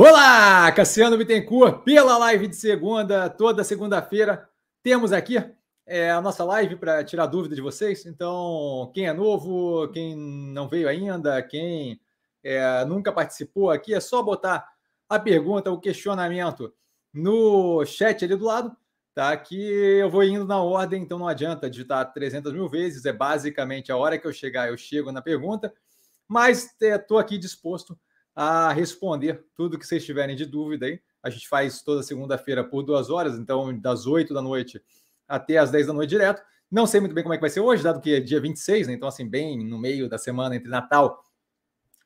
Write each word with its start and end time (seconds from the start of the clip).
Olá, 0.00 0.70
Cassiano 0.70 1.18
Bittencourt, 1.18 1.82
pela 1.82 2.16
live 2.18 2.46
de 2.46 2.54
segunda, 2.54 3.28
toda 3.28 3.64
segunda-feira, 3.64 4.48
temos 4.80 5.12
aqui 5.12 5.44
é, 5.84 6.08
a 6.08 6.20
nossa 6.20 6.44
live 6.44 6.76
para 6.76 7.02
tirar 7.02 7.26
dúvida 7.26 7.56
de 7.56 7.60
vocês. 7.60 8.06
Então, 8.06 8.92
quem 8.94 9.08
é 9.08 9.12
novo, 9.12 9.88
quem 9.88 10.14
não 10.14 10.68
veio 10.68 10.88
ainda, 10.88 11.42
quem 11.42 12.00
é, 12.44 12.84
nunca 12.84 13.10
participou 13.10 13.72
aqui, 13.72 13.92
é 13.92 13.98
só 13.98 14.22
botar 14.22 14.68
a 15.08 15.18
pergunta, 15.18 15.68
o 15.68 15.80
questionamento 15.80 16.72
no 17.12 17.84
chat 17.84 18.24
ali 18.24 18.36
do 18.36 18.44
lado, 18.44 18.76
tá? 19.12 19.36
Que 19.36 19.56
eu 19.56 20.08
vou 20.08 20.22
indo 20.22 20.44
na 20.44 20.62
ordem, 20.62 21.02
então 21.02 21.18
não 21.18 21.26
adianta 21.26 21.68
digitar 21.68 22.12
300 22.12 22.52
mil 22.52 22.68
vezes, 22.68 23.04
é 23.04 23.12
basicamente 23.12 23.90
a 23.90 23.96
hora 23.96 24.16
que 24.16 24.28
eu 24.28 24.32
chegar, 24.32 24.68
eu 24.68 24.76
chego 24.76 25.10
na 25.10 25.20
pergunta, 25.20 25.74
mas 26.28 26.72
estou 26.80 27.18
é, 27.18 27.20
aqui 27.20 27.36
disposto 27.36 27.98
a 28.40 28.70
responder 28.72 29.44
tudo 29.56 29.76
que 29.76 29.84
vocês 29.84 30.04
tiverem 30.04 30.36
de 30.36 30.46
dúvida 30.46 30.86
aí. 30.86 31.00
A 31.20 31.28
gente 31.28 31.48
faz 31.48 31.82
toda 31.82 32.04
segunda-feira 32.04 32.62
por 32.62 32.84
duas 32.84 33.10
horas, 33.10 33.36
então 33.36 33.76
das 33.80 34.06
8 34.06 34.32
da 34.32 34.40
noite 34.40 34.80
até 35.26 35.58
as 35.58 35.72
10 35.72 35.88
da 35.88 35.92
noite 35.92 36.10
direto. 36.10 36.40
Não 36.70 36.86
sei 36.86 37.00
muito 37.00 37.16
bem 37.16 37.24
como 37.24 37.34
é 37.34 37.36
que 37.36 37.40
vai 37.40 37.50
ser 37.50 37.58
hoje, 37.58 37.82
dado 37.82 38.00
que 38.00 38.14
é 38.14 38.20
dia 38.20 38.40
26, 38.40 38.86
né? 38.86 38.92
Então, 38.92 39.08
assim, 39.08 39.28
bem 39.28 39.66
no 39.66 39.76
meio 39.76 40.08
da 40.08 40.18
semana 40.18 40.54
entre 40.54 40.70
Natal 40.70 41.20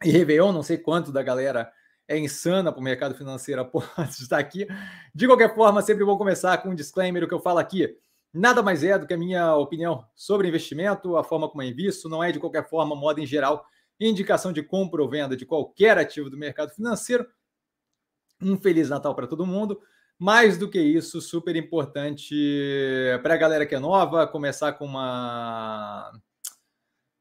e 0.02 0.10
Réveillon, 0.10 0.52
não 0.52 0.62
sei 0.62 0.78
quanto 0.78 1.12
da 1.12 1.22
galera 1.22 1.70
é 2.08 2.16
insana 2.16 2.72
para 2.72 2.80
o 2.80 2.82
mercado 2.82 3.14
financeiro 3.14 3.62
pode 3.68 4.12
estar 4.12 4.38
aqui. 4.38 4.66
De 5.14 5.26
qualquer 5.26 5.54
forma, 5.54 5.82
sempre 5.82 6.02
bom 6.02 6.16
começar 6.16 6.56
com 6.62 6.70
um 6.70 6.74
disclaimer: 6.74 7.22
o 7.24 7.28
que 7.28 7.34
eu 7.34 7.40
falo 7.40 7.58
aqui 7.58 7.94
nada 8.32 8.62
mais 8.62 8.82
é 8.82 8.98
do 8.98 9.06
que 9.06 9.12
a 9.12 9.18
minha 9.18 9.54
opinião 9.56 10.02
sobre 10.14 10.48
investimento, 10.48 11.18
a 11.18 11.22
forma 11.22 11.46
como 11.46 11.62
eu 11.62 11.68
invisto, 11.68 12.08
não 12.08 12.24
é 12.24 12.32
de 12.32 12.40
qualquer 12.40 12.66
forma, 12.66 12.96
modo 12.96 13.20
em 13.20 13.26
geral, 13.26 13.66
indicação 14.00 14.52
de 14.52 14.62
compra 14.62 15.02
ou 15.02 15.08
venda 15.08 15.36
de 15.36 15.46
qualquer 15.46 15.98
ativo 15.98 16.30
do 16.30 16.36
mercado 16.36 16.74
financeiro. 16.74 17.26
Um 18.40 18.58
Feliz 18.58 18.90
Natal 18.90 19.14
para 19.14 19.26
todo 19.26 19.46
mundo. 19.46 19.80
Mais 20.18 20.56
do 20.56 20.70
que 20.70 20.80
isso, 20.80 21.20
super 21.20 21.56
importante 21.56 22.34
para 23.22 23.34
a 23.34 23.36
galera 23.36 23.66
que 23.66 23.74
é 23.74 23.78
nova, 23.78 24.26
começar 24.26 24.72
com 24.74 24.84
uma 24.84 26.12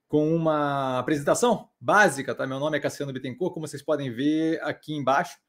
com 0.07 0.35
uma 0.35 0.99
apresentação 0.99 1.69
básica, 1.79 2.35
tá? 2.35 2.45
Meu 2.45 2.59
nome 2.59 2.77
é 2.77 2.81
Cassiano 2.81 3.13
Bittencourt, 3.13 3.53
como 3.53 3.65
vocês 3.65 3.81
podem 3.81 4.11
ver 4.11 4.61
aqui 4.61 4.93
embaixo. 4.93 5.39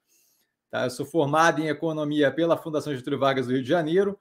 Tá? 0.70 0.84
Eu 0.84 0.90
sou 0.90 1.04
formado 1.04 1.60
em 1.60 1.68
economia 1.68 2.30
pela 2.30 2.56
Fundação 2.56 2.94
Getúlio 2.94 3.18
Vargas 3.18 3.48
do 3.48 3.52
Rio 3.52 3.62
de 3.62 3.68
Janeiro. 3.68 4.16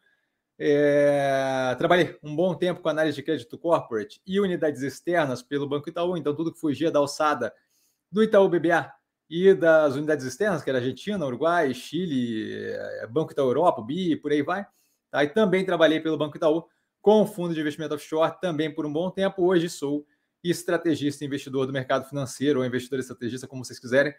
É, 0.64 1.74
trabalhei 1.80 2.16
um 2.22 2.36
bom 2.36 2.54
tempo 2.54 2.82
com 2.82 2.90
análise 2.90 3.16
de 3.16 3.24
crédito 3.24 3.58
corporate 3.58 4.22
e 4.28 4.40
unidades 4.40 4.84
externas 4.84 5.42
pelo 5.42 5.68
Banco 5.68 5.90
Itaú, 5.90 6.16
então 6.16 6.36
tudo 6.36 6.54
que 6.54 6.60
fugia 6.60 6.92
da 6.92 7.00
alçada 7.00 7.52
do 8.12 8.22
Itaú 8.22 8.48
BBA 8.48 8.94
e 9.28 9.56
das 9.56 9.96
unidades 9.96 10.24
externas, 10.24 10.64
que 10.64 10.70
era 10.70 10.78
Argentina, 10.78 11.26
Uruguai, 11.26 11.74
Chile, 11.74 12.54
é, 12.54 13.08
Banco 13.08 13.32
Itaú 13.32 13.48
Europa, 13.48 13.82
BI, 13.82 14.16
por 14.18 14.32
aí 14.32 14.44
vai. 14.44 14.64
Tá? 15.10 15.24
E 15.24 15.30
também 15.30 15.66
trabalhei 15.66 16.00
pelo 16.00 16.16
Banco 16.16 16.38
Itaú 16.38 16.66
com 17.02 17.26
fundo 17.26 17.56
de 17.56 17.60
investimento 17.60 17.96
offshore 17.96 18.40
também 18.40 18.72
por 18.72 18.86
um 18.86 18.94
bom 18.94 19.10
tempo. 19.10 19.44
Hoje 19.44 19.68
sou 19.68 20.06
estrategista 20.44 21.26
investidor 21.26 21.66
do 21.66 21.74
mercado 21.74 22.08
financeiro, 22.08 22.60
ou 22.60 22.66
investidor 22.68 23.00
estrategista, 23.00 23.48
como 23.48 23.66
vocês 23.66 23.80
quiserem 23.80 24.14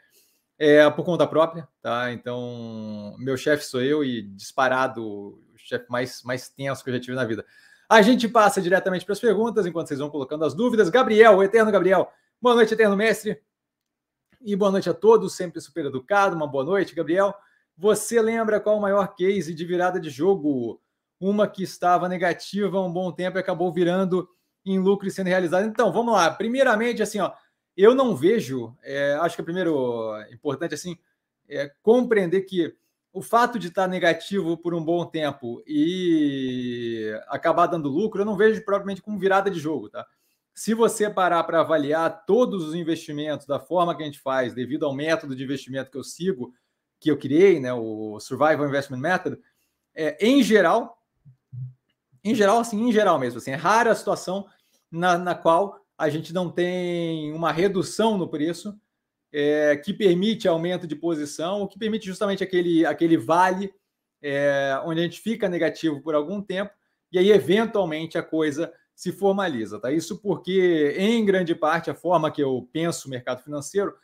é, 0.58 0.88
por 0.90 1.04
conta 1.04 1.26
própria, 1.26 1.68
tá? 1.80 2.12
Então, 2.12 3.16
meu 3.18 3.36
chefe 3.36 3.64
sou 3.64 3.82
eu 3.82 4.04
e 4.04 4.22
disparado 4.22 5.04
o 5.04 5.51
chefe 5.64 5.86
mais, 5.88 6.22
mais 6.22 6.48
tenso 6.48 6.82
que 6.82 6.90
eu 6.90 6.94
já 6.94 7.00
tive 7.00 7.16
na 7.16 7.24
vida. 7.24 7.44
A 7.88 8.00
gente 8.00 8.28
passa 8.28 8.60
diretamente 8.60 9.04
para 9.04 9.12
as 9.12 9.20
perguntas, 9.20 9.66
enquanto 9.66 9.88
vocês 9.88 10.00
vão 10.00 10.08
colocando 10.08 10.44
as 10.44 10.54
dúvidas. 10.54 10.88
Gabriel, 10.88 11.36
o 11.36 11.42
Eterno 11.42 11.70
Gabriel. 11.70 12.10
Boa 12.40 12.54
noite, 12.54 12.74
Eterno 12.74 12.96
Mestre. 12.96 13.40
E 14.40 14.56
boa 14.56 14.70
noite 14.70 14.88
a 14.88 14.94
todos, 14.94 15.34
sempre 15.34 15.60
super 15.60 15.86
educado. 15.86 16.34
Uma 16.34 16.46
boa 16.46 16.64
noite, 16.64 16.94
Gabriel. 16.94 17.34
Você 17.76 18.20
lembra 18.20 18.60
qual 18.60 18.78
o 18.78 18.80
maior 18.80 19.14
case 19.14 19.54
de 19.54 19.64
virada 19.64 20.00
de 20.00 20.10
jogo? 20.10 20.80
Uma 21.20 21.46
que 21.46 21.62
estava 21.62 22.08
negativa 22.08 22.78
há 22.78 22.82
um 22.82 22.92
bom 22.92 23.12
tempo 23.12 23.38
e 23.38 23.40
acabou 23.40 23.72
virando 23.72 24.28
em 24.64 24.78
lucro 24.78 25.06
e 25.06 25.10
sendo 25.10 25.28
realizada. 25.28 25.66
Então, 25.66 25.92
vamos 25.92 26.14
lá. 26.14 26.30
Primeiramente, 26.30 27.02
assim, 27.02 27.20
ó, 27.20 27.32
eu 27.76 27.94
não 27.94 28.14
vejo, 28.16 28.76
é, 28.82 29.14
acho 29.20 29.36
que 29.36 29.42
é 29.42 29.44
primeiro 29.44 30.12
importante 30.30 30.74
assim, 30.74 30.96
é 31.48 31.70
compreender 31.82 32.42
que 32.42 32.74
o 33.12 33.20
fato 33.20 33.58
de 33.58 33.68
estar 33.68 33.86
negativo 33.86 34.56
por 34.56 34.74
um 34.74 34.82
bom 34.82 35.04
tempo 35.04 35.62
e 35.66 37.12
acabar 37.28 37.66
dando 37.66 37.88
lucro, 37.88 38.22
eu 38.22 38.26
não 38.26 38.36
vejo 38.36 38.64
propriamente 38.64 39.02
como 39.02 39.18
virada 39.18 39.50
de 39.50 39.60
jogo, 39.60 39.90
tá? 39.90 40.06
Se 40.54 40.74
você 40.74 41.08
parar 41.08 41.44
para 41.44 41.60
avaliar 41.60 42.24
todos 42.26 42.66
os 42.66 42.74
investimentos 42.74 43.46
da 43.46 43.58
forma 43.58 43.94
que 43.94 44.02
a 44.02 44.06
gente 44.06 44.20
faz, 44.20 44.54
devido 44.54 44.86
ao 44.86 44.94
método 44.94 45.34
de 45.36 45.44
investimento 45.44 45.90
que 45.90 45.96
eu 45.96 46.04
sigo, 46.04 46.52
que 47.00 47.10
eu 47.10 47.18
criei, 47.18 47.58
né, 47.58 47.72
o 47.72 48.18
Survival 48.20 48.66
Investment 48.66 48.98
Method, 48.98 49.38
é, 49.94 50.16
em 50.24 50.42
geral, 50.42 50.98
em 52.22 52.34
geral, 52.34 52.60
assim, 52.60 52.80
em 52.80 52.92
geral 52.92 53.18
mesmo, 53.18 53.38
assim, 53.38 53.50
é 53.50 53.56
rara 53.56 53.92
a 53.92 53.94
situação 53.94 54.46
na, 54.90 55.18
na 55.18 55.34
qual 55.34 55.80
a 55.96 56.08
gente 56.08 56.32
não 56.32 56.50
tem 56.50 57.32
uma 57.32 57.52
redução 57.52 58.16
no 58.16 58.28
preço 58.28 58.78
é, 59.32 59.76
que 59.76 59.94
permite 59.94 60.46
aumento 60.46 60.86
de 60.86 60.94
posição, 60.94 61.62
o 61.62 61.68
que 61.68 61.78
permite 61.78 62.06
justamente 62.06 62.44
aquele, 62.44 62.84
aquele 62.84 63.16
vale 63.16 63.72
é, 64.22 64.78
onde 64.84 65.00
a 65.00 65.02
gente 65.04 65.20
fica 65.20 65.48
negativo 65.48 66.00
por 66.02 66.14
algum 66.14 66.40
tempo 66.42 66.70
e 67.10 67.18
aí 67.18 67.30
eventualmente 67.30 68.16
a 68.16 68.22
coisa 68.22 68.72
se 68.94 69.10
formaliza, 69.10 69.80
tá? 69.80 69.90
Isso 69.90 70.20
porque 70.20 70.94
em 70.96 71.24
grande 71.24 71.54
parte 71.54 71.90
a 71.90 71.94
forma 71.94 72.30
que 72.30 72.42
eu 72.42 72.68
penso 72.72 73.08
o 73.08 73.10
mercado 73.10 73.42
financeiro 73.42 73.94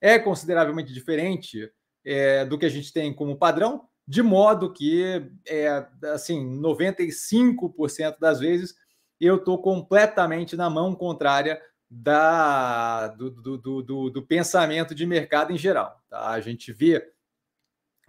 é 0.00 0.18
consideravelmente 0.18 0.92
diferente 0.92 1.70
é, 2.04 2.44
do 2.44 2.58
que 2.58 2.66
a 2.66 2.70
gente 2.70 2.92
tem 2.92 3.12
como 3.12 3.36
padrão, 3.36 3.88
de 4.06 4.22
modo 4.22 4.72
que 4.72 5.28
é, 5.48 5.86
assim 6.12 6.60
95% 6.60 8.18
das 8.20 8.38
vezes 8.38 8.74
eu 9.20 9.36
estou 9.36 9.60
completamente 9.60 10.56
na 10.56 10.70
mão 10.70 10.94
contrária 10.94 11.60
da, 11.98 13.08
do, 13.08 13.30
do, 13.30 13.82
do, 13.82 14.10
do, 14.10 14.22
pensamento 14.22 14.94
de 14.94 15.06
mercado 15.06 15.50
em 15.50 15.56
geral. 15.56 16.02
Tá? 16.10 16.28
A 16.28 16.40
gente 16.40 16.70
vê 16.70 17.10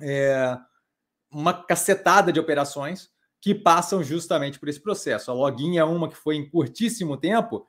é, 0.01 0.57
uma 1.31 1.53
cacetada 1.53 2.31
de 2.33 2.39
operações 2.39 3.09
que 3.39 3.55
passam 3.55 4.03
justamente 4.03 4.59
por 4.59 4.67
esse 4.67 4.79
processo. 4.79 5.31
A 5.31 5.33
login 5.33 5.77
é 5.77 5.83
uma 5.85 6.09
que 6.09 6.17
foi 6.17 6.35
em 6.35 6.49
curtíssimo 6.49 7.15
tempo, 7.15 7.65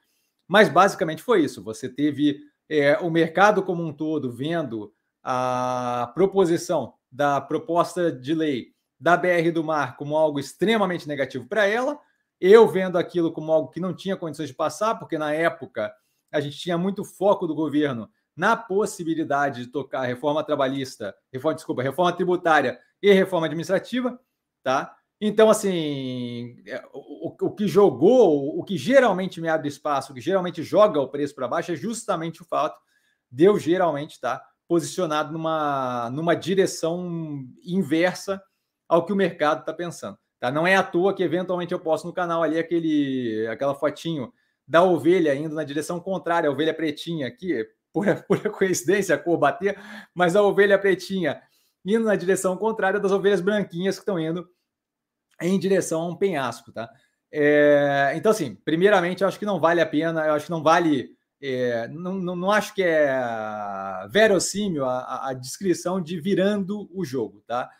mas 0.46 0.68
basicamente 0.68 1.22
foi 1.22 1.44
isso. 1.44 1.62
Você 1.62 1.88
teve 1.88 2.40
é, 2.68 2.98
o 2.98 3.10
mercado 3.10 3.62
como 3.62 3.84
um 3.84 3.92
todo 3.92 4.32
vendo 4.32 4.92
a 5.22 6.10
proposição 6.14 6.94
da 7.12 7.40
proposta 7.40 8.10
de 8.10 8.34
lei 8.34 8.72
da 8.98 9.16
BR 9.16 9.52
do 9.54 9.62
Mar 9.62 9.96
como 9.96 10.16
algo 10.16 10.40
extremamente 10.40 11.06
negativo 11.06 11.46
para 11.46 11.64
ela, 11.64 12.00
eu 12.40 12.66
vendo 12.66 12.98
aquilo 12.98 13.32
como 13.32 13.52
algo 13.52 13.70
que 13.70 13.78
não 13.78 13.94
tinha 13.94 14.16
condições 14.16 14.48
de 14.48 14.54
passar, 14.54 14.96
porque 14.96 15.16
na 15.16 15.32
época 15.32 15.94
a 16.32 16.40
gente 16.40 16.58
tinha 16.58 16.78
muito 16.78 17.04
foco 17.04 17.46
do 17.46 17.54
governo 17.54 18.08
na 18.36 18.56
possibilidade 18.56 19.64
de 19.64 19.70
tocar 19.70 20.02
reforma 20.02 20.44
trabalhista, 20.44 21.14
reforma, 21.32 21.56
desculpa, 21.56 21.82
reforma 21.82 22.12
tributária 22.12 22.78
e 23.02 23.12
reforma 23.12 23.46
administrativa, 23.46 24.18
tá? 24.62 24.94
Então, 25.20 25.50
assim, 25.50 26.62
é, 26.64 26.84
o, 26.92 27.34
o, 27.46 27.50
que 27.50 27.66
jogou, 27.66 28.56
o 28.56 28.62
que 28.62 28.76
geralmente 28.76 29.40
me 29.40 29.48
abre 29.48 29.66
espaço, 29.66 30.12
o 30.12 30.14
que 30.14 30.20
geralmente 30.20 30.62
joga 30.62 31.00
o 31.00 31.08
preço 31.08 31.34
para 31.34 31.48
baixo 31.48 31.72
é 31.72 31.76
justamente 31.76 32.40
o 32.40 32.44
fato 32.44 32.80
de 33.30 33.44
eu 33.44 33.58
geralmente 33.58 34.12
estar 34.12 34.40
posicionado 34.68 35.32
numa, 35.32 36.08
numa 36.10 36.36
direção 36.36 37.44
inversa 37.64 38.40
ao 38.88 39.04
que 39.04 39.12
o 39.12 39.16
mercado 39.16 39.60
está 39.60 39.72
pensando. 39.72 40.16
Tá? 40.38 40.52
Não 40.52 40.66
é 40.66 40.76
à 40.76 40.84
toa 40.84 41.12
que 41.12 41.22
eventualmente 41.22 41.72
eu 41.72 41.80
posto 41.80 42.06
no 42.06 42.12
canal 42.12 42.42
ali 42.42 42.58
aquele, 42.58 43.48
aquela 43.50 43.74
fotinho 43.74 44.32
da 44.68 44.82
ovelha 44.82 45.34
indo 45.34 45.54
na 45.54 45.64
direção 45.64 45.98
contrária, 45.98 46.48
a 46.48 46.52
ovelha 46.52 46.74
pretinha 46.74 47.26
aqui, 47.26 47.66
por, 47.92 48.04
por 48.28 48.38
coincidência, 48.50 49.14
a 49.14 49.18
cor 49.18 49.38
bater, 49.38 49.78
mas 50.14 50.36
a 50.36 50.42
ovelha 50.42 50.78
pretinha 50.78 51.40
indo 51.84 52.04
na 52.04 52.16
direção 52.16 52.56
contrária 52.56 53.00
das 53.00 53.12
ovelhas 53.12 53.40
branquinhas 53.40 53.96
que 53.96 54.02
estão 54.02 54.20
indo 54.20 54.46
em 55.40 55.58
direção 55.58 56.02
a 56.02 56.08
um 56.08 56.16
penhasco, 56.16 56.70
tá? 56.70 56.90
É, 57.32 58.12
então, 58.14 58.30
assim, 58.30 58.56
primeiramente, 58.56 59.22
eu 59.22 59.28
acho 59.28 59.38
que 59.38 59.46
não 59.46 59.60
vale 59.60 59.80
a 59.80 59.86
pena, 59.86 60.26
eu 60.26 60.34
acho 60.34 60.46
que 60.46 60.50
não 60.50 60.62
vale, 60.62 61.10
é, 61.40 61.88
não, 61.88 62.14
não, 62.14 62.36
não, 62.36 62.50
acho 62.50 62.74
que 62.74 62.82
é 62.82 63.10
verossímil 64.10 64.84
a, 64.84 65.28
a 65.28 65.32
descrição 65.32 66.00
de 66.00 66.20
virando 66.20 66.90
o 66.92 67.04
jogo, 67.04 67.42
tá? 67.46 67.70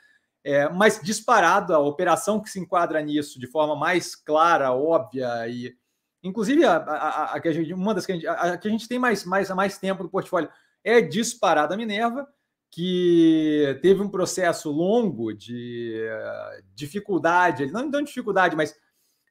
É, 0.44 0.68
mas 0.68 1.00
disparado, 1.02 1.74
a 1.74 1.78
operação 1.78 2.40
que 2.40 2.48
se 2.48 2.60
enquadra 2.60 3.02
nisso 3.02 3.38
de 3.38 3.46
forma 3.46 3.74
mais 3.76 4.14
clara, 4.14 4.72
óbvia 4.72 5.48
e 5.48 5.74
inclusive 6.22 6.64
a, 6.64 6.76
a, 6.76 7.34
a 7.34 7.52
gente, 7.52 7.72
uma 7.72 7.94
das 7.94 8.06
que 8.06 8.12
a 8.12 8.14
gente, 8.14 8.26
a, 8.26 8.56
que 8.56 8.68
a 8.68 8.70
gente 8.70 8.88
tem 8.88 8.98
mais, 8.98 9.24
mais, 9.24 9.50
mais 9.50 9.78
tempo 9.78 10.02
no 10.02 10.10
portfólio 10.10 10.50
é 10.82 11.00
disparada 11.00 11.76
Minerva, 11.76 12.26
que 12.70 13.78
teve 13.82 14.02
um 14.02 14.10
processo 14.10 14.70
longo 14.70 15.32
de 15.32 15.94
uh, 16.06 16.62
dificuldade, 16.74 17.70
não, 17.70 17.88
não 17.88 18.02
dificuldade, 18.02 18.54
mas 18.54 18.74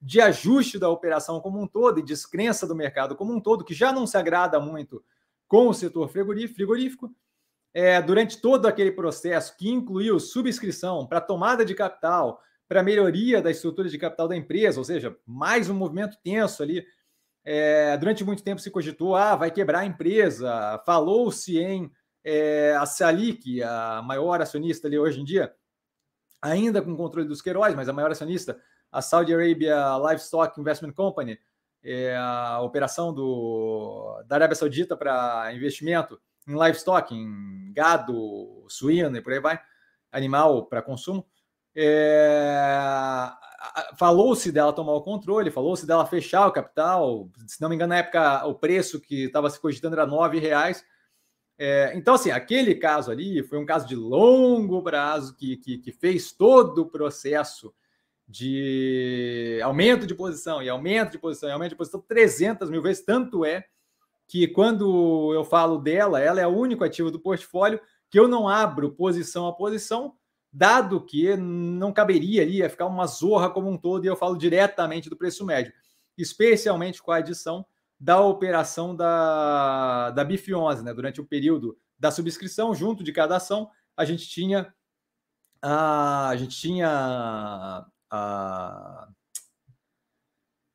de 0.01 0.21
ajuste 0.21 0.79
da 0.79 0.89
operação 0.89 1.39
como 1.39 1.61
um 1.61 1.67
todo 1.67 1.99
e 1.99 2.03
descrença 2.03 2.67
do 2.67 2.75
mercado 2.75 3.15
como 3.15 3.33
um 3.33 3.39
todo, 3.39 3.63
que 3.63 3.73
já 3.73 3.91
não 3.91 4.05
se 4.05 4.17
agrada 4.17 4.59
muito 4.59 5.03
com 5.47 5.67
o 5.67 5.73
setor 5.73 6.09
frigorífico. 6.09 7.13
é, 7.73 8.01
durante 8.01 8.41
todo 8.41 8.65
aquele 8.65 8.91
processo 8.91 9.55
que 9.55 9.69
incluiu 9.69 10.19
subscrição 10.19 11.05
para 11.05 11.21
tomada 11.21 11.63
de 11.63 11.75
capital, 11.75 12.41
para 12.67 12.83
melhoria 12.83 13.41
da 13.41 13.49
estrutura 13.49 13.89
de 13.89 13.97
capital 13.97 14.27
da 14.27 14.35
empresa, 14.35 14.79
ou 14.79 14.83
seja, 14.83 15.15
mais 15.25 15.69
um 15.69 15.73
movimento 15.73 16.17
tenso 16.23 16.61
ali. 16.61 16.85
É, 17.43 17.97
durante 17.97 18.23
muito 18.25 18.43
tempo 18.43 18.59
se 18.59 18.69
cogitou, 18.69 19.15
ah, 19.15 19.35
vai 19.35 19.49
quebrar 19.49 19.79
a 19.79 19.85
empresa. 19.85 20.81
Falou-se 20.85 21.57
em 21.57 21.89
é, 22.23 22.75
a 22.75 22.85
Salik, 22.85 23.63
a 23.63 24.01
maior 24.03 24.41
acionista 24.41 24.87
ali 24.87 24.99
hoje 24.99 25.21
em 25.21 25.23
dia, 25.23 25.53
ainda 26.41 26.81
com 26.81 26.95
controle 26.95 27.27
dos 27.27 27.41
Queiroz, 27.41 27.73
mas 27.73 27.87
a 27.87 27.93
maior 27.93 28.11
acionista, 28.11 28.59
a 28.91 29.01
Saudi 29.01 29.33
Arabia 29.33 29.97
Livestock 29.97 30.59
Investment 30.59 30.91
Company, 30.91 31.39
é 31.81 32.17
a 32.17 32.59
operação 32.61 33.13
do, 33.13 34.21
da 34.27 34.35
Arábia 34.35 34.55
Saudita 34.55 34.97
para 34.97 35.53
investimento 35.53 36.19
em 36.45 36.53
livestock, 36.53 37.13
em 37.13 37.71
gado, 37.73 38.65
suíno 38.67 39.15
e 39.15 39.21
por 39.21 39.31
aí 39.31 39.39
vai, 39.39 39.59
animal 40.11 40.65
para 40.65 40.81
consumo. 40.81 41.25
É, 41.79 43.29
falou-se 43.95 44.51
dela 44.51 44.74
tomar 44.74 44.94
o 44.94 45.01
controle, 45.01 45.51
falou-se 45.51 45.85
dela 45.85 46.07
fechar 46.07 46.47
o 46.47 46.51
capital. 46.51 47.29
Se 47.45 47.62
não 47.62 47.69
me 47.69 47.75
engano, 47.75 47.89
na 47.89 47.97
época, 47.97 48.47
o 48.47 48.56
preço 48.56 49.00
que 49.00 49.25
estava 49.25 49.47
se 49.47 49.59
cogitando 49.59 49.95
era 49.95 50.27
R$ 50.27 50.39
reais. 50.39 50.83
É, 51.56 51.91
então, 51.95 52.15
assim, 52.15 52.31
aquele 52.31 52.74
caso 52.74 53.12
ali 53.12 53.44
foi 53.44 53.59
um 53.59 53.65
caso 53.65 53.88
de 53.88 53.95
longo 53.95 54.81
prazo 54.81 55.35
que, 55.35 55.57
que, 55.57 55.77
que, 55.77 55.91
fez 55.91 56.31
todo 56.31 56.79
o 56.79 56.89
processo 56.89 57.74
de 58.27 59.59
aumento 59.63 60.06
de 60.07 60.15
posição 60.15 60.62
e 60.62 60.69
aumento 60.69 61.12
de 61.12 61.19
posição 61.19 61.50
e 61.50 61.51
aumento 61.51 61.71
de 61.71 61.77
posição 61.77 62.01
300 62.01 62.71
mil 62.71 62.81
vezes. 62.81 63.06
Tanto 63.06 63.45
é 63.45 63.65
que 64.27 64.47
quando 64.47 65.31
eu 65.33 65.44
falo 65.45 65.77
dela, 65.77 66.19
ela 66.19 66.41
é 66.41 66.47
o 66.47 66.56
único 66.56 66.83
ativo 66.83 67.12
do 67.12 67.19
portfólio 67.19 67.80
que 68.09 68.19
eu 68.19 68.27
não 68.27 68.47
abro 68.47 68.91
posição 68.91 69.47
a 69.47 69.53
posição, 69.53 70.15
dado 70.51 71.03
que 71.05 71.35
não 71.35 71.94
caberia 71.94 72.41
ali, 72.41 72.57
ia 72.57 72.69
ficar 72.69 72.85
uma 72.85 73.05
zorra 73.05 73.49
como 73.49 73.69
um 73.69 73.77
todo, 73.77 74.05
e 74.05 74.07
eu 74.07 74.15
falo 74.15 74.38
diretamente 74.38 75.09
do 75.09 75.17
preço 75.17 75.45
médio, 75.45 75.73
especialmente 76.17 77.01
com 77.01 77.11
a 77.11 77.17
adição 77.17 77.65
da 77.99 78.21
operação 78.21 78.95
da, 78.95 80.11
da 80.11 80.23
BIF 80.23 80.53
11, 80.53 80.83
né? 80.83 80.94
Durante 80.94 81.19
o 81.19 81.25
período 81.25 81.77
da 81.97 82.11
subscrição, 82.11 82.73
junto 82.73 83.03
de 83.03 83.11
cada 83.11 83.38
ação, 83.38 83.69
a 83.95 84.05
gente 84.05 84.27
tinha 84.27 84.73
a, 85.61 86.29
a 86.29 86.35
gente 86.35 86.55
tinha 86.55 87.85
a, 88.09 89.07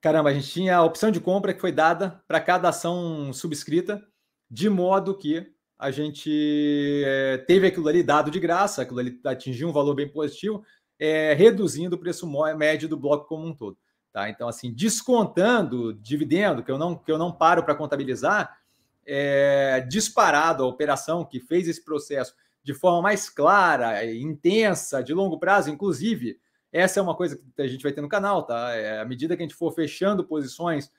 caramba, 0.01 0.31
a 0.31 0.35
gente 0.35 0.51
tinha 0.51 0.77
a 0.77 0.85
opção 0.85 1.11
de 1.11 1.21
compra 1.21 1.55
que 1.55 1.61
foi 1.61 1.71
dada 1.71 2.23
para 2.27 2.41
cada 2.41 2.69
ação 2.69 3.33
subscrita, 3.33 4.05
de 4.51 4.69
modo 4.69 5.17
que 5.17 5.55
a 5.83 5.91
gente 5.91 7.03
é, 7.05 7.39
teve 7.39 7.67
aquilo 7.67 7.89
ali 7.89 8.05
dado 8.05 8.31
de 8.31 8.39
graça, 8.39 8.83
aquilo 8.83 9.01
ali 9.01 9.19
atingiu 9.25 9.69
um 9.69 9.73
valor 9.73 9.97
bem 9.97 10.09
positivo, 10.09 10.65
é, 10.97 11.35
reduzindo 11.35 11.97
o 11.97 11.99
preço 11.99 12.25
médio 12.57 12.89
do 12.89 12.97
bloco 12.97 13.27
como 13.27 13.45
um 13.45 13.53
todo. 13.53 13.77
Tá? 14.13 14.31
Então, 14.31 14.47
assim, 14.47 14.73
descontando 14.73 15.93
dividendo, 15.95 16.63
que 16.63 16.71
eu 16.71 16.79
não, 16.79 16.95
que 16.95 17.11
eu 17.11 17.19
não 17.19 17.33
paro 17.33 17.65
para 17.65 17.75
contabilizar, 17.75 18.57
é, 19.05 19.81
disparado 19.81 20.63
a 20.63 20.69
operação 20.69 21.25
que 21.25 21.41
fez 21.41 21.67
esse 21.67 21.85
processo 21.85 22.33
de 22.63 22.73
forma 22.73 23.03
mais 23.03 23.29
clara, 23.29 24.07
intensa, 24.07 25.03
de 25.03 25.13
longo 25.13 25.37
prazo, 25.37 25.69
inclusive, 25.69 26.39
essa 26.71 27.01
é 27.01 27.03
uma 27.03 27.17
coisa 27.17 27.37
que 27.57 27.61
a 27.61 27.67
gente 27.67 27.83
vai 27.83 27.91
ter 27.91 28.03
no 28.03 28.09
canal, 28.09 28.45
tá? 28.45 28.73
É, 28.73 29.01
à 29.01 29.05
medida 29.05 29.37
que 29.37 29.43
a 29.43 29.47
gente 29.47 29.57
for 29.57 29.73
fechando 29.73 30.23
posições, 30.23 30.93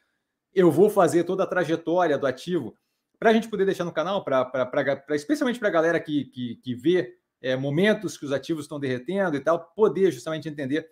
eu 0.54 0.70
vou 0.70 0.90
fazer 0.90 1.24
toda 1.24 1.44
a 1.44 1.48
trajetória 1.48 2.18
do 2.18 2.28
ativo 2.28 2.76
para 3.24 3.30
a 3.30 3.34
gente 3.34 3.48
poder 3.48 3.64
deixar 3.64 3.86
no 3.86 3.94
canal, 3.94 4.22
pra, 4.22 4.44
pra, 4.44 4.66
pra 4.66 5.16
especialmente 5.16 5.58
para 5.58 5.70
a 5.70 5.72
galera 5.72 5.98
que, 5.98 6.26
que, 6.26 6.58
que 6.58 6.76
vê 6.76 7.18
é, 7.42 7.56
momentos 7.56 8.18
que 8.18 8.26
os 8.26 8.34
ativos 8.34 8.66
estão 8.66 8.78
derretendo 8.78 9.38
e 9.38 9.40
tal, 9.40 9.72
poder 9.74 10.12
justamente 10.12 10.50
entender 10.50 10.90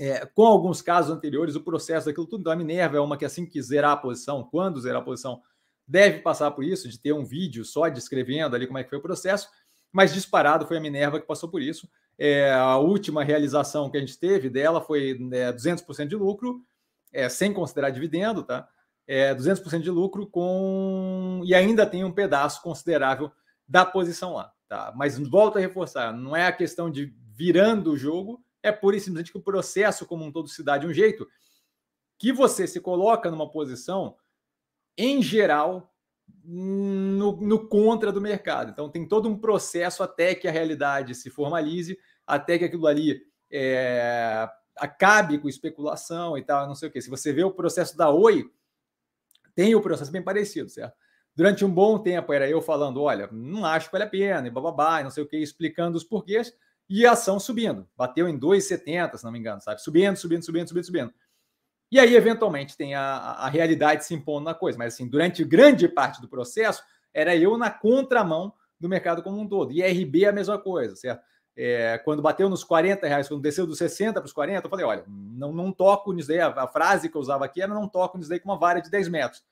é, 0.00 0.26
com 0.26 0.44
alguns 0.44 0.82
casos 0.82 1.12
anteriores, 1.12 1.54
o 1.54 1.60
processo 1.60 2.06
daquilo 2.06 2.26
tudo. 2.26 2.40
Então, 2.40 2.52
a 2.52 2.56
Minerva 2.56 2.96
é 2.96 3.00
uma 3.00 3.16
que, 3.16 3.24
assim 3.24 3.46
que 3.46 3.62
zerar 3.62 3.92
a 3.92 3.96
posição, 3.96 4.48
quando 4.50 4.80
zerar 4.80 5.00
a 5.00 5.04
posição, 5.04 5.40
deve 5.86 6.22
passar 6.22 6.50
por 6.50 6.64
isso, 6.64 6.88
de 6.88 6.98
ter 6.98 7.12
um 7.12 7.24
vídeo 7.24 7.64
só 7.64 7.88
descrevendo 7.88 8.56
ali 8.56 8.66
como 8.66 8.78
é 8.78 8.82
que 8.82 8.90
foi 8.90 8.98
o 8.98 9.02
processo, 9.02 9.48
mas 9.92 10.12
disparado 10.12 10.66
foi 10.66 10.76
a 10.76 10.80
Minerva 10.80 11.20
que 11.20 11.26
passou 11.26 11.48
por 11.48 11.62
isso. 11.62 11.88
É, 12.18 12.50
a 12.50 12.78
última 12.78 13.22
realização 13.22 13.88
que 13.88 13.96
a 13.96 14.00
gente 14.00 14.18
teve 14.18 14.50
dela 14.50 14.80
foi 14.80 15.16
é, 15.30 15.52
200% 15.52 16.08
de 16.08 16.16
lucro, 16.16 16.64
é, 17.12 17.28
sem 17.28 17.52
considerar 17.52 17.90
dividendo, 17.90 18.42
tá? 18.42 18.68
É, 19.10 19.34
200% 19.34 19.80
de 19.80 19.90
lucro 19.90 20.26
com 20.26 21.40
e 21.42 21.54
ainda 21.54 21.86
tem 21.86 22.04
um 22.04 22.12
pedaço 22.12 22.60
considerável 22.60 23.32
da 23.66 23.84
posição 23.84 24.34
lá, 24.34 24.52
tá? 24.68 24.92
Mas 24.94 25.18
volto 25.18 25.56
a 25.56 25.60
reforçar, 25.60 26.12
não 26.12 26.36
é 26.36 26.46
a 26.46 26.52
questão 26.52 26.90
de 26.90 27.14
virando 27.34 27.92
o 27.92 27.96
jogo, 27.96 28.44
é 28.62 28.70
pura 28.70 28.96
e 28.96 29.00
simplesmente 29.00 29.32
que 29.32 29.38
o 29.38 29.42
processo 29.42 30.04
como 30.04 30.24
um 30.24 30.30
todo 30.30 30.48
se 30.48 30.62
dá 30.62 30.76
de 30.76 30.86
um 30.86 30.92
jeito 30.92 31.26
que 32.18 32.32
você 32.32 32.66
se 32.66 32.80
coloca 32.80 33.30
numa 33.30 33.50
posição, 33.50 34.16
em 34.96 35.22
geral, 35.22 35.94
no, 36.44 37.40
no, 37.40 37.68
contra 37.68 38.10
do 38.10 38.20
mercado. 38.20 38.70
Então, 38.70 38.90
tem 38.90 39.06
todo 39.06 39.28
um 39.28 39.38
processo 39.38 40.02
até 40.02 40.34
que 40.34 40.48
a 40.48 40.50
realidade 40.50 41.14
se 41.14 41.30
formalize, 41.30 41.96
até 42.26 42.58
que 42.58 42.64
aquilo 42.64 42.86
ali 42.86 43.22
é, 43.50 44.48
acabe 44.76 45.38
com 45.38 45.48
especulação 45.48 46.36
e 46.36 46.42
tal, 46.42 46.66
não 46.66 46.74
sei 46.74 46.88
o 46.88 46.92
quê. 46.92 47.00
Se 47.00 47.08
você 47.08 47.32
vê 47.32 47.44
o 47.44 47.52
processo 47.52 47.96
da 47.96 48.10
Oi, 48.10 48.50
tem 49.58 49.74
o 49.74 49.80
processo 49.80 50.12
bem 50.12 50.22
parecido, 50.22 50.70
certo? 50.70 50.94
Durante 51.34 51.64
um 51.64 51.68
bom 51.68 51.98
tempo 51.98 52.32
era 52.32 52.48
eu 52.48 52.62
falando, 52.62 53.02
olha, 53.02 53.28
não 53.32 53.64
acho 53.64 53.86
que 53.86 53.92
vale 53.92 54.04
a 54.04 54.08
pena, 54.08 54.46
e 54.46 54.50
bababá, 54.52 55.00
e 55.00 55.02
não 55.02 55.10
sei 55.10 55.24
o 55.24 55.26
quê, 55.26 55.38
explicando 55.38 55.96
os 55.96 56.04
porquês 56.04 56.54
e 56.88 57.04
a 57.04 57.10
ação 57.10 57.40
subindo. 57.40 57.88
Bateu 57.96 58.28
em 58.28 58.38
2,70, 58.38 59.16
se 59.16 59.24
não 59.24 59.32
me 59.32 59.40
engano, 59.40 59.60
sabe? 59.60 59.82
Subindo, 59.82 60.16
subindo, 60.16 60.44
subindo, 60.44 60.68
subindo, 60.68 60.84
subindo. 60.84 61.14
E 61.90 61.98
aí, 61.98 62.14
eventualmente, 62.14 62.76
tem 62.76 62.94
a, 62.94 63.02
a 63.02 63.48
realidade 63.48 64.04
se 64.04 64.14
impondo 64.14 64.44
na 64.44 64.54
coisa. 64.54 64.78
Mas, 64.78 64.94
assim, 64.94 65.08
durante 65.08 65.42
grande 65.42 65.88
parte 65.88 66.20
do 66.20 66.28
processo, 66.28 66.80
era 67.12 67.34
eu 67.34 67.58
na 67.58 67.68
contramão 67.68 68.54
do 68.78 68.88
mercado 68.88 69.24
como 69.24 69.40
um 69.40 69.48
todo. 69.48 69.72
E 69.72 69.82
RB 69.82 70.24
é 70.24 70.28
a 70.28 70.32
mesma 70.32 70.56
coisa, 70.56 70.94
certo? 70.94 71.20
É, 71.60 71.98
quando 71.98 72.22
bateu 72.22 72.48
nos 72.48 72.62
40 72.62 73.04
reais, 73.04 73.26
quando 73.26 73.42
desceu 73.42 73.66
dos 73.66 73.78
60 73.78 74.20
para 74.20 74.26
os 74.26 74.32
40, 74.32 74.64
eu 74.64 74.70
falei: 74.70 74.86
olha, 74.86 75.04
não, 75.08 75.52
não 75.52 75.72
toco 75.72 76.12
nisso 76.12 76.28
daí. 76.28 76.38
A, 76.38 76.46
a, 76.50 76.68
frase 76.68 77.08
que 77.08 77.16
eu 77.16 77.20
usava 77.20 77.44
aqui 77.44 77.60
era: 77.60 77.74
não 77.74 77.88
toco 77.88 78.16
nisso 78.16 78.30
daí 78.30 78.38
com 78.38 78.48
uma 78.48 78.56
vara 78.56 78.78
de 78.80 78.88
10 78.88 79.08
metros, 79.08 79.42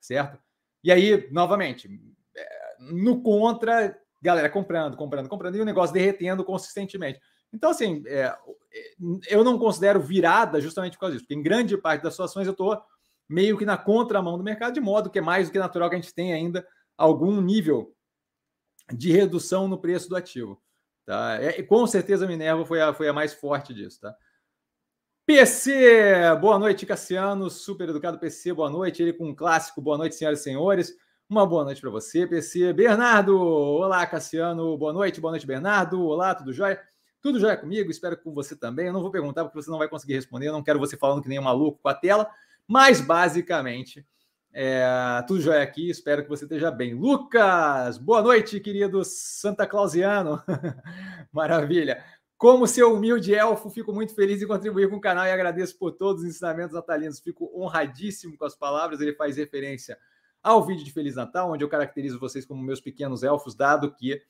certo? 0.00 0.38
E 0.84 0.92
aí, 0.92 1.28
novamente, 1.32 1.90
é, 2.36 2.76
no 2.92 3.20
contra, 3.20 3.98
galera 4.22 4.48
comprando, 4.48 4.96
comprando, 4.96 5.28
comprando, 5.28 5.56
e 5.56 5.60
o 5.60 5.64
negócio 5.64 5.92
derretendo 5.92 6.44
consistentemente. 6.44 7.20
Então, 7.52 7.70
assim, 7.70 8.04
é, 8.06 8.26
é, 8.72 8.94
eu 9.26 9.42
não 9.42 9.58
considero 9.58 9.98
virada 9.98 10.60
justamente 10.60 10.92
por 10.92 11.00
causa 11.00 11.16
disso, 11.16 11.24
porque 11.24 11.34
em 11.34 11.42
grande 11.42 11.76
parte 11.76 12.04
das 12.04 12.12
situações 12.12 12.46
eu 12.46 12.52
estou 12.52 12.80
meio 13.28 13.58
que 13.58 13.66
na 13.66 13.76
contramão 13.76 14.38
do 14.38 14.44
mercado, 14.44 14.74
de 14.74 14.80
modo 14.80 15.10
que 15.10 15.18
é 15.18 15.22
mais 15.22 15.48
do 15.48 15.52
que 15.52 15.58
natural 15.58 15.90
que 15.90 15.96
a 15.96 16.00
gente 16.00 16.14
tenha 16.14 16.36
ainda 16.36 16.64
algum 16.96 17.40
nível 17.40 17.92
de 18.92 19.10
redução 19.10 19.66
no 19.66 19.76
preço 19.76 20.08
do 20.08 20.14
ativo. 20.14 20.62
Tá? 21.08 21.42
É, 21.42 21.62
com 21.62 21.86
certeza 21.86 22.26
a 22.26 22.28
Minerva 22.28 22.66
foi 22.66 22.82
a, 22.82 22.92
foi 22.92 23.08
a 23.08 23.14
mais 23.14 23.32
forte 23.32 23.72
disso. 23.72 23.98
Tá? 23.98 24.14
PC, 25.24 26.36
boa 26.38 26.58
noite, 26.58 26.84
Cassiano, 26.84 27.48
super 27.48 27.88
educado 27.88 28.18
PC, 28.18 28.52
boa 28.52 28.68
noite. 28.68 29.02
Ele 29.02 29.14
com 29.14 29.28
um 29.28 29.34
clássico, 29.34 29.80
boa 29.80 29.96
noite, 29.96 30.16
senhoras 30.16 30.40
e 30.40 30.42
senhores. 30.42 30.94
Uma 31.26 31.46
boa 31.46 31.64
noite 31.64 31.80
para 31.80 31.88
você, 31.88 32.26
PC. 32.26 32.74
Bernardo, 32.74 33.40
olá, 33.40 34.06
Cassiano, 34.06 34.76
boa 34.76 34.92
noite, 34.92 35.18
boa 35.18 35.32
noite, 35.32 35.46
Bernardo. 35.46 35.98
Olá, 36.04 36.34
tudo 36.34 36.52
jóia? 36.52 36.78
Tudo 37.22 37.40
jóia 37.40 37.56
comigo, 37.56 37.90
espero 37.90 38.14
que 38.14 38.24
com 38.24 38.34
você 38.34 38.54
também. 38.54 38.88
Eu 38.88 38.92
não 38.92 39.00
vou 39.00 39.10
perguntar 39.10 39.44
porque 39.44 39.62
você 39.62 39.70
não 39.70 39.78
vai 39.78 39.88
conseguir 39.88 40.12
responder, 40.12 40.48
eu 40.48 40.52
não 40.52 40.62
quero 40.62 40.78
você 40.78 40.94
falando 40.94 41.22
que 41.22 41.28
nem 41.30 41.38
um 41.38 41.44
maluco 41.44 41.80
com 41.82 41.88
a 41.88 41.94
tela, 41.94 42.30
mas 42.66 43.00
basicamente, 43.00 44.06
é, 44.60 45.22
tudo 45.28 45.40
jóia 45.40 45.62
aqui, 45.62 45.88
espero 45.88 46.24
que 46.24 46.28
você 46.28 46.44
esteja 46.44 46.68
bem. 46.68 46.92
Lucas, 46.92 47.96
boa 47.96 48.20
noite, 48.20 48.58
querido 48.58 49.04
Santa 49.04 49.64
Clausiano. 49.68 50.42
Maravilha. 51.30 52.04
Como 52.36 52.66
seu 52.66 52.92
humilde 52.92 53.32
elfo, 53.32 53.70
fico 53.70 53.92
muito 53.92 54.16
feliz 54.16 54.42
em 54.42 54.48
contribuir 54.48 54.90
com 54.90 54.96
o 54.96 55.00
canal 55.00 55.24
e 55.26 55.30
agradeço 55.30 55.78
por 55.78 55.92
todos 55.92 56.24
os 56.24 56.28
ensinamentos 56.28 56.74
natalinos. 56.74 57.20
Fico 57.20 57.48
honradíssimo 57.54 58.36
com 58.36 58.44
as 58.44 58.56
palavras. 58.56 59.00
Ele 59.00 59.14
faz 59.14 59.36
referência 59.36 59.96
ao 60.42 60.66
vídeo 60.66 60.84
de 60.84 60.92
Feliz 60.92 61.14
Natal, 61.14 61.52
onde 61.52 61.62
eu 61.62 61.68
caracterizo 61.68 62.18
vocês 62.18 62.44
como 62.44 62.60
meus 62.60 62.80
pequenos 62.80 63.22
elfos, 63.22 63.54
dado 63.54 63.94
que 63.94 64.20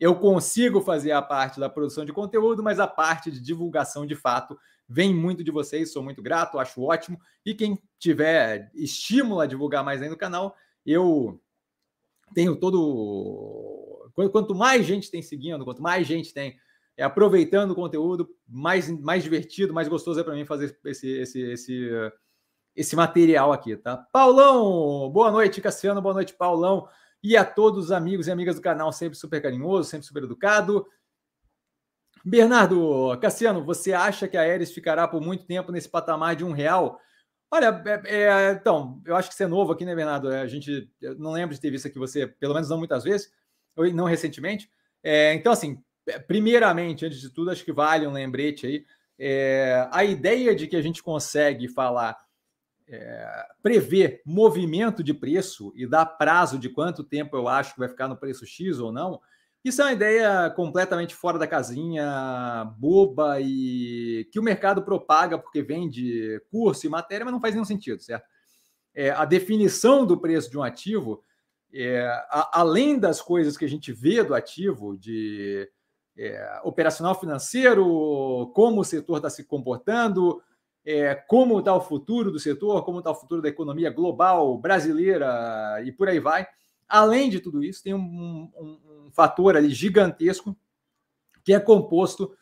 eu 0.00 0.16
consigo 0.16 0.80
fazer 0.80 1.12
a 1.12 1.20
parte 1.20 1.60
da 1.60 1.68
produção 1.68 2.06
de 2.06 2.12
conteúdo, 2.12 2.62
mas 2.62 2.80
a 2.80 2.86
parte 2.86 3.30
de 3.30 3.38
divulgação 3.38 4.06
de 4.06 4.16
fato 4.16 4.58
vem 4.88 5.14
muito 5.14 5.44
de 5.44 5.50
vocês. 5.50 5.92
Sou 5.92 6.02
muito 6.02 6.22
grato, 6.22 6.58
acho 6.58 6.82
ótimo. 6.82 7.20
E 7.44 7.54
quem 7.54 7.78
tiver 7.98 8.70
estímulo 8.74 9.40
a 9.40 9.46
divulgar 9.46 9.84
mais 9.84 10.00
aí 10.00 10.08
no 10.08 10.16
canal, 10.16 10.56
eu 10.86 11.38
tenho 12.34 12.56
todo. 12.56 14.10
Quanto 14.32 14.54
mais 14.54 14.86
gente 14.86 15.10
tem 15.10 15.20
seguindo, 15.20 15.64
quanto 15.64 15.82
mais 15.82 16.06
gente 16.06 16.32
tem 16.32 16.58
é, 16.96 17.04
aproveitando 17.04 17.72
o 17.72 17.74
conteúdo, 17.74 18.28
mais, 18.48 18.90
mais 19.00 19.22
divertido, 19.22 19.72
mais 19.72 19.86
gostoso 19.86 20.20
é 20.20 20.24
para 20.24 20.34
mim 20.34 20.44
fazer 20.44 20.78
esse, 20.84 21.08
esse, 21.08 21.40
esse 21.40 21.90
esse 22.74 22.96
material 22.96 23.52
aqui, 23.52 23.76
tá? 23.76 23.96
Paulão, 24.12 25.10
boa 25.10 25.30
noite, 25.30 25.60
Cassiano, 25.60 26.00
boa 26.00 26.14
noite, 26.14 26.32
Paulão. 26.32 26.88
E 27.22 27.36
a 27.36 27.44
todos 27.44 27.86
os 27.86 27.92
amigos 27.92 28.26
e 28.26 28.30
amigas 28.30 28.56
do 28.56 28.62
canal, 28.62 28.92
sempre 28.92 29.18
super 29.18 29.40
carinhoso, 29.42 29.88
sempre 29.88 30.06
super 30.06 30.24
educado. 30.24 30.86
Bernardo 32.24 33.18
Cassiano, 33.20 33.64
você 33.64 33.92
acha 33.92 34.28
que 34.28 34.36
a 34.36 34.42
Aeres 34.42 34.72
ficará 34.72 35.08
por 35.08 35.20
muito 35.20 35.44
tempo 35.44 35.72
nesse 35.72 35.88
patamar 35.88 36.36
de 36.36 36.44
um 36.44 36.52
real? 36.52 37.00
Olha, 37.50 37.82
é, 38.06 38.22
é, 38.22 38.52
então, 38.52 39.02
eu 39.04 39.16
acho 39.16 39.28
que 39.28 39.34
você 39.34 39.44
é 39.44 39.48
novo 39.48 39.72
aqui, 39.72 39.84
né, 39.84 39.94
Bernardo? 39.94 40.30
É, 40.30 40.40
a 40.40 40.46
gente 40.46 40.88
não 41.18 41.32
lembro 41.32 41.54
de 41.54 41.60
ter 41.60 41.70
visto 41.70 41.88
aqui 41.88 41.98
você, 41.98 42.26
pelo 42.26 42.54
menos 42.54 42.68
não 42.68 42.78
muitas 42.78 43.02
vezes, 43.02 43.32
ou 43.74 43.92
não 43.92 44.04
recentemente. 44.04 44.70
É, 45.02 45.34
então, 45.34 45.52
assim, 45.52 45.82
é, 46.06 46.18
primeiramente, 46.18 47.04
antes 47.04 47.20
de 47.20 47.30
tudo, 47.30 47.50
acho 47.50 47.64
que 47.64 47.72
vale 47.72 48.06
um 48.06 48.12
lembrete 48.12 48.66
aí. 48.66 48.84
É, 49.18 49.88
a 49.92 50.04
ideia 50.04 50.54
de 50.54 50.66
que 50.66 50.76
a 50.76 50.82
gente 50.82 51.02
consegue 51.02 51.68
falar, 51.68 52.16
é, 52.90 53.46
prever 53.62 54.20
movimento 54.26 55.02
de 55.02 55.14
preço 55.14 55.72
e 55.76 55.86
dar 55.86 56.04
prazo 56.04 56.58
de 56.58 56.68
quanto 56.68 57.04
tempo 57.04 57.36
eu 57.36 57.46
acho 57.46 57.74
que 57.74 57.78
vai 57.78 57.88
ficar 57.88 58.08
no 58.08 58.16
preço 58.16 58.44
X 58.44 58.80
ou 58.80 58.90
não, 58.90 59.20
isso 59.62 59.82
é 59.82 59.84
uma 59.84 59.92
ideia 59.92 60.50
completamente 60.50 61.14
fora 61.14 61.38
da 61.38 61.46
casinha, 61.46 62.64
boba 62.78 63.40
e 63.40 64.26
que 64.32 64.40
o 64.40 64.42
mercado 64.42 64.82
propaga 64.82 65.38
porque 65.38 65.62
vende 65.62 66.40
curso 66.50 66.86
e 66.86 66.90
matéria, 66.90 67.24
mas 67.24 67.32
não 67.32 67.40
faz 67.40 67.54
nenhum 67.54 67.64
sentido, 67.64 68.02
certo? 68.02 68.24
É, 68.94 69.10
a 69.10 69.24
definição 69.24 70.06
do 70.06 70.18
preço 70.18 70.50
de 70.50 70.58
um 70.58 70.62
ativo, 70.62 71.22
é, 71.72 72.06
a, 72.30 72.60
além 72.60 72.98
das 72.98 73.20
coisas 73.20 73.56
que 73.56 73.64
a 73.64 73.68
gente 73.68 73.92
vê 73.92 74.24
do 74.24 74.34
ativo, 74.34 74.96
de 74.96 75.70
é, 76.16 76.60
operacional 76.64 77.18
financeiro, 77.18 78.50
como 78.54 78.80
o 78.80 78.84
setor 78.84 79.18
está 79.18 79.28
se 79.28 79.44
comportando, 79.44 80.42
é, 80.84 81.14
como 81.14 81.58
está 81.58 81.74
o 81.74 81.80
futuro 81.80 82.30
do 82.30 82.38
setor, 82.38 82.84
como 82.84 82.98
está 82.98 83.10
o 83.10 83.14
futuro 83.14 83.42
da 83.42 83.48
economia 83.48 83.90
global, 83.90 84.56
brasileira 84.58 85.82
e 85.84 85.92
por 85.92 86.08
aí 86.08 86.18
vai. 86.18 86.46
Além 86.88 87.30
de 87.30 87.40
tudo 87.40 87.62
isso, 87.62 87.82
tem 87.82 87.94
um, 87.94 88.50
um, 88.56 88.80
um 89.06 89.10
fator 89.12 89.56
ali 89.56 89.70
gigantesco 89.70 90.56
que 91.44 91.52
é 91.52 91.60
composto 91.60 92.34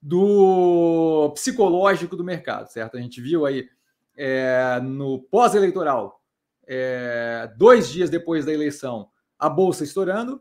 do 0.00 1.32
psicológico 1.34 2.16
do 2.16 2.24
mercado, 2.24 2.68
certo? 2.68 2.96
A 2.96 3.00
gente 3.00 3.20
viu 3.20 3.44
aí 3.44 3.68
é, 4.16 4.80
no 4.80 5.20
pós-eleitoral, 5.20 6.22
é, 6.66 7.52
dois 7.56 7.88
dias 7.88 8.08
depois 8.08 8.44
da 8.44 8.52
eleição, 8.52 9.08
a 9.38 9.48
bolsa 9.48 9.84
estourando. 9.84 10.40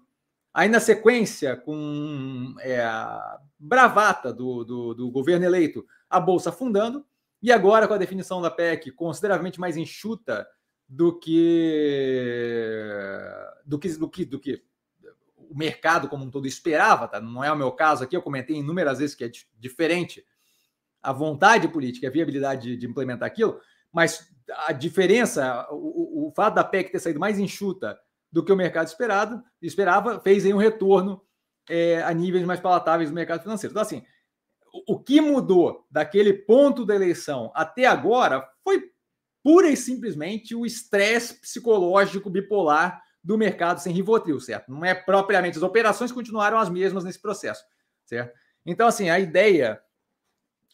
Aí, 0.53 0.69
na 0.69 0.79
sequência, 0.79 1.55
com 1.57 2.55
é, 2.59 2.81
a 2.81 3.39
bravata 3.59 4.31
do, 4.31 4.63
do, 4.63 4.93
do, 4.93 5.11
governo 5.11 5.45
eleito, 5.45 5.85
a 6.09 6.19
bolsa 6.19 6.49
afundando. 6.49 7.05
E 7.45 7.51
agora, 7.51 7.87
com 7.87 7.93
a 7.93 7.99
definição 7.99 8.41
da 8.41 8.49
PEC 8.49 8.89
consideravelmente 8.89 9.59
mais 9.59 9.77
enxuta 9.77 10.47
do 10.89 11.19
que 11.19 12.09
do 13.63 13.77
que, 13.77 13.89
do 13.89 14.09
que, 14.09 14.25
do 14.25 14.39
que 14.39 14.63
o 15.37 15.55
mercado 15.55 16.09
como 16.09 16.25
um 16.25 16.31
todo 16.31 16.47
esperava, 16.47 17.07
tá? 17.07 17.21
não 17.21 17.43
é 17.43 17.51
o 17.51 17.55
meu 17.55 17.71
caso 17.71 18.03
aqui, 18.03 18.17
eu 18.17 18.21
comentei 18.23 18.55
inúmeras 18.55 18.97
vezes 18.97 19.13
que 19.13 19.23
é 19.23 19.29
diferente 19.59 20.25
a 21.03 21.13
vontade 21.13 21.67
política, 21.67 22.07
a 22.07 22.11
viabilidade 22.11 22.75
de, 22.77 22.87
implementar 22.87 23.27
aquilo, 23.27 23.61
mas 23.93 24.27
a 24.65 24.71
diferença, 24.71 25.67
o, 25.69 26.29
o, 26.29 26.31
fato 26.31 26.55
da 26.55 26.63
PEC 26.63 26.93
ter 26.93 26.99
saído 26.99 27.19
mais 27.19 27.37
enxuta 27.37 27.95
do 28.31 28.43
que 28.43 28.51
o 28.51 28.55
mercado 28.55 28.87
esperado, 28.87 29.43
esperava, 29.61 30.19
fez 30.19 30.47
aí 30.47 30.53
um 30.53 30.57
retorno 30.57 31.21
é, 31.69 32.01
a 32.01 32.11
níveis 32.11 32.43
mais 32.43 32.59
palatáveis 32.59 33.11
do 33.11 33.15
mercado 33.15 33.43
financeiro. 33.43 33.71
Então, 33.71 33.83
assim, 33.83 34.03
o, 34.87 34.99
que 34.99 35.21
mudou 35.21 35.85
daquele 35.89 36.33
ponto 36.33 36.85
da 36.85 36.95
eleição 36.95 37.51
até 37.53 37.85
agora 37.85 38.47
foi 38.63 38.91
pura 39.43 39.69
e 39.69 39.77
simplesmente 39.77 40.55
o 40.55 40.65
estresse 40.65 41.39
psicológico 41.39 42.29
bipolar 42.29 43.01
do 43.23 43.37
mercado 43.37 43.79
sem 43.79 43.93
Rivotril, 43.93 44.39
certo? 44.39 44.71
Não 44.71 44.83
é 44.83 44.93
propriamente 44.93 45.57
as 45.57 45.63
operações 45.63 46.11
continuaram 46.11 46.57
as 46.57 46.69
mesmas 46.69 47.03
nesse 47.03 47.19
processo, 47.19 47.63
certo? 48.05 48.35
Então, 48.65 48.87
assim, 48.87 49.09
a 49.09 49.19
ideia 49.19 49.81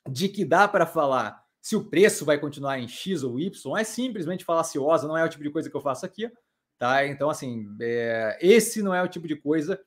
de 0.10 0.28
que 0.30 0.44
dá 0.44 0.68
para 0.68 0.86
falar 0.86 1.42
se 1.62 1.76
o 1.76 1.86
preço 1.86 2.26
vai 2.26 2.40
continuar 2.40 2.80
em 2.80 2.88
X 2.88 3.24
ou 3.24 3.40
Y 3.40 3.78
é 3.78 3.84
simplesmente 3.84 4.44
falaciosa, 4.44 5.08
não 5.08 5.18
é 5.18 5.24
o 5.24 5.30
tipo 5.30 5.44
de 5.44 5.52
coisa 5.52 5.70
que 5.70 5.76
eu 5.76 5.82
faço 5.82 6.06
aqui, 6.06 6.32
tá? 6.78 7.06
Então, 7.06 7.30
assim, 7.30 7.68
é, 7.80 8.38
esse 8.42 8.82
não 8.82 8.94
é 8.94 9.04
o 9.04 9.08
tipo 9.08 9.28
de 9.28 9.36
coisa. 9.36 9.80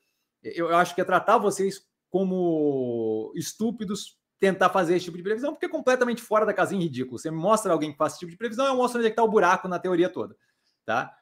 Eu 0.43 0.75
acho 0.77 0.95
que 0.95 1.01
é 1.01 1.05
tratar 1.05 1.39
vocês 1.39 1.85
como 2.15 3.33
estúpidos 3.35 4.17
tentar 4.39 4.71
fazer 4.71 4.95
esse 4.95 5.07
tipo 5.07 5.17
de 5.17 5.23
previsão, 5.25 5.53
porque 5.53 5.67
é 5.67 5.69
completamente 5.69 6.23
fora 6.23 6.47
da 6.47 6.55
casinha 6.55 6.81
ridículo. 6.81 7.19
Você 7.19 7.29
me 7.29 7.37
mostra 7.37 7.73
alguém 7.73 7.91
que 7.91 7.99
faz 7.99 8.13
esse 8.13 8.21
tipo 8.21 8.31
de 8.31 8.39
previsão, 8.39 8.67
eu 8.67 8.77
mostro 8.77 9.01
onde 9.01 9.09
é 9.09 9.11
está 9.11 9.25
o 9.25 9.29
buraco 9.29 9.67
na 9.67 9.81
teoria 9.81 10.09
toda, 10.09 10.37
tá? 10.85 11.13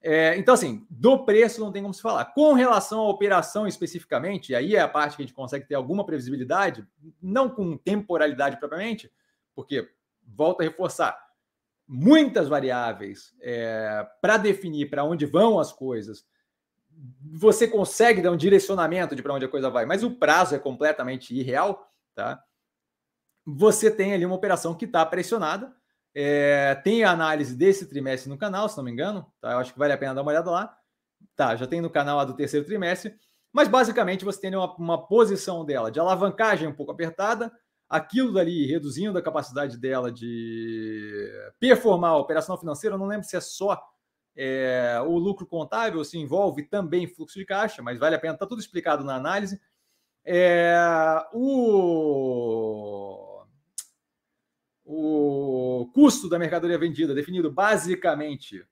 É, 0.00 0.36
então, 0.36 0.54
assim, 0.54 0.86
do 0.88 1.24
preço 1.24 1.60
não 1.60 1.72
tem 1.72 1.82
como 1.82 1.92
se 1.92 2.00
falar. 2.00 2.26
Com 2.26 2.52
relação 2.52 3.00
à 3.00 3.08
operação 3.08 3.66
especificamente, 3.66 4.54
aí 4.54 4.76
é 4.76 4.80
a 4.80 4.86
parte 4.86 5.16
que 5.16 5.22
a 5.22 5.26
gente 5.26 5.34
consegue 5.34 5.66
ter 5.66 5.74
alguma 5.74 6.06
previsibilidade, 6.06 6.86
não 7.20 7.50
com 7.50 7.76
temporalidade 7.76 8.60
propriamente, 8.60 9.10
porque, 9.56 9.90
volto 10.24 10.60
a 10.60 10.64
reforçar, 10.64 11.18
muitas 11.84 12.46
variáveis 12.46 13.34
é, 13.40 14.06
para 14.20 14.36
definir 14.36 14.88
para 14.88 15.02
onde 15.02 15.26
vão 15.26 15.58
as 15.58 15.72
coisas. 15.72 16.24
Você 17.32 17.68
consegue 17.68 18.22
dar 18.22 18.32
um 18.32 18.36
direcionamento 18.36 19.14
de 19.14 19.22
para 19.22 19.34
onde 19.34 19.44
a 19.44 19.48
coisa 19.48 19.70
vai, 19.70 19.86
mas 19.86 20.02
o 20.02 20.10
prazo 20.10 20.54
é 20.54 20.58
completamente 20.58 21.34
irreal, 21.34 21.88
tá? 22.14 22.42
Você 23.46 23.90
tem 23.90 24.12
ali 24.12 24.26
uma 24.26 24.34
operação 24.34 24.74
que 24.74 24.84
está 24.84 25.04
pressionada, 25.06 25.74
é, 26.14 26.74
tem 26.74 27.04
a 27.04 27.10
análise 27.10 27.54
desse 27.54 27.86
trimestre 27.86 28.28
no 28.28 28.36
canal, 28.36 28.68
se 28.68 28.76
não 28.76 28.84
me 28.84 28.90
engano. 28.90 29.26
Tá? 29.40 29.52
Eu 29.52 29.58
acho 29.58 29.72
que 29.72 29.78
vale 29.78 29.92
a 29.92 29.98
pena 29.98 30.14
dar 30.14 30.22
uma 30.22 30.30
olhada 30.30 30.50
lá. 30.50 30.76
Tá, 31.36 31.54
já 31.54 31.66
tem 31.66 31.80
no 31.80 31.88
canal 31.88 32.18
a 32.18 32.24
do 32.24 32.34
terceiro 32.34 32.66
trimestre. 32.66 33.14
Mas 33.52 33.68
basicamente 33.68 34.24
você 34.24 34.40
tem 34.40 34.54
uma, 34.54 34.74
uma 34.76 35.06
posição 35.06 35.64
dela 35.64 35.90
de 35.90 36.00
alavancagem 36.00 36.68
um 36.68 36.74
pouco 36.74 36.92
apertada, 36.92 37.52
aquilo 37.88 38.32
dali 38.32 38.66
reduzindo 38.66 39.16
a 39.16 39.22
capacidade 39.22 39.78
dela 39.78 40.12
de 40.12 41.30
performar 41.58 42.10
a 42.10 42.18
operação 42.18 42.58
financeira. 42.58 42.96
Eu 42.96 42.98
não 42.98 43.06
lembro 43.06 43.26
se 43.26 43.36
é 43.36 43.40
só 43.40 43.80
é, 44.40 45.00
o 45.04 45.18
lucro 45.18 45.44
contável, 45.44 46.04
se 46.04 46.16
envolve 46.16 46.62
também 46.62 47.08
fluxo 47.08 47.36
de 47.36 47.44
caixa, 47.44 47.82
mas 47.82 47.98
vale 47.98 48.14
a 48.14 48.20
pena, 48.20 48.34
está 48.34 48.46
tudo 48.46 48.60
explicado 48.60 49.02
na 49.02 49.16
análise. 49.16 49.60
É, 50.24 50.76
o 51.32 53.44
o 54.84 55.90
custo 55.92 56.28
da 56.28 56.38
mercadoria 56.38 56.78
vendida, 56.78 57.14
definido 57.14 57.50
basicamente 57.50 58.64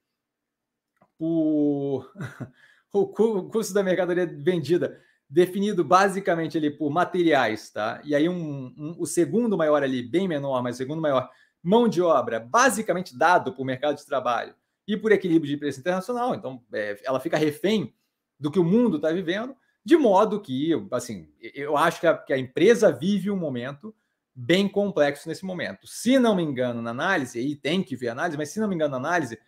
por. 1.18 2.12
o 2.94 3.50
custo 3.50 3.75
da 3.75 3.82
mercadoria 3.82 4.25
vendida, 4.25 5.02
definido 5.28 5.85
basicamente 5.85 6.56
ali 6.56 6.70
por 6.70 6.90
materiais, 6.90 7.70
tá? 7.70 8.00
E 8.04 8.14
aí 8.14 8.28
um, 8.28 8.73
um, 8.78 8.94
o 8.99 9.04
segundo 9.04 9.58
maior 9.58 9.82
ali, 9.82 10.00
bem 10.00 10.28
menor, 10.28 10.62
mas 10.62 10.76
o 10.76 10.78
segundo 10.78 11.02
maior, 11.02 11.28
mão 11.61 11.88
de 11.88 12.00
obra, 12.00 12.38
basicamente 12.38 13.18
dado 13.18 13.52
por 13.52 13.64
mercado 13.64 13.96
de 13.96 14.06
trabalho 14.06 14.54
e 14.87 14.97
por 14.97 15.12
equilíbrio 15.12 15.50
de 15.50 15.57
preço 15.57 15.81
internacional. 15.81 16.35
Então, 16.35 16.62
é, 16.73 17.00
ela 17.05 17.21
fica 17.21 17.37
refém 17.37 17.95
do 18.38 18.50
que 18.50 18.59
o 18.59 18.64
mundo 18.64 18.97
está 18.97 19.11
vivendo, 19.11 19.57
de 19.85 19.97
modo 19.97 20.40
que, 20.40 20.73
assim, 20.90 21.28
eu 21.55 21.76
acho 21.76 22.00
que 22.00 22.07
a, 22.07 22.16
que 22.16 22.33
a 22.33 22.38
empresa 22.38 22.93
vive 22.93 23.31
um 23.31 23.37
momento 23.37 23.95
bem 24.35 24.69
complexo 24.69 25.28
nesse 25.28 25.45
momento. 25.45 25.87
Se 25.87 26.19
não 26.19 26.37
me 26.37 26.43
engano, 26.43 26.83
na 26.83 26.90
análise, 26.90 27.40
e 27.40 27.57
tem 27.57 27.83
que 27.83 27.97
ver 27.97 28.09
a 28.09 28.12
análise, 28.12 28.37
mas 28.37 28.50
se 28.50 28.61
não 28.61 28.69
me 28.69 28.75
engano, 28.75 28.93
na 28.93 29.09
análise, 29.09 29.38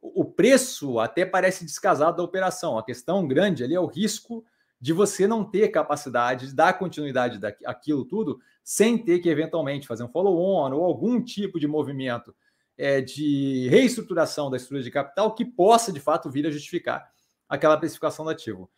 o 0.00 0.24
preço 0.24 0.98
até 0.98 1.24
parece 1.24 1.64
descasado 1.64 2.18
da 2.18 2.22
operação. 2.22 2.76
A 2.76 2.84
questão 2.84 3.26
grande 3.26 3.64
ali 3.64 3.74
é 3.74 3.80
o 3.80 3.86
risco 3.86 4.44
de 4.80 4.92
você 4.92 5.26
não 5.26 5.42
ter 5.42 5.68
capacidade 5.68 6.48
de 6.48 6.54
dar 6.54 6.78
continuidade 6.78 7.38
daquilo 7.38 8.04
tudo 8.04 8.38
sem 8.62 8.98
ter 8.98 9.20
que 9.20 9.28
eventualmente 9.28 9.86
fazer 9.86 10.04
um 10.04 10.08
follow-on 10.08 10.72
ou 10.74 10.84
algum 10.84 11.22
tipo 11.22 11.58
de 11.58 11.66
movimento 11.66 12.34
é, 12.76 13.00
de 13.00 13.68
reestruturação 13.68 14.50
da 14.50 14.56
estrutura 14.56 14.82
de 14.82 14.90
capital 14.90 15.34
que 15.34 15.44
possa 15.44 15.92
de 15.92 16.00
fato 16.00 16.30
vir 16.30 16.46
a 16.46 16.50
justificar 16.50 17.08
aquela 17.48 17.76
precificação 17.76 18.24
do 18.24 18.30
ativo. 18.30 18.70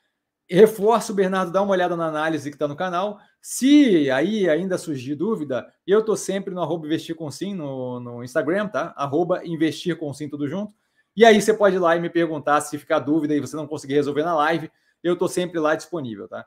Reforço, 0.50 1.12
Bernardo, 1.12 1.52
dá 1.52 1.60
uma 1.60 1.72
olhada 1.72 1.94
na 1.94 2.06
análise 2.06 2.48
que 2.48 2.56
está 2.56 2.66
no 2.66 2.76
canal. 2.76 3.18
Se 3.40 4.10
aí 4.10 4.48
ainda 4.48 4.78
surgir 4.78 5.14
dúvida, 5.14 5.70
eu 5.86 6.00
estou 6.00 6.16
sempre 6.16 6.54
no 6.54 6.62
arroba 6.62 6.86
investir 6.86 7.14
com 7.14 7.30
sim 7.30 7.54
no, 7.54 8.00
no 8.00 8.24
Instagram, 8.24 8.68
tá? 8.68 8.94
Arroba 8.96 9.44
investir 9.44 9.96
com 9.96 10.12
sim 10.14 10.28
tudo 10.28 10.48
junto. 10.48 10.72
E 11.14 11.24
aí 11.24 11.40
você 11.40 11.52
pode 11.52 11.76
ir 11.76 11.80
lá 11.80 11.96
e 11.96 12.00
me 12.00 12.08
perguntar 12.08 12.60
se 12.62 12.78
ficar 12.78 13.00
dúvida 13.00 13.34
e 13.34 13.40
você 13.40 13.56
não 13.56 13.66
conseguir 13.66 13.94
resolver 13.94 14.22
na 14.22 14.34
live. 14.36 14.70
Eu 15.02 15.14
estou 15.14 15.28
sempre 15.28 15.58
lá 15.58 15.74
disponível, 15.74 16.26
tá? 16.26 16.46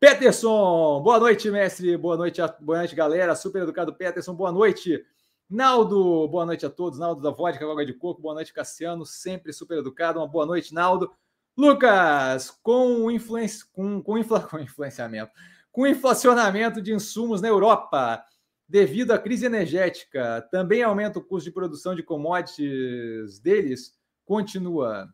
Peterson, 0.00 1.02
boa 1.02 1.18
noite, 1.18 1.50
mestre. 1.50 1.96
Boa 1.96 2.16
noite, 2.16 2.40
boa 2.60 2.78
noite, 2.78 2.94
galera. 2.94 3.34
Super 3.34 3.62
educado 3.62 3.94
Peterson, 3.94 4.34
boa 4.34 4.52
noite. 4.52 5.04
Naldo, 5.48 6.26
boa 6.26 6.44
noite 6.44 6.66
a 6.66 6.70
todos. 6.70 6.98
Naldo 6.98 7.22
da 7.22 7.30
Vodka, 7.30 7.64
Água 7.64 7.86
de 7.86 7.94
Coco, 7.94 8.20
boa 8.20 8.34
noite, 8.34 8.52
Cassiano. 8.52 9.06
Sempre 9.06 9.52
super 9.52 9.78
educado. 9.78 10.18
Uma 10.18 10.26
boa 10.26 10.44
noite, 10.44 10.74
Naldo. 10.74 11.12
Lucas, 11.56 12.50
com, 12.62 13.08
influência, 13.10 13.64
com, 13.72 14.02
com, 14.02 14.18
infla, 14.18 14.40
com 14.46 14.58
influenciamento, 14.58 15.30
com 15.70 15.86
inflacionamento 15.86 16.82
de 16.82 16.92
insumos 16.92 17.40
na 17.40 17.48
Europa, 17.48 18.22
devido 18.68 19.12
à 19.12 19.18
crise 19.18 19.46
energética, 19.46 20.46
também 20.50 20.82
aumenta 20.82 21.18
o 21.20 21.24
custo 21.24 21.48
de 21.48 21.54
produção 21.54 21.94
de 21.94 22.02
commodities 22.02 23.38
deles? 23.38 23.96
Continua. 24.24 25.08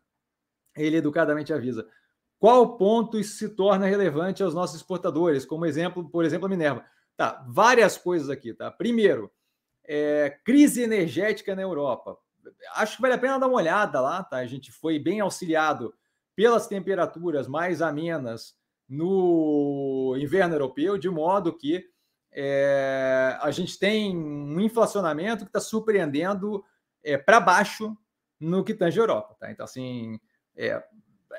ele 0.75 0.97
educadamente 0.97 1.53
avisa. 1.53 1.87
Qual 2.39 2.75
ponto 2.75 3.19
isso 3.19 3.37
se 3.37 3.49
torna 3.49 3.85
relevante 3.85 4.41
aos 4.41 4.55
nossos 4.55 4.77
exportadores? 4.77 5.45
Como 5.45 5.65
exemplo, 5.65 6.09
por 6.09 6.25
exemplo, 6.25 6.47
a 6.47 6.49
Minerva. 6.49 6.83
Tá, 7.15 7.45
várias 7.47 7.97
coisas 7.97 8.29
aqui, 8.29 8.53
tá? 8.53 8.71
Primeiro, 8.71 9.31
é, 9.85 10.37
crise 10.43 10.81
energética 10.81 11.55
na 11.55 11.61
Europa. 11.61 12.17
Acho 12.75 12.95
que 12.95 13.01
vale 13.01 13.13
a 13.13 13.17
pena 13.17 13.39
dar 13.39 13.47
uma 13.47 13.57
olhada 13.57 13.99
lá, 14.01 14.23
tá? 14.23 14.37
A 14.37 14.45
gente 14.45 14.71
foi 14.71 14.99
bem 14.99 15.19
auxiliado 15.19 15.93
pelas 16.35 16.67
temperaturas 16.67 17.47
mais 17.47 17.81
amenas 17.81 18.55
no 18.87 20.15
inverno 20.19 20.55
europeu, 20.55 20.97
de 20.97 21.09
modo 21.09 21.55
que 21.55 21.85
é, 22.31 23.37
a 23.41 23.51
gente 23.51 23.77
tem 23.77 24.15
um 24.17 24.59
inflacionamento 24.59 25.45
que 25.45 25.49
está 25.49 25.59
surpreendendo 25.59 26.63
é, 27.03 27.17
para 27.17 27.39
baixo 27.39 27.95
no 28.39 28.63
que 28.63 28.73
tange 28.73 28.99
a 28.99 29.03
Europa. 29.03 29.35
Tá? 29.39 29.51
Então, 29.51 29.63
assim, 29.63 30.19
é, 30.55 30.83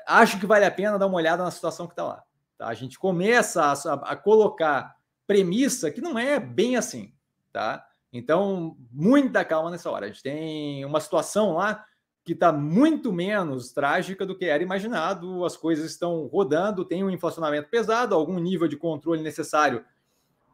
acho 0.07 0.39
que 0.39 0.45
vale 0.45 0.65
a 0.65 0.71
pena 0.71 0.97
dar 0.97 1.07
uma 1.07 1.17
olhada 1.17 1.43
na 1.43 1.51
situação 1.51 1.85
que 1.87 1.93
está 1.93 2.03
lá. 2.03 2.23
Tá? 2.57 2.67
A 2.67 2.73
gente 2.73 2.97
começa 2.97 3.63
a, 3.63 3.93
a, 4.11 4.15
colocar 4.15 4.95
premissa 5.27 5.91
que 5.91 6.01
não 6.01 6.17
é 6.17 6.39
bem 6.39 6.77
assim. 6.77 7.13
Tá? 7.51 7.85
Então, 8.17 8.77
muita 8.91 9.43
calma 9.43 9.69
nessa 9.69 9.89
hora. 9.91 10.05
A 10.05 10.07
gente 10.09 10.23
tem 10.23 10.85
uma 10.85 10.99
situação 10.99 11.53
lá 11.53 11.85
que 12.23 12.33
está 12.33 12.51
muito 12.51 13.13
menos 13.13 13.71
trágica 13.71 14.25
do 14.25 14.35
que 14.35 14.45
era 14.45 14.63
imaginado. 14.63 15.45
As 15.45 15.55
coisas 15.55 15.91
estão 15.91 16.25
rodando, 16.27 16.85
tem 16.85 17.03
um 17.03 17.09
inflacionamento 17.09 17.69
pesado, 17.69 18.15
algum 18.15 18.39
nível 18.39 18.67
de 18.67 18.77
controle 18.77 19.21
necessário 19.21 19.83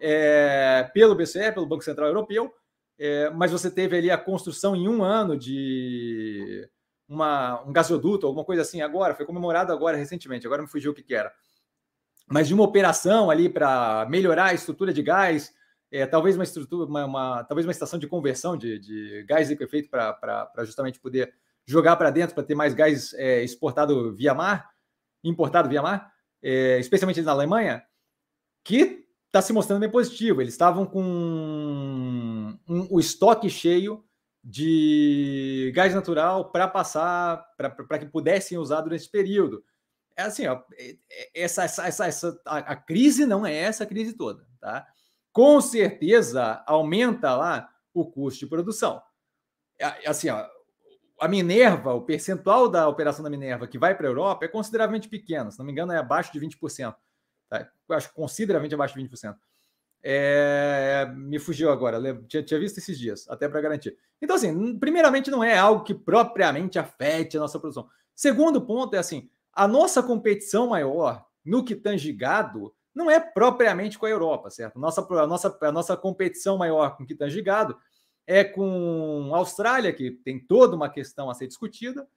é, 0.02 0.90
pelo 0.94 1.16
BCE, 1.16 1.52
pelo 1.54 1.68
Banco 1.68 1.84
Central 1.84 2.08
Europeu, 2.08 2.52
é, 2.98 3.30
mas 3.30 3.52
você 3.52 3.70
teve 3.70 3.96
ali 3.96 4.10
a 4.10 4.18
construção 4.18 4.76
em 4.76 4.88
um 4.88 5.04
ano 5.04 5.38
de 5.38 6.68
uma, 7.08 7.62
um 7.62 7.72
gasoduto, 7.72 8.26
alguma 8.26 8.44
coisa 8.44 8.64
assim 8.64 8.82
agora, 8.82 9.14
foi 9.14 9.26
comemorado 9.26 9.72
agora 9.72 9.96
recentemente, 9.96 10.48
agora 10.48 10.64
me 10.64 10.68
fugiu 10.68 10.92
o 10.92 10.96
que, 10.96 11.04
que 11.04 11.14
era. 11.14 11.32
Mas 12.28 12.48
de 12.48 12.54
uma 12.54 12.64
operação 12.64 13.30
ali 13.30 13.48
para 13.48 14.08
melhorar 14.10 14.46
a 14.46 14.54
estrutura 14.54 14.92
de 14.92 15.04
gás, 15.04 15.54
é, 15.92 16.06
talvez 16.06 16.36
uma 16.36 16.44
estrutura, 16.44 16.90
uma, 16.90 17.06
uma, 17.06 17.44
talvez 17.44 17.66
uma 17.66 17.72
estação 17.72 18.00
de 18.00 18.08
conversão 18.08 18.56
de, 18.56 18.80
de 18.80 19.24
gás 19.28 19.50
liquefeito 19.50 19.90
para 19.90 20.50
justamente 20.66 21.00
poder 21.00 21.34
jogar 21.66 21.96
para 21.96 22.10
dentro 22.10 22.34
para 22.34 22.44
ter 22.44 22.56
mais 22.56 22.74
gás 22.74 23.14
é, 23.14 23.44
exportado 23.44 24.14
via 24.16 24.34
mar, 24.34 24.70
importado 25.24 25.70
via 25.70 25.82
mar, 25.82 26.12
é, 26.42 26.80
especialmente 26.80 27.22
na 27.22 27.32
Alemanha, 27.32 27.84
que 28.64 29.06
está 29.28 29.42
se 29.42 29.54
mostrando 29.54 29.82
bem 29.82 29.90
positivo. 29.90 30.42
Eles 30.42 30.54
estavam 30.54 30.86
com 30.86 31.04
um, 31.04 32.58
um, 32.68 32.88
o 32.90 33.00
estoque 33.00 33.50
cheio 33.50 34.04
de 34.44 35.72
gás 35.76 35.94
natural 35.94 36.52
para 36.52 36.68
passar, 36.68 37.46
para 37.58 38.00
que 38.00 38.08
pudessem 38.08 38.58
usar 38.58 38.82
durante 38.82 39.02
esse 39.02 39.12
período. 39.12 39.64
É 40.16 40.24
assim, 40.24 40.48
ó, 40.48 40.62
é, 40.74 40.96
é, 41.10 41.44
essa, 41.44 41.64
essa, 41.64 41.88
essa, 41.88 42.06
essa 42.08 42.42
a, 42.46 42.58
a, 42.58 42.76
crise 42.76 43.26
não 43.26 43.46
é 43.46 43.56
essa 43.56 43.86
crise 43.86 44.14
toda, 44.14 44.46
tá? 44.60 44.86
Com 45.32 45.62
certeza 45.62 46.64
aumenta 46.66 47.36
lá 47.36 47.70
o 47.94 48.06
custo 48.06 48.42
de 48.42 48.48
produção. 48.48 49.02
Assim, 50.06 50.30
ó, 50.30 50.46
a 51.20 51.28
Minerva, 51.28 51.94
o 51.94 52.02
percentual 52.02 52.68
da 52.68 52.88
operação 52.88 53.24
da 53.24 53.30
Minerva 53.30 53.68
que 53.68 53.78
vai 53.78 53.96
para 53.96 54.08
a 54.08 54.10
Europa 54.10 54.46
é 54.46 54.48
consideravelmente 54.48 55.08
pequeno, 55.08 55.52
se 55.52 55.60
não 55.60 55.66
me 55.66 55.72
engano, 55.72 55.92
é 55.92 55.98
abaixo 55.98 56.34
de 56.34 56.40
20%. 56.40 56.96
Tá? 57.48 57.70
Eu 57.88 57.96
acho 57.96 58.14
consideravelmente 58.14 58.74
abaixo 58.74 58.98
de 58.98 59.08
20%. 59.08 59.36
É, 60.04 61.06
me 61.16 61.38
fugiu 61.38 61.70
agora, 61.70 62.02
tinha, 62.28 62.42
tinha 62.42 62.60
visto 62.60 62.80
esses 62.80 62.98
dias, 62.98 63.30
até 63.30 63.48
para 63.48 63.62
garantir. 63.62 63.96
Então, 64.20 64.36
assim, 64.36 64.80
primeiramente, 64.80 65.30
não 65.30 65.44
é 65.44 65.56
algo 65.56 65.84
que 65.84 65.94
propriamente 65.94 66.80
afete 66.80 67.38
a 67.38 67.40
nossa 67.40 67.60
produção. 67.60 67.88
Segundo 68.16 68.66
ponto 68.66 68.96
é 68.96 68.98
assim: 68.98 69.30
a 69.54 69.68
nossa 69.68 70.02
competição 70.02 70.70
maior 70.70 71.24
no 71.46 71.64
que 71.64 71.76
tange 71.76 72.12
gado 72.12 72.74
não 72.94 73.10
é 73.10 73.20
propriamente 73.20 73.98
com 73.98 74.06
a 74.06 74.10
Europa, 74.10 74.50
certo? 74.50 74.80
Nossa, 74.80 75.02
a, 75.02 75.28
nossa, 75.28 75.58
a 75.62 75.72
nossa 75.72 75.98
competição 75.98 76.58
maior 76.58 76.98
com 76.98 77.04
o 77.04 77.06
que 77.06 77.16
tange 77.16 77.42
gado 77.42 77.78
é 78.28 78.44
com 78.44 79.32
a 79.34 79.38
Austrália, 79.38 79.94
que 79.94 80.12
tem 80.12 80.40
toda 80.40 80.76
uma 80.76 80.90
questão 80.90 81.30
a 81.30 81.34
ser 81.34 81.48
discutida, 81.48 82.08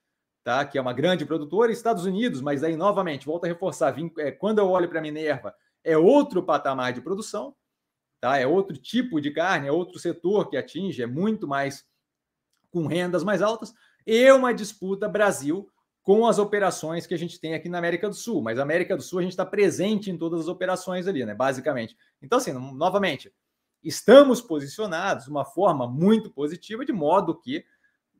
tá? 0.42 0.64
que 0.64 0.76
é 0.76 0.80
uma 0.80 0.92
grande 0.92 1.24
produtora, 1.24 1.70
e 1.70 1.74
Estados 1.74 2.04
Unidos, 2.04 2.40
mas 2.40 2.62
aí, 2.62 2.76
novamente, 2.76 3.26
volto 3.26 3.44
a 3.44 3.48
reforçar, 3.48 3.90
vim, 3.92 4.12
é, 4.18 4.30
quando 4.30 4.58
eu 4.58 4.68
olho 4.68 4.88
para 4.88 4.98
a 4.98 5.02
Minerva, 5.02 5.54
é 5.82 5.96
outro 5.96 6.42
patamar 6.42 6.92
de 6.92 7.00
produção, 7.00 7.54
tá? 8.20 8.38
é 8.38 8.46
outro 8.46 8.76
tipo 8.76 9.20
de 9.20 9.30
carne, 9.30 9.68
é 9.68 9.72
outro 9.72 9.98
setor 9.98 10.50
que 10.50 10.56
atinge, 10.56 11.02
é 11.02 11.06
muito 11.06 11.48
mais 11.48 11.86
com 12.70 12.86
rendas 12.86 13.24
mais 13.24 13.40
altas, 13.40 13.72
e 14.06 14.30
uma 14.32 14.52
disputa 14.52 15.08
Brasil 15.08 15.70
com 16.04 16.26
as 16.26 16.38
operações 16.38 17.06
que 17.06 17.14
a 17.14 17.18
gente 17.18 17.40
tem 17.40 17.54
aqui 17.54 17.66
na 17.66 17.78
América 17.78 18.08
do 18.08 18.14
Sul. 18.14 18.42
Mas 18.42 18.58
América 18.58 18.94
do 18.94 19.02
Sul 19.02 19.20
a 19.20 19.22
gente 19.22 19.32
está 19.32 19.44
presente 19.44 20.10
em 20.10 20.18
todas 20.18 20.42
as 20.42 20.48
operações 20.48 21.08
ali, 21.08 21.24
né? 21.24 21.34
Basicamente. 21.34 21.96
Então, 22.22 22.36
assim, 22.36 22.52
novamente, 22.52 23.32
estamos 23.82 24.42
posicionados 24.42 25.24
de 25.24 25.30
uma 25.30 25.46
forma 25.46 25.88
muito 25.88 26.30
positiva, 26.30 26.84
de 26.84 26.92
modo 26.92 27.34
que 27.34 27.64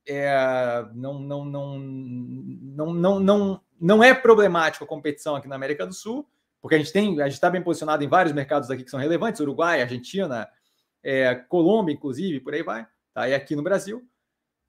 é, 0.07 0.87
não, 0.95 1.19
não, 1.19 1.45
não, 1.45 1.79
não, 1.79 2.95
não, 2.95 3.21
não, 3.21 3.61
não 3.79 4.03
é 4.03 4.15
problemático 4.15 4.85
a 4.85 4.89
competição 4.89 5.37
aqui 5.37 5.47
na 5.47 5.57
América 5.57 5.87
do 5.87 5.93
Sul, 5.93 6.27
porque 6.63 6.77
a 6.77 6.79
gente 6.79 6.93
tem, 6.93 7.21
a 7.21 7.25
gente 7.25 7.35
está 7.35 7.51
bem 7.51 7.63
posicionado 7.63 8.03
em 8.03 8.09
vários 8.09 8.33
mercados 8.33 8.71
aqui 8.71 8.83
que 8.83 8.91
são 8.91 8.99
relevantes, 8.99 9.43
Uruguai, 9.43 9.83
Argentina, 9.83 10.49
é, 11.03 11.35
Colômbia, 11.35 11.93
inclusive, 11.93 12.41
por 12.41 12.55
aí 12.55 12.63
vai, 12.63 12.87
tá? 13.13 13.29
E 13.29 13.35
aqui 13.35 13.55
no 13.55 13.63
Brasil. 13.63 14.03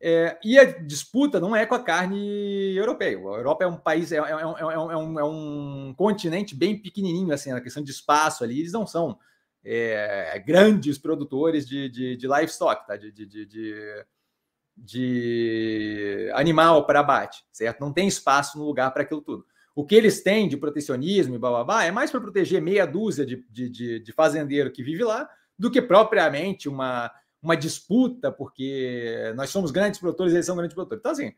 É, 0.01 0.38
e 0.43 0.60
a 0.60 0.65
disputa 0.65 1.39
não 1.39 1.55
é 1.55 1.65
com 1.65 1.75
a 1.75 1.84
carne 1.84 2.75
europeia. 2.75 3.17
A 3.17 3.21
Europa 3.21 3.63
é 3.63 3.67
um 3.67 3.77
país, 3.77 4.12
é, 4.12 4.17
é, 4.17 4.19
é, 4.19 4.45
um, 4.45 4.91
é, 4.91 4.97
um, 4.97 5.19
é 5.19 5.23
um 5.23 5.93
continente 5.97 6.55
bem 6.55 6.79
pequenininho, 6.79 7.34
assim, 7.34 7.51
na 7.51 7.62
questão 7.62 7.84
de 7.84 7.91
espaço 7.91 8.43
ali, 8.43 8.60
eles 8.60 8.73
não 8.73 8.86
são 8.86 9.17
é, 9.63 10.41
grandes 10.45 10.97
produtores 10.97 11.67
de, 11.67 11.89
de, 11.89 12.15
de 12.17 12.27
livestock, 12.27 12.86
tá? 12.86 12.95
de, 12.95 13.12
de, 13.12 13.45
de, 13.45 14.05
de 14.77 16.31
animal 16.36 16.86
para 16.86 16.99
abate, 16.99 17.43
certo? 17.51 17.79
Não 17.79 17.91
tem 17.91 18.08
espaço 18.08 18.60
no 18.60 18.65
lugar 18.65 18.91
para 18.93 19.03
aquilo 19.03 19.21
tudo. 19.21 19.45
O 19.73 19.86
que 19.86 19.95
eles 19.95 20.21
têm 20.21 20.47
de 20.47 20.55
protecionismo 20.55 21.36
e 21.36 21.39
bababá 21.39 21.84
é 21.84 21.91
mais 21.91 22.12
para 22.12 22.21
proteger 22.21 22.62
meia 22.62 22.86
dúzia 22.86 23.25
de, 23.25 23.43
de, 23.49 23.99
de 23.99 24.13
fazendeiro 24.13 24.71
que 24.71 24.84
vive 24.84 25.03
lá 25.03 25.27
do 25.58 25.71
que 25.71 25.81
propriamente 25.81 26.69
uma, 26.69 27.12
uma 27.45 27.55
disputa, 27.55 28.31
porque 28.31 29.31
nós 29.36 29.49
somos 29.49 29.71
grandes 29.71 29.99
produtores, 29.99 30.34
eles 30.34 30.45
são 30.45 30.55
grandes 30.55 30.73
produtores. 30.73 30.99
Então, 30.99 31.12
assim, 31.12 31.34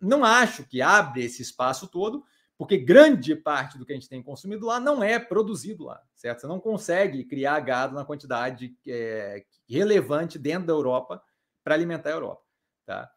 não 0.00 0.24
acho 0.24 0.64
que 0.64 0.82
abre 0.82 1.24
esse 1.24 1.40
espaço 1.40 1.86
todo 1.88 2.24
porque 2.60 2.76
grande 2.76 3.34
parte 3.34 3.78
do 3.78 3.86
que 3.86 3.92
a 3.92 3.94
gente 3.94 4.08
tem 4.08 4.22
consumido 4.22 4.66
lá 4.66 4.78
não 4.78 5.02
é 5.02 5.18
produzido 5.18 5.84
lá, 5.84 6.02
certo? 6.14 6.42
Você 6.42 6.46
não 6.46 6.60
consegue 6.60 7.24
criar 7.24 7.58
gado 7.60 7.94
na 7.94 8.04
quantidade 8.04 8.76
é, 8.86 9.42
relevante 9.66 10.38
dentro 10.38 10.66
da 10.66 10.74
Europa 10.74 11.22
para 11.64 11.74
alimentar 11.74 12.10
a 12.10 12.12
Europa, 12.12 12.42
tá? 12.84 13.10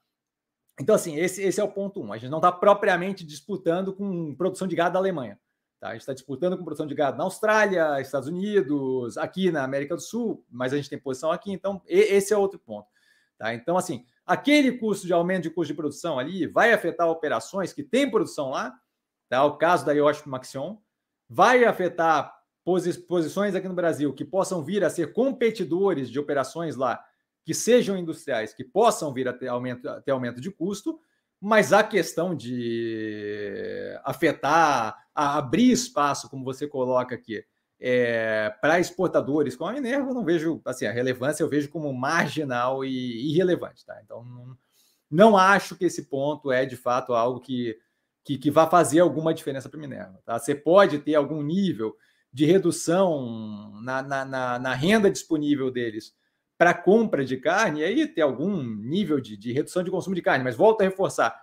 Então, 0.79 0.95
assim, 0.95 1.17
esse, 1.17 1.43
esse 1.43 1.59
é 1.59 1.63
o 1.63 1.69
ponto 1.69 2.01
um. 2.01 2.13
A 2.13 2.17
gente 2.17 2.29
não 2.29 2.37
está 2.37 2.53
propriamente 2.53 3.25
disputando 3.25 3.93
com 3.93 4.33
produção 4.33 4.65
de 4.65 4.77
gado 4.77 4.93
da 4.93 4.99
Alemanha. 4.99 5.37
Tá? 5.83 5.89
A 5.89 5.91
gente 5.93 6.01
está 6.01 6.13
disputando 6.13 6.57
com 6.57 6.63
produção 6.63 6.87
de 6.87 6.95
gado 6.95 7.17
na 7.17 7.25
Austrália, 7.25 7.99
Estados 7.99 8.29
Unidos, 8.29 9.17
aqui 9.17 9.51
na 9.51 9.63
América 9.63 9.95
do 9.95 10.01
Sul, 10.01 10.45
mas 10.49 10.71
a 10.71 10.77
gente 10.77 10.89
tem 10.89 10.97
posição 10.97 11.31
aqui, 11.31 11.51
então 11.51 11.81
esse 11.85 12.33
é 12.33 12.37
outro 12.37 12.57
ponto. 12.57 12.87
Tá? 13.37 13.53
Então, 13.53 13.75
assim, 13.77 14.05
aquele 14.25 14.77
custo 14.77 15.05
de 15.05 15.11
aumento 15.11 15.43
de 15.43 15.49
custo 15.49 15.73
de 15.73 15.77
produção 15.77 16.17
ali 16.17 16.47
vai 16.47 16.71
afetar 16.71 17.09
operações 17.09 17.73
que 17.73 17.83
têm 17.83 18.09
produção 18.09 18.49
lá, 18.49 18.73
Tá? 19.33 19.43
O 19.45 19.57
caso 19.57 19.83
da 19.83 19.93
Yoshi 19.93 20.29
Maxion 20.29 20.77
vai 21.27 21.65
afetar 21.65 22.31
posi 22.63 22.93
posições 22.99 23.55
aqui 23.55 23.67
no 23.67 23.73
Brasil 23.73 24.13
que 24.13 24.23
possam 24.23 24.63
vir 24.63 24.83
a 24.83 24.91
ser 24.91 25.11
competidores 25.11 26.07
de 26.11 26.19
operações 26.19 26.75
lá, 26.75 27.03
que 27.43 27.51
sejam 27.51 27.97
industriais, 27.97 28.53
que 28.53 28.63
possam 28.63 29.11
vir 29.11 29.27
a 29.27 29.33
ter 29.33 29.47
aumento, 29.47 29.89
a 29.89 29.99
ter 29.99 30.11
aumento 30.11 30.39
de 30.39 30.51
custo, 30.51 30.99
mas 31.41 31.73
a 31.73 31.83
questão 31.83 32.35
de 32.35 33.99
afetar, 34.03 35.02
a 35.13 35.37
abrir 35.37 35.71
espaço, 35.71 36.29
como 36.29 36.43
você 36.43 36.67
coloca 36.67 37.15
aqui, 37.15 37.43
é, 37.79 38.49
para 38.61 38.79
exportadores 38.79 39.55
como 39.55 39.69
a 39.69 39.73
Minerva, 39.73 40.09
eu 40.09 40.13
não 40.13 40.23
vejo, 40.23 40.61
assim, 40.65 40.85
a 40.85 40.91
relevância 40.91 41.43
eu 41.43 41.49
vejo 41.49 41.69
como 41.69 41.93
marginal 41.93 42.85
e 42.85 43.29
irrelevante, 43.29 43.85
tá? 43.85 43.99
Então, 44.03 44.23
não, 44.23 44.57
não 45.09 45.37
acho 45.37 45.75
que 45.75 45.85
esse 45.85 46.03
ponto 46.03 46.51
é, 46.51 46.65
de 46.65 46.77
fato, 46.77 47.13
algo 47.13 47.39
que 47.39 47.77
que, 48.23 48.37
que 48.37 48.49
vá 48.49 48.67
fazer 48.67 48.99
alguma 49.01 49.33
diferença 49.33 49.69
para 49.69 49.77
o 49.77 49.81
Minerva. 49.81 50.19
Tá? 50.25 50.39
Você 50.39 50.55
pode 50.55 50.99
ter 50.99 51.15
algum 51.15 51.43
nível 51.43 51.95
de 52.31 52.45
redução 52.45 53.71
na, 53.83 54.01
na, 54.01 54.25
na, 54.25 54.59
na 54.59 54.73
renda 54.73 55.11
disponível 55.11 55.69
deles 55.69 56.15
para 56.57 56.73
compra 56.73 57.25
de 57.25 57.37
carne, 57.37 57.81
e 57.81 57.83
aí 57.83 58.07
ter 58.07 58.21
algum 58.21 58.63
nível 58.63 59.19
de, 59.19 59.35
de 59.35 59.51
redução 59.51 59.83
de 59.83 59.91
consumo 59.91 60.15
de 60.15 60.21
carne. 60.21 60.43
Mas 60.43 60.55
volto 60.55 60.81
a 60.81 60.85
reforçar: 60.85 61.35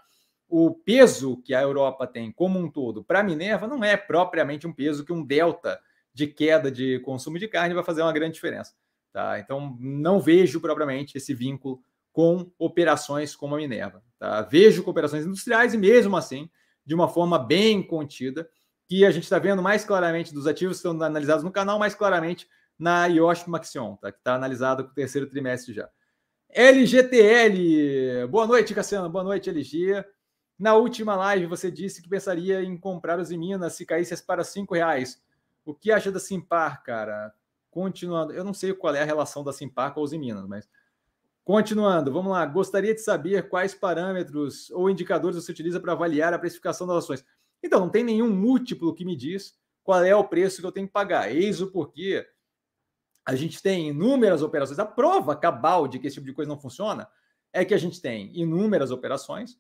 o 0.51 0.75
peso 0.75 1.41
que 1.43 1.55
a 1.55 1.63
Europa 1.63 2.07
tem 2.07 2.33
como 2.33 2.59
um 2.59 2.69
todo 2.69 3.05
para 3.05 3.21
a 3.21 3.23
Minerva 3.23 3.69
não 3.69 3.85
é 3.85 3.97
propriamente 3.97 4.67
um 4.67 4.73
peso 4.73 5.05
que 5.05 5.13
um 5.13 5.25
delta 5.25 5.81
de 6.13 6.27
queda 6.27 6.71
de 6.71 6.99
consumo 7.01 7.39
de 7.39 7.47
carne 7.47 7.73
vai 7.73 7.85
fazer 7.85 8.03
uma 8.03 8.13
grande 8.13 8.35
diferença. 8.35 8.75
Tá? 9.13 9.39
Então, 9.39 9.77
não 9.81 10.21
vejo 10.21 10.61
propriamente 10.61 11.17
esse 11.17 11.33
vínculo 11.33 11.81
com 12.13 12.51
operações 12.59 13.37
como 13.37 13.55
a 13.55 13.59
Minerva. 13.59 14.03
Tá? 14.19 14.43
Vejo 14.43 14.83
com 14.83 14.91
operações 14.91 15.25
industriais 15.25 15.73
e, 15.73 15.79
mesmo 15.79 16.17
assim, 16.17 16.51
de 16.85 16.95
uma 16.95 17.09
forma 17.09 17.39
bem 17.39 17.81
contida, 17.81 18.49
que 18.89 19.05
a 19.05 19.11
gente 19.13 19.23
está 19.23 19.39
vendo 19.39 19.63
mais 19.63 19.85
claramente 19.85 20.35
dos 20.35 20.49
ativos 20.49 20.81
que 20.81 20.89
estão 20.89 21.01
analisados 21.01 21.45
no 21.45 21.53
canal, 21.53 21.79
mais 21.79 21.95
claramente 21.95 22.49
na 22.77 23.07
Yoshi 23.07 23.49
Maxion, 23.49 23.95
tá? 23.97 24.11
que 24.11 24.19
está 24.19 24.35
analisado 24.35 24.85
com 24.85 24.91
o 24.91 24.95
terceiro 24.95 25.29
trimestre 25.29 25.73
já. 25.73 25.89
LGTL, 26.49 28.27
boa 28.29 28.49
noite, 28.49 28.75
Cassiano, 28.75 29.09
boa 29.09 29.23
noite, 29.23 29.49
LG. 29.49 30.05
Na 30.61 30.75
última 30.75 31.17
live 31.17 31.47
você 31.47 31.71
disse 31.71 32.03
que 32.03 32.09
pensaria 32.11 32.63
em 32.63 32.77
comprar 32.77 33.19
os 33.19 33.31
Minas 33.31 33.73
se 33.73 33.87
caísse 33.87 34.15
para 34.27 34.45
cinco 34.45 34.75
reais. 34.75 35.19
O 35.65 35.73
que 35.73 35.91
acha 35.91 36.13
da 36.13 36.21
Simpar, 36.21 36.83
cara? 36.83 37.33
Continuando, 37.71 38.35
eu 38.35 38.45
não 38.45 38.53
sei 38.53 38.75
qual 38.75 38.95
é 38.95 39.01
a 39.01 39.07
relação 39.07 39.43
da 39.43 39.55
Simpar 39.55 39.95
com 39.95 40.03
os 40.03 40.13
Minas, 40.13 40.47
mas 40.47 40.69
continuando, 41.43 42.13
vamos 42.13 42.31
lá. 42.31 42.45
Gostaria 42.45 42.95
de 42.95 43.01
saber 43.01 43.49
quais 43.49 43.75
parâmetros 43.75 44.69
ou 44.73 44.91
indicadores 44.91 45.43
você 45.43 45.51
utiliza 45.51 45.81
para 45.81 45.93
avaliar 45.93 46.35
a 46.35 46.39
precificação 46.39 46.87
das 46.87 47.05
ações. 47.05 47.25
Então, 47.63 47.81
não 47.81 47.89
tem 47.89 48.05
nenhum 48.05 48.31
múltiplo 48.31 48.95
que 48.95 49.03
me 49.05 49.17
diz 49.17 49.59
qual 49.83 50.05
é 50.05 50.15
o 50.15 50.29
preço 50.29 50.61
que 50.61 50.67
eu 50.67 50.73
tenho 50.73 50.89
que 50.89 50.93
pagar. 50.93 51.35
Eis 51.35 51.63
o 51.63 51.73
porquê 51.73 52.29
a 53.25 53.35
gente 53.35 53.63
tem 53.63 53.89
inúmeras 53.89 54.43
operações. 54.43 54.79
A 54.79 54.85
prova 54.85 55.35
cabal 55.35 55.89
de 55.89 55.99
que 55.99 56.07
esse 56.07 56.17
tipo 56.17 56.27
de 56.27 56.35
coisa 56.35 56.51
não 56.51 56.61
funciona 56.61 57.09
é 57.51 57.65
que 57.65 57.73
a 57.73 57.79
gente 57.79 57.99
tem 57.99 58.31
inúmeras 58.39 58.91
operações 58.91 59.59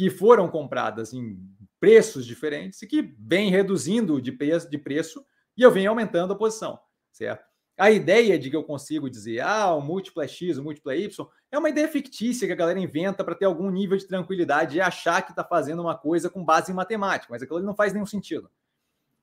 que 0.00 0.08
foram 0.08 0.48
compradas 0.48 1.12
em 1.12 1.38
preços 1.78 2.24
diferentes 2.24 2.80
e 2.80 2.86
que 2.86 3.14
vem 3.18 3.50
reduzindo 3.50 4.18
de 4.18 4.32
preço, 4.32 4.70
de 4.70 4.78
preço 4.78 5.22
e 5.54 5.60
eu 5.60 5.70
venho 5.70 5.90
aumentando 5.90 6.32
a 6.32 6.36
posição, 6.36 6.80
certo? 7.12 7.44
A 7.76 7.90
ideia 7.90 8.38
de 8.38 8.48
que 8.48 8.56
eu 8.56 8.64
consigo 8.64 9.10
dizer, 9.10 9.40
ah, 9.40 9.74
o 9.74 9.82
múltiplo 9.82 10.22
é 10.22 10.26
X, 10.26 10.56
o 10.56 10.64
múltiplo 10.64 10.90
é 10.90 11.00
Y, 11.00 11.26
é 11.52 11.58
uma 11.58 11.68
ideia 11.68 11.86
fictícia 11.86 12.46
que 12.46 12.52
a 12.54 12.56
galera 12.56 12.80
inventa 12.80 13.22
para 13.22 13.34
ter 13.34 13.44
algum 13.44 13.68
nível 13.68 13.98
de 13.98 14.06
tranquilidade 14.06 14.78
e 14.78 14.80
achar 14.80 15.20
que 15.20 15.32
está 15.32 15.44
fazendo 15.44 15.82
uma 15.82 15.94
coisa 15.94 16.30
com 16.30 16.42
base 16.42 16.72
em 16.72 16.74
matemática, 16.74 17.30
mas 17.30 17.42
aquilo 17.42 17.60
não 17.60 17.74
faz 17.74 17.92
nenhum 17.92 18.06
sentido. 18.06 18.50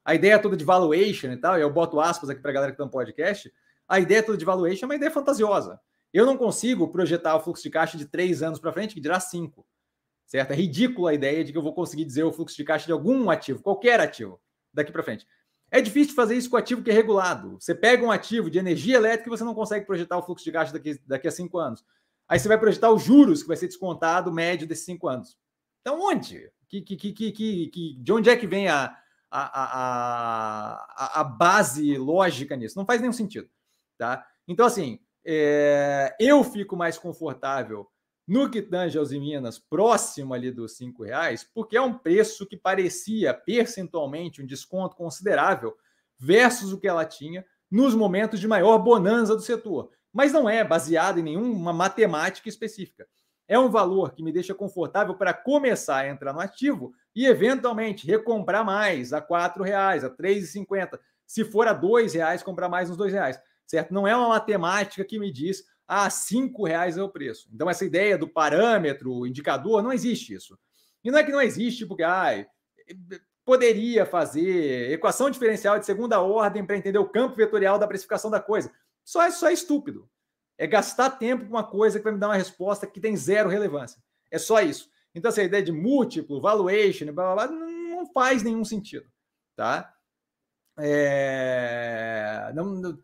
A 0.05 0.13
ideia 0.13 0.37
toda 0.37 0.55
de 0.55 0.63
valuation 0.63 1.31
e 1.31 1.37
tal, 1.37 1.57
eu 1.57 1.73
boto 1.73 1.99
aspas 1.99 2.29
aqui 2.29 2.39
para 2.39 2.51
a 2.51 2.53
galera 2.53 2.71
que 2.71 2.75
está 2.75 2.85
no 2.85 2.91
podcast, 2.91 3.51
a 3.87 3.99
ideia 3.99 4.21
toda 4.21 4.37
de 4.37 4.45
valuation 4.45 4.85
é 4.85 4.89
uma 4.89 4.95
ideia 4.95 5.09
fantasiosa. 5.09 5.79
Eu 6.13 6.23
não 6.23 6.37
consigo 6.37 6.87
projetar 6.87 7.35
o 7.35 7.39
fluxo 7.39 7.63
de 7.63 7.71
caixa 7.71 7.97
de 7.97 8.05
três 8.05 8.43
anos 8.43 8.59
para 8.59 8.71
frente, 8.71 8.93
que 8.93 9.01
dirá 9.01 9.19
cinco. 9.19 9.65
Certo? 10.27 10.51
É 10.51 10.55
ridícula 10.55 11.11
a 11.11 11.13
ideia 11.13 11.43
de 11.43 11.53
que 11.53 11.57
eu 11.57 11.61
vou 11.61 11.73
conseguir 11.73 12.03
dizer 12.03 12.23
o 12.23 12.33
fluxo 12.33 12.55
de 12.55 12.63
caixa 12.65 12.85
de 12.85 12.91
algum 12.91 13.29
ativo, 13.29 13.63
qualquer 13.63 13.99
ativo, 14.01 14.39
daqui 14.73 14.91
para 14.91 15.01
frente. 15.01 15.25
É 15.71 15.81
difícil 15.81 16.13
fazer 16.13 16.35
isso 16.35 16.49
com 16.49 16.57
ativo 16.57 16.83
que 16.83 16.91
é 16.91 16.93
regulado. 16.93 17.57
Você 17.59 17.73
pega 17.73 18.05
um 18.05 18.11
ativo 18.11 18.49
de 18.49 18.59
energia 18.59 18.97
elétrica 18.97 19.29
e 19.29 19.35
você 19.37 19.43
não 19.43 19.55
consegue 19.55 19.85
projetar 19.85 20.17
o 20.17 20.21
fluxo 20.21 20.43
de 20.43 20.51
caixa 20.51 20.73
daqui, 20.73 20.99
daqui 21.05 21.27
a 21.27 21.31
cinco 21.31 21.57
anos. 21.57 21.83
Aí 22.27 22.37
você 22.37 22.47
vai 22.47 22.59
projetar 22.59 22.91
os 22.91 23.03
juros 23.03 23.41
que 23.41 23.47
vai 23.47 23.55
ser 23.55 23.67
descontado 23.67 24.31
médio 24.31 24.67
desses 24.67 24.85
cinco 24.85 25.07
anos. 25.07 25.37
Então, 25.81 26.01
onde? 26.01 26.51
Que, 26.67 26.81
que, 26.81 26.97
que, 26.97 27.13
que, 27.13 27.31
que, 27.67 27.97
de 27.97 28.11
onde 28.11 28.29
é 28.29 28.35
que 28.35 28.45
vem 28.45 28.67
a, 28.67 28.97
a, 29.31 29.61
a, 31.01 31.21
a, 31.21 31.23
base 31.23 31.97
lógica 31.97 32.57
nisso? 32.57 32.77
Não 32.77 32.85
faz 32.85 32.99
nenhum 32.99 33.13
sentido. 33.13 33.49
Tá? 33.97 34.25
Então, 34.45 34.65
assim, 34.65 34.99
é, 35.25 36.13
eu 36.19 36.43
fico 36.43 36.75
mais 36.75 36.97
confortável 36.97 37.89
no 38.27 38.49
que 38.49 38.61
tange 38.61 38.97
aos 38.97 39.11
Minas, 39.11 39.57
próximo 39.57 40.33
ali 40.33 40.51
dos 40.51 40.75
cinco 40.75 41.03
reais, 41.03 41.47
porque 41.53 41.77
é 41.77 41.81
um 41.81 41.97
preço 41.97 42.45
que 42.45 42.57
parecia 42.57 43.33
percentualmente 43.33 44.41
um 44.41 44.45
desconto 44.45 44.95
considerável 44.95 45.75
versus 46.19 46.73
o 46.73 46.79
que 46.79 46.87
ela 46.87 47.05
tinha 47.05 47.45
nos 47.71 47.95
momentos 47.95 48.39
de 48.39 48.47
maior 48.47 48.77
bonança 48.79 49.35
do 49.35 49.41
setor. 49.41 49.89
Mas 50.11 50.33
não 50.33 50.49
é 50.49 50.63
baseado 50.63 51.19
em 51.19 51.23
nenhuma 51.23 51.71
matemática 51.71 52.49
específica. 52.49 53.07
É 53.47 53.57
um 53.57 53.69
valor 53.69 54.13
que 54.13 54.23
me 54.23 54.31
deixa 54.31 54.53
confortável 54.53 55.15
para 55.15 55.33
começar 55.33 55.99
a 55.99 56.09
entrar 56.09 56.33
no 56.33 56.41
ativo 56.41 56.91
e, 57.15 57.25
eventualmente, 57.25 58.05
recomprar 58.05 58.65
mais 58.65 59.13
a 59.13 59.19
R$ 59.19 59.63
reais, 59.63 60.03
a 60.03 60.07
R$ 60.07 60.15
3,50. 60.15 60.99
Se 61.25 61.45
for 61.45 61.65
a 61.67 61.71
R$ 61.71 62.07
reais, 62.13 62.43
comprar 62.43 62.67
mais 62.67 62.89
nos 62.89 62.97
R$ 62.99 63.09
reais 63.09 63.39
certo? 63.67 63.93
Não 63.93 64.07
é 64.07 64.15
uma 64.15 64.29
matemática 64.29 65.03
que 65.03 65.19
me 65.19 65.31
diz, 65.31 65.63
ah, 65.87 66.09
cinco 66.09 66.65
reais 66.65 66.97
é 66.97 67.01
o 67.01 67.09
preço. 67.09 67.47
Então, 67.53 67.69
essa 67.69 67.85
ideia 67.85 68.17
do 68.17 68.27
parâmetro, 68.27 69.25
indicador, 69.25 69.81
não 69.81 69.93
existe 69.93 70.33
isso. 70.33 70.57
E 71.03 71.09
não 71.09 71.17
é 71.17 71.23
que 71.23 71.31
não 71.31 71.41
existe 71.41 71.85
porque, 71.85 72.03
ah, 72.03 72.45
poderia 73.45 74.05
fazer 74.05 74.91
equação 74.91 75.29
diferencial 75.29 75.79
de 75.79 75.85
segunda 75.85 76.19
ordem 76.19 76.65
para 76.65 76.75
entender 76.75 76.99
o 76.99 77.07
campo 77.07 77.37
vetorial 77.37 77.79
da 77.79 77.87
precificação 77.87 78.29
da 78.29 78.41
coisa. 78.41 78.69
Só 79.05 79.23
é, 79.23 79.31
só 79.31 79.49
é 79.49 79.53
estúpido. 79.53 80.09
É 80.57 80.67
gastar 80.67 81.11
tempo 81.11 81.45
com 81.45 81.51
uma 81.51 81.63
coisa 81.63 81.97
que 81.97 82.03
vai 82.03 82.11
me 82.11 82.19
dar 82.19 82.27
uma 82.27 82.35
resposta 82.35 82.85
que 82.85 82.99
tem 82.99 83.15
zero 83.15 83.47
relevância. 83.47 84.01
É 84.29 84.37
só 84.37 84.59
isso. 84.59 84.89
Então, 85.15 85.29
essa 85.29 85.41
ideia 85.41 85.63
de 85.63 85.71
múltiplo, 85.71 86.41
valuation, 86.41 87.05
blá, 87.13 87.33
blá, 87.33 87.47
blá, 87.47 87.55
não 87.55 88.11
faz 88.11 88.43
nenhum 88.43 88.65
sentido. 88.65 89.07
Tá? 89.55 89.93
É... 90.77 92.51
Não, 92.53 92.89
é, 92.89 92.97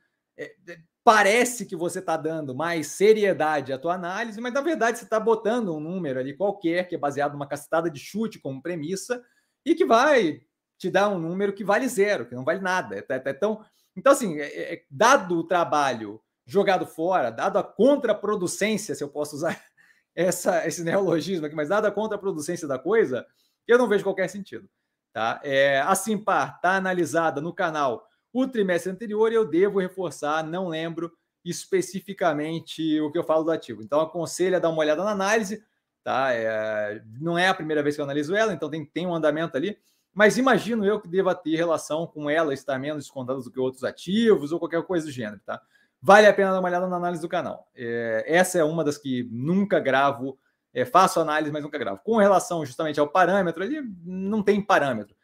parece 1.04 1.66
que 1.66 1.76
você 1.76 2.00
está 2.00 2.16
dando 2.16 2.56
mais 2.56 2.88
seriedade 2.88 3.74
à 3.74 3.78
tua 3.78 3.94
análise, 3.94 4.40
mas 4.40 4.54
na 4.54 4.62
verdade 4.62 4.98
você 4.98 5.04
está 5.04 5.20
botando 5.20 5.76
um 5.76 5.80
número 5.80 6.20
ali 6.20 6.36
qualquer 6.36 6.88
que 6.88 6.96
é 6.96 6.98
baseado 6.98 7.34
numa 7.34 7.48
cacetada 7.48 7.90
de 7.90 8.00
chute 8.00 8.40
como 8.40 8.62
premissa 8.62 9.22
e 9.66 9.76
que 9.76 9.86
vai 9.86 10.42
te 10.78 10.90
dar 10.90 11.10
um 11.10 11.20
número 11.20 11.54
que 11.54 11.64
vale 11.64 11.88
zero, 11.88 12.26
que 12.26 12.36
não 12.36 12.46
vale 12.46 12.62
nada. 12.62 12.96
É, 12.96 13.00
é, 13.00 13.22
é 13.26 13.34
tão... 13.34 13.64
Então, 13.96 14.14
assim, 14.14 14.40
é, 14.40 14.74
é, 14.74 14.84
dado 14.90 15.38
o 15.38 15.44
trabalho 15.44 16.22
jogado 16.46 16.86
fora, 16.86 17.30
dado 17.30 17.58
a 17.58 17.64
contraproducência, 17.64 18.96
se 18.96 19.04
eu 19.04 19.10
posso 19.10 19.36
usar 19.36 19.62
essa, 20.16 20.66
esse 20.68 20.84
neologismo 20.84 21.46
aqui, 21.46 21.56
mas 21.56 21.70
dado 21.70 21.86
a 21.86 21.92
contraproducência 21.92 22.68
da 22.68 22.80
coisa, 22.80 23.26
eu 23.68 23.78
não 23.78 23.88
vejo 23.88 24.04
qualquer 24.04 24.30
sentido. 24.30 24.70
Tá? 25.12 25.40
É, 25.44 25.80
a 25.80 25.94
Simpar 25.96 26.56
está 26.56 26.76
analisada 26.76 27.40
no 27.40 27.54
canal 27.54 28.08
o 28.34 28.48
trimestre 28.48 28.92
anterior 28.92 29.32
eu 29.32 29.46
devo 29.46 29.80
reforçar, 29.80 30.44
não 30.44 30.68
lembro 30.68 31.12
especificamente 31.46 33.00
o 33.00 33.12
que 33.12 33.18
eu 33.18 33.24
falo 33.24 33.44
do 33.44 33.52
ativo. 33.52 33.84
Então, 33.84 34.02
aconselho 34.02 34.56
a 34.56 34.60
dar 34.60 34.70
uma 34.70 34.80
olhada 34.80 35.04
na 35.04 35.12
análise, 35.12 35.64
tá? 36.04 36.34
É, 36.34 37.02
não 37.20 37.38
é 37.38 37.48
a 37.48 37.54
primeira 37.54 37.84
vez 37.84 37.96
que 37.96 38.02
eu 38.02 38.06
analiso 38.06 38.36
ela, 38.36 38.52
então 38.52 38.70
tem, 38.70 38.84
tem 38.84 39.06
um 39.06 39.14
andamento 39.14 39.56
ali, 39.56 39.78
mas 40.14 40.38
imagino 40.38 40.86
eu 40.86 41.00
que 41.00 41.08
deva 41.08 41.36
ter 41.36 41.56
relação 41.56 42.08
com 42.08 42.30
ela 42.30 42.54
estar 42.54 42.80
menos 42.80 43.04
descontada 43.04 43.40
do 43.40 43.52
que 43.52 43.60
outros 43.60 43.84
ativos 43.84 44.52
ou 44.52 44.60
qualquer 44.60 44.82
coisa 44.84 45.06
do 45.06 45.12
gênero, 45.12 45.42
tá? 45.46 45.62
Vale 46.02 46.28
a 46.28 46.34
pena 46.34 46.52
dar 46.52 46.60
uma 46.60 46.68
olhada 46.68 46.88
na 46.88 46.98
análise 46.98 47.22
do 47.22 47.30
canal. 47.30 47.70
É, 47.76 48.26
essa 48.28 48.58
é 48.58 48.64
uma 48.64 48.84
das 48.84 48.98
que 48.98 49.28
nunca 49.32 49.80
gravo, 49.80 50.38
é, 50.74 50.86
faço 50.86 51.20
análise, 51.20 51.52
mas 51.52 51.64
nunca 51.64 51.78
gravo. 51.78 52.02
Com 52.04 52.18
relação 52.18 52.66
justamente 52.66 53.00
ao 53.00 53.08
parâmetro, 53.08 53.64
ali 53.64 53.82
não 54.04 54.42
tem 54.44 54.62
parâmetro 54.62 55.16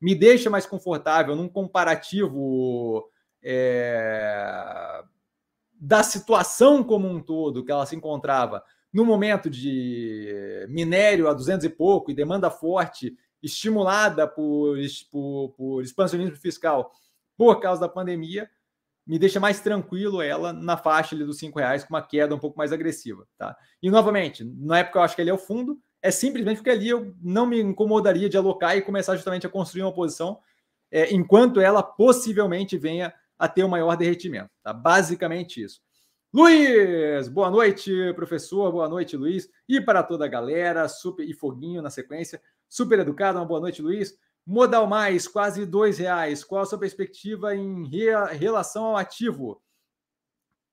me 0.00 0.14
deixa 0.14 0.48
mais 0.48 0.66
confortável 0.66 1.34
num 1.34 1.48
comparativo 1.48 3.08
é, 3.42 5.02
da 5.72 6.02
situação 6.02 6.82
como 6.82 7.08
um 7.08 7.20
todo 7.20 7.64
que 7.64 7.72
ela 7.72 7.86
se 7.86 7.96
encontrava 7.96 8.62
no 8.92 9.04
momento 9.04 9.50
de 9.50 10.66
minério 10.68 11.28
a 11.28 11.34
200 11.34 11.64
e 11.64 11.68
pouco 11.68 12.10
e 12.10 12.14
demanda 12.14 12.50
forte, 12.50 13.16
estimulada 13.42 14.26
por, 14.26 14.76
por, 15.10 15.54
por 15.56 15.82
expansionismo 15.82 16.36
fiscal 16.36 16.90
por 17.36 17.60
causa 17.60 17.80
da 17.80 17.88
pandemia, 17.88 18.50
me 19.06 19.18
deixa 19.18 19.38
mais 19.40 19.60
tranquilo 19.60 20.20
ela 20.20 20.52
na 20.52 20.76
faixa 20.76 21.14
ali 21.14 21.24
dos 21.24 21.38
cinco 21.38 21.58
reais 21.58 21.84
com 21.84 21.94
uma 21.94 22.02
queda 22.02 22.34
um 22.34 22.38
pouco 22.38 22.58
mais 22.58 22.72
agressiva, 22.72 23.26
tá? 23.38 23.56
E 23.82 23.90
novamente, 23.90 24.44
na 24.44 24.80
época 24.80 24.98
eu 24.98 25.02
acho 25.02 25.14
que 25.14 25.22
ele 25.22 25.30
é 25.30 25.34
o 25.34 25.38
fundo, 25.38 25.80
é 26.00 26.10
simplesmente 26.10 26.58
porque 26.58 26.70
ali 26.70 26.88
eu 26.88 27.14
não 27.20 27.46
me 27.46 27.60
incomodaria 27.60 28.28
de 28.28 28.36
alocar 28.36 28.76
e 28.76 28.82
começar 28.82 29.16
justamente 29.16 29.46
a 29.46 29.50
construir 29.50 29.82
uma 29.82 29.94
posição 29.94 30.38
é, 30.90 31.12
enquanto 31.12 31.60
ela 31.60 31.82
possivelmente 31.82 32.78
venha 32.78 33.12
a 33.38 33.48
ter 33.48 33.64
um 33.64 33.68
maior 33.68 33.96
derretimento. 33.96 34.50
Tá? 34.62 34.72
Basicamente 34.72 35.62
isso. 35.62 35.80
Luiz, 36.32 37.26
boa 37.28 37.50
noite, 37.50 38.12
professor, 38.14 38.70
boa 38.70 38.88
noite, 38.88 39.16
Luiz, 39.16 39.48
e 39.66 39.80
para 39.80 40.02
toda 40.02 40.26
a 40.26 40.28
galera, 40.28 40.86
super 40.86 41.26
e 41.26 41.32
foguinho 41.32 41.80
na 41.80 41.88
sequência, 41.88 42.40
super 42.68 42.98
educado, 42.98 43.38
uma 43.38 43.46
boa 43.46 43.60
noite, 43.60 43.80
Luiz. 43.80 44.14
Modal 44.46 44.86
mais, 44.86 45.26
quase 45.26 45.64
dois 45.66 45.98
reais. 45.98 46.44
Qual 46.44 46.62
a 46.62 46.66
sua 46.66 46.78
perspectiva 46.78 47.54
em 47.54 47.86
re 47.86 48.10
relação 48.34 48.84
ao 48.86 48.96
ativo? 48.96 49.62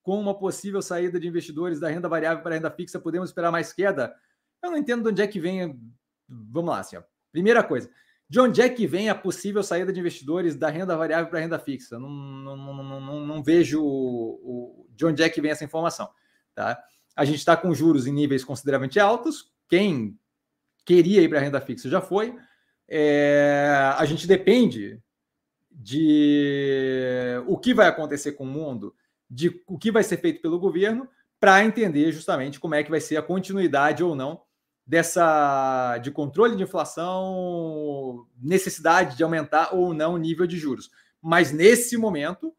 Com 0.01 0.19
uma 0.19 0.37
possível 0.37 0.81
saída 0.81 1.19
de 1.19 1.27
investidores 1.27 1.79
da 1.79 1.89
renda 1.89 2.07
variável 2.07 2.43
para 2.43 2.51
a 2.51 2.55
renda 2.55 2.71
fixa, 2.71 2.99
podemos 2.99 3.29
esperar 3.29 3.51
mais 3.51 3.73
queda? 3.73 4.13
Eu 4.65 4.71
não 4.71 4.77
entendo 4.77 5.03
de 5.03 5.09
onde 5.09 5.21
é 5.21 5.27
que 5.27 5.39
vem. 5.39 5.79
Vamos 6.27 6.71
lá, 6.71 6.79
assim, 6.79 6.97
ó. 6.97 7.03
Primeira 7.31 7.63
coisa, 7.63 7.89
de 8.27 8.39
onde 8.39 8.61
é 8.61 8.67
que 8.67 8.87
vem 8.87 9.09
a 9.09 9.15
possível 9.15 9.61
saída 9.61 9.93
de 9.93 9.99
investidores 9.99 10.55
da 10.55 10.69
renda 10.69 10.97
variável 10.97 11.27
para 11.27 11.39
a 11.39 11.41
renda 11.41 11.59
fixa? 11.59 11.99
Não, 11.99 12.09
não, 12.09 12.57
não, 12.57 13.01
não, 13.01 13.25
não 13.25 13.43
vejo 13.43 13.83
o, 13.83 14.39
o, 14.43 14.87
de 14.89 15.05
onde 15.05 15.21
é 15.21 15.29
que 15.29 15.41
vem 15.41 15.51
essa 15.51 15.63
informação. 15.63 16.09
Tá? 16.55 16.81
A 17.15 17.23
gente 17.23 17.37
está 17.37 17.55
com 17.55 17.73
juros 17.73 18.07
em 18.07 18.13
níveis 18.13 18.43
consideravelmente 18.43 18.99
altos. 18.99 19.51
Quem 19.69 20.17
queria 20.83 21.21
ir 21.21 21.29
para 21.29 21.39
a 21.39 21.41
renda 21.41 21.61
fixa 21.61 21.89
já 21.89 22.01
foi. 22.01 22.35
É, 22.87 23.93
a 23.97 24.05
gente 24.05 24.25
depende 24.25 24.99
de 25.69 27.43
o 27.47 27.57
que 27.57 27.73
vai 27.73 27.87
acontecer 27.87 28.31
com 28.31 28.45
o 28.45 28.47
mundo, 28.47 28.95
de 29.29 29.61
o 29.67 29.77
que 29.77 29.91
vai 29.91 30.03
ser 30.03 30.17
feito 30.17 30.41
pelo 30.41 30.59
governo, 30.59 31.07
para 31.39 31.63
entender 31.63 32.11
justamente 32.11 32.59
como 32.59 32.75
é 32.75 32.83
que 32.83 32.89
vai 32.89 33.01
ser 33.01 33.17
a 33.17 33.21
continuidade 33.21 34.03
ou 34.03 34.15
não 34.15 34.44
dessa 34.85 35.97
de 35.97 36.11
controle 36.11 36.55
de 36.55 36.63
inflação, 36.63 38.27
necessidade 38.39 39.17
de 39.17 39.23
aumentar 39.23 39.73
ou 39.73 39.93
não 39.93 40.13
o 40.13 40.17
nível 40.17 40.45
de 40.45 40.57
juros. 40.57 40.91
Mas 41.21 41.51
nesse 41.51 41.97
momento 41.97 42.55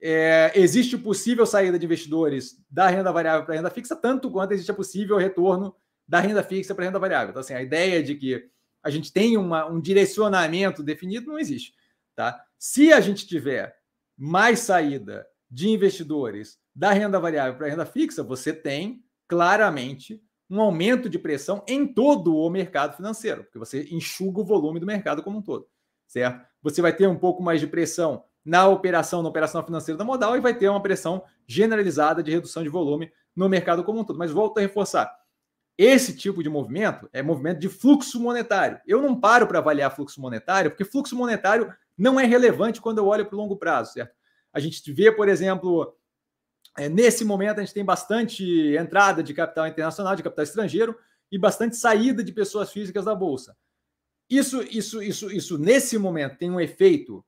é, 0.00 0.52
existe 0.54 0.96
possível 0.96 1.46
saída 1.46 1.78
de 1.78 1.86
investidores 1.86 2.56
da 2.70 2.88
renda 2.88 3.12
variável 3.12 3.44
para 3.44 3.54
a 3.54 3.56
renda 3.56 3.70
fixa, 3.70 3.96
tanto 3.96 4.30
quanto 4.30 4.52
existe 4.52 4.72
possível 4.72 5.16
retorno 5.16 5.74
da 6.06 6.20
renda 6.20 6.42
fixa 6.42 6.74
para 6.74 6.84
a 6.84 6.86
renda 6.86 6.98
variável. 6.98 7.30
Então, 7.30 7.40
assim, 7.40 7.54
a 7.54 7.62
ideia 7.62 8.02
de 8.02 8.14
que 8.14 8.48
a 8.82 8.90
gente 8.90 9.12
tem 9.12 9.36
uma, 9.36 9.66
um 9.66 9.80
direcionamento 9.80 10.82
definido 10.82 11.26
não 11.26 11.38
existe. 11.38 11.74
Tá? 12.14 12.42
Se 12.58 12.92
a 12.92 13.00
gente 13.00 13.26
tiver 13.26 13.76
mais 14.16 14.60
saída 14.60 15.26
de 15.50 15.68
investidores 15.68 16.58
da 16.74 16.92
renda 16.92 17.18
variável 17.18 17.56
para 17.56 17.66
a 17.66 17.70
renda 17.70 17.86
fixa, 17.86 18.22
você 18.22 18.52
tem 18.52 19.04
claramente 19.26 20.22
um 20.50 20.60
aumento 20.60 21.08
de 21.08 21.18
pressão 21.18 21.62
em 21.68 21.86
todo 21.86 22.36
o 22.36 22.48
mercado 22.48 22.96
financeiro, 22.96 23.44
porque 23.44 23.58
você 23.58 23.86
enxuga 23.90 24.40
o 24.40 24.44
volume 24.44 24.80
do 24.80 24.86
mercado 24.86 25.22
como 25.22 25.38
um 25.38 25.42
todo, 25.42 25.66
certo? 26.06 26.46
Você 26.62 26.80
vai 26.80 26.94
ter 26.94 27.06
um 27.06 27.18
pouco 27.18 27.42
mais 27.42 27.60
de 27.60 27.66
pressão 27.66 28.24
na 28.44 28.66
operação, 28.66 29.22
na 29.22 29.28
operação 29.28 29.62
financeira 29.62 29.98
da 29.98 30.04
modal 30.04 30.36
e 30.36 30.40
vai 30.40 30.56
ter 30.56 30.68
uma 30.68 30.82
pressão 30.82 31.22
generalizada 31.46 32.22
de 32.22 32.30
redução 32.30 32.62
de 32.62 32.68
volume 32.68 33.12
no 33.36 33.48
mercado 33.48 33.84
como 33.84 34.00
um 34.00 34.04
todo. 34.04 34.18
Mas 34.18 34.30
volto 34.30 34.58
a 34.58 34.60
reforçar, 34.62 35.14
esse 35.76 36.16
tipo 36.16 36.42
de 36.42 36.48
movimento 36.48 37.08
é 37.12 37.22
movimento 37.22 37.60
de 37.60 37.68
fluxo 37.68 38.18
monetário. 38.18 38.80
Eu 38.86 39.00
não 39.02 39.18
paro 39.18 39.46
para 39.46 39.58
avaliar 39.58 39.94
fluxo 39.94 40.20
monetário, 40.20 40.70
porque 40.70 40.84
fluxo 40.84 41.14
monetário 41.14 41.72
não 41.96 42.18
é 42.18 42.24
relevante 42.24 42.80
quando 42.80 42.98
eu 42.98 43.06
olho 43.06 43.26
para 43.26 43.36
o 43.36 43.38
longo 43.38 43.56
prazo, 43.56 43.92
certo? 43.92 44.12
A 44.52 44.60
gente 44.60 44.92
vê, 44.92 45.12
por 45.12 45.28
exemplo, 45.28 45.94
é, 46.78 46.88
nesse 46.88 47.24
momento 47.24 47.58
a 47.58 47.64
gente 47.64 47.74
tem 47.74 47.84
bastante 47.84 48.44
entrada 48.76 49.22
de 49.22 49.34
capital 49.34 49.66
internacional, 49.66 50.14
de 50.14 50.22
capital 50.22 50.44
estrangeiro 50.44 50.96
e 51.30 51.36
bastante 51.36 51.76
saída 51.76 52.22
de 52.22 52.32
pessoas 52.32 52.72
físicas 52.72 53.04
da 53.04 53.14
bolsa. 53.14 53.56
Isso, 54.30 54.62
isso, 54.62 55.02
isso, 55.02 55.30
isso 55.32 55.58
nesse 55.58 55.98
momento 55.98 56.38
tem 56.38 56.50
um 56.50 56.60
efeito 56.60 57.24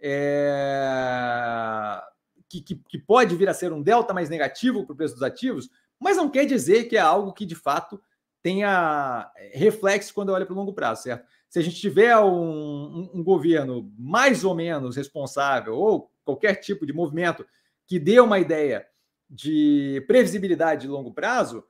é, 0.00 2.00
que, 2.48 2.62
que, 2.62 2.76
que, 2.88 2.98
pode 2.98 3.36
vir 3.36 3.48
a 3.48 3.54
ser 3.54 3.72
um 3.72 3.82
delta 3.82 4.14
mais 4.14 4.30
negativo 4.30 4.84
para 4.84 4.94
o 4.94 4.96
preço 4.96 5.14
dos 5.14 5.22
ativos, 5.22 5.68
mas 6.00 6.16
não 6.16 6.30
quer 6.30 6.46
dizer 6.46 6.84
que 6.84 6.96
é 6.96 7.00
algo 7.00 7.32
que 7.32 7.44
de 7.44 7.54
fato 7.54 8.00
tenha 8.42 9.30
reflexo 9.52 10.14
quando 10.14 10.30
olha 10.30 10.46
para 10.46 10.54
o 10.54 10.56
longo 10.56 10.72
prazo, 10.72 11.02
certo? 11.02 11.26
Se 11.48 11.58
a 11.58 11.62
gente 11.62 11.76
tiver 11.76 12.16
um, 12.18 12.30
um, 12.30 13.10
um 13.14 13.24
governo 13.24 13.92
mais 13.98 14.44
ou 14.44 14.54
menos 14.54 14.96
responsável 14.96 15.74
ou 15.74 16.10
qualquer 16.24 16.56
tipo 16.56 16.86
de 16.86 16.92
movimento 16.92 17.46
que 17.86 17.98
dê 17.98 18.18
uma 18.18 18.38
ideia 18.38 18.86
de 19.28 20.04
previsibilidade 20.06 20.82
de 20.82 20.88
longo 20.88 21.12
prazo, 21.12 21.64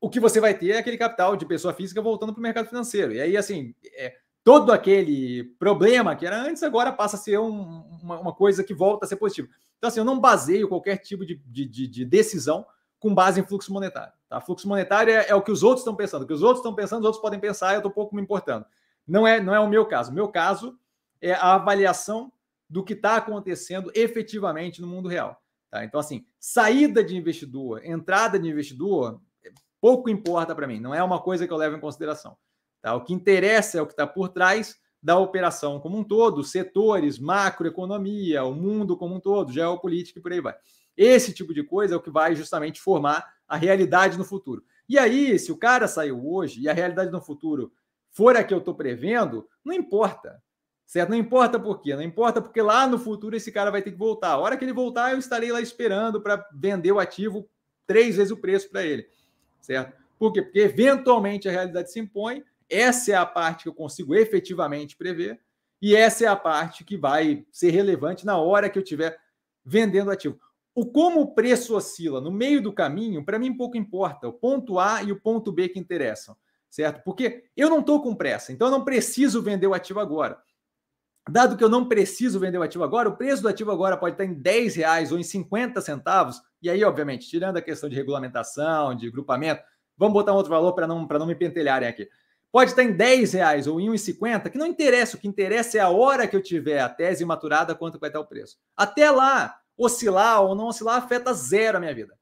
o 0.00 0.10
que 0.10 0.20
você 0.20 0.40
vai 0.40 0.54
ter 0.54 0.70
é 0.70 0.78
aquele 0.78 0.98
capital 0.98 1.36
de 1.36 1.46
pessoa 1.46 1.74
física 1.74 2.02
voltando 2.02 2.32
para 2.32 2.40
o 2.40 2.42
mercado 2.42 2.68
financeiro. 2.68 3.12
E 3.12 3.20
aí, 3.20 3.36
assim, 3.36 3.74
é, 3.94 4.14
todo 4.44 4.72
aquele 4.72 5.44
problema 5.58 6.14
que 6.14 6.26
era 6.26 6.40
antes 6.40 6.62
agora 6.62 6.92
passa 6.92 7.16
a 7.16 7.18
ser 7.18 7.38
um, 7.38 7.82
uma, 8.02 8.20
uma, 8.20 8.32
coisa 8.32 8.62
que 8.62 8.74
volta 8.74 9.04
a 9.04 9.08
ser 9.08 9.16
positiva. 9.16 9.48
Então, 9.76 9.88
assim, 9.88 10.00
eu 10.00 10.04
não 10.04 10.20
baseio 10.20 10.68
qualquer 10.68 10.98
tipo 10.98 11.24
de, 11.24 11.36
de, 11.46 11.66
de 11.66 12.04
decisão 12.04 12.66
com 12.98 13.14
base 13.14 13.40
em 13.40 13.44
fluxo 13.44 13.72
monetário. 13.72 14.12
Tá? 14.28 14.40
Fluxo 14.40 14.68
monetário 14.68 15.12
é, 15.12 15.28
é, 15.28 15.34
o 15.34 15.42
que 15.42 15.50
os 15.50 15.62
outros 15.62 15.80
estão 15.80 15.94
pensando. 15.94 16.22
O 16.22 16.26
que 16.26 16.32
os 16.32 16.42
outros 16.42 16.60
estão 16.60 16.74
pensando, 16.74 17.00
os 17.00 17.06
outros 17.06 17.22
podem 17.22 17.40
pensar, 17.40 17.72
eu 17.72 17.78
estou 17.78 17.90
pouco 17.90 18.14
me 18.14 18.22
importando. 18.22 18.66
Não 19.06 19.26
é, 19.26 19.40
não 19.40 19.54
é 19.54 19.60
o 19.60 19.68
meu 19.68 19.86
caso. 19.86 20.10
O 20.10 20.14
meu 20.14 20.28
caso 20.28 20.78
é 21.20 21.32
a 21.32 21.54
avaliação 21.54 22.32
do 22.68 22.84
que 22.84 22.92
está 22.92 23.16
acontecendo 23.16 23.90
efetivamente 23.94 24.80
no 24.80 24.86
mundo 24.86 25.08
real. 25.08 25.40
Tá? 25.76 25.84
Então, 25.84 26.00
assim, 26.00 26.24
saída 26.40 27.04
de 27.04 27.14
investidor, 27.14 27.84
entrada 27.84 28.38
de 28.38 28.48
investidor, 28.48 29.20
pouco 29.78 30.08
importa 30.08 30.54
para 30.54 30.66
mim, 30.66 30.80
não 30.80 30.94
é 30.94 31.02
uma 31.02 31.20
coisa 31.20 31.46
que 31.46 31.52
eu 31.52 31.56
levo 31.56 31.76
em 31.76 31.80
consideração. 31.80 32.34
Tá? 32.80 32.94
O 32.94 33.04
que 33.04 33.12
interessa 33.12 33.76
é 33.76 33.82
o 33.82 33.86
que 33.86 33.92
está 33.92 34.06
por 34.06 34.30
trás 34.30 34.76
da 35.02 35.18
operação 35.18 35.78
como 35.78 35.98
um 35.98 36.02
todo, 36.02 36.42
setores, 36.42 37.18
macroeconomia, 37.18 38.42
o 38.42 38.54
mundo 38.54 38.96
como 38.96 39.16
um 39.16 39.20
todo, 39.20 39.52
geopolítica 39.52 40.18
e 40.18 40.22
por 40.22 40.32
aí 40.32 40.40
vai. 40.40 40.54
Esse 40.96 41.34
tipo 41.34 41.52
de 41.52 41.62
coisa 41.62 41.94
é 41.94 41.96
o 41.98 42.02
que 42.02 42.10
vai 42.10 42.34
justamente 42.34 42.80
formar 42.80 43.34
a 43.46 43.56
realidade 43.56 44.16
no 44.16 44.24
futuro. 44.24 44.64
E 44.88 44.98
aí, 44.98 45.38
se 45.38 45.52
o 45.52 45.58
cara 45.58 45.86
saiu 45.86 46.26
hoje 46.26 46.62
e 46.62 46.70
a 46.70 46.72
realidade 46.72 47.10
no 47.10 47.20
futuro 47.20 47.70
for 48.10 48.34
a 48.34 48.42
que 48.42 48.54
eu 48.54 48.58
estou 48.58 48.74
prevendo, 48.74 49.46
não 49.62 49.74
importa. 49.74 50.42
Certo? 50.86 51.10
Não 51.10 51.16
importa 51.16 51.58
por 51.58 51.82
quê, 51.82 51.96
não 51.96 52.02
importa 52.02 52.40
porque 52.40 52.62
lá 52.62 52.86
no 52.86 52.98
futuro 52.98 53.36
esse 53.36 53.50
cara 53.50 53.72
vai 53.72 53.82
ter 53.82 53.90
que 53.90 53.98
voltar. 53.98 54.30
A 54.30 54.38
hora 54.38 54.56
que 54.56 54.64
ele 54.64 54.72
voltar, 54.72 55.12
eu 55.12 55.18
estarei 55.18 55.50
lá 55.50 55.60
esperando 55.60 56.20
para 56.20 56.48
vender 56.54 56.92
o 56.92 57.00
ativo 57.00 57.48
três 57.86 58.16
vezes 58.16 58.30
o 58.30 58.36
preço 58.36 58.70
para 58.70 58.84
ele. 58.84 59.08
Certo? 59.60 59.92
Por 60.18 60.32
quê? 60.32 60.42
Porque 60.42 60.60
eventualmente 60.60 61.48
a 61.48 61.52
realidade 61.52 61.90
se 61.90 61.98
impõe, 61.98 62.44
essa 62.70 63.12
é 63.12 63.14
a 63.14 63.26
parte 63.26 63.64
que 63.64 63.68
eu 63.68 63.74
consigo 63.74 64.14
efetivamente 64.14 64.96
prever, 64.96 65.40
e 65.82 65.94
essa 65.94 66.24
é 66.24 66.28
a 66.28 66.36
parte 66.36 66.84
que 66.84 66.96
vai 66.96 67.44
ser 67.52 67.70
relevante 67.70 68.24
na 68.24 68.38
hora 68.38 68.70
que 68.70 68.78
eu 68.78 68.82
estiver 68.82 69.18
vendendo 69.64 70.10
ativo. 70.10 70.38
O 70.74 70.86
como 70.86 71.20
o 71.20 71.34
preço 71.34 71.74
oscila 71.74 72.20
no 72.20 72.30
meio 72.30 72.62
do 72.62 72.72
caminho, 72.72 73.24
para 73.24 73.38
mim 73.38 73.56
pouco 73.56 73.76
importa. 73.76 74.28
O 74.28 74.32
ponto 74.32 74.78
A 74.78 75.02
e 75.02 75.10
o 75.10 75.20
ponto 75.20 75.50
B 75.50 75.68
que 75.68 75.78
interessam, 75.78 76.36
certo? 76.70 77.02
Porque 77.02 77.44
eu 77.56 77.68
não 77.68 77.80
estou 77.80 78.02
com 78.02 78.14
pressa, 78.14 78.52
então 78.52 78.68
eu 78.68 78.72
não 78.72 78.84
preciso 78.84 79.42
vender 79.42 79.66
o 79.66 79.74
ativo 79.74 80.00
agora. 80.00 80.38
Dado 81.28 81.56
que 81.56 81.64
eu 81.64 81.68
não 81.68 81.88
preciso 81.88 82.38
vender 82.38 82.58
o 82.58 82.62
ativo 82.62 82.84
agora, 82.84 83.08
o 83.08 83.16
preço 83.16 83.42
do 83.42 83.48
ativo 83.48 83.72
agora 83.72 83.96
pode 83.96 84.14
estar 84.14 84.24
em 84.24 84.32
10 84.32 84.76
reais 84.76 85.10
ou 85.10 85.18
em 85.18 85.24
50 85.24 85.80
centavos. 85.80 86.40
E 86.62 86.70
aí, 86.70 86.84
obviamente, 86.84 87.28
tirando 87.28 87.56
a 87.56 87.62
questão 87.62 87.88
de 87.88 87.96
regulamentação, 87.96 88.94
de 88.94 89.10
grupamento, 89.10 89.62
vamos 89.96 90.14
botar 90.14 90.32
um 90.32 90.36
outro 90.36 90.50
valor 90.50 90.72
para 90.72 90.86
não, 90.86 91.04
não 91.04 91.26
me 91.26 91.34
pentelharem 91.34 91.88
aqui. 91.88 92.08
Pode 92.52 92.70
estar 92.70 92.84
em 92.84 92.92
10 92.92 93.32
reais 93.32 93.66
ou 93.66 93.80
em 93.80 93.90
1,50, 93.90 94.50
que 94.50 94.56
não 94.56 94.66
interessa. 94.66 95.16
O 95.16 95.20
que 95.20 95.26
interessa 95.26 95.78
é 95.78 95.80
a 95.80 95.90
hora 95.90 96.28
que 96.28 96.36
eu 96.36 96.42
tiver 96.42 96.80
a 96.80 96.88
tese 96.88 97.24
maturada, 97.24 97.74
quanto 97.74 97.98
vai 97.98 98.08
estar 98.08 98.20
o 98.20 98.26
preço. 98.26 98.56
Até 98.76 99.10
lá, 99.10 99.60
oscilar 99.76 100.42
ou 100.42 100.54
não 100.54 100.68
oscilar 100.68 100.96
afeta 100.96 101.34
zero 101.34 101.76
a 101.76 101.80
minha 101.80 101.94
vida. 101.94 102.16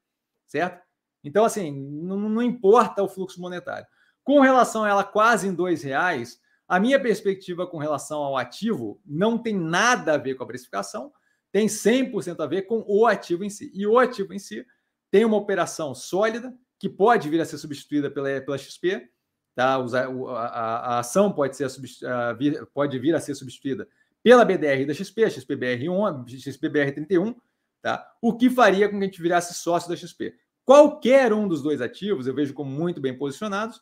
Certo? 0.47 0.83
Então, 1.23 1.45
assim, 1.45 1.71
não, 1.71 2.17
não 2.17 2.41
importa 2.41 3.03
o 3.03 3.07
fluxo 3.07 3.39
monetário. 3.39 3.87
Com 4.23 4.39
relação 4.39 4.83
a 4.83 4.89
ela 4.89 5.03
quase 5.03 5.47
em 5.47 5.53
dois 5.53 5.83
reais, 5.83 6.39
a 6.67 6.79
minha 6.79 6.99
perspectiva 6.99 7.67
com 7.67 7.77
relação 7.77 8.19
ao 8.19 8.37
ativo 8.37 8.99
não 9.05 9.37
tem 9.37 9.55
nada 9.55 10.13
a 10.13 10.17
ver 10.17 10.35
com 10.35 10.43
a 10.43 10.47
precificação, 10.47 11.11
tem 11.51 11.67
100% 11.67 12.39
a 12.43 12.47
ver 12.47 12.63
com 12.63 12.83
o 12.87 13.05
ativo 13.05 13.43
em 13.43 13.49
si. 13.49 13.71
E 13.73 13.85
o 13.85 13.99
ativo 13.99 14.33
em 14.33 14.39
si 14.39 14.65
tem 15.11 15.23
uma 15.23 15.37
operação 15.37 15.93
sólida 15.93 16.53
que 16.79 16.89
pode 16.89 17.29
vir 17.29 17.39
a 17.39 17.45
ser 17.45 17.57
substituída 17.57 18.11
pela, 18.11 18.41
pela 18.41 18.57
XP, 18.57 19.09
tá? 19.55 19.75
A, 19.75 19.77
a, 19.77 20.95
a 20.95 20.99
ação 20.99 21.31
pode, 21.31 21.55
ser 21.55 21.65
a, 22.05 22.35
pode 22.73 22.99
vir 22.99 23.15
a 23.15 23.19
ser 23.19 23.35
substituída 23.35 23.87
pela 24.21 24.43
BDR 24.43 24.85
da 24.85 24.93
XP, 24.93 25.23
a 25.23 25.29
XPBR1, 25.29 26.25
XPBR31, 26.25 27.35
tá? 27.81 28.05
O 28.21 28.35
que 28.35 28.49
faria 28.49 28.89
com 28.89 28.97
que 28.97 29.03
a 29.03 29.07
gente 29.07 29.21
virasse 29.21 29.53
sócio 29.53 29.87
da 29.87 29.95
XP. 29.95 30.35
Qualquer 30.65 31.31
um 31.31 31.47
dos 31.47 31.61
dois 31.61 31.79
ativos 31.79 32.25
eu 32.25 32.33
vejo 32.33 32.53
como 32.53 32.71
muito 32.71 32.99
bem 32.99 33.15
posicionados, 33.15 33.79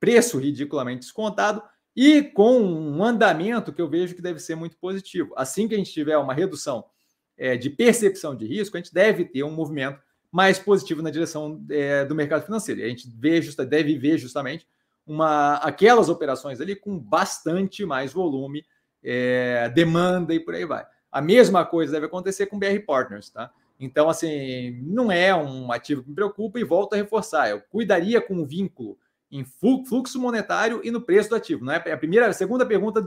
preço 0.00 0.38
ridiculamente 0.38 1.02
descontado 1.02 1.62
e 1.94 2.22
com 2.22 2.60
um 2.60 3.04
andamento 3.04 3.72
que 3.72 3.82
eu 3.82 3.88
vejo 3.88 4.14
que 4.14 4.22
deve 4.22 4.38
ser 4.38 4.54
muito 4.54 4.76
positivo. 4.76 5.32
Assim 5.36 5.66
que 5.66 5.74
a 5.74 5.78
gente 5.78 5.92
tiver 5.92 6.16
uma 6.16 6.34
redução 6.34 6.84
é, 7.36 7.56
de 7.56 7.70
percepção 7.70 8.34
de 8.34 8.46
risco, 8.46 8.76
a 8.76 8.80
gente 8.80 8.94
deve 8.94 9.24
ter 9.24 9.42
um 9.42 9.50
movimento 9.50 10.00
mais 10.30 10.58
positivo 10.58 11.02
na 11.02 11.10
direção 11.10 11.64
é, 11.70 12.04
do 12.04 12.14
mercado 12.14 12.44
financeiro. 12.44 12.80
E 12.80 12.84
a 12.84 12.88
gente 12.88 13.10
vê 13.18 13.42
justa, 13.42 13.66
deve 13.66 13.98
ver 13.98 14.18
justamente 14.18 14.66
uma, 15.06 15.56
aquelas 15.56 16.08
operações 16.08 16.60
ali 16.60 16.76
com 16.76 16.98
bastante 16.98 17.84
mais 17.84 18.12
volume, 18.12 18.64
é, 19.02 19.68
demanda 19.70 20.32
e 20.32 20.38
por 20.38 20.54
aí 20.54 20.64
vai. 20.64 20.86
A 21.10 21.20
mesma 21.20 21.64
coisa 21.64 21.92
deve 21.92 22.06
acontecer 22.06 22.46
com 22.46 22.58
BR 22.58 22.78
Partners, 22.86 23.30
tá? 23.30 23.50
Então, 23.80 24.08
assim, 24.08 24.78
não 24.82 25.10
é 25.10 25.34
um 25.34 25.72
ativo 25.72 26.02
que 26.02 26.10
me 26.10 26.14
preocupa 26.14 26.60
e 26.60 26.64
volto 26.64 26.92
a 26.92 26.96
reforçar. 26.96 27.48
Eu 27.48 27.62
cuidaria 27.62 28.20
com 28.20 28.36
o 28.36 28.46
vínculo 28.46 28.98
em 29.30 29.44
fluxo 29.44 30.20
monetário 30.20 30.80
e 30.82 30.90
no 30.90 31.00
preço 31.00 31.30
do 31.30 31.36
ativo. 31.36 31.64
Não 31.64 31.72
é 31.72 31.76
a 31.76 31.96
primeira, 31.96 32.26
a 32.26 32.32
segunda 32.32 32.66
pergunta 32.66 33.04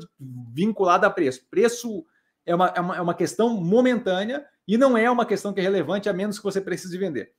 vinculada 0.54 1.06
a 1.08 1.10
preço. 1.10 1.46
Preço 1.50 2.06
é 2.46 2.56
uma, 2.56 2.68
é 2.68 2.80
uma, 2.80 2.98
é 2.98 3.02
uma 3.02 3.14
questão 3.14 3.50
momentânea 3.62 4.46
e 4.68 4.78
não 4.78 4.98
é 4.98 5.10
uma 5.12 5.26
questão 5.26 5.54
que 5.54 5.60
é 5.60 5.64
relevante 5.64 6.08
a 6.08 6.14
menos 6.14 6.38
que 6.38 6.44
você 6.44 6.62
precise 6.62 6.98
vender, 6.98 7.34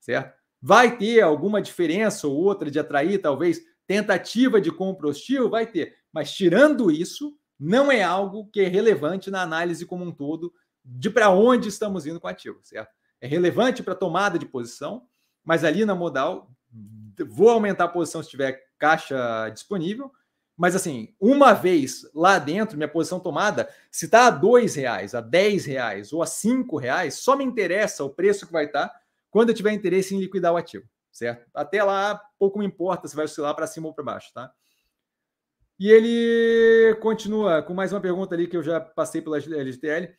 certo? 0.00 0.36
Vai 0.60 0.96
ter 0.96 1.20
alguma 1.20 1.62
diferença 1.62 2.26
ou 2.26 2.36
outra 2.36 2.70
de 2.70 2.78
atrair, 2.78 3.18
talvez, 3.18 3.60
tentativa 3.86 4.60
de 4.60 4.70
compra 4.70 5.08
hostil? 5.08 5.48
Vai 5.48 5.66
ter. 5.66 5.96
Mas 6.12 6.32
tirando 6.32 6.90
isso, 6.90 7.36
não 7.58 7.90
é 7.90 8.02
algo 8.02 8.48
que 8.52 8.60
é 8.60 8.68
relevante 8.68 9.30
na 9.30 9.42
análise 9.42 9.86
como 9.86 10.04
um 10.04 10.12
todo 10.12 10.52
de 10.84 11.10
para 11.10 11.30
onde 11.30 11.68
estamos 11.68 12.06
indo 12.06 12.20
com 12.20 12.26
o 12.26 12.30
ativo, 12.30 12.58
certo? 12.62 12.90
É 13.20 13.26
relevante 13.26 13.82
para 13.82 13.94
tomada 13.94 14.38
de 14.38 14.46
posição, 14.46 15.06
mas 15.44 15.64
ali 15.64 15.84
na 15.84 15.94
modal 15.94 16.50
vou 17.24 17.50
aumentar 17.50 17.84
a 17.84 17.88
posição 17.88 18.22
se 18.22 18.30
tiver 18.30 18.64
caixa 18.78 19.48
disponível. 19.50 20.12
Mas 20.56 20.74
assim, 20.74 21.14
uma 21.20 21.52
vez 21.52 22.02
lá 22.12 22.38
dentro, 22.38 22.76
minha 22.76 22.88
posição 22.88 23.20
tomada, 23.20 23.68
se 23.92 24.06
está 24.06 24.26
a 24.26 24.30
dois 24.30 24.74
reais, 24.74 25.14
a 25.14 25.20
dez 25.20 25.64
reais 25.64 26.12
ou 26.12 26.20
a 26.20 26.26
cinco 26.26 26.76
reais, 26.76 27.14
só 27.14 27.36
me 27.36 27.44
interessa 27.44 28.02
o 28.02 28.10
preço 28.10 28.44
que 28.44 28.52
vai 28.52 28.64
estar 28.64 28.88
tá 28.88 29.00
quando 29.30 29.50
eu 29.50 29.54
tiver 29.54 29.72
interesse 29.72 30.16
em 30.16 30.18
liquidar 30.18 30.52
o 30.52 30.56
ativo, 30.56 30.84
certo? 31.12 31.48
Até 31.54 31.82
lá, 31.84 32.20
pouco 32.38 32.58
me 32.58 32.66
importa 32.66 33.06
se 33.06 33.14
vai 33.14 33.26
oscilar 33.26 33.54
para 33.54 33.68
cima 33.68 33.86
ou 33.86 33.94
para 33.94 34.04
baixo, 34.04 34.32
tá? 34.34 34.52
E 35.78 35.92
ele 35.92 36.96
continua 36.96 37.62
com 37.62 37.72
mais 37.72 37.92
uma 37.92 38.00
pergunta 38.00 38.34
ali 38.34 38.48
que 38.48 38.56
eu 38.56 38.62
já 38.64 38.80
passei 38.80 39.22
pela 39.22 39.38
LGTL. 39.38 40.12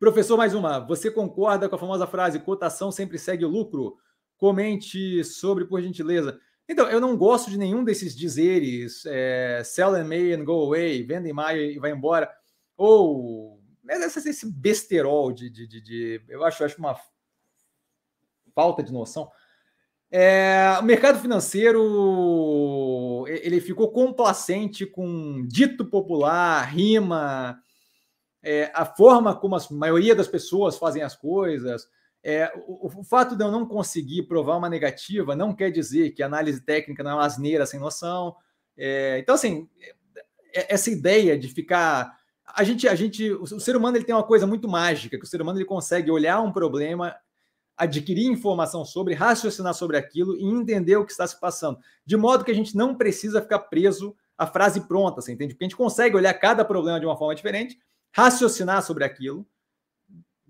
Professor, 0.00 0.38
mais 0.38 0.54
uma. 0.54 0.78
Você 0.80 1.10
concorda 1.10 1.68
com 1.68 1.76
a 1.76 1.78
famosa 1.78 2.06
frase 2.06 2.40
cotação 2.40 2.90
sempre 2.90 3.18
segue 3.18 3.44
o 3.44 3.48
lucro? 3.48 3.98
Comente 4.42 5.22
sobre, 5.22 5.64
por 5.64 5.80
gentileza. 5.80 6.36
Então, 6.68 6.90
eu 6.90 7.00
não 7.00 7.16
gosto 7.16 7.48
de 7.48 7.56
nenhum 7.56 7.84
desses 7.84 8.12
dizeres, 8.12 9.06
é, 9.06 9.62
sell 9.64 9.94
and 9.94 10.02
may 10.02 10.32
and 10.32 10.42
go 10.42 10.64
away, 10.64 11.00
venda 11.04 11.28
em 11.28 11.32
maio 11.32 11.62
e 11.62 11.78
vai 11.78 11.92
embora, 11.92 12.28
ou 12.76 13.62
esse 13.88 14.50
besterol 14.50 15.30
de, 15.30 15.48
de, 15.48 15.68
de, 15.68 15.80
de 15.80 16.22
eu 16.28 16.42
acho, 16.42 16.64
acho 16.64 16.76
uma 16.76 16.98
falta 18.52 18.82
de 18.82 18.92
noção. 18.92 19.30
É, 20.10 20.76
o 20.80 20.82
mercado 20.82 21.20
financeiro 21.20 23.24
ele 23.28 23.60
ficou 23.60 23.92
complacente 23.92 24.84
com 24.84 25.46
dito 25.46 25.84
popular, 25.84 26.64
rima, 26.64 27.62
é, 28.42 28.72
a 28.74 28.84
forma 28.84 29.36
como 29.36 29.54
a 29.54 29.60
maioria 29.70 30.16
das 30.16 30.26
pessoas 30.26 30.76
fazem 30.76 31.04
as 31.04 31.14
coisas. 31.14 31.86
É, 32.24 32.52
o, 32.68 32.86
o, 33.00 33.02
fato 33.02 33.34
de 33.34 33.42
eu 33.42 33.50
não 33.50 33.66
conseguir 33.66 34.22
provar 34.24 34.56
uma 34.56 34.68
negativa 34.68 35.34
não 35.34 35.52
quer 35.52 35.70
dizer 35.70 36.10
que 36.10 36.22
a 36.22 36.26
análise 36.26 36.60
técnica 36.60 37.02
não 37.02 37.10
é 37.10 37.14
uma 37.14 37.26
asneira 37.26 37.66
sem 37.66 37.80
noção. 37.80 38.36
É, 38.76 39.18
então, 39.18 39.34
assim, 39.34 39.68
é, 40.54 40.72
essa 40.72 40.90
ideia 40.90 41.36
de 41.36 41.48
ficar. 41.48 42.16
A 42.46 42.62
gente, 42.62 42.86
a 42.86 42.94
gente, 42.94 43.30
o, 43.32 43.42
o 43.42 43.60
ser 43.60 43.74
humano 43.74 43.96
ele 43.96 44.04
tem 44.04 44.14
uma 44.14 44.22
coisa 44.22 44.46
muito 44.46 44.68
mágica, 44.68 45.18
que 45.18 45.24
o 45.24 45.28
ser 45.28 45.42
humano 45.42 45.58
ele 45.58 45.64
consegue 45.64 46.10
olhar 46.10 46.40
um 46.40 46.52
problema, 46.52 47.16
adquirir 47.76 48.26
informação 48.26 48.84
sobre, 48.84 49.14
raciocinar 49.14 49.74
sobre 49.74 49.96
aquilo 49.96 50.36
e 50.36 50.44
entender 50.44 50.96
o 50.96 51.04
que 51.04 51.10
está 51.10 51.26
se 51.26 51.38
passando. 51.40 51.78
De 52.06 52.16
modo 52.16 52.44
que 52.44 52.52
a 52.52 52.54
gente 52.54 52.76
não 52.76 52.94
precisa 52.94 53.42
ficar 53.42 53.60
preso 53.60 54.14
à 54.38 54.46
frase 54.46 54.86
pronta, 54.86 55.20
você 55.20 55.32
entende? 55.32 55.54
Porque 55.54 55.64
a 55.64 55.68
gente 55.68 55.76
consegue 55.76 56.14
olhar 56.14 56.34
cada 56.34 56.64
problema 56.64 57.00
de 57.00 57.06
uma 57.06 57.16
forma 57.16 57.34
diferente, 57.34 57.78
raciocinar 58.12 58.82
sobre 58.82 59.04
aquilo 59.04 59.46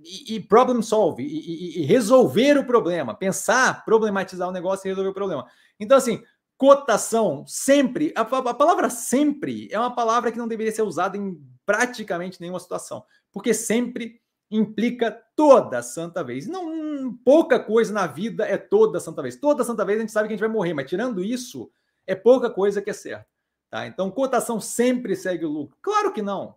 e, 0.04 0.36
e 0.36 0.40
problem 0.40 0.82
solve, 0.82 1.22
e, 1.22 1.80
e, 1.80 1.82
resolver 1.84 2.58
o 2.58 2.66
problema, 2.66 3.14
pensar, 3.14 3.84
problematizar 3.84 4.48
o 4.48 4.52
negócio 4.52 4.86
e 4.86 4.90
resolver 4.90 5.10
o 5.10 5.14
problema. 5.14 5.46
Então, 5.78 5.96
assim, 5.96 6.22
cotação 6.56 7.44
sempre, 7.46 8.12
a, 8.16 8.20
a, 8.20 8.54
palavra 8.54 8.90
sempre 8.90 9.68
é 9.70 9.78
uma 9.78 9.94
palavra 9.94 10.30
que 10.30 10.38
não 10.38 10.48
deveria 10.48 10.72
ser 10.72 10.82
usada 10.82 11.16
em 11.16 11.40
praticamente 11.64 12.40
nenhuma 12.40 12.60
situação, 12.60 13.04
porque 13.32 13.54
sempre 13.54 14.20
implica 14.50 15.10
toda 15.34 15.82
santa 15.82 16.22
vez. 16.22 16.46
Não, 16.46 17.16
pouca 17.24 17.58
coisa 17.58 17.92
na 17.92 18.06
vida 18.06 18.44
é 18.44 18.58
toda 18.58 19.00
santa 19.00 19.22
vez. 19.22 19.36
Toda 19.36 19.64
santa 19.64 19.84
vez 19.84 19.98
a 19.98 20.02
gente 20.02 20.12
sabe 20.12 20.28
que 20.28 20.34
a 20.34 20.36
gente 20.36 20.46
vai 20.46 20.54
morrer, 20.54 20.74
mas 20.74 20.88
tirando 20.88 21.24
isso, 21.24 21.70
é 22.06 22.14
pouca 22.14 22.50
coisa 22.50 22.82
que 22.82 22.90
é 22.90 22.92
certa. 22.92 23.26
Tá? 23.70 23.86
Então, 23.86 24.10
cotação 24.10 24.60
sempre 24.60 25.16
segue 25.16 25.46
o 25.46 25.50
lucro? 25.50 25.78
Claro 25.80 26.12
que 26.12 26.20
não. 26.20 26.54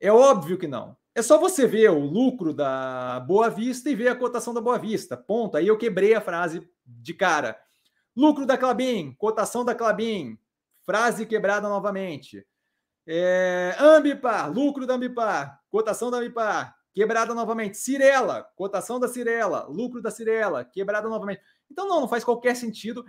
É 0.00 0.10
óbvio 0.10 0.58
que 0.58 0.66
não. 0.66 0.96
É 1.14 1.22
só 1.22 1.38
você 1.38 1.64
ver 1.64 1.90
o 1.90 2.00
lucro 2.00 2.52
da 2.52 3.20
Boa 3.20 3.48
Vista 3.48 3.88
e 3.88 3.94
ver 3.94 4.08
a 4.08 4.16
cotação 4.16 4.52
da 4.52 4.60
Boa 4.60 4.76
Vista. 4.76 5.16
Ponto. 5.16 5.56
Aí 5.56 5.68
eu 5.68 5.78
quebrei 5.78 6.12
a 6.12 6.20
frase 6.20 6.68
de 6.84 7.14
cara. 7.14 7.56
Lucro 8.16 8.44
da 8.44 8.58
Clabin, 8.58 9.14
cotação 9.16 9.64
da 9.64 9.76
Clabin, 9.76 10.36
frase 10.84 11.24
quebrada 11.24 11.68
novamente. 11.68 12.44
É, 13.06 13.76
Ambipar, 13.78 14.52
lucro 14.52 14.86
da 14.86 14.94
Ambipar, 14.94 15.60
cotação 15.68 16.10
da 16.10 16.16
Ambipar, 16.16 16.74
quebrada 16.92 17.32
novamente. 17.32 17.76
Cirela, 17.76 18.42
cotação 18.56 18.98
da 18.98 19.06
Cirela, 19.06 19.66
lucro 19.68 20.02
da 20.02 20.10
Cirela, 20.10 20.64
quebrada 20.64 21.08
novamente. 21.08 21.42
Então 21.70 21.88
não, 21.88 22.00
não 22.00 22.08
faz 22.08 22.24
qualquer 22.24 22.56
sentido. 22.56 23.04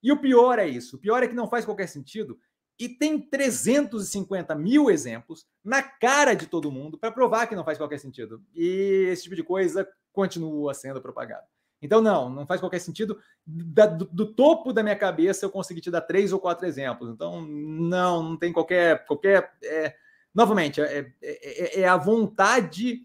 E 0.00 0.12
o 0.12 0.20
pior 0.20 0.60
é 0.60 0.68
isso. 0.68 0.94
O 0.94 1.00
pior 1.00 1.24
é 1.24 1.28
que 1.28 1.34
não 1.34 1.48
faz 1.48 1.64
qualquer 1.64 1.88
sentido 1.88 2.38
e 2.78 2.88
tem 2.88 3.18
350 3.20 4.54
mil 4.54 4.90
exemplos 4.90 5.44
na 5.64 5.82
cara 5.82 6.34
de 6.34 6.46
todo 6.46 6.70
mundo 6.70 6.96
para 6.96 7.10
provar 7.10 7.46
que 7.46 7.56
não 7.56 7.64
faz 7.64 7.76
qualquer 7.76 7.98
sentido. 7.98 8.42
E 8.54 9.08
esse 9.10 9.24
tipo 9.24 9.34
de 9.34 9.42
coisa 9.42 9.88
continua 10.12 10.72
sendo 10.74 11.00
propagado. 11.00 11.46
Então, 11.80 12.00
não, 12.00 12.28
não 12.28 12.46
faz 12.46 12.60
qualquer 12.60 12.80
sentido. 12.80 13.18
Da, 13.46 13.86
do, 13.86 14.04
do, 14.06 14.34
topo 14.34 14.72
da 14.72 14.82
minha 14.82 14.96
cabeça, 14.96 15.44
eu 15.44 15.50
consegui 15.50 15.80
te 15.80 15.90
dar 15.90 16.00
três 16.00 16.32
ou 16.32 16.40
quatro 16.40 16.66
exemplos. 16.66 17.10
Então, 17.10 17.42
não, 17.42 18.22
não 18.22 18.36
tem 18.36 18.52
qualquer. 18.52 19.06
qualquer 19.06 19.52
é, 19.62 19.94
novamente, 20.34 20.80
é, 20.80 21.12
é, 21.22 21.80
é, 21.80 21.88
a 21.88 21.96
vontade 21.96 23.02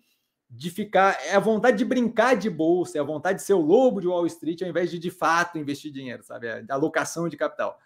de 0.50 0.70
ficar, 0.70 1.20
é 1.26 1.36
a 1.36 1.40
vontade 1.40 1.78
de 1.78 1.86
brincar 1.86 2.36
de 2.36 2.50
bolsa, 2.50 2.98
é 2.98 3.02
a 3.02 3.06
vontade 3.06 3.40
de 3.40 3.46
ser 3.46 3.54
o 3.54 3.62
lobo 3.62 4.00
de 4.00 4.08
Wall 4.08 4.26
Street, 4.28 4.62
ao 4.62 4.70
invés 4.70 4.92
de 4.92 5.00
de 5.00 5.10
fato 5.10 5.58
investir 5.58 5.92
dinheiro, 5.92 6.24
sabe? 6.24 6.48
A 6.48 6.64
alocação 6.70 7.28
de 7.28 7.38
capital. 7.38 7.80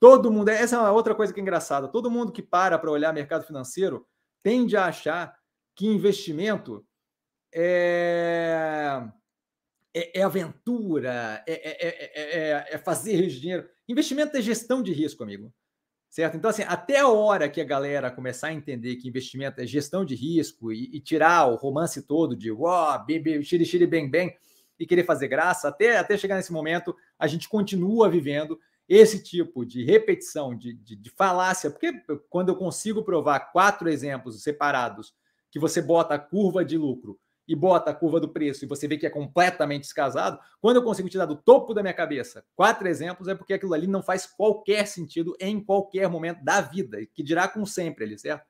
Todo 0.00 0.30
mundo, 0.30 0.48
essa 0.48 0.76
é 0.76 0.90
outra 0.90 1.14
coisa 1.14 1.32
que 1.32 1.40
é 1.40 1.42
engraçada. 1.42 1.88
Todo 1.88 2.10
mundo 2.10 2.32
que 2.32 2.42
para 2.42 2.78
para 2.78 2.90
olhar 2.90 3.12
mercado 3.12 3.44
financeiro 3.44 4.06
tende 4.42 4.76
a 4.76 4.86
achar 4.86 5.36
que 5.74 5.86
investimento 5.86 6.86
é, 7.52 9.02
é, 9.94 10.20
é 10.20 10.22
aventura, 10.22 11.42
é, 11.46 12.74
é, 12.74 12.78
fazer 12.78 13.26
dinheiro. 13.26 13.68
Investimento 13.88 14.36
é 14.36 14.42
gestão 14.42 14.82
de 14.82 14.92
risco, 14.92 15.22
amigo. 15.22 15.52
Certo? 16.10 16.36
Então, 16.36 16.48
assim, 16.50 16.62
até 16.62 17.00
a 17.00 17.08
hora 17.08 17.50
que 17.50 17.60
a 17.60 17.64
galera 17.64 18.10
começar 18.10 18.48
a 18.48 18.52
entender 18.52 18.96
que 18.96 19.08
investimento 19.08 19.60
é 19.60 19.66
gestão 19.66 20.04
de 20.04 20.14
risco 20.14 20.72
e, 20.72 20.96
e 20.96 21.00
tirar 21.00 21.46
o 21.46 21.56
romance 21.56 22.02
todo 22.02 22.34
de 22.34 22.50
uau, 22.50 23.04
oh, 23.06 23.42
xiri, 23.44 23.64
xiri, 23.66 23.86
bem, 23.86 24.10
bem, 24.10 24.34
e 24.78 24.86
querer 24.86 25.04
fazer 25.04 25.28
graça, 25.28 25.68
até, 25.68 25.98
até 25.98 26.16
chegar 26.16 26.36
nesse 26.36 26.52
momento, 26.52 26.96
a 27.18 27.26
gente 27.26 27.46
continua 27.48 28.08
vivendo 28.08 28.58
esse 28.88 29.22
tipo 29.22 29.66
de 29.66 29.84
repetição, 29.84 30.56
de, 30.56 30.72
de, 30.72 30.96
de, 30.96 31.10
falácia, 31.10 31.70
porque 31.70 31.92
quando 32.30 32.48
eu 32.48 32.56
consigo 32.56 33.02
provar 33.02 33.52
quatro 33.52 33.88
exemplos 33.88 34.42
separados, 34.42 35.12
que 35.50 35.58
você 35.58 35.82
bota 35.82 36.14
a 36.14 36.18
curva 36.18 36.64
de 36.64 36.78
lucro 36.78 37.18
e 37.46 37.54
bota 37.54 37.90
a 37.90 37.94
curva 37.94 38.20
do 38.20 38.28
preço 38.28 38.64
e 38.64 38.68
você 38.68 38.88
vê 38.88 38.96
que 38.96 39.06
é 39.06 39.10
completamente 39.10 39.82
descasado, 39.82 40.38
quando 40.60 40.76
eu 40.76 40.82
consigo 40.82 41.08
tirar 41.08 41.26
do 41.26 41.36
topo 41.36 41.74
da 41.74 41.82
minha 41.82 41.94
cabeça 41.94 42.44
quatro 42.54 42.88
exemplos, 42.88 43.28
é 43.28 43.34
porque 43.34 43.54
aquilo 43.54 43.74
ali 43.74 43.86
não 43.86 44.02
faz 44.02 44.26
qualquer 44.26 44.86
sentido 44.86 45.36
em 45.38 45.62
qualquer 45.62 46.08
momento 46.08 46.42
da 46.42 46.60
vida, 46.60 46.98
que 47.14 47.22
dirá 47.22 47.46
com 47.46 47.64
sempre 47.66 48.04
ali, 48.04 48.18
certo? 48.18 48.46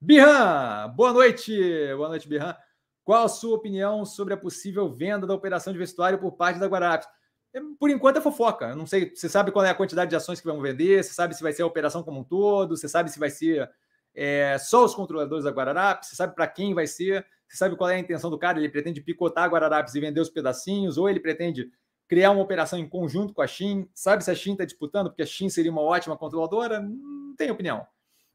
Birran, 0.00 0.90
boa 0.94 1.12
noite, 1.12 1.54
boa 1.96 2.08
noite, 2.08 2.28
Birran. 2.28 2.54
Qual 3.02 3.24
a 3.24 3.28
sua 3.28 3.56
opinião 3.56 4.04
sobre 4.04 4.34
a 4.34 4.36
possível 4.36 4.90
venda 4.94 5.26
da 5.26 5.34
operação 5.34 5.72
de 5.72 5.78
vestuário 5.78 6.18
por 6.18 6.32
parte 6.32 6.58
da 6.58 6.66
Guararapes? 6.66 7.08
É, 7.54 7.60
por 7.78 7.88
enquanto 7.88 8.16
é 8.16 8.20
fofoca. 8.20 8.70
Eu 8.70 8.76
não 8.76 8.86
sei, 8.86 9.14
você 9.14 9.28
sabe 9.28 9.52
qual 9.52 9.64
é 9.64 9.70
a 9.70 9.74
quantidade 9.74 10.10
de 10.10 10.16
ações 10.16 10.40
que 10.40 10.46
vão 10.46 10.60
vender, 10.60 11.02
você 11.02 11.14
sabe 11.14 11.34
se 11.34 11.42
vai 11.42 11.52
ser 11.52 11.62
a 11.62 11.66
operação 11.66 12.02
como 12.02 12.20
um 12.20 12.24
todo, 12.24 12.76
você 12.76 12.88
sabe 12.88 13.10
se 13.10 13.18
vai 13.18 13.30
ser 13.30 13.70
é, 14.14 14.58
só 14.58 14.84
os 14.84 14.94
controladores 14.94 15.44
da 15.44 15.50
Guararapes, 15.50 16.08
você 16.08 16.16
sabe 16.16 16.34
para 16.34 16.48
quem 16.48 16.74
vai 16.74 16.86
ser, 16.86 17.24
você 17.48 17.56
sabe 17.56 17.76
qual 17.76 17.88
é 17.88 17.94
a 17.94 17.98
intenção 17.98 18.28
do 18.28 18.38
cara, 18.38 18.58
ele 18.58 18.68
pretende 18.68 19.00
picotar 19.00 19.44
a 19.44 19.46
Guararapes 19.46 19.94
e 19.94 20.00
vender 20.00 20.20
os 20.20 20.30
pedacinhos, 20.30 20.98
ou 20.98 21.08
ele 21.08 21.20
pretende 21.20 21.70
criar 22.08 22.32
uma 22.32 22.42
operação 22.42 22.78
em 22.78 22.88
conjunto 22.88 23.32
com 23.32 23.40
a 23.40 23.46
Shin, 23.46 23.88
sabe 23.94 24.24
se 24.24 24.30
a 24.30 24.34
Shin 24.34 24.52
está 24.52 24.64
disputando, 24.64 25.08
porque 25.08 25.22
a 25.22 25.26
Shin 25.26 25.48
seria 25.48 25.70
uma 25.70 25.80
ótima 25.80 26.16
controladora? 26.16 26.80
Não 26.80 27.34
tem 27.36 27.50
opinião. 27.50 27.86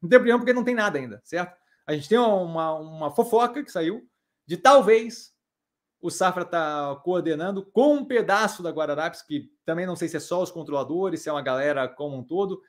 Não 0.02 0.10
tem 0.10 0.18
opinião 0.18 0.40
porque 0.40 0.54
não 0.54 0.64
tem 0.64 0.74
nada 0.74 0.98
ainda, 0.98 1.22
certo? 1.24 1.56
A 1.86 1.94
gente 1.94 2.08
tem 2.08 2.18
uma, 2.18 2.74
uma 2.74 3.12
fofoca 3.12 3.64
que 3.64 3.72
saiu 3.72 4.08
de 4.46 4.58
talvez 4.58 5.34
o 6.02 6.10
Safra 6.10 6.44
está 6.44 6.96
coordenando 7.04 7.66
com 7.66 7.96
um 7.96 8.06
pedaço 8.06 8.64
da 8.64 8.72
Guararapes, 8.72 9.22
que 9.22 9.52
também 9.66 9.86
não 9.86 9.96
sei 9.96 10.08
se 10.08 10.18
é 10.18 10.20
só 10.20 10.42
os 10.42 10.52
controladores, 10.52 11.22
se 11.22 11.30
é 11.30 11.32
uma 11.32 11.42
galera 11.42 11.88
como 11.88 12.18
um 12.18 12.24
todo, 12.24 12.62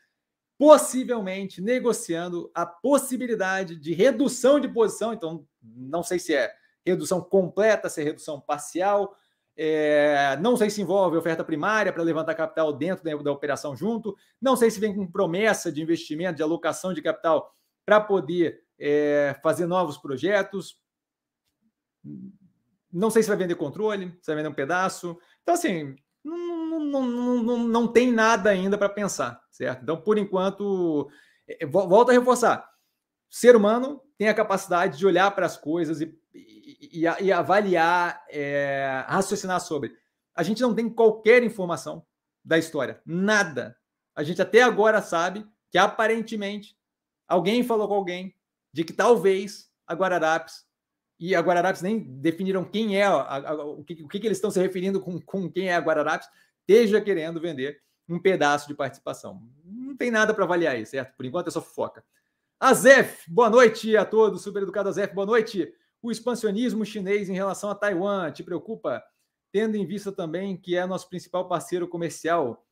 possivelmente 0.59 1.63
negociando 1.63 2.51
a 2.55 2.67
possibilidade 2.67 3.77
de 3.77 3.95
redução 3.95 4.59
de 4.59 4.69
posição. 4.69 5.13
Então, 5.13 5.47
não 5.63 6.03
sei 6.03 6.19
se 6.19 6.35
é 6.35 6.53
redução 6.85 7.21
completa, 7.21 7.89
se 7.89 8.01
é 8.01 8.05
redução 8.05 8.41
parcial. 8.41 9.17
É, 9.57 10.37
não 10.41 10.57
sei 10.57 10.69
se 10.69 10.83
envolve 10.83 11.17
oferta 11.17 11.45
primária 11.45 11.93
para 11.93 12.03
levantar 12.03 12.35
capital 12.35 12.73
dentro 12.73 13.05
da, 13.05 13.15
da 13.15 13.33
operação 13.33 13.77
junto. 13.77 14.17
Não 14.41 14.57
sei 14.57 14.71
se 14.71 14.81
vem 14.81 14.95
com 14.95 15.11
promessa 15.11 15.71
de 15.71 15.81
investimento, 15.81 16.37
de 16.37 16.43
alocação 16.43 16.93
de 16.93 17.03
capital 17.03 17.55
para 17.87 18.01
poder 18.01 18.63
é, 18.79 19.39
fazer 19.43 19.67
novos 19.67 19.97
projetos 19.99 20.81
não 22.93 23.11
sei 23.11 23.23
se 23.23 23.29
vai 23.29 23.37
vender 23.37 23.55
controle, 23.55 24.17
se 24.21 24.27
vai 24.27 24.37
vender 24.37 24.49
um 24.49 24.55
pedaço. 24.55 25.19
Então, 25.43 25.55
assim, 25.55 25.97
não, 26.25 26.81
não, 26.81 27.43
não, 27.43 27.59
não 27.59 27.89
tem 27.89 28.13
nada 28.13 28.51
ainda 28.51 28.77
para 28.77 28.89
pensar, 28.89 29.41
certo? 29.51 29.83
Então, 29.83 30.01
por 30.01 30.19
enquanto, 30.19 31.11
é, 31.49 31.65
é, 31.65 31.67
volto 31.67 32.11
a 32.11 32.13
reforçar: 32.13 32.69
o 33.31 33.35
ser 33.35 33.57
humano 33.57 34.03
tem 34.19 34.29
a 34.29 34.35
capacidade 34.35 34.99
de 34.99 35.07
olhar 35.07 35.31
para 35.31 35.47
as 35.47 35.57
coisas 35.57 36.01
e, 36.01 36.15
e, 36.35 37.05
e 37.21 37.33
avaliar, 37.33 38.25
é, 38.29 39.05
raciocinar 39.09 39.61
sobre. 39.61 39.93
A 40.35 40.43
gente 40.43 40.63
não 40.63 40.75
tem 40.75 40.89
qualquer 40.89 41.43
informação 41.43 42.05
da 42.45 42.59
história, 42.59 43.01
nada. 43.05 43.77
A 44.15 44.23
gente 44.23 44.43
até 44.43 44.63
agora 44.63 45.01
sabe 45.01 45.47
que 45.71 45.79
aparentemente 45.79 46.77
alguém 47.29 47.63
falou 47.63 47.89
com 47.89 47.95
alguém 47.95 48.35
de 48.73 48.85
que 48.85 48.93
talvez 48.93 49.71
a 49.87 49.95
Guararapes 49.95 50.65
e 51.21 51.35
a 51.35 51.41
Guararapes 51.41 51.83
nem 51.83 51.99
definiram 51.99 52.65
quem 52.65 52.97
é, 52.97 53.05
a, 53.05 53.51
a, 53.51 53.65
o, 53.65 53.85
que, 53.85 54.03
o 54.03 54.09
que, 54.09 54.17
eles 54.17 54.39
estão 54.39 54.51
se 54.51 54.59
referindo 54.59 54.99
com, 55.03 55.21
com 55.21 55.51
quem 55.51 55.69
é 55.69 55.75
a 55.75 55.79
Guararapes, 55.79 56.27
esteja 56.61 56.99
querendo 56.99 57.39
vender 57.39 57.83
um 58.09 58.19
pedaço 58.19 58.67
de 58.67 58.75
participação. 58.75 59.43
Não 59.63 59.95
tem 59.95 60.11
nada 60.11 60.33
para 60.33 60.45
avaliar 60.45 60.75
aí, 60.75 60.87
certo? 60.87 61.15
Por 61.15 61.27
enquanto 61.27 61.49
é 61.49 61.51
só 61.51 61.61
fofoca. 61.61 62.03
Azef, 62.59 63.31
boa 63.31 63.51
noite 63.51 63.95
a 63.99 64.05
todos. 64.05 64.43
Super 64.43 64.63
educado 64.63 64.89
Azef, 64.89 65.15
boa 65.15 65.27
noite. 65.27 65.71
O 66.03 66.11
expansionismo 66.11 66.87
chinês 66.87 67.29
em 67.29 67.35
relação 67.35 67.69
a 67.69 67.75
Taiwan 67.75 68.33
te 68.33 68.43
preocupa? 68.43 69.03
Tendo 69.53 69.77
em 69.77 69.85
vista 69.85 70.11
também 70.11 70.57
que 70.57 70.75
é 70.75 70.87
nosso 70.87 71.09
principal 71.11 71.47
parceiro 71.47 71.87
comercial. 71.87 72.67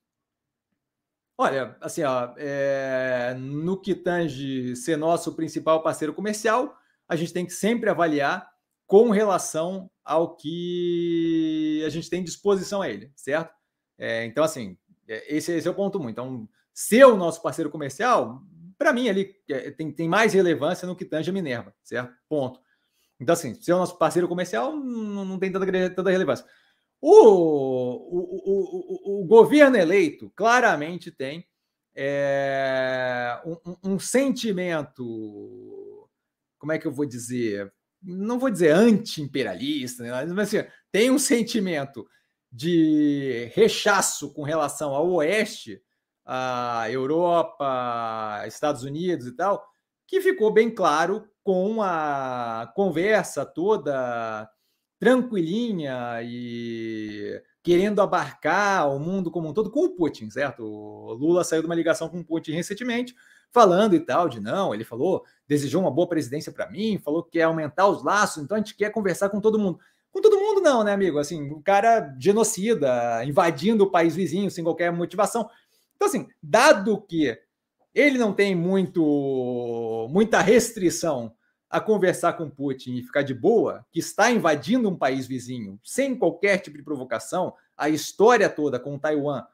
Olha, 1.37 1.77
assim, 1.83 2.03
ó, 2.03 2.33
é, 2.39 3.35
no 3.39 3.79
que 3.79 3.95
tange 3.95 4.75
ser 4.75 4.97
nosso 4.97 5.35
principal 5.35 5.83
parceiro 5.83 6.15
comercial, 6.15 6.77
a 7.09 7.17
gente 7.17 7.33
tem 7.33 7.47
que 7.47 7.53
sempre 7.53 7.89
avaliar 7.89 8.49
com 8.87 9.11
relação 9.11 9.91
ao 10.05 10.37
que 10.37 11.83
a 11.87 11.89
gente 11.89 12.09
tem 12.09 12.23
disposição 12.23 12.83
a 12.83 12.89
ele, 12.89 13.13
certo? 13.17 13.53
É, 13.99 14.25
então, 14.25 14.45
assim, 14.45 14.77
é, 15.07 15.37
esse, 15.37 15.53
esse, 15.53 15.67
é 15.67 15.71
o 15.71 15.75
ponto 15.75 15.99
muito. 15.99 16.13
Então, 16.13 16.49
ser 16.73 17.05
o 17.05 17.17
nosso 17.17 17.43
parceiro 17.43 17.71
comercial, 17.71 18.43
para 18.79 18.93
mim, 18.93 19.09
ali 19.09 19.35
é, 19.51 19.71
tem, 19.71 19.91
tem 19.91 20.09
mais 20.09 20.33
relevância 20.33 20.87
no 20.87 20.97
que 20.97 21.05
tange 21.05 21.31
a 21.31 21.33
Minerva, 21.33 21.75
certo? 21.83 22.15
Ponto. 22.29 22.61
Então, 23.21 23.33
assim, 23.33 23.55
ser 23.55 23.73
o 23.73 23.79
nosso 23.79 23.99
parceiro 23.99 24.29
comercial 24.29 24.77
não, 24.77 25.25
não 25.25 25.39
tem 25.39 25.51
tanta, 25.51 25.91
tanta 25.91 26.11
relevância. 26.11 26.47
O, 27.01 27.11
o, 27.11 28.41
o, 28.45 29.23
o, 29.23 29.25
governo 29.27 29.77
eleito 29.77 30.33
claramente 30.35 31.13
tem 31.13 31.47
é, 31.95 33.41
um, 33.45 33.93
um, 33.93 33.99
sentimento, 33.99 35.05
como 36.59 36.73
é 36.73 36.79
que 36.79 36.87
eu 36.87 36.93
vou 36.93 37.07
dizer? 37.07 37.73
Não 38.03 38.39
vou 38.39 38.51
dizer 38.51 38.71
anti-imperialista, 38.71 40.03
né? 40.03 40.11
mas 40.27 40.55
assim, 40.55 40.69
tem 40.93 41.11
um 41.11 41.19
sentimento 41.19 42.07
de 42.51 43.51
rechaço 43.55 44.33
com 44.33 44.43
relação 44.43 44.95
ao 44.95 45.11
Oeste, 45.11 45.81
a 46.25 46.87
Europa, 46.91 48.43
Estados 48.47 48.83
Unidos 48.83 49.27
e 49.27 49.33
tal, 49.33 49.65
que 50.07 50.21
ficou 50.21 50.53
bem 50.53 50.71
claro 50.71 51.29
com 51.43 51.83
a 51.83 52.71
conversa 52.75 53.45
toda 53.45 54.49
tranquilinha 54.99 56.21
e 56.23 57.41
querendo 57.63 58.01
abarcar 58.01 58.91
o 58.91 58.99
mundo 58.99 59.31
como 59.31 59.49
um 59.49 59.53
todo 59.53 59.71
com 59.71 59.85
o 59.85 59.95
Putin, 59.95 60.31
certo? 60.31 60.63
O 60.65 61.13
Lula 61.13 61.45
saiu 61.45 61.63
de 61.63 61.67
uma 61.67 61.75
ligação 61.75 62.09
com 62.09 62.21
o 62.21 62.25
Putin 62.25 62.53
recentemente, 62.53 63.15
falando 63.53 63.95
e 63.95 64.01
tal, 64.01 64.29
de 64.29 64.41
não, 64.41 64.75
ele 64.75 64.85
falou, 64.85 65.25
desejou 65.47 65.81
uma 65.81 65.91
boa 65.91 66.09
presidência 66.09 66.53
para 66.53 66.71
mim, 66.71 67.01
falou 67.03 67.23
que 67.23 67.33
quer 67.33 67.43
aumentar 67.43 67.89
os 67.89 68.05
laços, 68.05 68.43
então 68.43 68.57
a 68.57 68.61
gente 68.61 68.77
quer 68.77 68.91
conversar 68.91 69.29
com 69.31 69.41
todo 69.41 69.59
mundo. 69.59 69.79
Com 70.11 70.21
todo 70.21 70.39
mundo, 70.39 70.61
não, 70.61 70.83
né, 70.83 70.93
amigo? 70.93 71.19
Assim, 71.19 71.51
o 71.51 71.61
cara 71.61 72.15
genocida, 72.19 73.25
invadindo 73.25 73.85
o 73.85 73.91
país 73.91 74.15
vizinho 74.15 74.51
sem 74.51 74.65
qualquer 74.65 74.91
motivação. 74.91 75.49
Então, 75.97 76.09
assim, 76.09 76.29
dado 76.43 77.01
que 77.03 77.39
ele 77.95 78.19
não 78.19 78.33
tem 78.33 78.55
muito 78.55 80.09
muita 80.11 80.41
restrição 80.41 81.35
a 81.69 81.81
conversar 81.81 82.35
com 82.35 82.49
Putin 82.49 82.95
e 82.97 83.03
ficar 83.03 83.23
de 83.23 83.35
boa, 83.35 83.85
que 83.91 83.99
está 83.99 84.31
invadindo 84.31 84.89
um 84.89 84.97
país 84.97 85.27
vizinho 85.27 85.79
sem 85.85 86.17
qualquer 86.17 86.59
tipo 86.59 86.79
de 86.79 86.83
provocação, 86.83 87.53
a 87.77 87.91
história 87.91 88.49
toda 88.49 88.79
com 88.79 88.99
Taiwan 88.99 89.45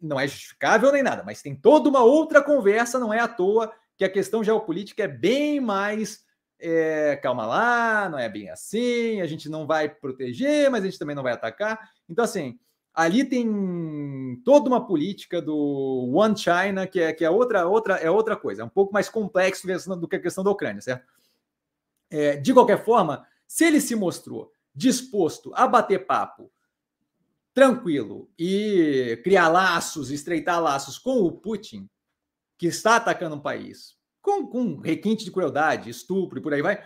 não 0.00 0.18
é 0.18 0.26
justificável 0.26 0.92
nem 0.92 1.02
nada, 1.02 1.22
mas 1.24 1.42
tem 1.42 1.54
toda 1.54 1.88
uma 1.88 2.02
outra 2.02 2.42
conversa, 2.42 2.98
não 2.98 3.12
é 3.12 3.20
à 3.20 3.28
toa 3.28 3.72
que 3.96 4.04
a 4.04 4.10
questão 4.10 4.42
geopolítica 4.42 5.04
é 5.04 5.08
bem 5.08 5.60
mais 5.60 6.24
é, 6.60 7.16
calma 7.16 7.46
lá, 7.46 8.08
não 8.08 8.18
é 8.18 8.28
bem 8.28 8.50
assim, 8.50 9.20
a 9.20 9.26
gente 9.26 9.48
não 9.48 9.66
vai 9.66 9.88
proteger, 9.88 10.70
mas 10.70 10.82
a 10.82 10.86
gente 10.86 10.98
também 10.98 11.16
não 11.16 11.22
vai 11.22 11.32
atacar. 11.32 11.90
Então, 12.08 12.24
assim, 12.24 12.58
ali 12.92 13.24
tem 13.24 14.40
toda 14.44 14.68
uma 14.68 14.86
política 14.86 15.40
do 15.40 16.10
One 16.14 16.36
China, 16.36 16.86
que 16.86 17.00
é, 17.00 17.12
que 17.12 17.24
é, 17.24 17.30
outra, 17.30 17.66
outra, 17.66 17.94
é 17.96 18.10
outra 18.10 18.36
coisa, 18.36 18.62
é 18.62 18.64
um 18.64 18.70
pouco 18.70 18.92
mais 18.92 19.08
complexo 19.08 19.66
do 19.96 20.08
que 20.08 20.16
a 20.16 20.20
questão 20.20 20.44
da 20.44 20.50
Ucrânia, 20.50 20.82
certo? 20.82 21.06
É, 22.10 22.36
de 22.36 22.52
qualquer 22.52 22.84
forma, 22.84 23.26
se 23.46 23.64
ele 23.64 23.80
se 23.80 23.94
mostrou 23.94 24.52
disposto 24.74 25.52
a 25.54 25.66
bater 25.66 26.06
papo 26.06 26.50
tranquilo 27.60 28.32
e 28.38 29.20
criar 29.22 29.48
laços, 29.48 30.10
estreitar 30.10 30.62
laços 30.62 30.98
com 30.98 31.18
o 31.18 31.30
Putin, 31.30 31.90
que 32.58 32.66
está 32.66 32.96
atacando 32.96 33.36
um 33.36 33.40
país 33.40 33.98
com, 34.22 34.46
com 34.46 34.78
requinte 34.78 35.26
de 35.26 35.30
crueldade, 35.30 35.90
estupro 35.90 36.38
e 36.38 36.42
por 36.42 36.54
aí 36.54 36.62
vai, 36.62 36.82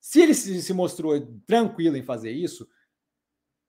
se 0.00 0.22
ele 0.22 0.32
se, 0.32 0.62
se 0.62 0.72
mostrou 0.72 1.20
tranquilo 1.46 1.98
em 1.98 2.02
fazer 2.02 2.30
isso, 2.30 2.66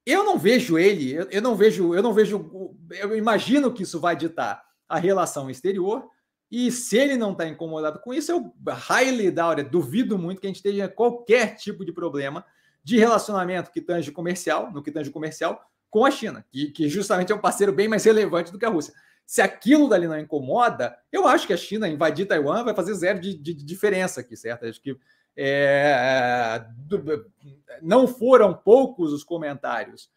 eu 0.06 0.24
não 0.24 0.40
vejo 0.40 0.78
ele, 0.78 1.12
eu, 1.12 1.28
eu, 1.30 1.42
não 1.42 1.58
vejo, 1.58 1.94
eu 1.94 2.02
não 2.02 2.14
vejo, 2.14 2.78
eu 2.90 3.18
imagino 3.18 3.74
que 3.74 3.84
isso 3.84 4.00
vai 4.00 4.16
ditar 4.16 4.64
a 4.88 4.98
relação 4.98 5.50
exterior 5.50 6.10
e 6.50 6.72
se 6.72 6.98
ele 6.98 7.18
não 7.18 7.34
está 7.34 7.46
incomodado 7.50 8.00
com 8.00 8.14
isso, 8.14 8.32
eu 8.32 8.54
highly 8.66 9.30
doubt, 9.30 9.62
duvido 9.64 10.18
muito 10.18 10.40
que 10.40 10.48
a 10.48 10.50
gente 10.50 10.64
tenha 10.64 10.88
qualquer 10.88 11.58
tipo 11.58 11.84
de 11.84 11.92
problema 11.92 12.46
de 12.82 12.98
relacionamento 12.98 13.72
que 13.72 13.82
tange 13.82 14.10
comercial, 14.10 14.72
no 14.72 14.82
que 14.82 14.92
tange 14.92 15.12
comercial, 15.12 15.62
com 15.96 16.04
a 16.04 16.12
China, 16.12 16.46
que, 16.52 16.72
que 16.72 16.90
justamente 16.90 17.32
é 17.32 17.36
um 17.36 17.40
parceiro 17.40 17.72
bem 17.72 17.88
mais 17.88 18.04
relevante 18.04 18.52
do 18.52 18.60
que 18.60 18.66
a 18.66 18.70
Rússia. 18.70 18.94
Se 19.26 19.42
aquilo 19.42 19.88
dali 19.88 20.10
não 20.10 20.20
incomoda, 20.20 20.94
eu 21.10 21.26
acho 21.26 21.48
que 21.48 21.54
a 21.54 21.58
China 21.58 21.88
invadir 21.88 22.26
Taiwan 22.26 22.66
vai 22.66 22.76
fazer 22.76 22.94
zero 22.96 23.18
de, 23.18 23.34
de, 23.34 23.54
de 23.54 23.64
diferença 23.64 24.20
aqui, 24.20 24.36
certo? 24.36 24.66
Acho 24.66 24.82
que 24.82 25.00
é, 25.38 26.66
não 27.82 28.10
foram 28.10 28.54
poucos 28.54 29.14
os 29.14 29.24
comentários 29.24 30.10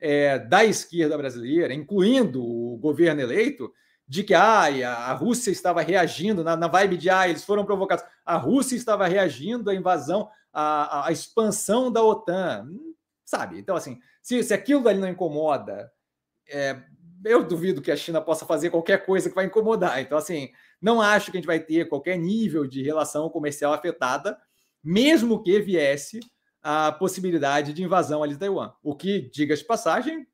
é, 0.00 0.40
da 0.40 0.64
esquerda 0.64 1.16
brasileira, 1.16 1.72
incluindo 1.72 2.44
o 2.44 2.76
governo 2.78 3.20
eleito, 3.20 3.72
de 4.08 4.24
que 4.24 4.34
ah, 4.34 4.64
a 5.06 5.12
Rússia 5.12 5.52
estava 5.52 5.82
reagindo 5.82 6.42
na, 6.42 6.56
na 6.56 6.66
vibe 6.66 6.96
de 6.96 7.08
ah, 7.10 7.28
eles 7.28 7.44
foram 7.44 7.64
provocados. 7.64 8.04
A 8.26 8.36
Rússia 8.36 8.74
estava 8.74 9.06
reagindo 9.06 9.70
à 9.70 9.74
invasão, 9.76 10.28
à, 10.52 11.06
à 11.06 11.12
expansão 11.12 11.92
da 11.92 12.02
OTAN, 12.02 12.66
sabe? 13.24 13.60
Então, 13.60 13.76
assim, 13.76 14.00
se, 14.22 14.42
se 14.42 14.54
aquilo 14.54 14.88
ali 14.88 14.98
não 14.98 15.08
incomoda, 15.08 15.92
é, 16.48 16.80
eu 17.24 17.44
duvido 17.44 17.82
que 17.82 17.90
a 17.90 17.96
China 17.96 18.20
possa 18.20 18.46
fazer 18.46 18.70
qualquer 18.70 19.04
coisa 19.04 19.28
que 19.28 19.34
vai 19.34 19.46
incomodar. 19.46 20.00
Então, 20.00 20.16
assim, 20.16 20.50
não 20.80 21.00
acho 21.00 21.30
que 21.30 21.36
a 21.36 21.40
gente 21.40 21.46
vai 21.46 21.60
ter 21.60 21.88
qualquer 21.88 22.16
nível 22.16 22.66
de 22.66 22.82
relação 22.82 23.28
comercial 23.28 23.72
afetada, 23.72 24.38
mesmo 24.82 25.42
que 25.42 25.60
viesse 25.60 26.20
a 26.62 26.92
possibilidade 26.92 27.72
de 27.72 27.82
invasão 27.82 28.22
ali 28.22 28.34
de 28.34 28.40
Taiwan. 28.40 28.72
O 28.82 28.94
que, 28.94 29.30
diga 29.32 29.54
de 29.54 29.64
passagem, 29.64 30.26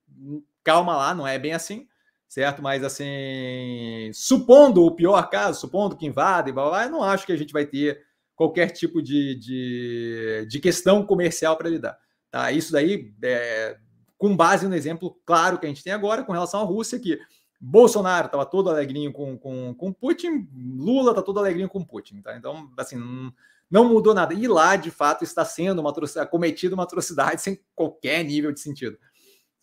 calma 0.63 0.97
lá, 0.97 1.15
não 1.15 1.27
é 1.27 1.39
bem 1.39 1.53
assim 1.53 1.89
certo? 2.29 2.63
Mas 2.63 2.85
assim, 2.85 4.11
supondo 4.13 4.85
o 4.85 4.95
pior 4.95 5.29
caso, 5.31 5.61
supondo 5.61 5.97
que 5.97 6.07
invadem, 6.07 6.53
blá, 6.53 6.69
blá, 6.69 6.85
eu 6.85 6.91
não 6.91 7.03
acho 7.03 7.25
que 7.25 7.33
a 7.33 7.37
gente 7.37 7.53
vai 7.53 7.65
ter 7.65 8.03
qualquer 8.37 8.71
tipo 8.71 9.03
de, 9.03 9.35
de, 9.37 10.47
de 10.49 10.61
questão 10.61 11.05
comercial 11.05 11.57
para 11.57 11.71
lidar. 11.71 11.99
Tá? 12.31 12.53
Isso 12.53 12.73
daí 12.73 13.13
é, 13.23 13.77
com 14.17 14.37
base 14.37 14.69
no 14.69 14.75
exemplo 14.75 15.19
claro 15.25 15.59
que 15.59 15.67
a 15.67 15.69
gente 15.69 15.83
tem 15.83 15.93
agora 15.93 16.23
com 16.23 16.33
relação 16.33 16.61
à 16.61 16.65
Rússia, 16.65 16.99
que 16.99 17.19
Bolsonaro 17.61 18.27
estava 18.27 18.47
todo 18.47 18.71
alegrinho 18.71 19.13
com, 19.13 19.37
com, 19.37 19.75
com 19.75 19.93
Putin, 19.93 20.49
Lula 20.55 21.11
está 21.11 21.23
todo 21.23 21.41
alegrinho 21.41 21.69
com 21.69 21.85
Putin. 21.85 22.21
Tá? 22.23 22.37
Então, 22.37 22.71
assim, 22.77 22.97
não, 22.97 23.33
não 23.71 23.89
mudou 23.89 24.15
nada. 24.15 24.35
E 24.35 24.47
lá, 24.47 24.77
de 24.77 24.91
fato, 24.91 25.25
está 25.25 25.45
sendo 25.45 25.81
uma 25.81 25.93
cometida 26.27 26.75
uma 26.75 26.85
atrocidade 26.85 27.41
sem 27.43 27.61
qualquer 27.75 28.23
nível 28.25 28.53
de 28.53 28.61
sentido 28.61 28.99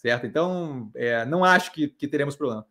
certo? 0.05 0.27
Então, 0.27 0.91
é, 0.93 1.25
não 1.25 1.43
acho 1.43 1.71
que, 1.71 1.87
que 1.87 2.07
teremos 2.07 2.35
problema. 2.35 2.63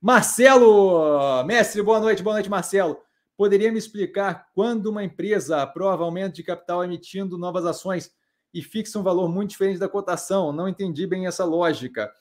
Marcelo, 0.00 1.44
mestre, 1.44 1.80
boa 1.82 2.00
noite, 2.00 2.20
boa 2.20 2.34
noite, 2.34 2.50
Marcelo. 2.50 2.98
Poderia 3.36 3.70
me 3.70 3.78
explicar 3.78 4.48
quando 4.52 4.86
uma 4.86 5.04
empresa 5.04 5.62
aprova 5.62 6.02
aumento 6.02 6.34
de 6.34 6.42
capital 6.42 6.82
emitindo 6.82 7.38
novas 7.38 7.64
ações 7.64 8.10
e 8.52 8.62
fixa 8.62 8.98
um 8.98 9.02
valor 9.02 9.28
muito 9.28 9.50
diferente 9.50 9.78
da 9.78 9.88
cotação? 9.88 10.52
Não 10.52 10.68
entendi 10.68 11.06
bem 11.06 11.26
essa 11.26 11.44
lógica. 11.44 12.12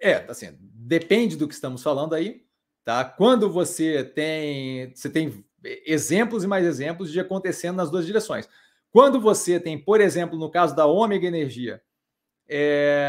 É, 0.00 0.24
assim, 0.28 0.56
depende 0.60 1.36
do 1.36 1.48
que 1.48 1.54
estamos 1.54 1.82
falando 1.82 2.14
aí, 2.14 2.44
tá? 2.84 3.04
Quando 3.04 3.50
você 3.50 4.04
tem, 4.04 4.94
você 4.94 5.10
tem 5.10 5.44
exemplos 5.84 6.44
e 6.44 6.46
mais 6.46 6.64
exemplos 6.64 7.10
de 7.10 7.18
acontecendo 7.18 7.76
nas 7.76 7.90
duas 7.90 8.06
direções. 8.06 8.48
Quando 8.90 9.20
você 9.20 9.58
tem, 9.60 9.78
por 9.78 10.00
exemplo, 10.00 10.38
no 10.38 10.50
caso 10.50 10.74
da 10.74 10.86
Ômega 10.86 11.26
Energia, 11.26 11.82
é, 12.48 13.06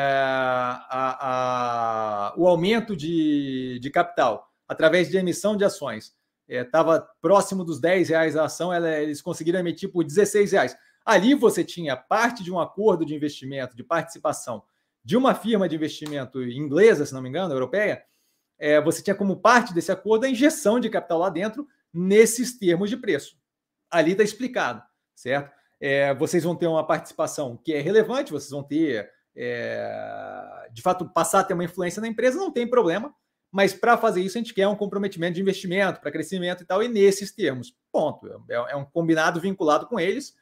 a, 0.90 2.30
a, 2.30 2.34
o 2.36 2.48
aumento 2.48 2.96
de, 2.96 3.80
de 3.80 3.90
capital 3.90 4.52
através 4.68 5.10
de 5.10 5.18
emissão 5.18 5.56
de 5.56 5.64
ações 5.64 6.14
estava 6.48 6.98
é, 6.98 7.04
próximo 7.22 7.64
dos 7.64 7.80
10 7.80 8.10
reais 8.10 8.36
a 8.36 8.46
ação, 8.46 8.74
ela, 8.74 8.90
eles 8.98 9.22
conseguiram 9.22 9.60
emitir 9.60 9.92
por 9.92 10.04
16 10.04 10.52
reais. 10.52 10.76
Ali 11.10 11.34
você 11.34 11.64
tinha 11.64 11.98
parte 11.98 12.44
de 12.44 12.52
um 12.52 12.60
acordo 12.60 13.04
de 13.04 13.16
investimento, 13.16 13.76
de 13.76 13.84
participação 13.84 14.62
de 15.04 15.18
uma 15.18 15.34
firma 15.34 15.68
de 15.68 15.76
investimento 15.76 16.40
inglesa, 16.44 17.04
se 17.04 17.16
não 17.16 17.22
me 17.24 17.30
engano, 17.30 17.52
europeia, 17.52 18.04
é, 18.60 18.80
você 18.80 19.02
tinha 19.02 19.16
como 19.16 19.42
parte 19.42 19.74
desse 19.74 19.92
acordo 19.92 20.26
a 20.26 20.30
injeção 20.30 20.80
de 20.80 20.88
capital 20.88 21.18
lá 21.18 21.32
dentro 21.32 21.68
nesses 21.92 22.60
termos 22.60 22.92
de 22.92 22.96
preço. 22.96 23.40
Ali 23.90 24.12
está 24.12 24.24
explicado, 24.24 24.84
certo? 25.16 25.52
É, 25.82 26.14
vocês 26.14 26.44
vão 26.44 26.56
ter 26.56 26.68
uma 26.68 26.86
participação 26.86 27.58
que 27.58 27.74
é 27.74 27.82
relevante, 27.82 28.32
vocês 28.32 28.52
vão 28.52 28.62
ter 28.62 29.10
é, 29.36 30.70
de 30.72 30.84
fato 30.84 31.10
passar 31.10 31.40
a 31.40 31.44
ter 31.44 31.56
uma 31.56 31.64
influência 31.64 32.04
na 32.04 32.08
empresa, 32.08 32.38
não 32.38 32.52
tem 32.52 32.70
problema. 32.70 33.12
Mas 33.52 33.74
para 33.74 33.98
fazer 33.98 34.22
isso, 34.22 34.38
a 34.38 34.42
gente 34.42 34.54
quer 34.54 34.68
um 34.68 34.76
comprometimento 34.76 35.34
de 35.34 35.42
investimento 35.42 36.00
para 36.00 36.12
crescimento 36.12 36.62
e 36.62 36.68
tal, 36.68 36.84
e 36.84 36.88
nesses 36.88 37.32
termos. 37.32 37.74
Ponto. 37.92 38.28
É, 38.48 38.54
é 38.54 38.76
um 38.76 38.86
combinado 38.86 39.42
vinculado 39.42 39.88
com 39.88 40.00
eles. 40.00 40.38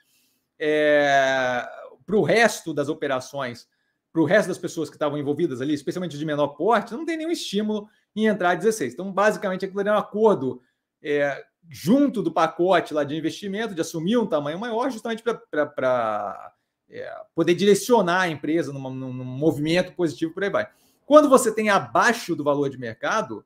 É, 0.60 1.68
para 2.05 2.16
o 2.16 2.24
resto 2.24 2.74
das 2.74 2.89
operações, 2.89 3.68
para 4.12 4.22
o 4.22 4.26
resto 4.26 4.47
das 4.47 4.58
pessoas 4.58 4.89
que 4.89 4.95
estavam 4.95 5.18
envolvidas 5.18 5.62
ali, 5.62 5.74
especialmente 5.74 6.18
de 6.18 6.26
menor 6.26 6.49
porte, 6.49 6.93
não 6.93 7.05
tem 7.05 7.18
nenhum 7.18 7.32
estímulo 7.32 7.88
em 8.16 8.26
entrar 8.26 8.55
16. 8.55 8.93
Então, 8.93 9.12
basicamente, 9.12 9.66
aquilo 9.66 9.82
era 9.82 9.93
um 9.93 9.97
acordo 9.97 10.62
é, 11.03 11.43
junto 11.70 12.24
do 12.24 12.32
pacote 12.32 12.93
lá 12.93 13.03
de 13.03 13.16
investimento, 13.16 13.76
de 13.76 13.82
assumir 13.82 14.18
um 14.18 14.26
tamanho 14.26 14.58
maior, 14.58 14.89
justamente 14.89 15.22
para 15.22 16.53
é, 16.89 17.14
poder 17.36 17.53
direcionar 17.53 18.22
a 18.22 18.30
empresa 18.30 18.72
numa, 18.72 18.89
num, 18.89 19.12
movimento 19.12 19.93
positivo 19.93 20.34
por 20.34 20.43
aí 20.43 20.49
vai. 20.49 20.68
Quando 21.05 21.30
você 21.30 21.53
tem 21.53 21.70
abaixo 21.70 22.36
do 22.36 22.43
valor 22.43 22.70
de 22.70 22.78
mercado, 22.78 23.45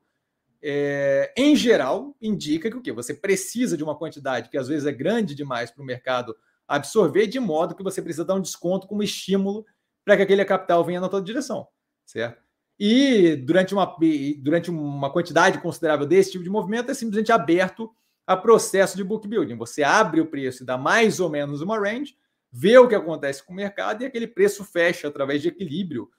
é, 0.62 1.32
em 1.36 1.56
geral, 1.56 2.14
indica 2.20 2.70
que 2.70 2.76
o 2.76 2.82
quê? 2.82 2.92
Você 2.92 3.12
precisa 3.12 3.76
de 3.76 3.82
uma 3.82 3.96
quantidade 3.96 4.48
que 4.48 4.56
às 4.56 4.68
vezes 4.68 4.86
é 4.86 4.92
grande 4.92 5.34
demais 5.34 5.70
para 5.70 5.82
o 5.82 5.86
mercado 5.86 6.36
absorver, 6.66 7.26
de 7.26 7.40
modo 7.40 7.74
que 7.74 7.82
você 7.82 8.00
precisa 8.00 8.24
dar 8.24 8.34
um 8.34 8.40
desconto 8.40 8.86
como 8.86 9.02
estímulo 9.02 9.64
para 10.04 10.16
que 10.16 10.22
aquele 10.22 10.44
capital 10.44 10.84
venha 10.84 11.00
na 11.00 11.08
tua 11.08 11.22
direção, 11.22 11.66
certo? 12.04 12.42
E 12.78 13.36
durante 13.36 13.74
uma, 13.74 13.96
durante 14.40 14.70
uma 14.70 15.12
quantidade 15.12 15.60
considerável 15.60 16.06
desse 16.06 16.32
tipo 16.32 16.44
de 16.44 16.50
movimento, 16.50 16.90
é 16.90 16.94
simplesmente 16.94 17.30
aberto 17.30 17.94
a 18.26 18.36
processo 18.36 18.96
de 18.96 19.04
book 19.04 19.28
building. 19.28 19.56
Você 19.56 19.82
abre 19.82 20.20
o 20.20 20.26
preço 20.26 20.62
e 20.62 20.66
dá 20.66 20.76
mais 20.76 21.20
ou 21.20 21.28
menos 21.28 21.60
uma 21.60 21.78
range, 21.78 22.16
vê 22.50 22.76
o 22.78 22.88
que 22.88 22.94
acontece 22.94 23.44
com 23.44 23.52
o 23.52 23.56
mercado 23.56 24.02
e 24.02 24.06
aquele 24.06 24.26
preço 24.26 24.64
fecha 24.64 25.08
através 25.08 25.40
de 25.40 25.48
equilíbrio 25.48 26.10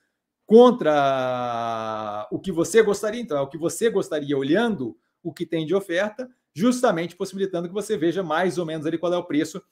contra 0.46 2.28
o 2.32 2.40
que 2.40 2.52
você 2.52 2.82
gostaria. 2.82 3.22
Então, 3.22 3.38
é 3.38 3.42
o 3.42 3.48
que 3.48 3.58
você 3.58 3.90
gostaria 3.90 4.38
olhando 4.38 4.98
o 5.22 5.34
que 5.34 5.46
tem 5.46 5.66
de 5.66 5.74
oferta, 5.74 6.30
justamente 6.54 7.16
possibilitando 7.16 7.68
que 7.68 7.74
você 7.74 7.98
veja 7.98 8.22
mais 8.22 8.58
ou 8.58 8.66
menos 8.66 8.86
ali 8.86 8.98
qual 8.98 9.14
é 9.14 9.18
o 9.18 9.24
preço 9.24 9.64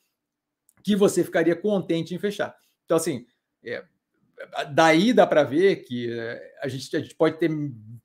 que 0.84 0.96
você 0.96 1.24
ficaria 1.24 1.56
contente 1.56 2.14
em 2.14 2.20
fechar. 2.20 2.56
Então, 2.86 2.98
assim, 2.98 3.26
é, 3.64 3.84
daí 4.74 5.14
dá 5.14 5.26
para 5.26 5.44
ver 5.44 5.78
que 5.78 6.12
é, 6.12 6.56
a 6.62 6.68
gente, 6.68 6.96
a 6.96 7.00
gente 7.00 7.16
pode 7.16 7.38
ter 7.38 7.50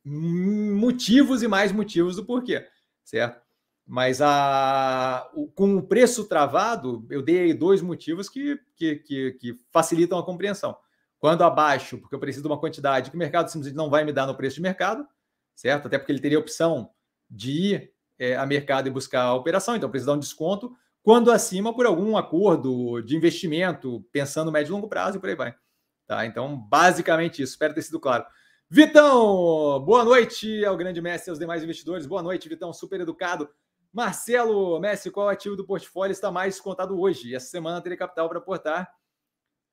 motivos 0.05 1.43
e 1.43 1.49
mais 1.49 1.73
motivos 1.73 2.17
do 2.17 2.25
porquê, 2.25 2.67
certo? 3.05 3.45
Mas 3.87 4.21
a, 4.21 5.31
o, 5.33 5.49
com 5.49 5.77
o 5.77 5.83
preço 5.83 6.25
travado, 6.25 7.07
eu 7.09 7.23
dei 7.23 7.55
dois 7.55 7.81
motivos 7.81 8.29
que, 8.29 8.59
que, 8.75 8.97
que, 8.97 9.33
que, 9.33 9.59
facilitam 9.71 10.19
a 10.19 10.25
compreensão. 10.25 10.77
Quando 11.19 11.45
abaixo, 11.45 11.99
porque 11.99 12.15
eu 12.15 12.19
preciso 12.19 12.43
de 12.43 12.49
uma 12.49 12.59
quantidade 12.59 13.11
que 13.11 13.17
o 13.17 13.19
mercado 13.19 13.49
simplesmente 13.49 13.77
não 13.77 13.89
vai 13.89 14.05
me 14.05 14.13
dar 14.13 14.27
no 14.27 14.37
preço 14.37 14.57
de 14.57 14.63
mercado, 14.63 15.07
certo? 15.55 15.87
Até 15.87 15.99
porque 15.99 16.11
ele 16.11 16.21
teria 16.21 16.37
a 16.37 16.41
opção 16.41 16.91
de 17.31 17.51
ir 17.51 17.93
é, 18.19 18.37
a 18.37 18.45
mercado 18.45 18.89
e 18.89 18.91
buscar 18.91 19.23
a 19.23 19.35
operação, 19.35 19.77
então 19.77 19.89
precisa 19.89 20.11
dar 20.11 20.17
um 20.17 20.21
desconto. 20.21 20.77
Quando 21.07 21.31
acima, 21.31 21.73
por 21.73 21.87
algum 21.87 22.17
acordo 22.17 23.01
de 23.01 23.17
investimento, 23.17 24.05
pensando 24.11 24.51
médio 24.51 24.71
e 24.71 24.75
longo 24.75 24.89
prazo 24.89 25.19
e 25.19 25.21
por 25.21 25.29
aí 25.29 25.37
vai. 25.37 25.55
Tá? 26.05 26.27
Então, 26.27 26.59
basicamente 26.59 27.41
isso. 27.41 27.53
Espero 27.53 27.73
ter 27.73 27.83
sido 27.83 28.01
claro. 28.01 28.25
Vitão, 28.69 29.81
boa 29.85 30.05
noite 30.05 30.65
ao 30.65 30.77
grande 30.77 31.01
mestre 31.01 31.29
e 31.29 31.31
aos 31.31 31.39
demais 31.39 31.63
investidores. 31.63 32.07
Boa 32.07 32.25
noite, 32.25 32.49
Vitão, 32.49 32.73
super 32.73 33.01
educado. 33.01 33.49
Marcelo 33.93 34.81
Messi, 34.81 35.09
qual 35.09 35.29
ativo 35.29 35.55
do 35.55 35.65
portfólio 35.65 36.11
está 36.11 36.33
mais 36.33 36.59
contado 36.59 37.01
hoje? 37.01 37.37
Essa 37.37 37.51
semana 37.51 37.81
teria 37.81 37.97
capital 37.97 38.29
para 38.29 38.39
aportar. 38.39 38.93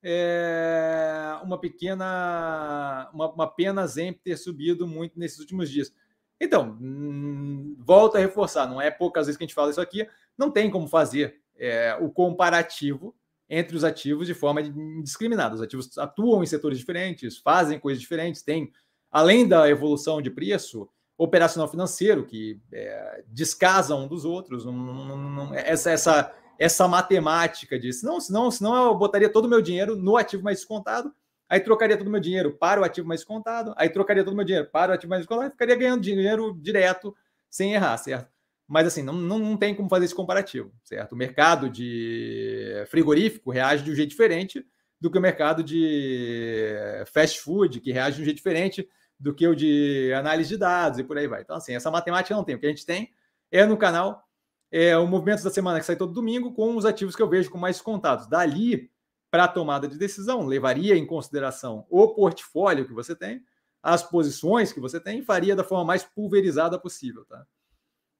É 0.04 1.36
uma 1.44 1.60
pequena, 1.60 3.10
uma, 3.12 3.34
uma 3.34 3.48
pena 3.48 3.88
Zemp 3.88 4.20
ter 4.24 4.38
subido 4.38 4.86
muito 4.86 5.18
nesses 5.18 5.40
últimos 5.40 5.72
dias. 5.72 5.92
Então, 6.40 6.78
hum, 6.80 7.76
volto 7.80 8.18
a 8.18 8.20
reforçar, 8.20 8.68
não 8.68 8.80
é 8.80 8.92
poucas 8.92 9.26
vezes 9.26 9.38
que 9.38 9.44
a 9.44 9.48
gente 9.48 9.56
fala 9.56 9.72
isso 9.72 9.82
aqui, 9.82 10.08
não 10.38 10.52
tem 10.52 10.70
como 10.70 10.88
fazer 10.88 11.42
é, 11.58 11.98
o 12.00 12.10
comparativo 12.10 13.16
entre 13.50 13.76
os 13.76 13.84
ativos 13.84 14.28
de 14.28 14.34
forma 14.34 14.62
indiscriminada. 14.62 15.56
Os 15.56 15.62
ativos 15.62 15.98
atuam 15.98 16.44
em 16.44 16.48
setores 16.48 16.78
diferentes, 16.78 17.38
fazem 17.38 17.80
coisas 17.80 18.02
diferentes, 18.02 18.42
têm, 18.42 18.72
além 19.12 19.48
da 19.48 19.70
evolução 19.70 20.22
de 20.22 20.32
preço, 20.32 20.90
operacional 21.18 21.70
financeiro, 21.70 22.26
que 22.26 22.60
é, 22.72 23.24
descasa 23.28 23.96
um 23.96 24.08
dos 24.08 24.26
outros. 24.26 24.66
Não, 24.66 24.74
não, 24.74 25.18
não, 25.18 25.54
essa, 25.54 25.92
essa, 25.92 26.34
essa 26.58 26.88
matemática 26.88 27.78
de 27.80 27.94
senão, 27.94 28.20
senão, 28.20 28.50
senão 28.50 28.88
eu 28.88 28.96
botaria 28.96 29.30
todo 29.30 29.46
o 29.46 29.50
meu 29.50 29.62
dinheiro 29.62 29.96
no 29.96 30.18
ativo 30.18 30.44
mais 30.44 30.58
descontado, 30.58 31.14
aí 31.48 31.60
trocaria 31.60 31.98
todo 31.98 32.08
o 32.08 32.12
meu 32.12 32.20
dinheiro 32.20 32.58
para 32.58 32.82
o 32.82 32.84
ativo 32.84 33.08
mais 33.08 33.20
descontado, 33.22 33.74
aí 33.78 33.90
trocaria 33.90 34.24
todo 34.24 34.34
o 34.34 34.38
meu 34.38 34.46
dinheiro 34.46 34.70
para 34.72 34.92
o 34.92 34.96
ativo 34.96 35.10
mais 35.10 35.22
descontado, 35.22 35.50
e 35.50 35.52
ficaria 35.52 35.76
ganhando 35.76 36.02
dinheiro 36.02 36.58
direto 36.60 37.16
sem 37.50 37.74
errar, 37.74 37.98
certo? 37.98 38.33
Mas 38.74 38.88
assim, 38.88 39.04
não, 39.04 39.14
não, 39.14 39.38
não 39.38 39.56
tem 39.56 39.76
como 39.76 39.88
fazer 39.88 40.06
esse 40.06 40.16
comparativo, 40.16 40.74
certo? 40.84 41.12
O 41.12 41.16
mercado 41.16 41.70
de 41.70 42.84
frigorífico 42.88 43.52
reage 43.52 43.84
de 43.84 43.92
um 43.92 43.96
jeito 43.96 44.10
diferente 44.10 44.66
do 45.00 45.12
que 45.12 45.18
o 45.20 45.22
mercado 45.22 45.64
de 45.64 46.74
fast 47.14 47.40
food, 47.40 47.80
que 47.80 47.92
reage 47.92 48.16
de 48.16 48.24
um 48.24 48.26
jeito 48.26 48.38
diferente 48.38 48.90
do 49.20 49.32
que 49.32 49.48
o 49.48 49.56
de 49.56 50.12
análise 50.16 50.50
de 50.50 50.58
dados 50.58 50.98
e 50.98 51.04
por 51.04 51.20
aí 51.20 51.28
vai. 51.28 51.44
Então, 51.44 51.56
assim, 51.56 51.76
essa 51.76 51.92
matemática 51.92 52.34
não 52.34 52.44
tem. 52.44 52.56
O 52.56 52.60
que 52.60 52.66
a 52.66 52.70
gente 52.70 52.84
tem 52.84 53.14
é 53.52 53.64
no 53.64 53.78
canal 53.78 54.28
é 54.72 54.98
o 54.98 55.06
movimento 55.06 55.44
da 55.44 55.52
semana 55.52 55.80
que 55.80 55.86
sai 55.86 55.96
todo 55.96 56.12
domingo 56.12 56.52
com 56.52 56.76
os 56.76 56.84
ativos 56.84 57.16
que 57.16 57.22
eu 57.22 57.30
vejo 57.30 57.52
com 57.52 57.60
mais 57.60 57.80
contatos. 57.80 58.28
Dali 58.28 58.90
para 59.30 59.44
a 59.44 59.48
tomada 59.48 59.88
de 59.88 60.00
decisão, 60.00 60.48
levaria 60.48 60.98
em 60.98 61.06
consideração 61.06 61.86
o 61.92 62.08
portfólio 62.16 62.88
que 62.88 62.94
você 62.94 63.16
tem, 63.16 63.44
as 63.84 64.02
posições 64.02 64.74
que 64.74 64.80
você 64.80 65.00
tem, 65.00 65.20
e 65.20 65.24
faria 65.24 65.56
da 65.56 65.64
forma 65.64 65.86
mais 65.86 66.04
pulverizada 66.04 66.80
possível, 66.80 67.24
tá? 67.26 67.46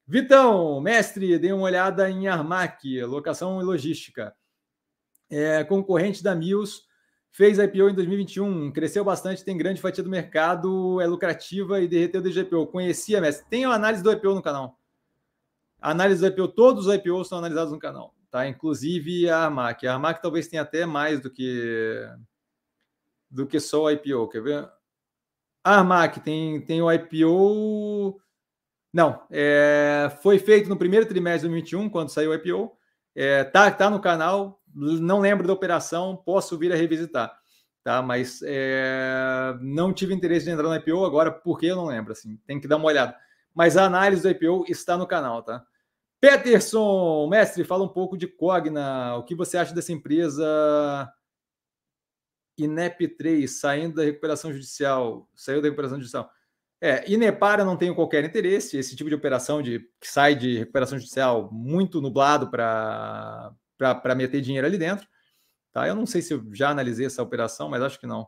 Vitão, 0.06 0.82
mestre, 0.82 1.40
dê 1.40 1.54
uma 1.54 1.64
olhada 1.64 2.10
em 2.10 2.28
Armac, 2.28 3.02
locação 3.04 3.62
e 3.62 3.64
logística. 3.64 4.36
É, 5.30 5.64
concorrente 5.64 6.22
da 6.22 6.36
Mills, 6.36 6.82
fez 7.32 7.58
IPO 7.58 7.90
em 7.90 7.96
2021, 7.96 8.72
cresceu 8.72 9.04
bastante, 9.04 9.44
tem 9.44 9.58
grande 9.58 9.82
fatia 9.82 10.04
do 10.04 10.10
mercado, 10.10 11.00
é 11.00 11.08
lucrativa 11.08 11.82
e 11.82 11.88
derreteu 11.88 12.20
o 12.20 12.24
DGPO. 12.24 12.68
Conhecia, 12.68 13.22
mestre? 13.22 13.48
Tem 13.50 13.66
a 13.66 13.72
análise 13.72 14.04
do 14.04 14.12
IPO 14.12 14.36
no 14.36 14.42
canal. 14.42 14.78
A 15.82 15.92
análise 15.92 16.22
do 16.22 16.28
IPO, 16.28 16.50
todos 16.50 16.88
os 16.88 16.94
IPOs 16.94 17.30
são 17.30 17.38
analisados 17.38 17.72
no 17.72 17.80
canal, 17.80 18.14
tá? 18.30 18.48
Inclusive 18.48 19.30
a 19.30 19.46
Armac. 19.46 19.88
A 19.88 19.94
Armac 19.94 20.22
talvez 20.22 20.48
tenha 20.48 20.62
até 20.62 20.86
mais 20.86 21.22
do 21.22 21.30
que 21.32 22.08
do 23.32 23.48
que 23.48 23.60
só 23.60 23.86
o 23.86 23.90
IPO, 23.90 24.30
quer 24.30 24.44
ver? 24.44 24.70
A 25.64 25.80
Armac 25.80 26.20
tem, 26.20 26.62
tem 26.62 26.82
o 26.82 26.92
IPO 26.92 28.22
não, 28.94 29.26
é, 29.32 30.16
foi 30.22 30.38
feito 30.38 30.70
no 30.70 30.78
primeiro 30.78 31.08
trimestre 31.08 31.50
de 31.50 31.54
2021, 31.54 31.90
quando 31.90 32.10
saiu 32.10 32.30
o 32.30 32.34
IPO. 32.36 32.72
É, 33.16 33.44
tá, 33.44 33.72
tá 33.72 33.90
no 33.90 34.00
canal, 34.00 34.62
não 34.74 35.20
lembro 35.20 35.48
da 35.48 35.54
operação, 35.54 36.16
posso 36.16 36.58
vir 36.58 36.72
a 36.72 36.76
revisitar, 36.76 37.36
tá? 37.84 38.02
Mas 38.04 38.42
é, 38.44 39.56
não 39.62 39.92
tive 39.92 40.14
interesse 40.14 40.46
de 40.46 40.52
entrar 40.52 40.68
no 40.68 40.76
IPO 40.76 41.06
agora, 41.06 41.32
porque 41.32 41.68
eu 41.68 41.76
não 41.76 41.86
lembro, 41.86 42.12
assim, 42.12 42.38
tem 42.46 42.60
que 42.60 42.68
dar 42.68 42.78
uma 42.78 42.86
olhada. 42.86 43.16
Mas 43.54 43.78
a 43.78 43.86
análise 43.86 44.22
do 44.22 44.30
IPO 44.30 44.66
está 44.70 44.96
no 44.96 45.08
canal, 45.08 45.42
tá? 45.42 45.66
Peterson, 46.22 47.28
mestre, 47.28 47.64
fala 47.64 47.84
um 47.84 47.90
pouco 47.90 48.16
de 48.16 48.28
Cogna. 48.28 49.16
O 49.18 49.24
que 49.24 49.36
você 49.36 49.58
acha 49.58 49.74
dessa 49.74 49.92
empresa 49.92 51.12
INEP3 52.60 53.48
saindo 53.48 53.96
da 53.96 54.04
recuperação 54.04 54.54
judicial? 54.54 55.28
Saiu 55.36 55.62
da 55.62 55.68
recuperação 55.68 55.98
judicial. 55.98 56.32
É, 56.86 57.10
Inepar 57.10 57.62
eu 57.62 57.66
não 57.66 57.78
tenho 57.78 57.96
qualquer 57.96 58.26
interesse. 58.26 58.78
Esse 58.78 58.94
tipo 58.94 59.10
de 59.10 59.16
operação 59.16 59.62
de, 59.62 59.80
que 60.02 60.12
sai 60.12 60.36
de 60.36 60.58
recuperação 60.58 61.00
judicial 61.00 61.50
muito 61.50 62.02
nublado 62.02 62.52
para 62.52 63.56
meter 64.18 64.42
dinheiro 64.42 64.68
ali 64.68 64.78
dentro. 64.78 65.08
Tá? 65.72 65.88
Eu 65.88 65.96
não 65.96 66.06
sei 66.06 66.22
se 66.22 66.34
eu 66.34 66.44
já 66.54 66.72
analisei 66.72 67.06
essa 67.06 67.24
operação, 67.24 67.70
mas 67.70 67.82
acho 67.82 67.98
que 67.98 68.06
não. 68.06 68.28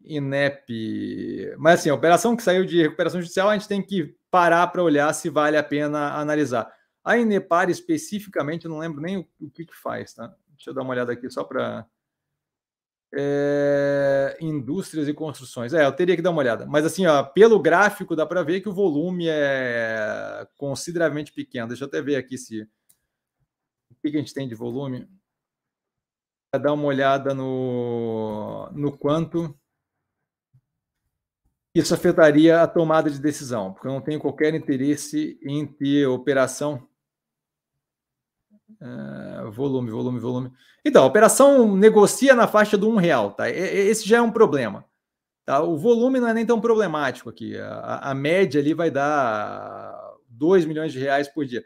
INEP. 0.00 1.52
Mas 1.58 1.80
assim, 1.80 1.90
a 1.90 1.94
operação 1.94 2.36
que 2.36 2.42
saiu 2.44 2.64
de 2.64 2.82
recuperação 2.82 3.20
judicial, 3.20 3.48
a 3.48 3.54
gente 3.54 3.66
tem 3.66 3.82
que 3.82 4.16
parar 4.30 4.68
para 4.68 4.84
olhar 4.84 5.12
se 5.12 5.28
vale 5.28 5.56
a 5.56 5.62
pena 5.64 6.14
analisar. 6.14 6.72
A 7.02 7.18
Inepar 7.18 7.68
especificamente, 7.68 8.66
eu 8.66 8.70
não 8.70 8.78
lembro 8.78 9.00
nem 9.00 9.28
o, 9.40 9.50
que, 9.50 9.64
que 9.64 9.74
faz, 9.74 10.14
tá? 10.14 10.32
Deixa 10.50 10.70
eu 10.70 10.74
dar 10.74 10.82
uma 10.82 10.92
olhada 10.92 11.12
aqui 11.12 11.28
só 11.28 11.42
para 11.42 11.84
é, 13.14 14.36
indústrias 14.40 15.08
e 15.08 15.14
construções. 15.14 15.74
É, 15.74 15.84
eu 15.84 15.92
teria 15.92 16.16
que 16.16 16.22
dar 16.22 16.30
uma 16.30 16.40
olhada. 16.40 16.66
Mas 16.66 16.84
assim, 16.84 17.06
ó, 17.06 17.22
pelo 17.22 17.60
gráfico 17.60 18.14
dá 18.16 18.24
para 18.24 18.42
ver 18.42 18.60
que 18.60 18.68
o 18.68 18.74
volume 18.74 19.26
é 19.28 20.46
consideravelmente 20.56 21.32
pequeno. 21.32 21.68
Deixa 21.68 21.84
eu 21.84 21.88
até 21.88 22.00
ver 22.00 22.16
aqui 22.16 22.38
se 22.38 22.62
o 23.90 23.94
que 24.00 24.08
a 24.08 24.20
gente 24.20 24.34
tem 24.34 24.48
de 24.48 24.54
volume. 24.54 25.08
Para 26.52 26.64
dar 26.64 26.72
uma 26.72 26.84
olhada 26.84 27.32
no, 27.32 28.68
no 28.72 28.96
quanto 28.98 29.56
isso 31.72 31.94
afetaria 31.94 32.62
a 32.62 32.66
tomada 32.66 33.08
de 33.08 33.20
decisão, 33.20 33.72
porque 33.72 33.86
eu 33.86 33.92
não 33.92 34.00
tenho 34.00 34.18
qualquer 34.18 34.52
interesse 34.54 35.38
em 35.44 35.64
ter 35.64 36.06
operação 36.06 36.89
Uh, 38.80 39.50
volume, 39.50 39.90
volume, 39.90 40.18
volume. 40.18 40.52
Então, 40.84 41.02
a 41.02 41.06
operação 41.06 41.76
negocia 41.76 42.34
na 42.34 42.46
faixa 42.46 42.76
do 42.76 42.88
um 42.88 42.96
real, 42.96 43.32
tá? 43.32 43.48
Esse 43.50 44.08
já 44.08 44.18
é 44.18 44.22
um 44.22 44.30
problema. 44.30 44.84
Tá? 45.44 45.62
O 45.62 45.76
volume 45.76 46.20
não 46.20 46.28
é 46.28 46.34
nem 46.34 46.46
tão 46.46 46.60
problemático 46.60 47.28
aqui. 47.28 47.56
A, 47.58 48.10
a 48.10 48.14
média 48.14 48.60
ali 48.60 48.72
vai 48.72 48.90
dar 48.90 49.98
2 50.28 50.64
milhões 50.64 50.92
de 50.92 50.98
reais 50.98 51.28
por 51.28 51.44
dia. 51.44 51.64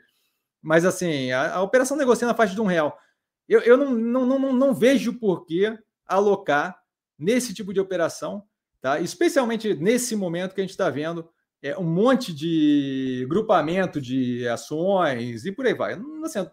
Mas 0.63 0.85
assim, 0.85 1.31
a, 1.33 1.57
a 1.57 1.63
operação 1.63 1.97
negocia 1.97 2.27
na 2.27 2.35
faixa 2.35 2.55
de 2.55 2.61
um 2.61 2.67
real. 2.67 2.99
Eu, 3.49 3.61
eu 3.61 3.77
não, 3.77 3.91
não, 3.95 4.39
não, 4.39 4.53
não 4.53 4.75
vejo 4.75 5.19
por 5.19 5.45
que 5.45 5.77
alocar 6.07 6.79
nesse 7.19 7.53
tipo 7.53 7.75
de 7.75 7.81
operação, 7.81 8.43
tá? 8.81 8.99
especialmente 9.01 9.75
nesse 9.75 10.17
momento 10.17 10.55
que 10.55 10.61
a 10.61 10.65
gente 10.65 10.71
está 10.71 10.89
vendo 10.89 11.29
é, 11.63 11.77
um 11.79 11.85
monte 11.85 12.33
de 12.33 13.27
grupamento 13.29 14.01
de 14.01 14.47
ações 14.49 15.45
e 15.45 15.53
por 15.53 15.67
aí 15.67 15.75
vai. 15.75 15.99
Assim, 16.25 16.47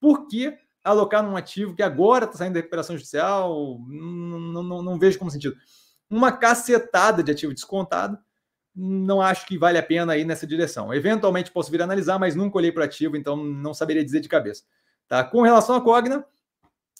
por 0.00 0.26
que 0.26 0.56
alocar 0.82 1.22
num 1.22 1.36
ativo 1.36 1.74
que 1.74 1.82
agora 1.82 2.24
está 2.24 2.38
saindo 2.38 2.54
da 2.54 2.60
recuperação 2.60 2.96
judicial? 2.96 3.78
Não, 3.88 4.62
não, 4.62 4.82
não 4.82 4.98
vejo 4.98 5.18
como 5.18 5.30
sentido. 5.30 5.56
Uma 6.08 6.30
cacetada 6.30 7.22
de 7.22 7.32
ativo 7.32 7.52
descontado, 7.52 8.18
não 8.74 9.20
acho 9.22 9.46
que 9.46 9.58
vale 9.58 9.78
a 9.78 9.82
pena 9.82 10.16
ir 10.16 10.24
nessa 10.24 10.46
direção. 10.46 10.92
Eventualmente 10.92 11.50
posso 11.50 11.70
vir 11.70 11.82
analisar, 11.82 12.18
mas 12.18 12.34
nunca 12.34 12.58
olhei 12.58 12.70
para 12.70 12.84
ativo, 12.84 13.16
então 13.16 13.36
não 13.36 13.72
saberia 13.72 14.04
dizer 14.04 14.20
de 14.20 14.28
cabeça. 14.28 14.64
Tá? 15.08 15.24
Com 15.24 15.42
relação 15.42 15.74
à 15.74 15.80
Cogna, 15.80 16.24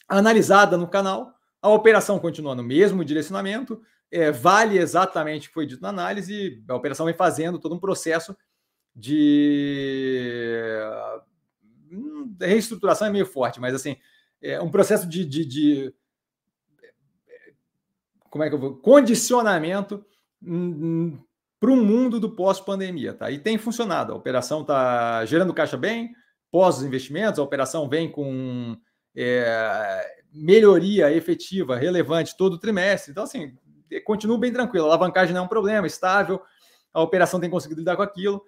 analisada 0.09 0.77
no 0.77 0.89
canal, 0.89 1.35
a 1.61 1.69
operação 1.69 2.19
continua 2.19 2.55
no 2.55 2.63
mesmo 2.63 3.05
direcionamento, 3.05 3.81
é, 4.11 4.31
vale 4.31 4.79
exatamente 4.79 5.47
o 5.47 5.49
que 5.49 5.55
foi 5.55 5.67
dito 5.67 5.83
na 5.83 5.89
análise, 5.89 6.63
a 6.69 6.75
operação 6.75 7.07
vem 7.07 7.15
fazendo 7.15 7.59
todo 7.59 7.75
um 7.75 7.81
processo 7.81 8.37
de 8.95 10.63
reestruturação 12.41 13.09
é 13.09 13.11
meio 13.11 13.27
forte, 13.27 13.61
mas 13.61 13.75
assim, 13.75 13.97
é 14.43 14.61
um 14.61 14.71
processo 14.71 15.09
de, 15.09 15.25
de, 15.25 15.45
de 15.45 15.95
como 18.31 18.45
é 18.45 18.49
que 18.49 18.55
eu 18.55 18.59
vou 18.59 18.77
condicionamento 18.77 20.05
hum, 20.43 20.69
hum, 20.69 21.19
para 21.59 21.71
um 21.71 21.83
mundo 21.83 22.21
do 22.21 22.35
pós-pandemia, 22.35 23.15
tá? 23.15 23.31
E 23.31 23.39
tem 23.39 23.57
funcionado. 23.57 24.13
A 24.13 24.17
operação 24.17 24.61
está 24.61 25.25
gerando 25.25 25.55
caixa 25.55 25.77
bem, 25.77 26.15
pós 26.51 26.79
os 26.79 26.85
investimentos, 26.85 27.39
a 27.39 27.43
operação 27.43 27.89
vem 27.89 28.11
com 28.11 28.77
é, 29.17 30.17
melhoria 30.33 31.13
efetiva, 31.13 31.77
relevante 31.77 32.37
todo 32.37 32.59
trimestre. 32.59 33.11
Então, 33.11 33.25
assim, 33.25 33.57
é, 33.91 34.01
continua 34.01 34.39
bem 34.39 34.53
tranquilo. 34.53 34.87
A 34.87 34.89
alavancagem 34.89 35.35
não 35.35 35.43
é 35.43 35.45
um 35.45 35.49
problema, 35.49 35.87
estável, 35.87 36.41
a 36.93 37.03
operação 37.03 37.41
tem 37.41 37.51
conseguido 37.51 37.81
lidar 37.81 37.97
com 37.97 38.03
aquilo. 38.03 38.43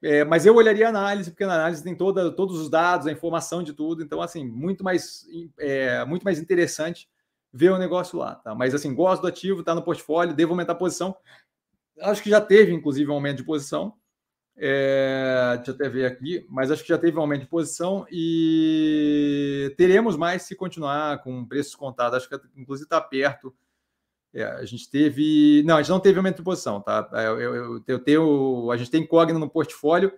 É, 0.00 0.24
mas 0.24 0.46
eu 0.46 0.54
olharia 0.54 0.86
a 0.86 0.90
análise, 0.90 1.30
porque 1.30 1.44
na 1.44 1.54
análise 1.54 1.82
tem 1.82 1.94
toda, 1.94 2.30
todos 2.30 2.58
os 2.58 2.70
dados, 2.70 3.06
a 3.06 3.12
informação 3.12 3.62
de 3.62 3.72
tudo. 3.72 4.02
Então, 4.02 4.22
assim, 4.22 4.44
muito 4.46 4.84
mais, 4.84 5.26
é, 5.58 6.04
muito 6.04 6.22
mais 6.22 6.38
interessante 6.38 7.08
ver 7.52 7.70
o 7.70 7.78
negócio 7.78 8.18
lá. 8.18 8.36
Tá? 8.36 8.54
Mas, 8.54 8.74
assim, 8.74 8.94
gosto 8.94 9.22
do 9.22 9.28
ativo, 9.28 9.60
está 9.60 9.74
no 9.74 9.82
portfólio, 9.82 10.34
devo 10.34 10.52
aumentar 10.52 10.72
a 10.72 10.76
posição. 10.76 11.16
Acho 12.00 12.22
que 12.22 12.30
já 12.30 12.40
teve, 12.40 12.72
inclusive, 12.72 13.10
um 13.10 13.14
aumento 13.14 13.38
de 13.38 13.44
posição. 13.44 13.94
É, 14.60 15.54
deixa 15.56 15.70
eu 15.70 15.74
até 15.76 15.88
ver 15.88 16.06
aqui, 16.06 16.44
mas 16.50 16.68
acho 16.70 16.82
que 16.82 16.88
já 16.88 16.98
teve 16.98 17.16
um 17.16 17.20
aumento 17.20 17.42
de 17.42 17.46
posição 17.46 18.04
e 18.10 19.72
teremos 19.76 20.16
mais 20.16 20.42
se 20.42 20.56
continuar 20.56 21.22
com 21.22 21.46
preços 21.46 21.76
contados. 21.76 22.16
Acho 22.16 22.28
que 22.28 22.40
inclusive 22.56 22.84
está 22.86 23.00
perto. 23.00 23.54
É, 24.34 24.44
a 24.44 24.64
gente 24.64 24.90
teve. 24.90 25.62
Não, 25.64 25.76
a 25.76 25.82
gente 25.82 25.90
não 25.90 26.00
teve 26.00 26.18
aumento 26.18 26.36
de 26.36 26.42
posição, 26.42 26.80
tá? 26.80 27.08
É, 27.14 27.26
eu, 27.26 27.40
eu, 27.40 27.84
eu 27.86 27.98
tenho. 27.98 28.70
A 28.70 28.76
gente 28.76 28.90
tem 28.90 29.06
Cogna 29.06 29.38
no 29.38 29.48
portfólio 29.48 30.12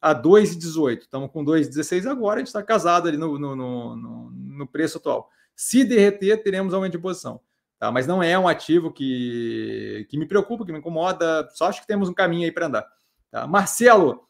a 0.00 0.14
2,18. 0.14 1.00
Estamos 1.00 1.30
com 1.30 1.44
2,16 1.44 2.08
agora, 2.08 2.36
a 2.36 2.38
gente 2.38 2.48
está 2.48 2.62
casado 2.62 3.08
ali 3.08 3.16
no, 3.16 3.38
no, 3.38 3.56
no, 3.56 4.30
no, 4.30 4.66
preço 4.66 4.98
atual. 4.98 5.28
Se 5.54 5.84
derreter, 5.84 6.42
teremos 6.42 6.74
aumento 6.74 6.92
de 6.92 6.98
posição. 6.98 7.40
Tá? 7.78 7.90
Mas 7.90 8.06
não 8.06 8.22
é 8.22 8.38
um 8.38 8.48
ativo 8.48 8.92
que, 8.92 10.06
que 10.08 10.18
me 10.18 10.26
preocupa, 10.26 10.64
que 10.64 10.72
me 10.72 10.78
incomoda. 10.78 11.48
Só 11.54 11.66
acho 11.66 11.80
que 11.80 11.86
temos 11.86 12.08
um 12.08 12.14
caminho 12.14 12.44
aí 12.44 12.52
para 12.52 12.66
andar. 12.66 12.86
Tá? 13.30 13.46
Marcelo, 13.46 14.26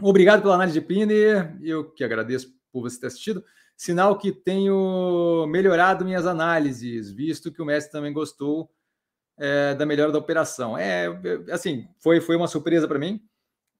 obrigado 0.00 0.42
pela 0.42 0.54
análise 0.54 0.80
de 0.80 0.86
Pliner. 0.86 1.56
Eu 1.62 1.90
que 1.90 2.02
agradeço 2.02 2.54
por 2.72 2.82
você 2.82 2.98
ter 2.98 3.08
assistido. 3.08 3.44
Sinal 3.76 4.16
que 4.18 4.32
tenho 4.32 5.46
melhorado 5.48 6.04
minhas 6.04 6.26
análises, 6.26 7.10
visto 7.10 7.52
que 7.52 7.60
o 7.60 7.64
Messi 7.64 7.90
também 7.90 8.12
gostou 8.12 8.70
é, 9.38 9.74
da 9.74 9.84
melhora 9.84 10.10
da 10.10 10.18
operação. 10.18 10.78
É, 10.78 11.08
assim, 11.50 11.86
foi, 11.98 12.20
foi 12.20 12.36
uma 12.36 12.48
surpresa 12.48 12.88
para 12.88 12.98
mim. 12.98 13.20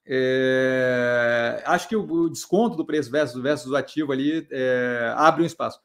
É, 0.05 1.62
acho 1.66 1.88
que 1.88 1.97
o, 1.97 2.05
o, 2.05 2.30
desconto 2.30 2.76
do 2.76 2.86
preço 2.86 3.11
versus, 3.11 3.42
versus 3.42 3.70
o 3.70 3.76
ativo 3.76 4.12
ali 4.12 4.47
é, 4.51 5.12
abre 5.16 5.42
um 5.42 5.47
espaço. 5.47 5.80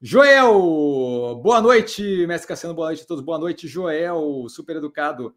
Joel, 0.00 1.38
boa 1.42 1.60
noite, 1.60 2.26
Mestre 2.26 2.48
Cassiano, 2.48 2.74
boa 2.74 2.86
noite 2.86 3.02
a 3.02 3.06
todos, 3.06 3.22
boa 3.22 3.38
noite, 3.38 3.68
Joel, 3.68 4.46
super 4.48 4.76
educado. 4.76 5.34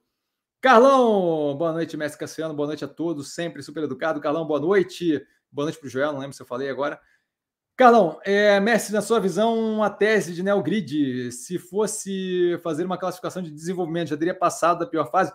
Carlão, 0.62 1.54
boa 1.58 1.74
noite, 1.74 1.98
Mestre 1.98 2.18
Cassiano, 2.18 2.54
boa 2.54 2.68
noite 2.68 2.86
a 2.86 2.88
todos, 2.88 3.34
sempre 3.34 3.62
super 3.62 3.84
educado. 3.84 4.22
Carlão, 4.22 4.48
boa 4.48 4.62
noite, 4.62 5.22
boa 5.52 5.66
noite 5.66 5.78
para 5.78 5.88
o 5.88 5.90
Joel, 5.90 6.14
não 6.14 6.20
lembro 6.20 6.34
se 6.34 6.42
eu 6.42 6.46
falei 6.46 6.70
agora. 6.70 6.98
Carlão, 7.76 8.20
é, 8.24 8.60
Mestre, 8.60 8.94
na 8.94 9.02
sua 9.02 9.20
visão, 9.20 9.82
a 9.82 9.90
tese 9.90 10.34
de 10.34 10.44
NeoGrid, 10.44 11.32
se 11.32 11.58
fosse 11.58 12.60
fazer 12.62 12.86
uma 12.86 13.00
classificação 13.00 13.42
de 13.42 13.50
desenvolvimento, 13.50 14.10
já 14.10 14.18
teria 14.18 14.36
passado 14.36 14.80
da 14.80 14.86
pior 14.86 15.10
fase? 15.10 15.32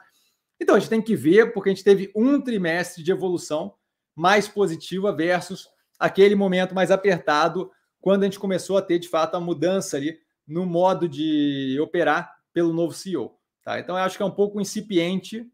Então, 0.61 0.77
a 0.77 0.79
gente 0.79 0.89
tem 0.89 1.03
que 1.03 1.17
ver, 1.17 1.53
porque 1.53 1.71
a 1.71 1.75
gente 1.75 1.83
teve 1.83 2.13
um 2.15 2.41
trimestre 2.41 3.03
de 3.03 3.11
evolução 3.11 3.75
mais 4.15 4.47
positiva 4.47 5.13
versus 5.13 5.69
aquele 5.99 6.37
momento 6.37 6.77
mais 6.77 6.93
apertado, 6.93 7.73
quando 8.01 8.23
a 8.23 8.27
gente 8.27 8.39
começou 8.39 8.79
a 8.79 8.83
ter, 8.83 9.01
de 9.01 9.09
fato, 9.09 9.35
a 9.37 9.41
mudança 9.41 9.97
ali 9.97 10.17
no 10.47 10.65
modo 10.65 11.09
de 11.09 11.77
operar 11.81 12.33
pelo 12.53 12.73
novo 12.73 12.95
CEO. 12.95 13.37
Tá? 13.65 13.81
Então, 13.81 13.97
eu 13.97 14.05
acho 14.05 14.17
que 14.17 14.23
é 14.23 14.27
um 14.27 14.31
pouco 14.31 14.61
incipiente, 14.61 15.45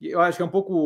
eu 0.00 0.20
acho 0.20 0.36
que 0.36 0.42
é 0.42 0.46
um 0.46 0.50
pouco 0.50 0.76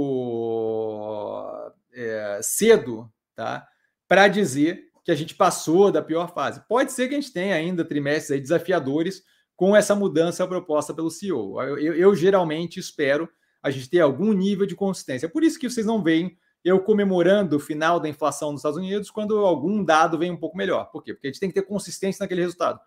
é, 1.92 2.40
cedo 2.42 3.10
tá? 3.34 3.66
para 4.06 4.28
dizer 4.28 4.89
que 5.04 5.10
a 5.10 5.14
gente 5.14 5.34
passou 5.34 5.90
da 5.90 6.02
pior 6.02 6.32
fase. 6.32 6.62
Pode 6.68 6.92
ser 6.92 7.08
que 7.08 7.14
a 7.14 7.20
gente 7.20 7.32
tenha 7.32 7.54
ainda 7.54 7.84
trimestres 7.84 8.40
desafiadores 8.40 9.22
com 9.56 9.76
essa 9.76 9.94
mudança 9.94 10.46
proposta 10.46 10.94
pelo 10.94 11.10
CEO. 11.10 11.60
Eu, 11.62 11.78
eu, 11.78 11.94
eu, 11.94 12.14
geralmente 12.14 12.80
espero 12.80 13.28
a 13.62 13.70
gente 13.70 13.90
ter 13.90 14.00
algum 14.00 14.32
nível 14.32 14.66
de 14.66 14.74
consistência. 14.74 15.28
Por 15.28 15.44
isso 15.44 15.58
que 15.58 15.68
vocês 15.68 15.86
não 15.86 16.02
veem 16.02 16.36
eu 16.62 16.80
comemorando 16.80 17.56
o 17.56 17.60
final 17.60 17.98
da 17.98 18.08
inflação 18.08 18.52
nos 18.52 18.60
Estados 18.60 18.78
Unidos 18.78 19.10
quando 19.10 19.38
algum 19.38 19.82
dado 19.82 20.18
vem 20.18 20.30
um 20.30 20.36
pouco 20.36 20.56
melhor. 20.56 20.90
Por 20.90 21.02
quê? 21.02 21.14
Porque 21.14 21.28
a 21.28 21.30
gente 21.30 21.40
tem 21.40 21.48
que 21.48 21.54
ter 21.54 21.66
consistência 21.66 22.22
naquele 22.22 22.42
resultado 22.42 22.80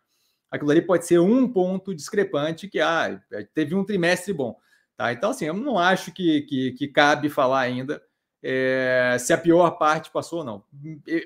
aquilo 0.53 0.69
ali 0.69 0.83
pode 0.83 1.07
ser 1.07 1.19
um 1.19 1.51
ponto 1.51 1.95
discrepante 1.95 2.67
que 2.67 2.79
ah, 2.79 3.19
teve 3.55 3.73
um 3.73 3.83
trimestre 3.83 4.31
bom. 4.31 4.55
Tá? 4.95 5.11
Então, 5.11 5.31
assim, 5.31 5.45
eu 5.45 5.53
não 5.55 5.79
acho 5.79 6.13
que, 6.13 6.41
que, 6.43 6.73
que 6.73 6.87
cabe 6.87 7.27
falar 7.27 7.61
ainda 7.61 7.99
é, 8.43 9.15
se 9.19 9.31
a 9.31 9.37
pior 9.37 9.71
parte 9.71 10.11
passou 10.11 10.39
ou 10.39 10.45
não. 10.45 10.63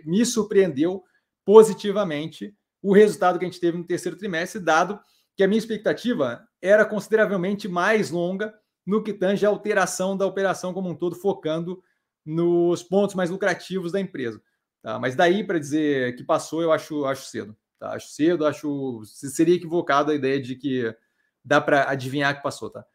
Me 0.05 0.26
surpreendeu 0.26 1.03
positivamente 1.43 2.55
o 2.82 2.93
resultado 2.93 3.39
que 3.39 3.45
a 3.45 3.47
gente 3.47 3.59
teve 3.59 3.78
no 3.78 3.84
terceiro 3.84 4.18
trimestre, 4.18 4.61
dado 4.61 4.99
que 5.36 5.43
a 5.43 5.47
minha 5.47 5.57
expectativa 5.57 6.47
era 6.61 6.86
consideravelmente 6.86 7.68
mais 7.68 8.11
longa 8.11 8.53
no 8.86 9.03
que 9.03 9.13
tange 9.13 9.45
a 9.45 9.49
alteração 9.49 10.15
da 10.15 10.26
operação 10.26 10.74
como 10.74 10.89
um 10.89 10.95
todo, 10.95 11.15
focando 11.15 11.82
nos 12.26 12.84
pontos 12.84 13.15
mais 13.15 13.30
lucrativos 13.30 13.91
da 13.91 13.99
empresa. 13.99 14.41
Tá? 14.82 14.99
Mas 14.99 15.15
daí 15.15 15.43
para 15.43 15.59
dizer 15.59 16.15
que 16.15 16.24
passou, 16.24 16.61
eu 16.61 16.72
acho, 16.72 17.05
acho 17.05 17.26
cedo. 17.26 17.55
Tá? 17.80 17.93
Acho 17.93 18.09
cedo, 18.09 18.45
acho. 18.45 19.01
Seria 19.05 19.55
equivocado 19.55 20.11
a 20.11 20.15
ideia 20.15 20.41
de 20.41 20.55
que 20.55 20.95
dá 21.43 21.59
para 21.61 21.89
adivinhar 21.89 22.36
que 22.36 22.43
passou, 22.43 22.70
tá? 22.70 22.86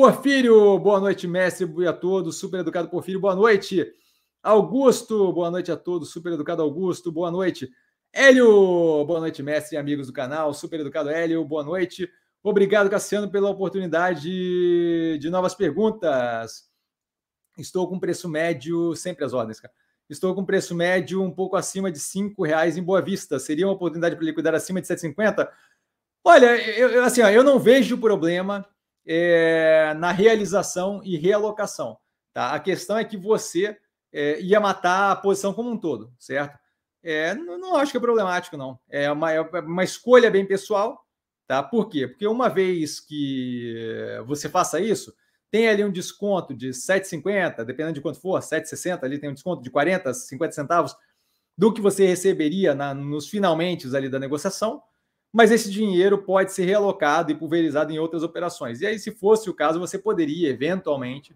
Porfírio, 0.00 0.78
boa 0.78 0.98
noite, 0.98 1.28
mestre 1.28 1.70
e 1.76 1.86
a 1.86 1.92
todos. 1.92 2.38
Super 2.38 2.60
educado 2.60 2.88
Porfírio, 2.88 3.20
boa 3.20 3.34
noite. 3.34 3.86
Augusto, 4.42 5.30
boa 5.30 5.50
noite 5.50 5.70
a 5.70 5.76
todos. 5.76 6.08
Super 6.10 6.32
educado 6.32 6.62
Augusto, 6.62 7.12
boa 7.12 7.30
noite. 7.30 7.70
Hélio, 8.10 9.04
boa 9.04 9.20
noite, 9.20 9.42
mestre 9.42 9.76
e 9.76 9.78
amigos 9.78 10.06
do 10.06 10.12
canal. 10.14 10.54
Super 10.54 10.80
educado 10.80 11.10
Hélio, 11.10 11.44
boa 11.44 11.62
noite. 11.62 12.10
Obrigado, 12.42 12.88
Cassiano, 12.88 13.30
pela 13.30 13.50
oportunidade 13.50 15.18
de 15.18 15.28
novas 15.28 15.54
perguntas. 15.54 16.70
Estou 17.58 17.86
com 17.86 18.00
preço 18.00 18.26
médio, 18.26 18.96
sempre 18.96 19.22
as 19.26 19.34
ordens, 19.34 19.60
cara. 19.60 19.74
Estou 20.08 20.34
com 20.34 20.46
preço 20.46 20.74
médio 20.74 21.22
um 21.22 21.30
pouco 21.30 21.56
acima 21.56 21.92
de 21.92 21.98
R$ 21.98 22.34
reais 22.46 22.78
em 22.78 22.82
Boa 22.82 23.02
Vista. 23.02 23.38
Seria 23.38 23.66
uma 23.66 23.74
oportunidade 23.74 24.16
para 24.16 24.24
liquidar 24.24 24.54
acima 24.54 24.80
de 24.80 24.88
7,50? 24.88 25.46
Olha, 26.24 26.56
eu, 26.56 27.04
assim, 27.04 27.20
ó, 27.20 27.28
eu 27.28 27.44
não 27.44 27.58
vejo 27.58 27.98
problema 27.98 28.66
é, 29.06 29.94
na 29.98 30.12
realização 30.12 31.00
e 31.04 31.16
realocação. 31.16 31.98
Tá? 32.32 32.54
A 32.54 32.60
questão 32.60 32.98
é 32.98 33.04
que 33.04 33.16
você 33.16 33.76
é, 34.12 34.40
ia 34.40 34.60
matar 34.60 35.12
a 35.12 35.16
posição 35.16 35.52
como 35.52 35.70
um 35.70 35.78
todo, 35.78 36.12
certo? 36.18 36.58
É, 37.02 37.34
não, 37.34 37.58
não, 37.58 37.76
acho 37.76 37.92
que 37.92 37.98
é 37.98 38.00
problemático, 38.00 38.56
não. 38.56 38.78
É 38.88 39.10
uma, 39.10 39.32
é 39.32 39.40
uma 39.40 39.84
escolha 39.84 40.30
bem 40.30 40.46
pessoal. 40.46 41.04
Tá? 41.46 41.62
Por 41.62 41.88
quê? 41.88 42.06
Porque 42.06 42.26
uma 42.26 42.48
vez 42.48 43.00
que 43.00 43.74
você 44.26 44.48
faça 44.48 44.78
isso, 44.78 45.12
tem 45.50 45.68
ali 45.68 45.84
um 45.84 45.90
desconto 45.90 46.54
de 46.54 46.68
7,50, 46.68 47.64
dependendo 47.64 47.94
de 47.94 48.00
quanto 48.00 48.20
for, 48.20 48.38
7,60, 48.40 49.02
ali 49.02 49.18
tem 49.18 49.30
um 49.30 49.34
desconto 49.34 49.62
de 49.62 49.70
40, 49.70 50.14
50 50.14 50.52
centavos 50.52 50.96
do 51.58 51.72
que 51.72 51.80
você 51.80 52.06
receberia 52.06 52.74
na, 52.74 52.94
nos 52.94 53.28
finalmente 53.28 53.94
ali 53.94 54.08
da 54.08 54.18
negociação. 54.18 54.80
Mas 55.32 55.50
esse 55.50 55.70
dinheiro 55.70 56.18
pode 56.18 56.52
ser 56.52 56.64
realocado 56.64 57.30
e 57.30 57.34
pulverizado 57.34 57.92
em 57.92 57.98
outras 57.98 58.22
operações. 58.22 58.80
E 58.80 58.86
aí, 58.86 58.98
se 58.98 59.12
fosse 59.12 59.48
o 59.48 59.54
caso, 59.54 59.78
você 59.78 59.98
poderia, 59.98 60.48
eventualmente, 60.48 61.34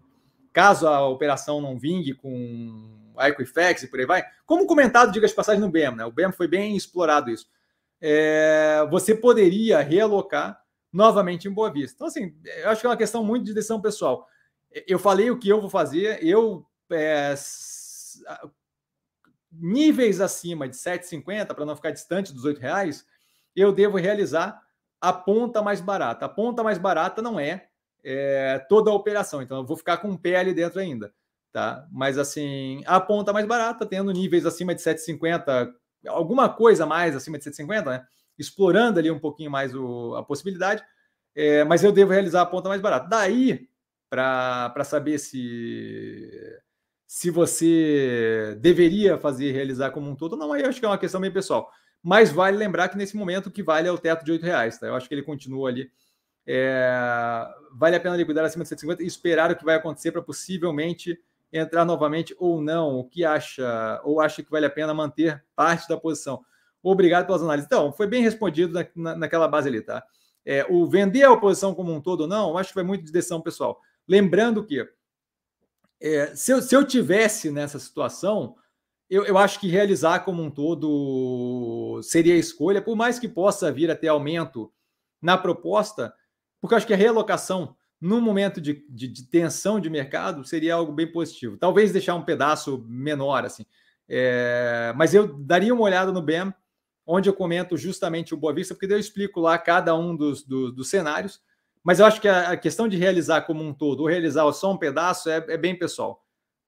caso 0.51 0.87
a 0.87 1.07
operação 1.07 1.61
não 1.61 1.77
vingue 1.77 2.13
com 2.13 3.13
a 3.17 3.29
Equifax 3.29 3.83
e 3.83 3.87
por 3.87 3.99
aí 3.99 4.05
vai, 4.05 4.25
como 4.45 4.67
comentado, 4.67 5.11
diga 5.11 5.27
de 5.27 5.33
passagem, 5.33 5.61
no 5.61 5.69
BEM, 5.69 5.95
né? 5.95 6.05
O 6.05 6.11
BEM 6.11 6.31
foi 6.31 6.47
bem 6.47 6.75
explorado 6.75 7.29
isso. 7.29 7.47
É, 8.01 8.85
você 8.91 9.15
poderia 9.15 9.79
realocar 9.79 10.61
novamente 10.91 11.47
em 11.47 11.51
Boa 11.51 11.71
Vista. 11.71 11.95
Então, 11.95 12.07
assim, 12.07 12.35
eu 12.43 12.69
acho 12.69 12.81
que 12.81 12.87
é 12.87 12.89
uma 12.89 12.97
questão 12.97 13.23
muito 13.23 13.45
de 13.45 13.53
decisão 13.53 13.81
pessoal. 13.81 14.27
Eu 14.87 14.99
falei 14.99 15.31
o 15.31 15.39
que 15.39 15.47
eu 15.47 15.61
vou 15.61 15.69
fazer, 15.69 16.21
eu 16.21 16.65
é, 16.91 17.33
níveis 19.51 20.19
acima 20.21 20.67
de 20.67 20.75
7,50 20.75 21.53
para 21.53 21.65
não 21.65 21.75
ficar 21.75 21.91
distante 21.91 22.33
dos 22.33 22.43
R$ 22.45 22.57
reais, 22.59 23.05
eu 23.55 23.71
devo 23.71 23.97
realizar 23.97 24.61
a 24.99 25.13
ponta 25.13 25.61
mais 25.61 25.81
barata. 25.81 26.25
A 26.25 26.29
ponta 26.29 26.63
mais 26.63 26.77
barata 26.77 27.21
não 27.21 27.39
é, 27.39 27.67
é, 28.03 28.59
toda 28.69 28.91
a 28.91 28.93
operação, 28.93 29.41
então 29.41 29.57
eu 29.57 29.65
vou 29.65 29.77
ficar 29.77 29.97
com 29.97 30.09
um 30.09 30.17
pé 30.17 30.37
ali 30.37 30.53
dentro 30.53 30.79
ainda, 30.79 31.13
tá? 31.51 31.87
Mas 31.91 32.17
assim, 32.17 32.81
a 32.85 32.99
ponta 32.99 33.33
mais 33.33 33.45
barata, 33.45 33.85
tendo 33.85 34.11
níveis 34.11 34.45
acima 34.45 34.73
de 34.73 34.81
7,50, 34.81 35.73
alguma 36.07 36.49
coisa 36.49 36.85
mais 36.85 37.15
acima 37.15 37.37
de 37.37 37.45
7,50, 37.45 37.85
né? 37.85 38.05
Explorando 38.37 38.99
ali 38.99 39.09
um 39.09 39.19
pouquinho 39.19 39.49
mais 39.51 39.73
o, 39.75 40.15
a 40.15 40.23
possibilidade, 40.23 40.83
é, 41.35 41.63
mas 41.63 41.83
eu 41.83 41.91
devo 41.91 42.11
realizar 42.11 42.41
a 42.41 42.45
ponta 42.45 42.69
mais 42.69 42.81
barata. 42.81 43.07
Daí, 43.07 43.67
para 44.09 44.83
saber 44.83 45.17
se 45.19 46.29
se 47.07 47.29
você 47.29 48.57
deveria 48.59 49.17
fazer 49.17 49.51
realizar 49.51 49.91
como 49.91 50.09
um 50.09 50.15
todo, 50.15 50.35
não, 50.35 50.51
aí 50.51 50.63
eu 50.63 50.69
acho 50.69 50.79
que 50.79 50.85
é 50.85 50.89
uma 50.89 50.97
questão 50.97 51.21
bem 51.21 51.31
pessoal. 51.31 51.71
Mas 52.07 52.31
vale 52.31 52.55
lembrar 52.55 52.87
que 52.89 52.97
nesse 52.99 53.17
momento 53.17 53.47
o 53.47 53.51
que 53.51 53.63
vale 53.63 53.87
é 53.87 53.91
o 53.91 53.97
teto 53.97 54.23
de 54.23 54.31
R$ 54.33 54.37
reais, 54.37 54.77
tá? 54.77 54.85
Eu 54.85 54.93
acho 54.93 55.07
que 55.07 55.15
ele 55.15 55.23
continua 55.23 55.69
ali. 55.69 55.89
É... 56.45 57.43
Vale 57.73 57.95
a 57.95 57.99
pena 57.99 58.15
liquidar 58.15 58.45
acima 58.45 58.63
de 58.63 58.69
150 58.69 59.01
e 59.01 59.07
esperar 59.07 59.49
o 59.49 59.55
que 59.55 59.65
vai 59.65 59.73
acontecer 59.73 60.11
para 60.11 60.21
possivelmente 60.21 61.19
entrar 61.51 61.83
novamente 61.83 62.35
ou 62.37 62.61
não. 62.61 62.99
O 62.99 63.05
que 63.05 63.25
acha? 63.25 63.99
Ou 64.03 64.21
acha 64.21 64.43
que 64.43 64.51
vale 64.51 64.67
a 64.67 64.69
pena 64.69 64.93
manter 64.93 65.43
parte 65.55 65.89
da 65.89 65.97
posição? 65.97 66.45
Obrigado 66.83 67.25
pelas 67.25 67.41
análises. 67.41 67.65
Então, 67.65 67.91
foi 67.91 68.05
bem 68.05 68.21
respondido 68.21 68.71
na, 68.71 68.85
na, 68.95 69.15
naquela 69.15 69.47
base 69.47 69.67
ali, 69.67 69.81
tá? 69.81 70.05
É, 70.45 70.63
o 70.69 70.85
vender 70.85 71.23
a 71.23 71.31
oposição 71.31 71.73
como 71.73 71.91
um 71.91 71.99
todo 71.99 72.21
ou 72.21 72.27
não, 72.27 72.55
acho 72.55 72.69
que 72.69 72.75
vai 72.75 72.83
muito 72.83 73.03
de 73.03 73.11
decisão 73.11 73.41
pessoal. 73.41 73.81
Lembrando 74.07 74.63
que 74.63 74.87
é, 75.99 76.35
se, 76.35 76.51
eu, 76.51 76.61
se 76.61 76.75
eu 76.75 76.85
tivesse 76.85 77.49
nessa 77.49 77.79
situação, 77.79 78.55
eu, 79.09 79.23
eu 79.25 79.37
acho 79.37 79.59
que 79.59 79.67
realizar 79.67 80.19
como 80.19 80.41
um 80.41 80.49
todo 80.49 82.01
seria 82.03 82.33
a 82.33 82.37
escolha, 82.37 82.81
por 82.81 82.95
mais 82.95 83.19
que 83.19 83.27
possa 83.27 83.71
vir 83.71 83.89
a 83.91 83.95
ter 83.95 84.07
aumento 84.07 84.71
na 85.21 85.37
proposta, 85.37 86.13
porque 86.59 86.73
eu 86.73 86.77
acho 86.77 86.87
que 86.87 86.93
a 86.93 86.97
realocação 86.97 87.75
num 88.01 88.19
momento 88.19 88.59
de, 88.59 88.85
de, 88.89 89.07
de, 89.07 89.27
tensão 89.27 89.79
de 89.79 89.89
mercado 89.89 90.43
seria 90.43 90.75
algo 90.75 90.91
bem 90.91 91.11
positivo. 91.11 91.57
Talvez 91.57 91.91
deixar 91.91 92.15
um 92.15 92.23
pedaço 92.23 92.83
menor, 92.87 93.45
assim. 93.45 93.65
É, 94.07 94.93
mas 94.95 95.13
eu 95.13 95.35
daria 95.39 95.73
uma 95.73 95.83
olhada 95.83 96.11
no 96.11 96.21
BEM, 96.21 96.53
onde 97.05 97.29
eu 97.29 97.33
comento 97.33 97.77
justamente 97.77 98.33
o 98.33 98.37
Boa 98.37 98.53
Vista, 98.53 98.73
porque 98.73 98.91
eu 98.91 98.99
explico 98.99 99.39
lá 99.39 99.57
cada 99.57 99.95
um 99.95 100.15
dos, 100.15 100.43
dos, 100.43 100.75
dos 100.75 100.89
cenários. 100.89 101.41
Mas 101.83 101.99
eu 101.99 102.05
acho 102.05 102.19
que 102.19 102.27
a, 102.27 102.51
a, 102.51 102.57
questão 102.57 102.87
de 102.87 102.97
realizar 102.97 103.41
como 103.41 103.63
um 103.63 103.73
todo, 103.73 104.01
ou 104.01 104.07
realizar 104.07 104.51
só 104.53 104.71
um 104.71 104.77
pedaço, 104.77 105.29
é, 105.29 105.37
é 105.49 105.57
bem 105.57 105.77
pessoal. 105.77 106.24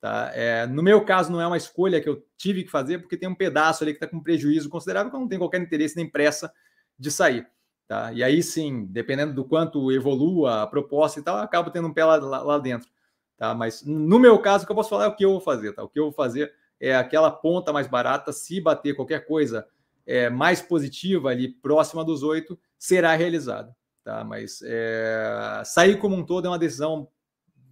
Tá? 0.08 0.32
É, 0.34 0.66
no 0.66 0.82
meu 0.82 1.03
caso, 1.03 1.30
não 1.30 1.41
é 1.41 1.45
uma 1.45 1.58
escolha 1.58 1.99
que 1.99 2.08
eu 2.08 2.26
tive 2.38 2.64
que 2.64 2.72
fazer, 2.72 2.99
porque 2.99 3.18
tem 3.18 3.28
um 3.28 3.36
pedaço 3.36 3.84
ali 3.84 3.91
que 3.91 3.97
está 3.97 4.08
com 4.08 4.24
prejuízo 4.24 4.70
considerável, 4.70 5.12
que 5.12 5.18
eu 5.18 5.20
não 5.20 5.28
tenho 5.28 5.41
qualquer 5.41 5.60
interesse 5.60 5.97
nem 5.97 6.10
pressa 6.10 6.49
de 6.97 7.12
sair. 7.12 7.45
Tá? 7.89 8.14
E 8.14 8.24
aí 8.24 8.41
sim, 8.41 8.86
dependendo 8.86 9.34
do 9.34 9.43
quanto 9.43 9.91
evolua 9.91 10.64
a 10.64 10.68
proposta 10.68 11.20
e 11.20 11.24
tal, 11.24 11.36
eu 11.36 11.43
acabo 11.43 11.72
tendo 11.72 11.89
um 11.89 11.93
pé 11.93 12.05
lá, 12.05 12.16
lá, 12.16 12.41
lá, 12.41 12.58
dentro. 12.58 12.89
Tá? 13.38 13.53
Mas 13.53 13.84
no 13.84 14.18
meu 14.18 14.39
caso, 14.39 14.64
o 14.64 14.66
que 14.66 14.72
eu 14.72 14.78
posso 14.78 14.89
falar 14.89 15.03
é 15.03 15.08
o 15.10 15.16
que 15.16 15.26
eu 15.26 15.32
vou 15.32 15.41
fazer. 15.41 15.74
Tá? 15.74 15.84
O 15.84 15.89
que 15.89 15.99
eu 15.99 16.05
vou 16.05 16.14
fazer 16.14 16.53
é 16.80 16.95
aquela 16.95 17.30
ponta 17.30 17.74
mais 17.74 17.88
barata, 17.88 18.32
se 18.32 18.62
bater 18.62 18.95
qualquer 18.95 19.28
coisa 19.28 19.68
é, 20.05 20.30
mais 20.30 20.62
positiva 20.62 21.32
ali 21.32 21.49
próxima 21.49 22.05
dos 22.05 22.24
oito, 22.24 22.58
será 22.80 23.14
realizada. 23.14 23.76
Tá? 24.05 24.24
Mas 24.24 24.62
é, 24.64 25.62
sair 25.66 25.99
como 25.99 26.16
um 26.16 26.26
todo 26.26 26.45
é 26.45 26.49
uma 26.49 26.58
decisão 26.58 27.10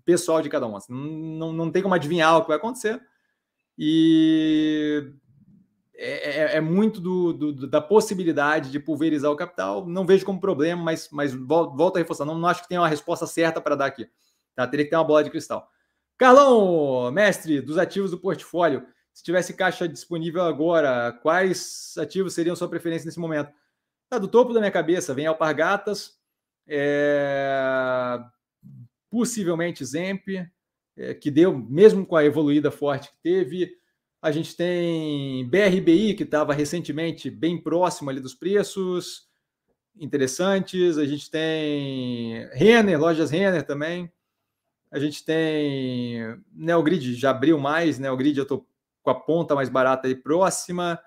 pessoal 0.05 0.41
de 0.41 0.49
cada 0.49 0.67
um. 0.67 0.75
Assim, 0.75 0.93
não, 0.93 1.51
não 1.51 1.71
tem 1.71 1.81
como 1.81 1.95
adivinhar 1.95 2.37
o 2.37 2.41
que 2.41 2.47
vai 2.47 2.57
acontecer. 2.57 3.01
E 3.77 5.11
é, 5.95 6.41
é, 6.41 6.57
é 6.57 6.61
muito 6.61 7.01
do, 7.01 7.33
do, 7.33 7.67
da 7.67 7.81
possibilidade 7.81 8.71
de 8.71 8.79
pulverizar 8.79 9.31
o 9.31 9.35
capital. 9.35 9.85
Não 9.85 10.05
vejo 10.05 10.25
como 10.25 10.39
problema, 10.39 10.81
mas, 10.81 11.09
mas 11.11 11.33
volto 11.33 11.95
a 11.95 11.99
reforçar. 11.99 12.25
Não, 12.25 12.37
não 12.37 12.47
acho 12.47 12.61
que 12.61 12.69
tenha 12.69 12.81
uma 12.81 12.87
resposta 12.87 13.25
certa 13.25 13.59
para 13.59 13.75
dar 13.75 13.87
aqui. 13.87 14.07
Tá? 14.55 14.67
Teria 14.67 14.85
que 14.85 14.91
ter 14.91 14.97
uma 14.97 15.03
bola 15.03 15.23
de 15.23 15.29
cristal. 15.29 15.69
Carlão, 16.17 17.11
mestre 17.11 17.59
dos 17.59 17.77
ativos 17.77 18.11
do 18.11 18.17
portfólio, 18.17 18.85
se 19.13 19.23
tivesse 19.23 19.53
caixa 19.53 19.87
disponível 19.87 20.43
agora, 20.43 21.11
quais 21.21 21.93
ativos 21.97 22.33
seriam 22.33 22.55
sua 22.55 22.69
preferência 22.69 23.05
nesse 23.05 23.19
momento? 23.19 23.51
Tá, 24.09 24.17
do 24.17 24.27
topo 24.27 24.53
da 24.53 24.59
minha 24.59 24.71
cabeça 24.71 25.13
vem 25.13 25.25
Alpargatas, 25.25 26.17
é, 26.67 28.19
possivelmente 29.15 29.85
Zemp, 29.85 30.27
é, 30.97 31.13
que 31.13 31.31
deu, 31.31 31.57
mesmo 31.57 32.05
com 32.05 32.17
a 32.17 32.25
evoluída 32.25 32.69
forte 32.69 33.07
que 33.11 33.17
teve. 33.23 33.71
A 34.21 34.29
gente 34.29 34.57
tem 34.57 35.47
BRBI, 35.47 36.15
que 36.15 36.23
estava 36.23 36.53
recentemente 36.53 37.29
bem 37.29 37.57
próximo 37.57 38.09
ali 38.09 38.19
dos 38.19 38.35
preços, 38.35 39.29
interessantes. 39.97 40.97
A 40.97 41.05
gente 41.05 41.31
tem 41.31 42.45
Renner, 42.51 42.99
lojas 42.99 43.31
Renner 43.31 43.63
também. 43.63 44.11
A 44.91 44.99
gente 44.99 45.23
tem 45.23 46.37
Neogrid, 46.51 47.15
já 47.15 47.29
abriu 47.29 47.57
mais. 47.57 47.97
Neogrid, 47.97 48.37
eu 48.37 48.43
estou 48.43 48.67
com 49.01 49.09
a 49.11 49.15
ponta 49.15 49.55
mais 49.55 49.69
barata 49.69 50.09
aí 50.09 50.15
próxima. 50.15 50.99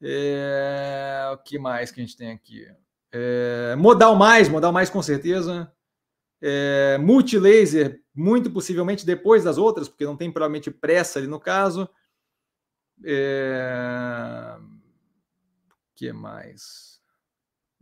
É... 0.00 1.28
O 1.34 1.36
que 1.36 1.58
mais 1.58 1.90
que 1.90 2.00
a 2.00 2.04
gente 2.04 2.16
tem 2.16 2.30
aqui? 2.30 2.66
É... 3.12 3.76
Modal 3.76 4.16
mais, 4.16 4.48
modal 4.48 4.72
mais 4.72 4.88
com 4.88 5.02
certeza 5.02 5.70
é, 6.40 6.98
multilaser, 6.98 8.00
muito 8.14 8.50
possivelmente 8.50 9.04
depois 9.04 9.44
das 9.44 9.58
outras, 9.58 9.88
porque 9.88 10.04
não 10.04 10.16
tem 10.16 10.30
provavelmente 10.30 10.70
pressa 10.70 11.18
ali 11.18 11.28
no 11.28 11.40
caso. 11.40 11.88
É... 13.04 14.56
que 15.94 16.12
mais? 16.12 17.00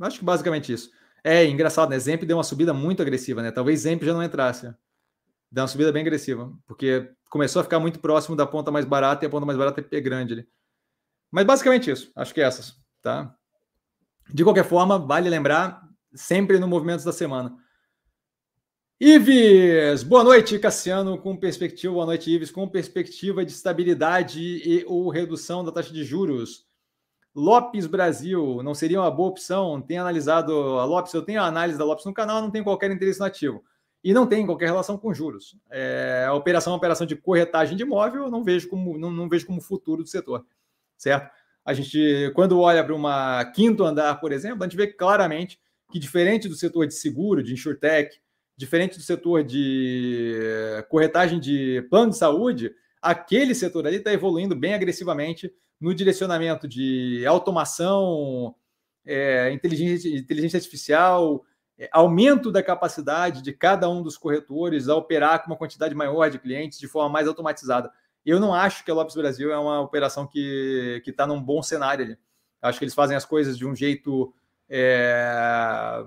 Acho 0.01 0.19
que 0.19 0.25
basicamente 0.25 0.73
isso. 0.73 0.91
É 1.25 1.45
engraçado, 1.47 1.91
né? 1.91 1.99
Zemp 1.99 2.23
deu 2.23 2.37
uma 2.37 2.45
subida 2.45 2.73
muito 2.73 3.03
agressiva, 3.03 3.43
né? 3.43 3.51
Talvez 3.51 3.81
Zemp 3.81 4.03
já 4.03 4.13
não 4.13 4.23
entrasse. 4.23 4.73
Deu 5.51 5.63
uma 5.63 5.69
subida 5.69 5.91
bem 5.91 6.03
agressiva, 6.03 6.53
porque 6.67 7.11
começou 7.31 7.61
a 7.61 7.65
ficar 7.65 7.81
muito 7.81 7.99
próximo 7.99 8.37
da 8.37 8.47
ponta 8.47 8.71
mais 8.71 8.85
barata 8.85 9.25
e 9.25 9.27
a 9.27 9.31
ponta 9.31 9.47
mais 9.47 9.59
barata 9.59 9.85
é 9.91 10.01
grande 10.01 10.35
ali. 10.35 10.49
Mas 11.31 11.45
basicamente 11.45 11.91
isso. 11.91 12.13
Acho 12.15 12.35
que 12.35 12.41
é 12.41 12.45
essas, 12.45 12.77
tá? 13.01 13.35
De 14.33 14.45
qualquer 14.45 14.65
forma, 14.65 14.99
vale 14.99 15.29
lembrar 15.29 15.83
sempre 16.15 16.59
no 16.59 16.69
movimentos 16.69 17.05
da 17.05 17.13
semana. 17.13 17.57
Ives, 18.99 20.03
boa 20.03 20.25
noite, 20.25 20.59
Cassiano, 20.59 21.19
com 21.19 21.37
perspectiva, 21.37 21.93
boa 21.93 22.07
noite, 22.07 22.31
Ives, 22.31 22.51
com 22.51 22.67
perspectiva 22.67 23.45
de 23.45 23.53
estabilidade 23.53 24.41
e 24.41 24.87
ou 24.87 25.11
redução 25.11 25.63
da 25.63 25.71
taxa 25.71 25.93
de 25.93 26.03
juros. 26.03 26.65
Lopes 27.35 27.87
Brasil, 27.87 28.63
não 28.63 28.75
seria 28.75 28.99
uma 28.99 29.11
boa 29.11 29.29
opção? 29.29 29.83
Tem 29.83 29.99
analisado 29.99 30.55
a 30.79 30.87
Lopes, 30.87 31.13
eu 31.13 31.21
tenho 31.21 31.43
a 31.43 31.47
análise 31.47 31.79
da 31.79 31.85
Lopes 31.85 32.07
no 32.07 32.15
canal, 32.15 32.41
não 32.41 32.51
tenho 32.51 32.65
qualquer 32.65 32.91
interesse 32.91 33.21
nativo. 33.21 33.63
E 34.03 34.15
não 34.15 34.27
tem 34.27 34.47
qualquer 34.47 34.65
relação 34.65 34.97
com 34.97 35.13
juros. 35.13 35.59
É, 35.71 36.25
a 36.27 36.33
operação 36.33 36.71
é 36.71 36.73
uma 36.73 36.79
operação 36.79 37.07
de 37.07 37.17
corretagem 37.17 37.77
de 37.77 37.83
imóvel, 37.83 38.23
eu 38.23 38.31
não 38.31 38.43
vejo 38.43 38.67
como, 38.67 38.97
não, 38.97 39.11
não 39.11 39.29
vejo 39.29 39.45
como 39.47 39.61
futuro 39.61 40.05
do 40.05 40.09
setor, 40.09 40.47
certo? 40.97 41.31
A 41.67 41.75
gente, 41.75 42.33
quando 42.35 42.59
olha 42.59 42.83
para 42.83 42.95
uma 42.95 43.45
quinto 43.45 43.85
andar, 43.85 44.19
por 44.21 44.33
exemplo, 44.33 44.63
a 44.63 44.67
gente 44.67 44.77
vê 44.79 44.87
claramente 44.87 45.61
que 45.93 45.99
diferente 45.99 46.49
do 46.49 46.55
setor 46.55 46.87
de 46.87 46.95
seguro, 46.95 47.43
de 47.43 47.53
insurtech, 47.53 48.19
diferente 48.57 48.97
do 48.97 49.03
setor 49.03 49.45
de 49.45 50.35
corretagem 50.89 51.39
de 51.39 51.87
plano 51.91 52.11
de 52.11 52.17
saúde, 52.17 52.73
aquele 53.01 53.55
setor 53.55 53.87
ali 53.87 53.97
está 53.97 54.13
evoluindo 54.13 54.57
bem 54.57 54.75
agressivamente 54.75 55.53
no 55.81 55.95
direcionamento 55.95 56.67
de 56.67 57.25
automação, 57.27 58.55
é, 59.05 59.53
inteligência, 59.53 60.09
inteligência 60.09 60.57
artificial, 60.57 61.45
é, 61.79 61.89
aumento 61.93 62.51
da 62.51 62.63
capacidade 62.63 63.43
de 63.43 63.53
cada 63.53 63.89
um 63.89 64.03
dos 64.03 64.17
corretores 64.17 64.89
a 64.89 64.97
operar 64.97 65.43
com 65.43 65.51
uma 65.51 65.57
quantidade 65.57 65.95
maior 65.95 66.31
de 66.31 66.39
clientes 66.39 66.79
de 66.79 66.89
forma 66.89 67.11
mais 67.11 67.29
automatizada. 67.29 67.91
Eu 68.25 68.41
não 68.41 68.53
acho 68.53 68.85
que 68.85 68.91
a 68.91 68.95
Lopes 68.95 69.15
Brasil 69.15 69.53
é 69.53 69.59
uma 69.59 69.81
operação 69.81 70.27
que 70.27 71.01
está 71.07 71.27
num 71.27 71.41
bom 71.41 71.63
cenário 71.63 72.05
ali. 72.05 72.19
Acho 72.61 72.79
que 72.79 72.85
eles 72.85 72.95
fazem 72.95 73.17
as 73.17 73.25
coisas 73.25 73.57
de 73.57 73.65
um 73.65 73.77
jeito 73.77 74.35
é, 74.69 76.05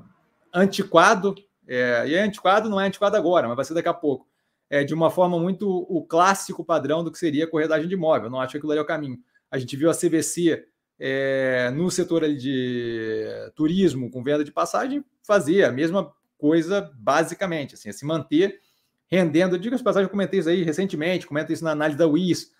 antiquado, 0.53 1.35
é, 1.69 2.07
e 2.07 2.15
é 2.15 2.21
antiquado, 2.21 2.67
não 2.67 2.81
é 2.81 2.87
antiquado 2.87 3.15
agora, 3.15 3.47
mas 3.47 3.55
vai 3.55 3.63
ser 3.63 3.75
daqui 3.75 3.87
a 3.87 3.93
pouco. 3.93 4.27
É, 4.71 4.83
de 4.83 4.93
uma 4.93 5.11
forma 5.11 5.39
muito 5.39 5.67
o 5.67 6.03
clássico 6.03 6.65
padrão 6.65 7.03
do 7.03 7.11
que 7.11 7.17
seria 7.17 7.47
corretagem 7.47 7.87
de 7.87 7.93
imóvel. 7.93 8.29
Não 8.29 8.41
acho 8.41 8.51
que 8.51 8.57
aquilo 8.57 8.71
ali 8.71 8.79
é 8.79 8.83
o 8.83 8.87
caminho. 8.87 9.19
A 9.51 9.57
gente 9.57 9.75
viu 9.77 9.89
a 9.89 9.93
CVC 9.93 10.65
é, 10.99 11.71
no 11.71 11.89
setor 11.91 12.23
ali 12.23 12.35
de 12.35 13.25
turismo, 13.55 14.09
com 14.09 14.23
venda 14.23 14.43
de 14.43 14.51
passagem, 14.51 15.03
fazer 15.23 15.63
a 15.63 15.71
mesma 15.71 16.11
coisa 16.37 16.91
basicamente, 16.95 17.75
assim, 17.75 17.91
se 17.91 18.05
manter 18.05 18.59
rendendo. 19.07 19.57
Diga 19.57 19.75
as 19.75 19.81
passagens, 19.81 20.07
eu 20.07 20.11
comentei 20.11 20.39
isso 20.39 20.49
aí 20.49 20.63
recentemente, 20.63 21.27
comento 21.27 21.53
isso 21.53 21.63
na 21.63 21.71
análise 21.71 21.97
da 21.97 22.07
WIS. 22.07 22.51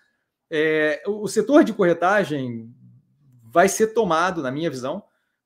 É, 0.48 1.02
o 1.06 1.26
setor 1.28 1.64
de 1.64 1.72
corretagem 1.72 2.72
vai 3.42 3.68
ser 3.68 3.88
tomado, 3.88 4.42
na 4.42 4.50
minha 4.50 4.70
visão, 4.70 5.02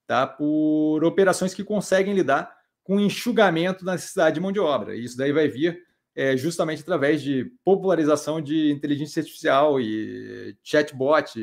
tá, 0.06 0.26
por 0.26 1.02
operações 1.04 1.54
que 1.54 1.64
conseguem 1.64 2.14
lidar 2.14 2.53
com 2.85 3.01
enxugamento 3.01 3.85
da 3.85 3.93
necessidade 3.93 4.35
de 4.35 4.41
mão 4.41 4.53
de 4.53 4.61
obra. 4.61 4.95
E 4.95 5.05
isso 5.05 5.16
daí 5.16 5.32
vai 5.32 5.49
vir 5.49 5.82
é, 6.14 6.37
justamente 6.37 6.82
através 6.82 7.20
de 7.20 7.51
popularização 7.64 8.41
de 8.41 8.70
inteligência 8.70 9.20
artificial 9.20 9.80
e 9.80 10.57
chatbot, 10.62 11.35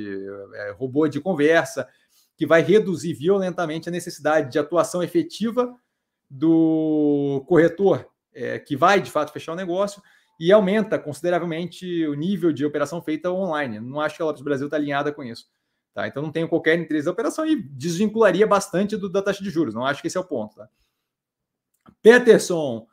é, 0.54 0.72
robô 0.72 1.08
de 1.08 1.20
conversa, 1.20 1.88
que 2.38 2.46
vai 2.46 2.62
reduzir 2.62 3.14
violentamente 3.14 3.90
a 3.90 3.92
necessidade 3.92 4.52
de 4.52 4.58
atuação 4.58 5.04
efetiva 5.04 5.76
do 6.30 7.44
corretor, 7.48 8.08
é, 8.34 8.58
que 8.58 8.78
vai 8.78 9.02
de 9.02 9.12
fato 9.12 9.34
fechar 9.34 9.52
o 9.52 9.58
negócio, 9.58 10.02
e 10.40 10.52
aumenta 10.52 10.98
consideravelmente 10.98 12.08
o 12.08 12.14
nível 12.14 12.54
de 12.54 12.66
operação 12.66 13.02
feita 13.02 13.30
online. 13.30 13.80
Não 13.80 14.00
acho 14.00 14.16
que 14.16 14.22
a 14.22 14.26
Lopes 14.26 14.42
Brasil 14.42 14.68
está 14.68 14.78
alinhada 14.78 15.12
com 15.12 15.24
isso. 15.24 15.46
Tá? 15.94 16.08
Então 16.08 16.24
não 16.24 16.32
tenho 16.32 16.48
qualquer 16.48 16.80
interesse 16.80 17.06
da 17.06 17.12
operação 17.12 17.46
e 17.46 17.62
desvincularia 17.62 18.48
bastante 18.48 18.96
do, 18.96 19.10
da 19.10 19.22
taxa 19.22 19.44
de 19.44 19.50
juros. 19.50 19.76
Não 19.76 19.86
acho 19.86 20.02
que 20.02 20.08
esse 20.08 20.18
é 20.18 20.20
o 20.20 20.26
ponto. 20.26 20.56
Tá? 20.56 20.70
Peterson, 22.02 22.88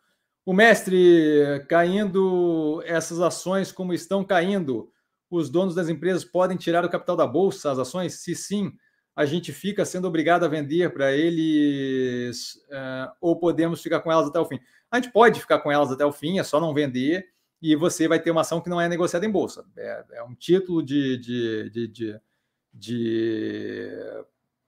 o 0.44 0.52
mestre 0.52 1.64
caindo 1.68 2.82
essas 2.86 3.20
ações 3.20 3.72
como 3.72 3.92
estão 3.92 4.24
caindo, 4.24 4.90
os 5.30 5.50
donos 5.50 5.74
das 5.74 5.88
empresas 5.88 6.24
podem 6.24 6.56
tirar 6.56 6.84
o 6.84 6.90
capital 6.90 7.16
da 7.16 7.26
bolsa 7.26 7.70
as 7.70 7.78
ações? 7.78 8.14
Se 8.20 8.34
sim, 8.34 8.72
a 9.14 9.26
gente 9.26 9.52
fica 9.52 9.84
sendo 9.84 10.08
obrigado 10.08 10.44
a 10.44 10.48
vender 10.48 10.92
para 10.92 11.12
eles 11.12 12.54
uh, 12.70 13.12
ou 13.20 13.38
podemos 13.38 13.82
ficar 13.82 14.00
com 14.00 14.12
elas 14.12 14.28
até 14.28 14.38
o 14.38 14.46
fim? 14.46 14.60
A 14.90 14.96
gente 14.96 15.12
pode 15.12 15.40
ficar 15.40 15.58
com 15.58 15.70
elas 15.70 15.90
até 15.90 16.04
o 16.04 16.12
fim, 16.12 16.38
é 16.38 16.44
só 16.44 16.60
não 16.60 16.72
vender 16.72 17.26
e 17.60 17.74
você 17.74 18.06
vai 18.06 18.20
ter 18.20 18.30
uma 18.30 18.42
ação 18.42 18.60
que 18.60 18.70
não 18.70 18.80
é 18.80 18.88
negociada 18.88 19.26
em 19.26 19.30
bolsa. 19.30 19.64
É, 19.76 20.04
é 20.12 20.22
um 20.22 20.34
título 20.34 20.82
de, 20.82 21.16
de, 21.18 21.70
de, 21.70 21.88
de, 21.88 22.20
de 22.72 23.90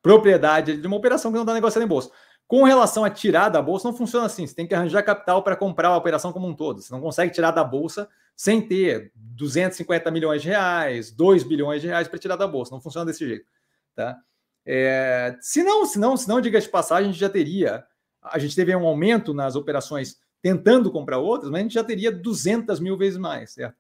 propriedade 0.03 0.77
de 0.77 0.87
uma 0.87 0.97
operação 0.97 1.31
que 1.31 1.37
não 1.37 1.45
está 1.45 1.55
negociada 1.55 1.85
em 1.85 1.89
bolsa. 1.89 2.11
Com 2.51 2.65
relação 2.65 3.05
a 3.05 3.11
tirar 3.11 3.49
da 3.49 3.63
bolsa, 3.63 3.87
não 3.87 3.97
funciona 3.97 4.27
assim. 4.27 4.45
Você 4.45 4.57
tem 4.57 4.67
que 4.67 4.75
arranjar 4.75 5.05
capital 5.05 5.41
para 5.41 5.55
comprar 5.55 5.91
a 5.91 5.97
operação 5.97 6.33
como 6.33 6.49
um 6.49 6.53
todo. 6.53 6.83
Você 6.83 6.93
não 6.93 7.01
consegue 7.01 7.33
tirar 7.33 7.53
da 7.53 7.63
bolsa 7.63 8.09
sem 8.35 8.61
ter 8.61 9.13
250 9.15 10.11
milhões 10.11 10.43
de 10.43 10.49
reais, 10.49 11.13
2 11.13 11.45
bilhões 11.45 11.81
de 11.81 11.87
reais 11.87 12.09
para 12.09 12.19
tirar 12.19 12.35
da 12.35 12.49
bolsa. 12.49 12.75
Não 12.75 12.81
funciona 12.81 13.07
desse 13.07 13.25
jeito. 13.25 13.47
Tá? 13.95 14.19
É, 14.67 15.39
se 15.41 15.63
não, 15.63 15.87
se 15.87 15.97
não, 15.97 16.17
se 16.17 16.29
não, 16.29 16.41
diga 16.41 16.61
de 16.61 16.69
passagem, 16.69 17.11
a 17.11 17.13
gente 17.13 17.21
já 17.21 17.29
teria. 17.29 17.85
A 18.21 18.37
gente 18.37 18.57
teve 18.57 18.75
um 18.75 18.85
aumento 18.85 19.33
nas 19.33 19.55
operações 19.55 20.19
tentando 20.43 20.91
comprar 20.91 21.19
outras, 21.19 21.53
mas 21.53 21.61
a 21.61 21.63
gente 21.63 21.75
já 21.75 21.85
teria 21.85 22.11
200 22.11 22.81
mil 22.81 22.99
vezes 22.99 23.17
mais, 23.17 23.53
certo? 23.53 23.77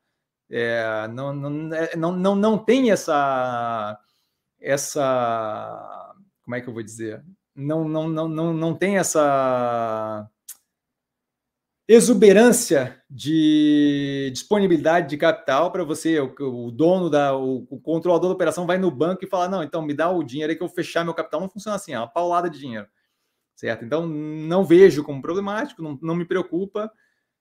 É, 0.49 1.09
não, 1.09 1.35
não, 1.35 1.75
é, 1.75 1.97
não, 1.97 2.12
não, 2.12 2.37
não 2.37 2.57
tem 2.57 2.93
essa, 2.93 3.99
essa. 4.61 6.14
Como 6.45 6.55
é 6.55 6.61
que 6.61 6.68
eu 6.68 6.73
vou 6.73 6.85
dizer? 6.85 7.21
Não, 7.61 7.89
não, 7.89 8.09
não, 8.09 8.29
não, 8.29 8.55
não 8.55 8.75
tem 8.75 8.97
essa 8.97 10.29
exuberância 11.93 13.03
de 13.11 14.31
disponibilidade 14.33 15.09
de 15.09 15.17
capital 15.17 15.73
para 15.73 15.83
você, 15.83 16.21
o, 16.21 16.33
o, 16.39 16.71
dono 16.71 17.11
da, 17.11 17.37
o, 17.37 17.67
o, 17.69 17.81
controlador 17.81 18.29
da 18.29 18.35
operação 18.35 18.65
vai 18.65 18.79
no 18.79 18.93
banco 18.93 19.25
e 19.25 19.29
fala, 19.29 19.49
não, 19.49 19.63
então 19.63 19.83
me 19.83 19.93
dá 19.93 20.09
o 20.09 20.23
dinheiro 20.23 20.53
aí 20.53 20.57
que 20.57 20.63
eu 20.63 20.69
fechar 20.69 21.05
meu 21.05 21.13
capital. 21.13 21.41
Não 21.41 21.49
funciona 21.49 21.75
assim, 21.75 21.93
é 21.93 21.99
uma 21.99 22.07
paulada 22.07 22.49
de 22.49 22.61
dinheiro, 22.61 22.87
certo? 23.57 23.85
Então 23.85 24.07
não 24.07 24.65
vejo 24.65 25.03
como 25.03 25.21
problemático, 25.21 25.83
não, 25.83 25.99
não 26.01 26.15
me 26.15 26.25
preocupa, 26.25 26.93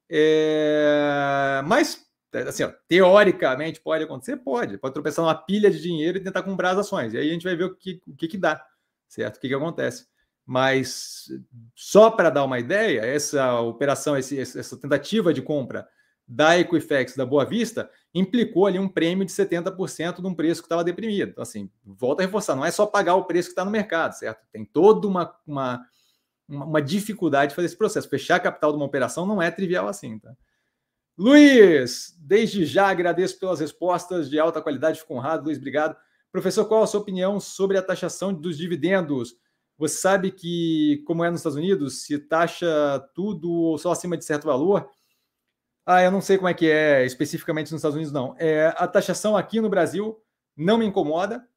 é... 0.09 1.61
mas 1.67 2.07
assim, 2.47 2.63
ó, 2.63 2.71
teoricamente 2.87 3.79
pode 3.79 4.03
acontecer, 4.03 4.37
pode, 4.37 4.79
pode 4.79 4.93
tropeçar 4.95 5.23
numa 5.23 5.35
pilha 5.35 5.69
de 5.69 5.79
dinheiro 5.79 6.17
e 6.17 6.23
tentar 6.23 6.41
comprar 6.41 6.71
as 6.71 6.79
ações, 6.79 7.13
e 7.13 7.19
aí 7.19 7.29
a 7.29 7.33
gente 7.33 7.43
vai 7.43 7.55
ver 7.55 7.65
o 7.65 7.75
que, 7.75 8.01
o 8.07 8.15
que, 8.15 8.27
que 8.27 8.37
dá 8.37 8.63
certo? 9.09 9.37
O 9.37 9.39
que, 9.41 9.49
que 9.49 9.53
acontece? 9.53 10.07
Mas 10.45 11.25
só 11.75 12.09
para 12.09 12.29
dar 12.29 12.45
uma 12.45 12.59
ideia, 12.59 13.01
essa 13.01 13.59
operação, 13.59 14.15
essa 14.15 14.77
tentativa 14.77 15.33
de 15.33 15.41
compra 15.41 15.87
da 16.27 16.57
Equifax 16.57 17.15
da 17.15 17.25
Boa 17.25 17.43
Vista 17.43 17.89
implicou 18.13 18.67
ali 18.67 18.77
um 18.77 18.87
prêmio 18.87 19.25
de 19.25 19.31
70% 19.31 20.21
de 20.21 20.27
um 20.27 20.33
preço 20.33 20.61
que 20.61 20.67
estava 20.67 20.83
deprimido. 20.83 21.29
Então, 21.31 21.41
assim, 21.41 21.69
volta 21.83 22.21
a 22.21 22.25
reforçar, 22.25 22.55
não 22.55 22.63
é 22.63 22.71
só 22.71 22.85
pagar 22.85 23.15
o 23.15 23.25
preço 23.25 23.49
que 23.49 23.53
está 23.53 23.65
no 23.65 23.71
mercado, 23.71 24.13
certo? 24.13 24.45
Tem 24.51 24.63
toda 24.63 25.07
uma, 25.07 25.35
uma, 25.45 25.83
uma 26.47 26.81
dificuldade 26.81 27.49
de 27.49 27.55
fazer 27.55 27.65
esse 27.65 27.77
processo. 27.77 28.07
Fechar 28.07 28.35
a 28.35 28.39
capital 28.39 28.71
de 28.71 28.77
uma 28.77 28.85
operação 28.85 29.25
não 29.25 29.41
é 29.41 29.49
trivial 29.49 29.87
assim, 29.87 30.19
tá? 30.19 30.31
Luiz, 31.17 32.15
desde 32.19 32.65
já 32.65 32.87
agradeço 32.87 33.37
pelas 33.39 33.59
respostas 33.59 34.29
de 34.29 34.39
alta 34.39 34.61
qualidade, 34.61 35.01
fico 35.01 35.15
honrado. 35.15 35.45
Luiz, 35.45 35.57
obrigado. 35.57 35.97
Professor, 36.31 36.65
qual 36.65 36.83
a 36.83 36.87
sua 36.87 36.99
opinião 36.99 37.39
sobre 37.39 37.77
a 37.77 37.81
taxação 37.81 38.33
dos 38.33 38.57
dividendos? 38.57 39.35
Você 39.77 39.95
sabe 39.95 40.31
que, 40.31 41.01
como 41.07 41.23
é 41.23 41.31
nos 41.31 41.39
Estados 41.39 41.57
Unidos, 41.57 42.03
se 42.03 42.19
taxa 42.19 42.67
tudo 43.15 43.51
ou 43.51 43.77
só 43.77 43.91
acima 43.91 44.17
de 44.17 44.25
certo 44.25 44.45
valor? 44.45 44.89
Ah, 45.85 46.03
eu 46.03 46.11
não 46.11 46.21
sei 46.21 46.37
como 46.37 46.49
é 46.49 46.53
que 46.53 46.69
é 46.69 47.05
especificamente 47.05 47.71
nos 47.71 47.79
Estados 47.79 47.95
Unidos, 47.95 48.13
não. 48.13 48.35
É, 48.37 48.67
a 48.77 48.87
taxação 48.87 49.35
aqui 49.35 49.59
no 49.59 49.69
Brasil 49.69 50.21
não 50.55 50.77
me 50.77 50.85
incomoda, 50.85 51.47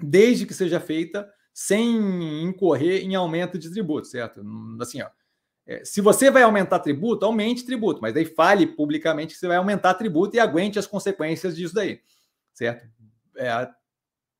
desde 0.00 0.46
que 0.46 0.54
seja 0.54 0.78
feita 0.78 1.28
sem 1.52 2.44
incorrer 2.44 3.02
em 3.02 3.14
aumento 3.14 3.58
de 3.58 3.70
tributo, 3.70 4.06
certo? 4.06 4.40
Assim, 4.80 5.02
ó, 5.02 5.08
é, 5.66 5.84
se 5.84 6.00
você 6.00 6.30
vai 6.30 6.42
aumentar 6.42 6.78
tributo, 6.78 7.24
aumente 7.24 7.64
tributo, 7.64 8.00
mas 8.00 8.14
daí 8.14 8.24
fale 8.24 8.66
publicamente 8.66 9.34
que 9.34 9.40
você 9.40 9.48
vai 9.48 9.56
aumentar 9.56 9.94
tributo 9.94 10.36
e 10.36 10.40
aguente 10.40 10.78
as 10.78 10.86
consequências 10.86 11.56
disso 11.56 11.74
daí, 11.74 12.00
certo? 12.52 12.86
É, 13.36 13.50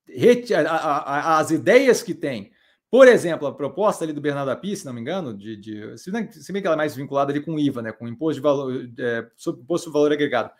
as 0.08 1.50
ideias 1.50 2.02
que 2.02 2.14
tem. 2.14 2.50
Por 2.90 3.06
exemplo, 3.06 3.46
a 3.46 3.54
proposta 3.54 4.04
ali 4.04 4.12
do 4.12 4.20
Bernardo 4.20 4.50
Api, 4.50 4.74
se 4.74 4.84
não 4.84 4.92
me 4.92 5.00
engano, 5.00 5.32
de, 5.32 5.56
de 5.56 5.96
se, 5.96 6.10
bem, 6.10 6.26
que 6.26 6.66
ela 6.66 6.74
é 6.74 6.76
mais 6.76 6.96
vinculada 6.96 7.30
ali 7.32 7.40
com 7.40 7.58
IVA, 7.58 7.82
né, 7.82 7.92
com 7.92 8.08
imposto 8.08 8.34
de 8.34 8.40
valor, 8.40 8.90
é, 8.98 9.30
sobre 9.36 9.62
imposto 9.62 9.88
de 9.88 9.92
valor 9.92 10.12
agregado. 10.12 10.50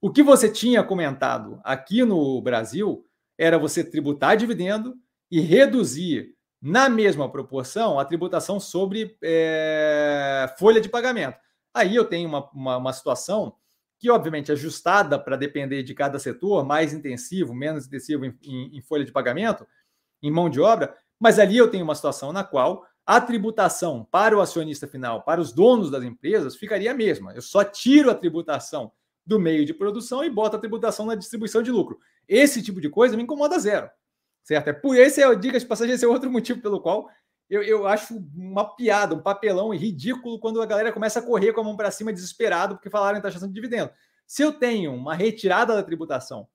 O 0.00 0.12
que 0.12 0.22
você 0.22 0.50
tinha 0.50 0.84
comentado 0.84 1.58
aqui 1.64 2.04
no 2.04 2.42
Brasil 2.42 3.04
era 3.38 3.58
você 3.58 3.82
tributar 3.82 4.36
dividendo 4.36 4.94
e 5.30 5.40
reduzir 5.40 6.34
na 6.60 6.88
mesma 6.88 7.30
proporção 7.30 7.98
a 7.98 8.04
tributação 8.04 8.60
sobre 8.60 9.16
é, 9.22 10.54
folha 10.58 10.80
de 10.80 10.88
pagamento. 10.90 11.38
Aí 11.72 11.94
eu 11.94 12.04
tenho 12.04 12.28
uma, 12.28 12.50
uma, 12.50 12.76
uma 12.76 12.92
situação 12.92 13.54
que 13.98 14.10
obviamente 14.10 14.52
ajustada 14.52 15.18
para 15.18 15.36
depender 15.36 15.82
de 15.82 15.94
cada 15.94 16.18
setor, 16.18 16.64
mais 16.64 16.92
intensivo, 16.92 17.54
menos 17.54 17.86
intensivo 17.86 18.24
em, 18.24 18.38
em, 18.42 18.76
em, 18.76 18.82
folha 18.82 19.04
de 19.04 19.12
pagamento, 19.12 19.66
em 20.22 20.30
mão 20.30 20.50
de 20.50 20.60
obra, 20.60 20.94
mas 21.18 21.38
ali 21.38 21.56
eu 21.56 21.70
tenho 21.70 21.84
uma 21.84 21.94
situação 21.94 22.32
na 22.32 22.44
qual 22.44 22.86
a 23.06 23.20
tributação 23.20 24.06
para 24.10 24.36
o 24.36 24.40
acionista 24.40 24.86
final, 24.86 25.22
para 25.22 25.40
os 25.40 25.52
donos 25.52 25.90
das 25.90 26.02
empresas, 26.02 26.56
ficaria 26.56 26.90
a 26.90 26.94
mesma. 26.94 27.32
Eu 27.32 27.40
só 27.40 27.64
tiro 27.64 28.10
a 28.10 28.14
tributação 28.14 28.92
do 29.24 29.38
meio 29.38 29.64
de 29.64 29.72
produção 29.72 30.24
e 30.24 30.30
boto 30.30 30.56
a 30.56 30.58
tributação 30.58 31.06
na 31.06 31.14
distribuição 31.14 31.62
de 31.62 31.70
lucro. 31.70 31.98
Esse 32.28 32.62
tipo 32.62 32.80
de 32.80 32.88
coisa 32.90 33.16
me 33.16 33.22
incomoda 33.22 33.58
zero, 33.58 33.88
certo? 34.42 34.68
É 34.68 34.72
por 34.72 34.96
esse 34.96 35.22
é, 35.22 35.34
diga 35.34 35.58
de 35.58 35.66
passagem, 35.66 35.94
esse 35.94 36.04
é 36.04 36.08
outro 36.08 36.30
motivo 36.30 36.60
pelo 36.60 36.80
qual 36.80 37.08
eu, 37.48 37.62
eu 37.62 37.86
acho 37.86 38.16
uma 38.34 38.76
piada, 38.76 39.14
um 39.14 39.22
papelão 39.22 39.74
ridículo 39.74 40.38
quando 40.38 40.60
a 40.60 40.66
galera 40.66 40.92
começa 40.92 41.20
a 41.20 41.22
correr 41.22 41.52
com 41.52 41.60
a 41.60 41.64
mão 41.64 41.76
para 41.76 41.90
cima 41.90 42.12
desesperado 42.12 42.74
porque 42.74 42.90
falaram 42.90 43.18
em 43.18 43.22
taxação 43.22 43.48
de 43.48 43.54
dividendo. 43.54 43.90
Se 44.26 44.42
eu 44.42 44.52
tenho 44.52 44.92
uma 44.92 45.14
retirada 45.14 45.74
da 45.74 45.82
tributação 45.82 46.48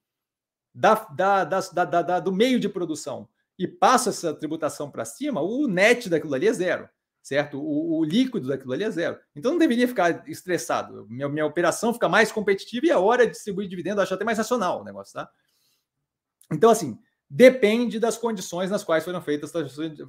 da, 0.74 0.94
da, 0.94 1.44
da, 1.46 1.86
da 1.86 2.20
do 2.20 2.32
meio 2.32 2.60
de 2.60 2.68
produção 2.68 3.28
e 3.58 3.68
passo 3.68 4.10
essa 4.10 4.34
tributação 4.34 4.92
para 4.92 5.06
cima, 5.06 5.42
o 5.42 5.68
net 5.68 6.10
daquilo 6.10 6.34
ali 6.34 6.48
é 6.48 6.54
zero, 6.54 6.90
certo? 7.22 7.62
O, 7.62 8.00
o, 8.00 8.04
líquido 8.04 8.48
daquilo 8.48 8.74
ali 8.74 8.84
é 8.84 8.92
zero. 8.92 9.18
Então 9.36 9.52
não 9.52 9.60
deveria 9.60 9.88
ficar 9.88 10.28
estressado. 10.28 11.08
Minha, 11.10 11.30
minha 11.30 11.46
operação 11.46 11.94
fica 11.94 12.10
mais 12.10 12.32
competitiva 12.32 12.88
e 12.88 12.92
a 12.92 13.00
hora 13.00 13.26
de 13.26 13.32
distribuir 13.32 13.70
dividendo 13.70 14.02
acho 14.02 14.14
até 14.14 14.26
mais 14.26 14.38
racional 14.38 14.82
o 14.82 14.84
negócio, 14.84 15.14
tá? 15.14 15.30
Então, 16.52 16.70
assim, 16.70 17.00
depende 17.34 17.98
das 17.98 18.18
condições 18.18 18.70
nas 18.70 18.84
quais 18.84 19.06
foram 19.06 19.22
feitas, 19.22 19.54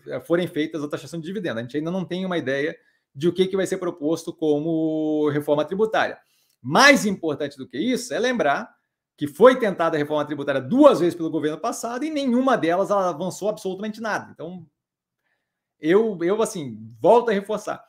eh, 0.08 0.20
forem 0.22 0.48
feitas 0.48 0.82
a 0.82 0.88
taxação 0.88 1.20
de 1.20 1.26
dividendo. 1.26 1.60
A 1.60 1.62
gente 1.62 1.76
ainda 1.76 1.90
não 1.90 2.04
tem 2.04 2.26
uma 2.26 2.36
ideia 2.36 2.76
de 3.14 3.28
o 3.28 3.32
que, 3.32 3.46
que 3.46 3.56
vai 3.56 3.64
ser 3.64 3.76
proposto 3.76 4.32
como 4.32 5.28
reforma 5.28 5.64
tributária. 5.64 6.18
Mais 6.60 7.06
importante 7.06 7.56
do 7.56 7.68
que 7.68 7.78
isso 7.78 8.12
é 8.12 8.18
lembrar 8.18 8.74
que 9.16 9.28
foi 9.28 9.56
tentada 9.56 9.96
a 9.96 9.98
reforma 9.98 10.24
tributária 10.24 10.60
duas 10.60 10.98
vezes 10.98 11.14
pelo 11.14 11.30
governo 11.30 11.58
passado 11.60 12.04
e 12.04 12.10
nenhuma 12.10 12.56
delas 12.56 12.90
avançou 12.90 13.48
absolutamente 13.48 14.00
nada. 14.00 14.32
Então, 14.32 14.66
eu, 15.78 16.18
eu 16.22 16.42
assim, 16.42 16.76
volto 17.00 17.28
a 17.28 17.32
reforçar. 17.32 17.84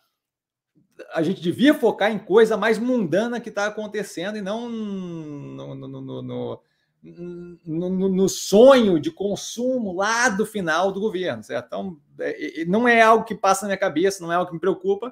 A 1.11 1.23
gente 1.23 1.41
devia 1.41 1.73
focar 1.73 2.11
em 2.11 2.19
coisa 2.19 2.55
mais 2.55 2.77
mundana 2.77 3.39
que 3.39 3.49
está 3.49 3.65
acontecendo 3.65 4.38
e 4.38 4.41
não 4.41 4.69
no, 4.69 5.73
no, 5.73 6.21
no, 6.21 6.61
no 7.04 8.10
no, 8.10 8.30
sonho 8.30 8.99
de 8.99 9.12
consumo 9.12 9.93
lá 9.93 10.30
do 10.30 10.45
final 10.45 10.91
do 10.91 11.01
governo, 11.01 11.43
certo? 11.43 11.66
Então, 11.66 11.99
é, 12.20 12.64
não 12.66 12.88
é 12.88 13.01
algo 13.01 13.26
que 13.26 13.36
passa 13.36 13.64
na 13.64 13.70
minha 13.70 13.78
cabeça, 13.78 14.24
não 14.24 14.32
é 14.32 14.36
algo 14.36 14.47
que 14.47 14.54
me 14.54 14.60
preocupa 14.60 15.12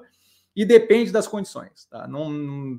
e 0.56 0.64
depende 0.64 1.12
das 1.12 1.28
condições, 1.28 1.86
tá? 1.90 2.08
Não, 2.08 2.30
não 2.30 2.78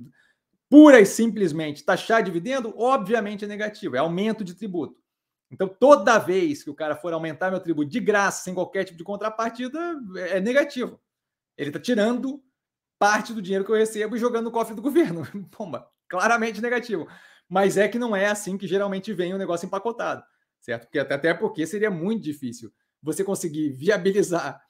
pura 0.70 0.99
e 0.99 1.05
simplesmente 1.05 1.84
taxar 1.84 2.24
dividendo, 2.24 2.74
obviamente 2.76 3.45
é 3.45 3.47
negativo, 3.47 3.95
é 3.95 3.99
aumento 3.99 4.43
de 4.43 4.55
tributo. 4.55 4.99
Então, 5.51 5.68
toda 5.68 6.18
vez 6.18 6.64
que 6.64 6.70
o 6.72 6.74
cara 6.74 6.95
for 6.95 7.14
aumentar 7.14 7.51
meu 7.51 7.59
tributo 7.59 7.91
de 7.91 7.99
graça, 7.99 8.43
sem 8.43 8.55
qualquer 8.55 8.86
tipo 8.86 8.97
de 8.97 9.03
contrapartida, 9.03 9.78
é 10.18 10.39
negativo. 10.39 10.99
Ele 11.55 11.70
está 11.70 11.80
tirando 11.80 12.43
parte 12.97 13.34
do 13.34 13.41
dinheiro 13.41 13.64
que 13.64 13.72
eu 13.72 13.76
recebo 13.76 14.16
e 14.16 14.20
jogando 14.20 14.45
no 14.45 14.51
cofre 14.51 14.74
do 14.74 14.82
governo. 14.82 15.22
Pomba, 15.51 15.88
claramente 16.07 16.59
negativo. 16.59 17.07
Mas 17.49 17.77
é 17.77 17.87
que 17.87 17.99
não 17.99 18.15
é 18.15 18.27
assim 18.27 18.57
que 18.57 18.67
geralmente 18.67 19.13
vem 19.13 19.33
o 19.33 19.37
negócio 19.37 19.65
empacotado, 19.65 20.23
certo? 20.59 20.83
Porque 20.83 20.99
até 20.99 21.33
porque 21.33 21.65
seria 21.67 21.91
muito 21.91 22.23
difícil 22.23 22.71
você 23.01 23.23
conseguir 23.23 23.69
viabilizar 23.69 24.61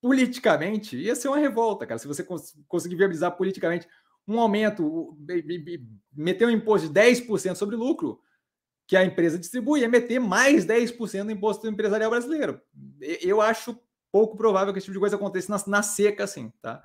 politicamente, 0.00 0.96
ia 0.96 1.14
ser 1.14 1.28
uma 1.28 1.38
revolta, 1.38 1.86
cara. 1.86 1.98
Se 1.98 2.06
você 2.06 2.24
conseguir 2.68 2.96
viabilizar 2.96 3.36
politicamente 3.36 3.88
um 4.26 4.38
aumento, 4.38 5.16
meter 6.14 6.46
um 6.46 6.50
imposto 6.50 6.88
de 6.88 6.94
10% 6.94 7.56
sobre 7.56 7.76
lucro, 7.76 8.20
que 8.86 8.96
a 8.96 9.04
empresa 9.04 9.38
distribui, 9.38 9.82
é 9.82 9.88
meter 9.88 10.18
mais 10.18 10.64
10% 10.64 11.24
no 11.24 11.30
imposto 11.30 11.66
empresarial 11.66 12.10
brasileiro. 12.10 12.60
Eu 13.20 13.40
acho 13.40 13.78
pouco 14.10 14.36
provável 14.36 14.72
que 14.72 14.78
esse 14.78 14.86
tipo 14.86 14.94
de 14.94 15.00
coisa 15.00 15.16
aconteça 15.16 15.52
na, 15.52 15.78
na 15.78 15.82
seca, 15.82 16.24
assim, 16.24 16.50
tá? 16.62 16.82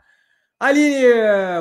Aline, 0.63 1.03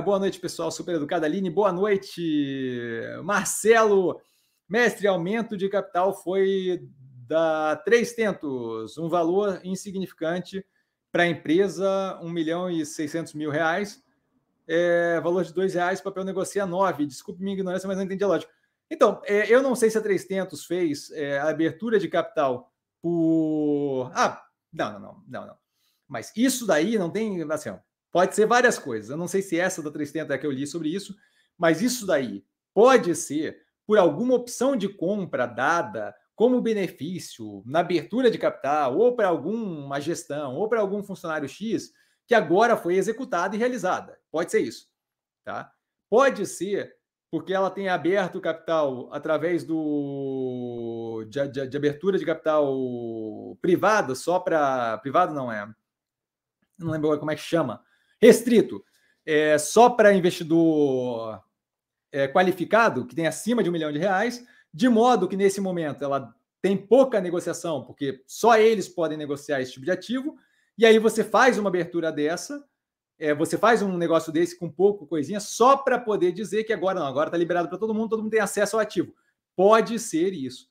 boa 0.05 0.17
noite, 0.17 0.39
pessoal. 0.39 0.71
Super 0.71 0.95
educada. 0.95 1.27
Aline, 1.27 1.51
boa 1.51 1.73
noite. 1.73 3.03
Marcelo, 3.25 4.21
mestre, 4.69 5.09
aumento 5.09 5.57
de 5.57 5.69
capital 5.69 6.15
foi 6.15 6.89
da 7.27 7.75
três 7.85 8.13
tentos, 8.13 8.97
um 8.99 9.09
valor 9.09 9.61
insignificante 9.65 10.65
para 11.11 11.25
a 11.25 11.27
empresa, 11.27 12.17
1 12.23 12.29
milhão 12.29 12.71
e 12.71 12.87
600 12.87 13.35
mil 13.35 13.51
reais. 13.51 14.01
É, 14.69 15.21
valor 15.21 15.43
de 15.43 15.53
dois 15.53 15.75
reais, 15.75 16.01
papel 16.01 16.23
negocia 16.23 16.65
nove. 16.65 17.05
Desculpe 17.05 17.43
minha 17.43 17.55
ignorância, 17.55 17.89
mas 17.89 17.97
não 17.97 18.05
entendi 18.05 18.23
a 18.23 18.29
lógica. 18.29 18.53
Então, 18.89 19.21
é, 19.25 19.53
eu 19.53 19.61
não 19.61 19.75
sei 19.75 19.91
se 19.91 19.99
a 19.99 20.01
três 20.01 20.27
tentos 20.27 20.65
fez 20.65 21.11
é, 21.11 21.41
a 21.41 21.49
abertura 21.49 21.99
de 21.99 22.07
capital 22.07 22.73
por. 23.03 24.13
Ah, 24.15 24.41
não, 24.73 24.93
não, 24.93 25.01
não, 25.01 25.25
não, 25.27 25.47
não. 25.49 25.57
Mas 26.07 26.33
isso 26.37 26.65
daí 26.69 26.97
não 26.97 27.11
tem. 27.11 27.43
Assim, 27.51 27.71
ó, 27.71 27.79
Pode 28.13 28.35
ser 28.35 28.47
várias 28.47 28.79
coisas. 28.79 29.11
Eu 29.11 29.17
não 29.17 29.27
sei 29.27 29.41
se 29.41 29.59
essa 29.59 29.83
da 29.83 29.91
330 29.91 30.35
é 30.35 30.39
que 30.39 30.47
eu 30.47 30.53
li 30.53 30.67
sobre 30.67 30.91
isso, 30.95 31.17
mas 31.57 31.81
isso 31.81 32.07
daí 32.07 32.45
pode 32.75 33.15
ser 33.17 33.59
por 33.87 33.99
alguma 33.99 34.35
opção 34.35 34.77
de 34.77 34.89
compra 34.89 35.47
dada 35.47 36.15
como 36.35 36.61
benefício 36.61 37.63
na 37.65 37.81
abertura 37.81 38.31
de 38.31 38.39
capital, 38.39 38.97
ou 38.99 39.15
para 39.15 39.29
alguma 39.29 40.01
gestão, 40.01 40.55
ou 40.55 40.69
para 40.69 40.81
algum 40.81 41.03
funcionário 41.03 41.49
X, 41.49 41.93
que 42.27 42.35
agora 42.35 42.77
foi 42.77 42.97
executada 42.97 43.55
e 43.55 43.59
realizada. 43.59 44.19
Pode 44.31 44.51
ser 44.51 44.61
isso. 44.61 44.89
Tá? 45.45 45.73
Pode 46.09 46.47
ser 46.47 46.95
porque 47.31 47.55
ela 47.55 47.71
tem 47.71 47.89
aberto 47.89 48.37
o 48.37 48.41
capital 48.41 49.09
através 49.13 49.65
do 49.65 51.25
de, 51.29 51.49
de, 51.49 51.67
de 51.67 51.77
abertura 51.77 52.19
de 52.19 52.27
capital 52.27 53.57
privado, 53.61 54.15
só 54.15 54.39
para. 54.39 54.99
Privado 54.99 55.35
não 55.35 55.51
é. 55.51 55.67
Não 56.79 56.91
lembro 56.91 57.19
como 57.19 57.31
é 57.31 57.35
que 57.35 57.41
chama 57.41 57.83
restrito 58.23 58.85
é, 59.27 59.59
só 59.59 59.91
para 59.91 60.15
investidor 60.15 61.43
é, 62.13 62.29
qualificado, 62.29 63.07
que 63.07 63.15
tem 63.15 63.27
acima 63.27 63.63
de 63.63 63.69
um 63.69 63.73
milhão 63.73 63.91
de 63.91 63.99
reais, 63.99 64.47
de 64.73 64.89
modo 64.89 65.29
que 65.29 65.37
nesse 65.37 65.61
momento 65.61 66.05
ela 66.05 66.33
tem 66.61 66.77
pouca 66.77 67.21
negociação, 67.21 67.85
porque 67.85 68.23
só 68.27 68.57
eles 68.57 68.89
podem 68.89 69.19
negociar 69.19 69.61
esse 69.61 69.73
tipo 69.73 69.85
de 69.85 69.91
ativo, 69.91 70.37
e 70.79 70.87
aí 70.87 70.99
você 70.99 71.25
faz 71.25 71.59
uma 71.59 71.69
abertura 71.69 72.13
dessa, 72.13 72.65
é, 73.19 73.35
você 73.35 73.59
faz 73.59 73.83
um 73.83 73.97
negócio 73.97 74.33
desse 74.33 74.59
com 74.59 74.71
pouco 74.71 75.07
coisinha, 75.07 75.41
só 75.41 75.77
para 75.77 75.99
poder 75.99 76.33
dizer 76.33 76.65
que 76.65 76.73
agora 76.73 77.01
não, 77.01 77.07
agora 77.07 77.29
está 77.29 77.37
liberado 77.37 77.69
para 77.69 77.79
todo 77.79 77.95
mundo, 77.95 78.11
todo 78.11 78.23
mundo 78.23 78.33
tem 78.33 78.41
acesso 78.41 78.77
ao 78.77 78.83
ativo. 78.83 79.15
Pode 79.57 79.99
ser 79.99 80.33
isso. 80.33 80.71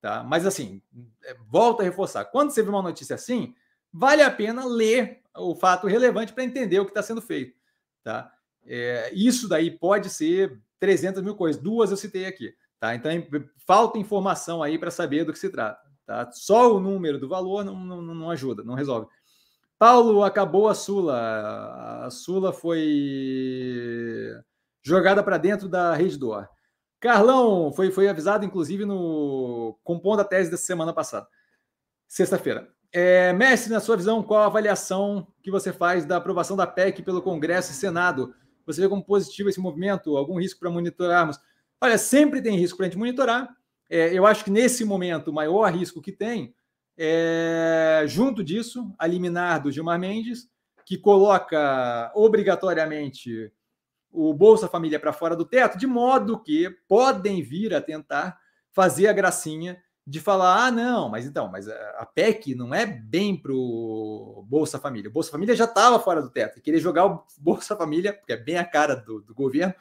Tá? 0.00 0.24
Mas 0.24 0.46
assim, 0.46 0.82
é, 1.24 1.36
volta 1.48 1.82
a 1.82 1.84
reforçar. 1.84 2.24
Quando 2.24 2.50
você 2.50 2.62
vê 2.62 2.68
uma 2.70 2.82
notícia 2.82 3.14
assim, 3.14 3.54
vale 3.92 4.22
a 4.22 4.30
pena 4.30 4.64
ler 4.64 5.20
o 5.36 5.54
fato 5.54 5.86
relevante 5.86 6.32
para 6.32 6.44
entender 6.44 6.80
o 6.80 6.84
que 6.84 6.90
está 6.90 7.02
sendo 7.02 7.20
feito. 7.20 7.54
Tá? 8.02 8.32
É, 8.64 9.12
isso 9.14 9.48
daí 9.48 9.70
pode 9.70 10.08
ser 10.08 10.60
300 10.78 11.22
mil 11.22 11.34
coisas, 11.34 11.60
duas 11.60 11.90
eu 11.90 11.96
citei 11.96 12.26
aqui. 12.26 12.54
Tá? 12.80 12.94
Então, 12.94 13.10
falta 13.66 13.98
informação 13.98 14.62
aí 14.62 14.78
para 14.78 14.90
saber 14.90 15.24
do 15.24 15.32
que 15.32 15.38
se 15.38 15.50
trata. 15.50 15.80
Tá? 16.06 16.30
Só 16.32 16.74
o 16.74 16.80
número 16.80 17.18
do 17.18 17.28
valor 17.28 17.64
não, 17.64 17.76
não, 17.76 18.02
não 18.02 18.30
ajuda, 18.30 18.64
não 18.64 18.74
resolve. 18.74 19.06
Paulo 19.78 20.22
acabou 20.22 20.68
a 20.68 20.74
Sula. 20.74 22.04
A 22.04 22.10
Sula 22.10 22.52
foi 22.52 24.32
jogada 24.82 25.22
para 25.22 25.38
dentro 25.38 25.68
da 25.68 25.94
rede 25.94 26.18
do 26.18 26.32
ar. 26.32 26.48
Carlão 27.00 27.72
foi, 27.72 27.90
foi 27.90 28.08
avisado, 28.08 28.44
inclusive, 28.44 28.84
no 28.84 29.76
compondo 29.82 30.20
a 30.20 30.24
tese 30.24 30.50
dessa 30.50 30.64
semana 30.64 30.92
passada, 30.92 31.26
sexta-feira. 32.06 32.72
É, 32.92 33.32
Mestre, 33.32 33.72
na 33.72 33.80
sua 33.80 33.96
visão, 33.96 34.22
qual 34.22 34.42
a 34.42 34.46
avaliação 34.46 35.26
que 35.42 35.50
você 35.50 35.72
faz 35.72 36.04
da 36.04 36.18
aprovação 36.18 36.56
da 36.56 36.66
PEC 36.66 37.02
pelo 37.02 37.22
Congresso 37.22 37.72
e 37.72 37.74
Senado? 37.74 38.34
Você 38.66 38.82
vê 38.82 38.88
como 38.88 39.02
positivo 39.02 39.48
esse 39.48 39.58
movimento? 39.58 40.16
Algum 40.16 40.38
risco 40.38 40.60
para 40.60 40.70
monitorarmos? 40.70 41.40
Olha, 41.80 41.96
sempre 41.96 42.42
tem 42.42 42.56
risco 42.56 42.76
para 42.76 42.86
a 42.86 42.88
gente 42.90 42.98
monitorar. 42.98 43.48
É, 43.88 44.12
eu 44.12 44.26
acho 44.26 44.44
que 44.44 44.50
nesse 44.50 44.84
momento 44.84 45.28
o 45.28 45.32
maior 45.32 45.72
risco 45.72 46.02
que 46.02 46.12
tem 46.12 46.54
é, 46.96 48.04
junto 48.06 48.44
disso, 48.44 48.94
a 48.98 49.06
liminar 49.06 49.62
do 49.62 49.72
Gilmar 49.72 49.98
Mendes, 49.98 50.48
que 50.84 50.98
coloca 50.98 52.12
obrigatoriamente 52.14 53.50
o 54.10 54.34
Bolsa 54.34 54.68
Família 54.68 55.00
para 55.00 55.12
fora 55.12 55.34
do 55.34 55.46
teto, 55.46 55.78
de 55.78 55.86
modo 55.86 56.38
que 56.38 56.68
podem 56.86 57.42
vir 57.42 57.74
a 57.74 57.80
tentar 57.80 58.38
fazer 58.70 59.08
a 59.08 59.12
gracinha 59.12 59.82
de 60.06 60.18
falar, 60.20 60.66
ah, 60.66 60.70
não, 60.70 61.08
mas 61.08 61.26
então, 61.26 61.48
mas 61.48 61.68
a 61.68 62.04
PEC 62.12 62.54
não 62.54 62.74
é 62.74 62.84
bem 62.84 63.36
para 63.36 63.52
o 63.52 64.44
Bolsa 64.48 64.78
Família. 64.78 65.08
O 65.08 65.12
Bolsa 65.12 65.30
Família 65.30 65.54
já 65.54 65.64
estava 65.64 65.98
fora 66.00 66.20
do 66.20 66.30
teto. 66.30 66.60
Querer 66.60 66.80
jogar 66.80 67.06
o 67.06 67.24
Bolsa 67.38 67.76
Família, 67.76 68.12
porque 68.12 68.32
é 68.32 68.36
bem 68.36 68.58
a 68.58 68.64
cara 68.64 68.96
do, 68.96 69.20
do 69.20 69.32
governo, 69.32 69.74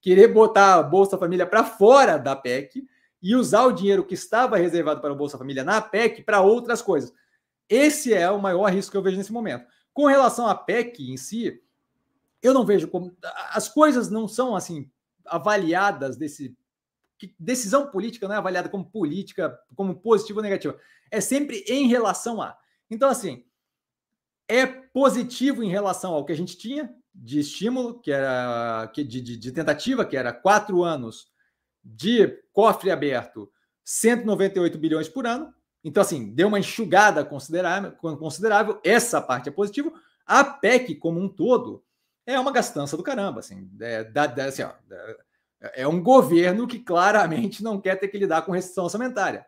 querer 0.00 0.28
botar 0.28 0.76
a 0.76 0.82
Bolsa 0.82 1.18
Família 1.18 1.44
para 1.44 1.64
fora 1.64 2.16
da 2.16 2.36
PEC 2.36 2.86
e 3.20 3.34
usar 3.34 3.64
o 3.64 3.72
dinheiro 3.72 4.04
que 4.04 4.14
estava 4.14 4.56
reservado 4.56 5.00
para 5.00 5.12
o 5.12 5.16
Bolsa 5.16 5.36
Família 5.36 5.64
na 5.64 5.82
PEC 5.82 6.22
para 6.22 6.40
outras 6.40 6.80
coisas. 6.80 7.12
Esse 7.68 8.14
é 8.14 8.30
o 8.30 8.40
maior 8.40 8.70
risco 8.72 8.92
que 8.92 8.96
eu 8.96 9.02
vejo 9.02 9.16
nesse 9.16 9.32
momento. 9.32 9.66
Com 9.92 10.06
relação 10.06 10.46
à 10.46 10.54
PEC 10.54 11.10
em 11.10 11.16
si, 11.16 11.60
eu 12.40 12.54
não 12.54 12.64
vejo 12.64 12.86
como. 12.86 13.14
As 13.52 13.68
coisas 13.68 14.08
não 14.08 14.28
são 14.28 14.54
assim 14.54 14.88
avaliadas 15.26 16.16
desse 16.16 16.56
que 17.18 17.34
decisão 17.38 17.90
política 17.90 18.28
não 18.28 18.34
é 18.34 18.38
avaliada 18.38 18.68
como 18.68 18.90
política, 18.90 19.58
como 19.74 20.00
positiva 20.00 20.38
ou 20.38 20.42
negativa. 20.42 20.78
É 21.10 21.20
sempre 21.20 21.64
em 21.68 21.88
relação 21.88 22.40
a. 22.40 22.56
Então, 22.90 23.08
assim, 23.10 23.44
é 24.48 24.66
positivo 24.66 25.62
em 25.62 25.68
relação 25.68 26.14
ao 26.14 26.24
que 26.24 26.32
a 26.32 26.36
gente 26.36 26.56
tinha 26.56 26.94
de 27.14 27.40
estímulo, 27.40 28.00
que 28.00 28.12
era 28.12 28.86
de, 28.94 29.04
de, 29.04 29.36
de 29.36 29.52
tentativa, 29.52 30.04
que 30.04 30.16
era 30.16 30.32
quatro 30.32 30.84
anos 30.84 31.26
de 31.84 32.28
cofre 32.52 32.90
aberto, 32.90 33.50
198 33.84 34.78
bilhões 34.78 35.08
por 35.08 35.26
ano. 35.26 35.52
Então, 35.82 36.00
assim, 36.00 36.32
deu 36.34 36.48
uma 36.48 36.58
enxugada 36.58 37.24
considerável, 37.24 37.92
considerável. 37.92 38.80
Essa 38.84 39.20
parte 39.20 39.48
é 39.48 39.52
positiva. 39.52 39.92
A 40.26 40.44
PEC, 40.44 40.94
como 40.96 41.20
um 41.20 41.28
todo, 41.28 41.82
é 42.26 42.38
uma 42.38 42.52
gastança 42.52 42.96
do 42.96 43.02
caramba. 43.02 43.40
Assim, 43.40 43.70
é, 43.80 44.04
da, 44.04 44.24
assim 44.46 44.62
ó, 44.62 44.72
é 45.60 45.86
um 45.86 46.02
governo 46.02 46.66
que 46.66 46.78
claramente 46.78 47.62
não 47.62 47.80
quer 47.80 47.96
ter 47.96 48.08
que 48.08 48.18
lidar 48.18 48.42
com 48.42 48.52
restrição 48.52 48.84
orçamentária. 48.84 49.44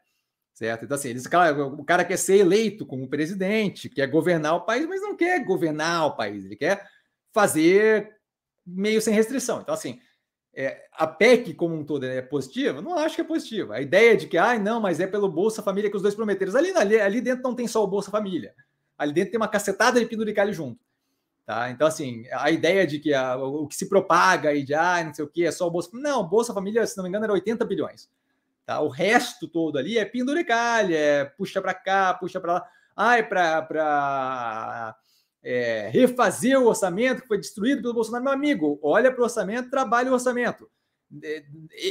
Certo? 0.55 0.85
Então, 0.85 0.95
assim, 0.95 1.09
eles, 1.09 1.25
o 1.25 1.85
cara 1.85 2.05
quer 2.05 2.19
ser 2.19 2.39
eleito 2.39 2.85
como 2.85 3.09
presidente, 3.09 3.89
quer 3.89 4.07
governar 4.09 4.57
o 4.57 4.61
país, 4.63 4.87
mas 4.87 5.01
não 5.01 5.17
quer 5.17 5.43
governar 5.45 6.07
o 6.07 6.17
país, 6.17 6.45
ele 6.45 6.57
quer 6.57 6.87
fazer 7.33 8.15
meio 8.67 9.01
sem 9.01 9.15
restrição. 9.15 9.61
Então, 9.61 9.73
assim, 9.73 9.99
é, 10.53 10.85
a 10.93 11.07
PEC 11.07 11.55
como 11.55 11.75
um 11.75 11.85
todo 11.85 12.05
é 12.05 12.21
positiva? 12.21 12.83
Não 12.83 12.99
acho 12.99 13.15
que 13.15 13.21
é 13.21 13.25
positiva. 13.25 13.77
A 13.77 13.81
ideia 13.81 14.17
de 14.17 14.27
que, 14.27 14.37
ah, 14.37 14.59
não, 14.59 14.81
mas 14.81 15.01
é 15.01 15.07
pelo 15.07 15.31
Bolsa 15.31 15.63
Família 15.63 15.89
que 15.91 15.97
os 15.97 16.03
dois 16.03 16.15
prometeram. 16.15 16.55
Ali, 16.57 16.73
ali, 16.73 17.01
ali 17.01 17.21
dentro 17.21 17.43
não 17.43 17.55
tem 17.55 17.69
só 17.69 17.83
o 17.83 17.87
Bolsa 17.87 18.11
Família. 18.11 18.55
Ali 18.99 19.13
dentro 19.13 19.31
tem 19.31 19.41
uma 19.41 19.49
cacetada 19.49 19.99
de 19.99 20.07
penduricalho 20.07 20.53
junto. 20.53 20.85
Tá? 21.51 21.69
Então, 21.69 21.89
assim, 21.89 22.27
a 22.31 22.49
ideia 22.49 22.87
de 22.87 23.01
que 23.01 23.13
a, 23.13 23.37
o 23.37 23.67
que 23.67 23.75
se 23.75 23.89
propaga 23.89 24.55
e 24.55 24.63
de 24.63 24.73
ah, 24.73 25.03
não 25.03 25.13
sei 25.13 25.25
o 25.25 25.29
que, 25.29 25.45
é 25.45 25.51
só 25.51 25.67
o 25.67 25.71
Bolsa 25.71 25.91
Não, 25.95 26.25
Bolsa 26.25 26.55
Família, 26.55 26.87
se 26.87 26.97
não 26.97 27.03
me 27.03 27.09
engano, 27.09 27.25
era 27.25 27.33
80 27.33 27.65
bilhões. 27.65 28.09
Tá? 28.65 28.79
O 28.79 28.87
resto 28.87 29.49
todo 29.49 29.77
ali 29.77 29.99
é 29.99 30.05
penduricalha, 30.05 30.97
é 30.97 31.25
puxa 31.25 31.61
para 31.61 31.75
cá, 31.75 32.15
puxa 32.15 32.41
para 32.41 32.53
lá. 32.53 32.69
Ah, 32.95 33.19
é 33.19 33.25
para 33.25 34.97
é, 35.43 35.91
refazer 35.93 36.57
o 36.57 36.69
orçamento 36.69 37.23
que 37.23 37.27
foi 37.27 37.39
destruído 37.39 37.83
pelo 37.83 37.95
Bolsonaro. 37.95 38.23
Meu 38.23 38.33
amigo, 38.33 38.79
olha 38.81 39.11
para 39.11 39.21
o 39.21 39.25
orçamento, 39.25 39.71
trabalha 39.71 40.09
o 40.09 40.15
orçamento. 40.15 40.71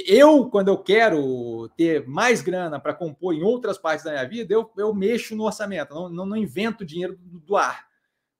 eu, 0.07 0.49
quando 0.49 0.70
eu 0.70 0.78
quero 0.78 1.68
ter 1.76 2.07
mais 2.07 2.41
grana 2.41 2.80
para 2.80 2.93
compor 2.93 3.34
em 3.34 3.43
outras 3.43 3.78
partes 3.78 4.05
da 4.05 4.12
minha 4.12 4.26
vida, 4.26 4.53
eu, 4.53 4.72
eu 4.78 4.93
mexo 4.93 5.36
no 5.36 5.43
orçamento, 5.43 5.93
não, 5.93 6.07
não, 6.07 6.26
não 6.26 6.38
invento 6.38 6.86
dinheiro 6.86 7.18
do, 7.18 7.41
do 7.41 7.57
ar. 7.57 7.89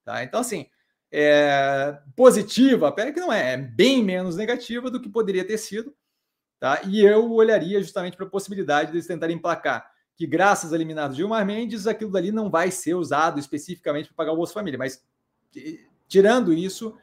Tá? 0.02 0.24
Então, 0.24 0.40
assim, 0.40 0.66
é, 1.12 1.98
positiva, 2.16 2.88
até 2.88 3.10
que 3.12 3.20
não 3.20 3.32
é, 3.32 3.54
é 3.54 3.56
bem 3.56 4.02
menos 4.02 4.36
negativa 4.36 4.90
do 4.90 5.00
que 5.00 5.08
poderia 5.08 5.44
ter 5.44 5.58
sido. 5.58 5.94
Tá? 6.58 6.82
E 6.84 7.00
eu 7.00 7.32
olharia 7.32 7.80
justamente 7.80 8.16
para 8.16 8.26
a 8.26 8.30
possibilidade 8.30 8.90
de 8.90 8.98
eles 8.98 9.06
tentarem 9.06 9.36
emplacar 9.36 9.90
que, 10.14 10.26
graças 10.26 10.72
a 10.72 10.76
eliminados 10.76 11.16
Gilmar 11.16 11.46
Mendes, 11.46 11.86
aquilo 11.86 12.12
dali 12.12 12.30
não 12.30 12.50
vai 12.50 12.70
ser 12.70 12.94
usado 12.94 13.40
especificamente 13.40 14.08
para 14.08 14.16
pagar 14.16 14.32
o 14.32 14.36
Bolsa 14.36 14.52
Família. 14.52 14.78
Mas, 14.78 15.02
tirando 16.06 16.52
isso, 16.52 16.94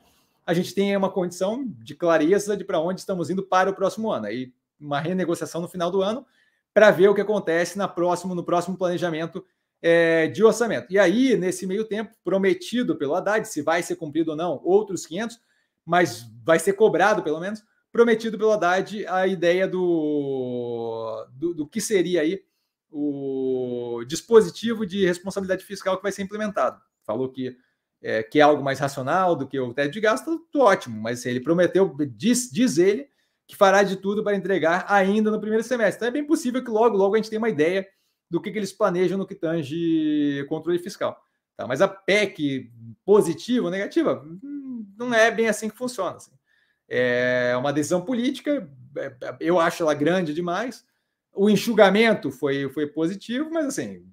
a 0.45 0.53
gente 0.53 0.75
tem 0.75 0.95
uma 0.95 1.09
condição 1.09 1.65
de 1.79 1.95
clareza 1.95 2.55
de 2.55 2.63
para 2.63 2.79
onde 2.79 2.99
estamos 2.99 3.31
indo 3.31 3.41
para 3.41 3.71
o 3.71 3.73
próximo 3.73 4.11
ano. 4.11 4.27
Aí, 4.27 4.53
uma 4.79 4.99
renegociação 4.99 5.59
no 5.59 5.67
final 5.67 5.89
do 5.89 6.03
ano 6.03 6.23
para 6.71 6.91
ver 6.91 7.07
o 7.07 7.15
que 7.15 7.21
acontece 7.21 7.75
na 7.75 7.87
próximo, 7.87 8.35
no 8.35 8.43
próximo 8.43 8.77
planejamento 8.77 9.43
é, 9.81 10.27
de 10.27 10.43
orçamento. 10.43 10.87
E 10.89 10.97
aí, 10.97 11.37
nesse 11.37 11.65
meio 11.65 11.85
tempo, 11.85 12.15
prometido 12.23 12.95
pelo 12.95 13.15
Haddad, 13.15 13.47
se 13.47 13.61
vai 13.61 13.83
ser 13.83 13.95
cumprido 13.95 14.31
ou 14.31 14.37
não, 14.37 14.61
outros 14.63 15.05
500, 15.05 15.39
mas 15.85 16.25
vai 16.43 16.59
ser 16.59 16.73
cobrado, 16.73 17.23
pelo 17.23 17.39
menos, 17.39 17.63
prometido 17.91 18.37
pelo 18.37 18.51
Haddad 18.51 19.05
a 19.07 19.27
ideia 19.27 19.67
do, 19.67 21.25
do, 21.31 21.53
do 21.53 21.67
que 21.67 21.79
seria 21.79 22.21
aí 22.21 22.41
o 22.91 24.03
dispositivo 24.07 24.85
de 24.85 25.05
responsabilidade 25.05 25.63
fiscal 25.63 25.97
que 25.97 26.03
vai 26.03 26.11
ser 26.11 26.23
implementado. 26.23 26.81
Falou 27.03 27.29
que 27.29 27.55
é, 28.01 28.21
que 28.21 28.39
é 28.39 28.43
algo 28.43 28.63
mais 28.63 28.79
racional 28.79 29.35
do 29.35 29.47
que 29.47 29.59
o 29.59 29.73
teto 29.73 29.91
de 29.91 29.99
gasto, 29.99 30.47
ótimo, 30.55 30.99
mas 31.01 31.25
ele 31.25 31.39
prometeu, 31.39 31.95
diz, 32.15 32.49
diz 32.51 32.77
ele, 32.77 33.07
que 33.47 33.55
fará 33.55 33.81
de 33.81 33.95
tudo 33.95 34.23
para 34.23 34.35
entregar 34.35 34.85
ainda 34.87 35.31
no 35.31 35.39
primeiro 35.39 35.63
semestre. 35.63 35.97
Então 35.97 36.07
é 36.07 36.11
bem 36.11 36.25
possível 36.25 36.63
que 36.63 36.69
logo, 36.69 36.97
logo 36.97 37.15
a 37.15 37.17
gente 37.17 37.29
tenha 37.29 37.39
uma 37.39 37.49
ideia 37.49 37.87
do 38.29 38.41
que, 38.41 38.51
que 38.51 38.57
eles 38.57 38.73
planejam 38.73 39.17
no 39.17 39.25
que 39.25 39.35
tange 39.35 40.45
controle 40.49 40.79
fiscal. 40.79 41.21
Tá? 41.55 41.67
Mas 41.67 41.81
a 41.81 41.87
PEC 41.87 42.71
positiva 43.03 43.65
ou 43.65 43.71
negativa 43.71 44.23
não 44.97 45.13
é 45.13 45.31
bem 45.31 45.47
assim 45.47 45.69
que 45.69 45.77
funciona. 45.77 46.17
Assim. 46.17 46.31
É 46.87 47.55
uma 47.57 47.73
decisão 47.73 48.01
política, 48.01 48.69
é, 48.95 49.15
eu 49.39 49.59
acho 49.59 49.83
ela 49.83 49.93
grande 49.93 50.33
demais. 50.33 50.85
O 51.33 51.49
enxugamento 51.49 52.31
foi, 52.31 52.69
foi 52.69 52.87
positivo, 52.87 53.49
mas 53.51 53.65
assim, 53.65 54.05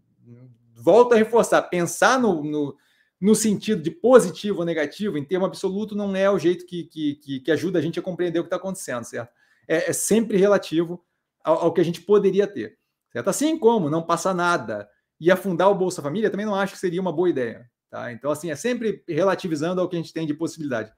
volto 0.74 1.14
a 1.14 1.16
reforçar, 1.16 1.62
pensar 1.62 2.18
no, 2.18 2.42
no, 2.42 2.76
no 3.20 3.34
sentido 3.34 3.82
de 3.82 3.90
positivo 3.90 4.60
ou 4.60 4.64
negativo, 4.64 5.16
em 5.16 5.24
termo 5.24 5.46
absoluto, 5.46 5.96
não 5.96 6.14
é 6.14 6.30
o 6.30 6.38
jeito 6.38 6.66
que, 6.66 6.84
que, 6.84 7.40
que 7.40 7.50
ajuda 7.50 7.78
a 7.78 7.82
gente 7.82 7.98
a 7.98 8.02
compreender 8.02 8.38
o 8.38 8.42
que 8.42 8.48
está 8.48 8.56
acontecendo, 8.56 9.04
certo? 9.04 9.32
É, 9.66 9.90
é 9.90 9.92
sempre 9.92 10.36
relativo 10.36 11.02
ao, 11.42 11.64
ao 11.64 11.72
que 11.72 11.80
a 11.80 11.84
gente 11.84 12.02
poderia 12.02 12.46
ter. 12.46 12.78
Certo? 13.14 13.30
Assim 13.30 13.56
como 13.56 13.88
não 13.88 14.02
passar 14.02 14.34
nada 14.34 14.90
e 15.20 15.30
afundar 15.30 15.70
o 15.70 15.74
Bolsa 15.74 16.02
Família, 16.02 16.28
também 16.28 16.44
não 16.44 16.54
acho 16.54 16.72
que 16.72 16.80
seria 16.80 17.00
uma 17.00 17.12
boa 17.12 17.30
ideia. 17.30 17.70
Tá? 17.88 18.12
Então, 18.12 18.28
assim, 18.32 18.50
é 18.50 18.56
sempre 18.56 19.04
relativizando 19.08 19.80
ao 19.80 19.88
que 19.88 19.94
a 19.94 20.00
gente 20.00 20.12
tem 20.12 20.26
de 20.26 20.34
possibilidade. 20.34 20.92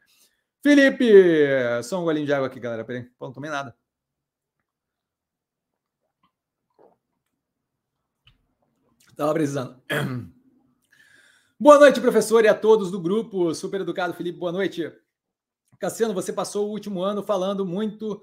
Felipe, 0.63 1.05
só 1.85 2.01
um 2.01 2.05
golinho 2.05 2.25
de 2.25 2.33
água 2.33 2.47
aqui, 2.47 2.59
galera. 2.59 2.87
Peraí, 2.87 3.07
não 3.21 3.35
tomei 3.35 3.51
nada. 3.51 3.77
Estava 9.11 9.35
precisando. 9.35 9.79
Boa 11.61 11.79
noite, 11.79 12.01
professor, 12.01 12.45
e 12.45 12.49
a 12.49 12.55
todos 12.55 12.91
do 12.91 13.01
grupo 13.01 13.55
Super 13.55 13.83
Educado. 13.83 14.13
Felipe, 14.13 14.39
boa 14.39 14.53
noite. 14.53 14.93
Cassiano, 15.79 16.13
você 16.13 16.31
passou 16.31 16.67
o 16.67 16.71
último 16.71 17.03
ano 17.03 17.23
falando 17.23 17.65
muito 17.65 18.23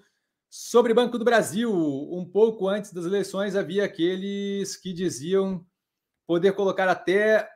Sobre 0.55 0.93
Banco 0.93 1.17
do 1.17 1.25
Brasil, 1.25 1.73
um 1.73 2.23
pouco 2.23 2.67
antes 2.67 2.93
das 2.93 3.05
eleições, 3.05 3.55
havia 3.55 3.85
aqueles 3.85 4.77
que 4.77 4.93
diziam 4.93 5.65
poder 6.27 6.53
colocar 6.53 6.87
até 6.87 7.49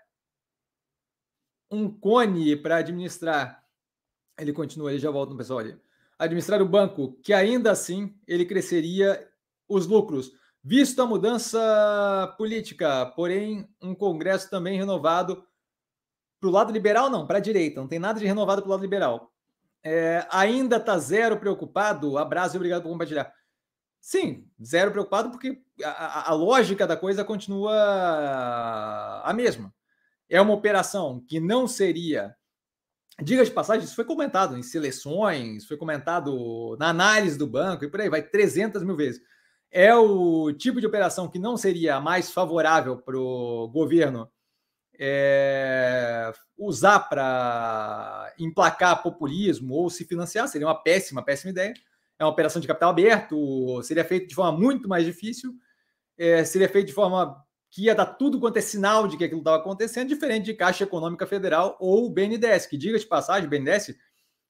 um 1.70 1.92
cone 1.92 2.56
para 2.56 2.78
administrar. 2.78 3.64
Ele 4.40 4.52
continua, 4.52 4.90
ele 4.90 4.98
já 4.98 5.12
volta 5.12 5.32
no 5.32 5.38
pessoal 5.38 5.60
ali. 5.60 5.80
Administrar 6.18 6.60
o 6.60 6.68
banco, 6.68 7.14
que 7.22 7.34
ainda 7.34 7.70
assim 7.70 8.20
ele 8.28 8.48
cresceria 8.48 9.32
os 9.70 9.86
lucros, 9.86 10.32
visto 10.64 11.00
a 11.00 11.06
mudança 11.06 12.34
política, 12.36 13.06
porém 13.16 13.72
um 13.80 13.94
Congresso 13.94 14.50
também 14.50 14.76
renovado 14.76 15.46
para 16.40 16.50
o 16.50 16.52
lado 16.52 16.74
liberal, 16.74 17.12
não, 17.12 17.28
para 17.28 17.38
a 17.38 17.42
direita, 17.42 17.80
não 17.80 17.88
tem 17.88 18.00
nada 18.00 18.20
de 18.20 18.26
renovado 18.26 18.64
para 18.64 18.70
o 18.70 18.72
lado 18.72 18.82
liberal. 18.82 19.37
É, 19.90 20.28
ainda 20.30 20.76
está 20.76 20.98
zero 20.98 21.38
preocupado? 21.38 22.18
Abraço 22.18 22.56
e 22.56 22.58
obrigado 22.58 22.84
por 22.84 22.90
compartilhar. 22.90 23.34
Sim, 24.02 24.46
zero 24.62 24.92
preocupado, 24.92 25.32
porque 25.32 25.62
a, 25.82 26.30
a, 26.30 26.34
lógica 26.34 26.86
da 26.86 26.98
coisa 26.98 27.24
continua 27.24 27.74
a 29.24 29.34
mesma. 29.34 29.74
É 30.30 30.42
uma 30.42 30.54
operação 30.54 31.24
que 31.26 31.40
não 31.40 31.70
seria. 31.70 32.36
Diga 33.22 33.46
de 33.46 33.52
passagem, 33.52 33.86
isso 33.86 33.96
foi 33.96 34.04
comentado 34.04 34.58
em 34.58 34.62
seleções, 34.62 35.66
foi 35.66 35.78
comentado 35.78 36.76
na 36.78 36.90
análise 36.90 37.38
do 37.38 37.48
banco 37.48 37.86
e 37.86 37.90
por 37.90 38.02
aí 38.02 38.10
vai 38.10 38.22
300 38.22 38.84
mil 38.84 38.98
vezes. 38.98 39.22
É 39.72 39.96
o 39.96 40.52
tipo 40.52 40.82
de 40.82 40.88
operação 40.88 41.30
que 41.30 41.40
não 41.40 41.56
seria 41.56 42.02
mais 42.02 42.30
favorável 42.30 42.98
para 42.98 43.18
o 43.18 43.70
governo 43.70 44.30
é, 45.00 46.32
usar 46.58 47.00
para 47.02 48.34
emplacar 48.40 49.02
populismo 49.04 49.74
ou 49.76 49.90
se 49.90 50.06
financiar 50.06 50.48
seria 50.48 50.68
uma 50.68 50.82
péssima, 50.82 51.24
péssima 51.24 51.52
ideia. 51.52 51.74
É 52.20 52.24
uma 52.24 52.32
operação 52.32 52.60
de 52.60 52.68
capital 52.68 52.90
aberto, 52.90 53.82
seria 53.84 54.04
feito 54.04 54.28
de 54.28 54.36
forma 54.36 54.58
muito 54.58 54.90
mais 54.90 55.06
difícil, 55.06 55.54
é, 56.18 56.44
seria 56.44 56.68
feito 56.68 56.88
de 56.88 56.94
forma 56.94 57.44
que 57.70 57.84
ia 57.84 57.94
dar 57.94 58.06
tudo 58.06 58.40
quanto 58.40 58.58
é 58.58 58.62
sinal 58.62 59.08
de 59.08 59.18
que 59.18 59.24
aquilo 59.24 59.42
estava 59.42 59.58
acontecendo, 59.58 60.08
diferente 60.08 60.46
de 60.46 60.54
Caixa 60.54 60.84
Econômica 60.84 61.28
Federal 61.28 61.78
ou 61.80 62.10
BNDES, 62.10 62.66
que 62.66 62.78
diga 62.78 62.98
de 62.98 63.06
passagem, 63.06 63.50
BNDES 63.50 63.96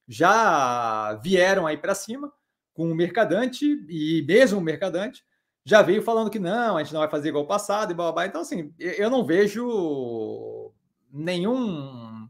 já 0.07 1.15
vieram 1.21 1.67
aí 1.67 1.77
para 1.77 1.93
cima 1.93 2.31
com 2.73 2.89
o 2.89 2.95
mercadante 2.95 3.65
e 3.89 4.23
mesmo 4.25 4.59
o 4.59 4.63
mercadante 4.63 5.25
já 5.67 5.81
veio 5.81 6.01
falando 6.01 6.29
que 6.29 6.39
não, 6.39 6.77
a 6.77 6.81
gente 6.81 6.93
não 6.93 7.01
vai 7.01 7.09
fazer 7.09 7.27
igual 7.27 7.43
o 7.43 7.47
passado 7.47 7.91
e 7.91 7.93
blá, 7.93 8.05
blá, 8.05 8.13
blá. 8.13 8.25
Então, 8.25 8.39
assim, 8.39 8.73
eu 8.79 9.09
não 9.09 9.25
vejo 9.25 10.71
nenhum. 11.11 12.29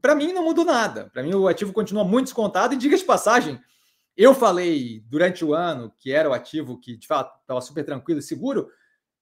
Para 0.00 0.14
mim, 0.14 0.32
não 0.32 0.44
mudou 0.44 0.64
nada. 0.64 1.10
Para 1.12 1.24
mim, 1.24 1.34
o 1.34 1.48
ativo 1.48 1.72
continua 1.72 2.04
muito 2.04 2.26
descontado. 2.26 2.72
E 2.72 2.76
diga 2.76 2.96
de 2.96 3.02
passagem, 3.02 3.60
eu 4.16 4.32
falei 4.32 5.00
durante 5.08 5.44
o 5.44 5.54
ano 5.54 5.92
que 5.98 6.12
era 6.12 6.30
o 6.30 6.32
ativo 6.32 6.78
que, 6.78 6.96
de 6.96 7.04
fato, 7.08 7.36
estava 7.40 7.60
super 7.60 7.84
tranquilo 7.84 8.20
e 8.20 8.22
seguro, 8.22 8.70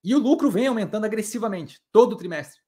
e 0.04 0.14
o 0.14 0.18
lucro 0.18 0.50
vem 0.50 0.66
aumentando 0.66 1.06
agressivamente, 1.06 1.82
todo 1.90 2.18
trimestre. 2.18 2.60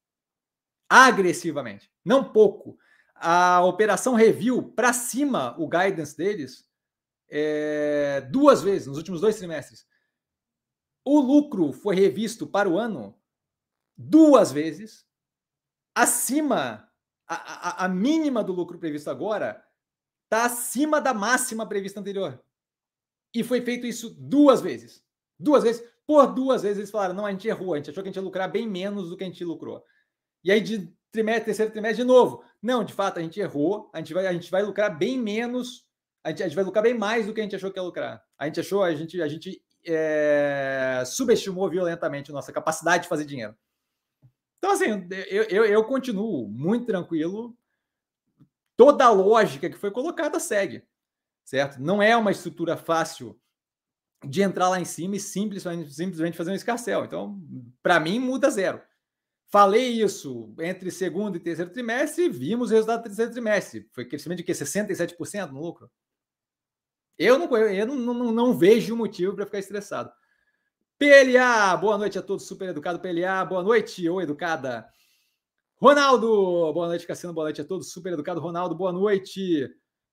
Agressivamente, 0.89 1.91
não 2.03 2.23
pouco. 2.23 2.79
A 3.13 3.63
operação 3.63 4.15
review 4.15 4.63
para 4.63 4.91
cima 4.91 5.55
o 5.59 5.69
guidance 5.69 6.17
deles 6.17 6.65
é, 7.29 8.21
duas 8.31 8.63
vezes 8.63 8.87
nos 8.87 8.97
últimos 8.97 9.21
dois 9.21 9.35
trimestres. 9.35 9.85
O 11.09 11.21
lucro 11.21 11.71
foi 11.71 11.95
revisto 11.95 12.45
para 12.45 12.67
o 12.67 12.77
ano 12.77 13.17
duas 13.95 14.51
vezes, 14.51 15.07
acima, 15.95 16.91
a, 17.25 17.35
a, 17.35 17.85
a 17.85 17.87
mínima 17.87 18.43
do 18.43 18.51
lucro 18.51 18.77
previsto 18.77 19.09
agora 19.09 19.65
está 20.25 20.43
acima 20.43 20.99
da 20.99 21.13
máxima 21.13 21.65
prevista 21.65 22.01
anterior. 22.01 22.43
E 23.33 23.41
foi 23.41 23.61
feito 23.61 23.87
isso 23.87 24.09
duas 24.19 24.59
vezes. 24.59 25.01
Duas 25.39 25.63
vezes. 25.63 25.81
Por 26.05 26.33
duas 26.33 26.63
vezes 26.63 26.79
eles 26.79 26.91
falaram: 26.91 27.13
não, 27.13 27.25
a 27.25 27.31
gente 27.31 27.47
errou, 27.47 27.73
a 27.73 27.77
gente 27.77 27.89
achou 27.89 28.03
que 28.03 28.09
a 28.09 28.11
gente 28.11 28.17
ia 28.17 28.25
lucrar 28.25 28.51
bem 28.51 28.67
menos 28.67 29.09
do 29.09 29.15
que 29.15 29.23
a 29.23 29.27
gente 29.27 29.45
lucrou. 29.45 29.81
E 30.43 30.51
aí, 30.51 30.59
de 30.59 30.93
trimestre, 31.09 31.45
terceiro 31.45 31.71
trimestre, 31.71 32.03
de 32.03 32.07
novo. 32.07 32.43
Não, 32.61 32.83
de 32.83 32.91
fato, 32.91 33.17
a 33.17 33.21
gente 33.21 33.39
errou, 33.39 33.89
a 33.93 33.99
gente 33.99 34.13
vai, 34.13 34.27
a 34.27 34.33
gente 34.33 34.51
vai 34.51 34.61
lucrar 34.61 34.97
bem 34.97 35.17
menos, 35.17 35.85
a 36.21 36.31
gente, 36.31 36.43
a 36.43 36.47
gente 36.47 36.55
vai 36.55 36.65
lucrar 36.65 36.83
bem 36.83 36.93
mais 36.93 37.27
do 37.27 37.33
que 37.33 37.39
a 37.39 37.43
gente 37.43 37.55
achou 37.55 37.71
que 37.71 37.79
ia 37.79 37.83
lucrar. 37.83 38.21
A 38.37 38.45
gente 38.45 38.59
achou, 38.59 38.83
a 38.83 38.93
gente, 38.93 39.21
a 39.21 39.27
gente 39.29 39.63
é, 39.87 41.03
subestimou 41.05 41.69
violentamente 41.69 42.31
nossa 42.31 42.51
capacidade 42.51 43.03
de 43.03 43.09
fazer 43.09 43.25
dinheiro. 43.25 43.55
Então, 44.57 44.71
assim, 44.71 45.07
eu, 45.29 45.43
eu, 45.43 45.65
eu, 45.65 45.83
continuo 45.85 46.47
muito 46.47 46.85
tranquilo. 46.85 47.55
Toda 48.75 49.05
a 49.05 49.11
lógica 49.11 49.69
que 49.69 49.77
foi 49.77 49.91
colocada 49.91 50.39
segue, 50.39 50.83
certo? 51.45 51.79
Não 51.79 52.01
é 52.01 52.15
uma 52.15 52.31
estrutura 52.31 52.75
fácil 52.75 53.39
de 54.25 54.41
entrar 54.41 54.69
lá 54.69 54.79
em 54.79 54.85
cima 54.85 55.15
e 55.15 55.19
simplesmente, 55.19 55.93
simplesmente 55.93 56.37
fazer 56.37 56.51
um 56.51 56.55
escarcel. 56.55 57.05
Então, 57.05 57.41
para 57.81 57.99
mim, 57.99 58.19
muda 58.19 58.49
zero. 58.49 58.81
Falei 59.49 60.01
isso 60.01 60.53
entre 60.59 60.91
segundo 60.91 61.37
e 61.37 61.39
terceiro 61.39 61.71
trimestre 61.71 62.27
vimos 62.27 62.69
o 62.69 62.73
resultado 62.73 63.01
do 63.01 63.03
terceiro 63.05 63.31
trimestre. 63.31 63.87
Foi 63.93 64.05
crescimento 64.05 64.39
de 64.39 64.43
quê? 64.43 64.51
67% 64.51 65.51
no 65.51 65.61
lucro? 65.61 65.89
Eu 67.17 67.39
não, 67.39 67.57
eu 67.57 67.87
não, 67.87 68.13
não, 68.13 68.31
não 68.31 68.57
vejo 68.57 68.95
motivo 68.95 69.35
para 69.35 69.45
ficar 69.45 69.59
estressado. 69.59 70.11
PLA, 70.99 71.77
boa 71.77 71.97
noite 71.97 72.17
a 72.17 72.21
todos, 72.21 72.45
super 72.45 72.69
educado. 72.69 72.99
PLA, 72.99 73.45
boa 73.45 73.63
noite, 73.63 74.07
ou 74.09 74.21
educada. 74.21 74.87
Ronaldo, 75.75 76.27
boa 76.73 76.87
noite, 76.87 77.05
Cassino, 77.05 77.33
boa 77.33 77.45
noite 77.45 77.61
a 77.61 77.65
todos, 77.65 77.91
super 77.91 78.13
educado. 78.13 78.39
Ronaldo, 78.39 78.75
boa 78.75 78.91
noite. 78.91 79.69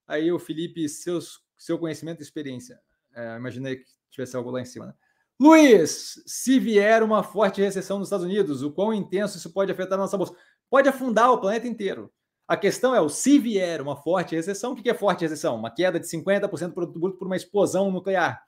Aí 0.06 0.30
o 0.30 0.38
Felipe, 0.38 0.88
seus, 0.88 1.40
seu 1.56 1.78
conhecimento 1.78 2.20
e 2.20 2.22
experiência. 2.22 2.78
É, 3.14 3.36
imaginei 3.36 3.76
que 3.76 3.86
tivesse 4.10 4.36
algo 4.36 4.50
lá 4.50 4.60
em 4.60 4.64
cima. 4.66 4.86
Né? 4.86 4.94
Luiz, 5.40 6.22
se 6.26 6.58
vier 6.58 7.02
uma 7.02 7.22
forte 7.22 7.60
recessão 7.60 7.98
nos 7.98 8.08
Estados 8.08 8.26
Unidos, 8.26 8.62
o 8.62 8.70
quão 8.70 8.92
intenso 8.92 9.38
isso 9.38 9.52
pode 9.52 9.72
afetar 9.72 9.98
a 9.98 10.02
nossa 10.02 10.16
bolsa? 10.16 10.34
Pode 10.68 10.88
afundar 10.88 11.30
o 11.30 11.40
planeta 11.40 11.66
inteiro. 11.66 12.12
A 12.46 12.56
questão 12.56 12.94
é 12.94 13.00
o 13.00 13.08
se 13.08 13.38
vier 13.38 13.80
uma 13.80 13.96
forte 13.96 14.34
recessão, 14.34 14.72
o 14.72 14.76
que 14.76 14.88
é 14.88 14.94
forte 14.94 15.22
recessão? 15.22 15.56
Uma 15.56 15.70
queda 15.70 15.98
de 15.98 16.06
50% 16.06 16.68
do 16.68 16.74
produto 16.74 17.00
bruto 17.00 17.18
por 17.18 17.26
uma 17.26 17.36
explosão 17.36 17.90
nuclear. 17.90 18.44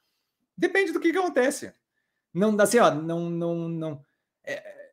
Depende 0.56 0.92
do 0.92 1.00
que, 1.00 1.16
acontece. 1.16 1.72
Não, 2.32 2.58
assim, 2.60 2.78
ó, 2.78 2.94
não, 2.94 3.30
não, 3.30 3.68
não. 3.68 4.04
É, 4.44 4.92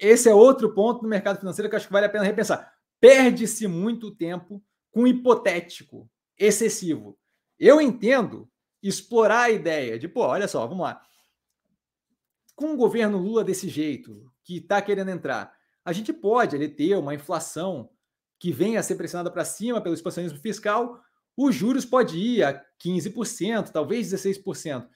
esse 0.00 0.28
é 0.28 0.34
outro 0.34 0.72
ponto 0.74 1.02
no 1.02 1.08
mercado 1.08 1.38
financeiro 1.38 1.68
que 1.68 1.76
acho 1.76 1.86
que 1.86 1.92
vale 1.92 2.06
a 2.06 2.10
pena 2.10 2.24
repensar. 2.24 2.72
Perde-se 2.98 3.66
muito 3.66 4.14
tempo 4.14 4.62
com 4.90 5.06
hipotético 5.06 6.10
excessivo. 6.38 7.18
Eu 7.58 7.80
entendo 7.80 8.48
explorar 8.82 9.42
a 9.42 9.50
ideia 9.50 9.98
de, 9.98 10.08
pô, 10.08 10.22
olha 10.22 10.48
só, 10.48 10.66
vamos 10.66 10.84
lá. 10.84 11.02
Com 12.54 12.72
o 12.72 12.76
governo 12.76 13.18
Lula 13.18 13.44
desse 13.44 13.68
jeito, 13.68 14.32
que 14.42 14.58
está 14.58 14.80
querendo 14.80 15.10
entrar, 15.10 15.54
a 15.84 15.92
gente 15.92 16.12
pode 16.12 16.56
ele, 16.56 16.68
ter 16.68 16.96
uma 16.96 17.14
inflação 17.14 17.90
que 18.38 18.52
venha 18.52 18.80
a 18.80 18.82
ser 18.82 18.94
pressionada 18.94 19.30
para 19.30 19.44
cima 19.44 19.80
pelo 19.80 19.94
expansionismo 19.94 20.38
fiscal, 20.38 21.00
os 21.36 21.54
juros 21.54 21.84
pode 21.84 22.16
ir 22.18 22.42
a 22.42 22.64
15%, 22.84 23.70
talvez 23.70 24.12
16%. 24.12 24.86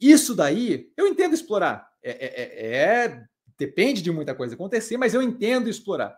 Isso 0.00 0.34
daí, 0.34 0.92
eu 0.96 1.06
entendo 1.06 1.34
explorar. 1.34 1.88
É, 2.02 2.10
é, 2.10 2.42
é, 2.42 2.76
é, 2.76 3.24
depende 3.58 4.02
de 4.02 4.10
muita 4.10 4.34
coisa 4.34 4.54
acontecer, 4.54 4.96
mas 4.96 5.14
eu 5.14 5.22
entendo 5.22 5.68
explorar. 5.68 6.16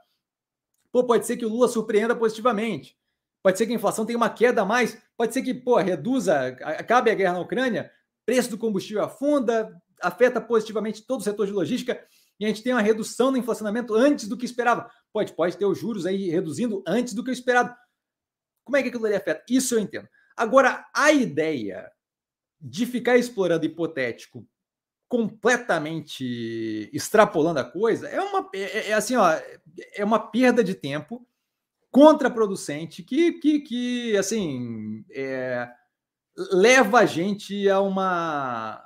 Pô, 0.91 1.05
pode 1.05 1.27
ser 1.27 1.37
que 1.37 1.47
o 1.47 1.49
Lula 1.49 1.69
surpreenda 1.69 2.17
positivamente. 2.17 2.97
Pode 3.43 3.57
ser 3.57 3.67
que 3.67 3.73
a 3.73 3.77
inflação 3.77 4.05
tenha 4.05 4.17
uma 4.17 4.31
queda 4.31 4.63
a 4.63 4.65
mais. 4.65 5.01
Pode 5.17 5.33
ser 5.33 5.43
que, 5.43 5.55
pô, 5.55 5.77
reduza, 5.77 6.49
acabe 6.61 7.11
a 7.11 7.15
guerra 7.15 7.35
na 7.35 7.41
Ucrânia, 7.41 7.91
preço 8.27 8.51
do 8.51 8.59
combustível 8.59 9.05
afunda, 9.05 9.81
afeta 10.03 10.41
positivamente 10.41 11.07
todo 11.07 11.21
o 11.21 11.25
setor 11.25 11.47
de 11.47 11.53
logística 11.53 12.05
e 12.41 12.45
a 12.45 12.49
gente 12.49 12.63
tem 12.63 12.73
uma 12.73 12.83
redução 12.83 13.31
no 13.31 13.37
inflacionamento 13.37 13.95
antes 13.95 14.29
do 14.29 14.37
que 14.37 14.45
esperava. 14.45 14.91
Pode, 15.13 15.33
pode 15.33 15.57
ter 15.57 15.65
os 15.65 15.79
juros 15.79 16.07
aí 16.07 16.29
reduzindo 16.31 16.83
antes 16.87 17.15
do 17.15 17.25
que 17.25 17.31
o 17.31 17.33
esperado. 17.33 17.75
Como 18.65 18.77
é 18.77 18.83
que 18.83 18.89
aquilo 18.89 19.07
ali 19.07 19.15
afeta? 19.15 19.43
Isso 19.49 19.75
eu 19.75 19.81
entendo. 19.81 20.09
Agora, 20.37 20.87
a 20.95 21.11
ideia 21.11 21.91
de 22.61 22.87
ficar 22.87 23.17
explorando 23.17 23.65
hipotético 23.65 24.47
completamente 25.09 26.91
extrapolando 26.93 27.61
a 27.61 27.65
coisa 27.65 28.09
é 28.09 28.21
uma 28.21 28.49
é, 28.55 28.91
é 28.91 28.93
assim 28.93 29.17
ó 29.17 29.27
é 29.95 30.05
uma 30.05 30.19
perda 30.19 30.63
de 30.63 30.75
tempo 30.75 31.27
contraproducente 31.91 33.03
que 33.03 33.33
que, 33.41 33.61
que 33.61 34.17
assim 34.19 35.03
é, 35.11 35.67
leva 36.53 37.01
a 37.01 37.07
gente 37.07 37.69
a 37.71 37.81
uma 37.81 38.85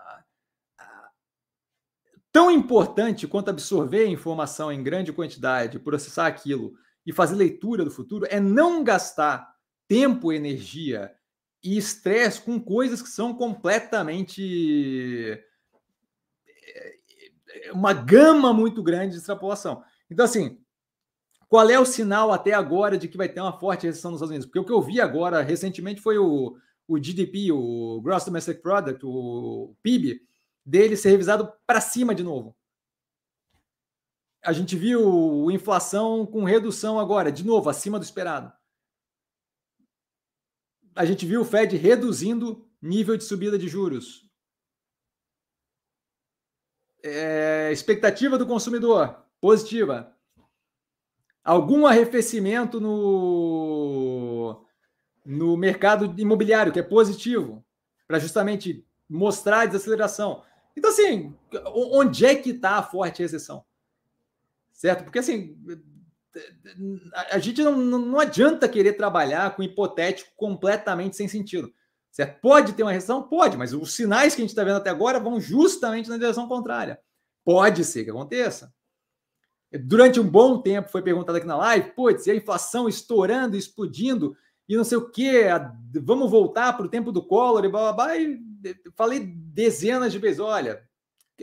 tão 2.32 2.50
importante 2.50 3.28
quanto 3.28 3.50
absorver 3.50 4.06
informação 4.06 4.72
em 4.72 4.82
grande 4.82 5.12
quantidade, 5.12 5.78
processar 5.78 6.26
aquilo 6.26 6.72
e 7.04 7.12
fazer 7.12 7.36
leitura 7.36 7.84
do 7.84 7.90
futuro 7.90 8.26
é 8.30 8.40
não 8.40 8.82
gastar 8.82 9.54
tempo, 9.86 10.32
energia 10.32 11.12
e 11.62 11.76
estresse 11.76 12.40
com 12.40 12.59
coisas 12.59 13.02
que 13.02 13.09
são 13.09 13.34
completamente 13.34 15.38
é, 16.48 17.72
uma 17.72 17.92
gama 17.92 18.52
muito 18.52 18.82
grande 18.82 19.12
de 19.12 19.18
extrapolação. 19.18 19.84
Então, 20.10 20.24
assim, 20.24 20.59
qual 21.48 21.68
é 21.68 21.78
o 21.78 21.84
sinal 21.84 22.32
até 22.32 22.54
agora 22.54 22.96
de 22.96 23.06
que 23.06 23.18
vai 23.18 23.28
ter 23.28 23.40
uma 23.40 23.59
forte 23.59 23.86
recessão 23.86 24.10
nos 24.10 24.18
Estados 24.18 24.30
Unidos? 24.30 24.46
Porque 24.46 24.59
o 24.59 24.64
que 24.64 24.72
eu 24.72 24.80
vi 24.80 25.00
agora 25.00 25.42
recentemente 25.42 26.00
foi 26.00 26.16
o, 26.16 26.56
o 26.88 26.98
GDP, 26.98 27.52
o 27.52 28.00
Gross 28.00 28.24
Domestic 28.24 28.62
Product, 28.62 29.00
o 29.04 29.76
PIB, 29.82 30.22
dele 30.64 30.97
ser 30.97 31.10
revisado 31.10 31.52
para 31.66 31.80
cima 31.80 32.14
de 32.14 32.22
novo. 32.22 32.56
A 34.44 34.52
gente 34.52 34.76
viu 34.76 35.51
inflação 35.51 36.26
com 36.26 36.44
redução 36.44 36.98
agora, 36.98 37.30
de 37.30 37.44
novo, 37.44 37.70
acima 37.70 37.98
do 37.98 38.05
esperado. 38.05 38.52
A 40.94 41.05
gente 41.05 41.24
viu 41.24 41.43
o 41.43 41.44
Fed 41.44 41.76
reduzindo 41.76 42.68
nível 42.80 43.16
de 43.16 43.24
subida 43.24 43.56
de 43.56 43.68
juros. 43.68 44.28
É, 47.05 47.70
expectativa 47.72 48.36
do 48.36 48.47
consumidor 48.47 49.24
positiva. 49.40 50.16
Algum 51.44 51.86
arrefecimento 51.86 52.80
no, 52.80 54.64
no 55.24 55.56
mercado 55.56 56.14
imobiliário, 56.20 56.72
que 56.72 56.78
é 56.78 56.82
positivo, 56.82 57.64
para 58.06 58.18
justamente 58.18 58.86
mostrar 59.09 59.60
a 59.60 59.66
desaceleração. 59.66 60.44
Então, 60.76 60.90
assim, 60.90 61.34
onde 61.74 62.24
é 62.24 62.34
que 62.34 62.50
está 62.50 62.78
a 62.78 62.82
forte 62.82 63.22
recessão? 63.22 63.64
Certo? 64.72 65.04
Porque, 65.04 65.18
assim, 65.18 65.56
a 67.30 67.38
gente 67.38 67.62
não, 67.62 67.76
não 67.76 68.18
adianta 68.18 68.68
querer 68.68 68.94
trabalhar 68.94 69.54
com 69.54 69.62
hipotético 69.62 70.30
completamente 70.36 71.16
sem 71.16 71.28
sentido. 71.28 71.72
Certo? 72.10 72.40
Pode 72.40 72.74
ter 72.74 72.82
uma 72.82 72.92
recessão? 72.92 73.22
Pode, 73.22 73.56
mas 73.56 73.72
os 73.72 73.94
sinais 73.94 74.34
que 74.34 74.40
a 74.40 74.44
gente 74.44 74.50
está 74.50 74.64
vendo 74.64 74.76
até 74.76 74.90
agora 74.90 75.20
vão 75.20 75.40
justamente 75.40 76.10
na 76.10 76.18
direção 76.18 76.46
contrária. 76.46 76.98
Pode 77.44 77.84
ser 77.84 78.04
que 78.04 78.10
aconteça. 78.10 78.72
Durante 79.84 80.20
um 80.20 80.28
bom 80.28 80.60
tempo 80.60 80.90
foi 80.90 81.00
perguntado 81.00 81.38
aqui 81.38 81.46
na 81.46 81.56
live, 81.56 81.92
putz, 81.92 82.26
e 82.26 82.30
a 82.30 82.34
inflação 82.34 82.88
estourando, 82.88 83.56
explodindo, 83.56 84.36
e 84.68 84.76
não 84.76 84.84
sei 84.84 84.98
o 84.98 85.10
quê, 85.10 85.44
vamos 86.02 86.30
voltar 86.30 86.74
para 86.74 86.84
o 86.84 86.88
tempo 86.88 87.10
do 87.10 87.26
Collor 87.26 87.64
e 87.64 87.68
blá, 87.68 87.80
blá, 87.80 87.92
blá, 87.92 88.16
e 88.18 88.38
falei 88.94 89.20
dezenas 89.20 90.12
de 90.12 90.18
vezes, 90.18 90.40
olha, 90.40 90.82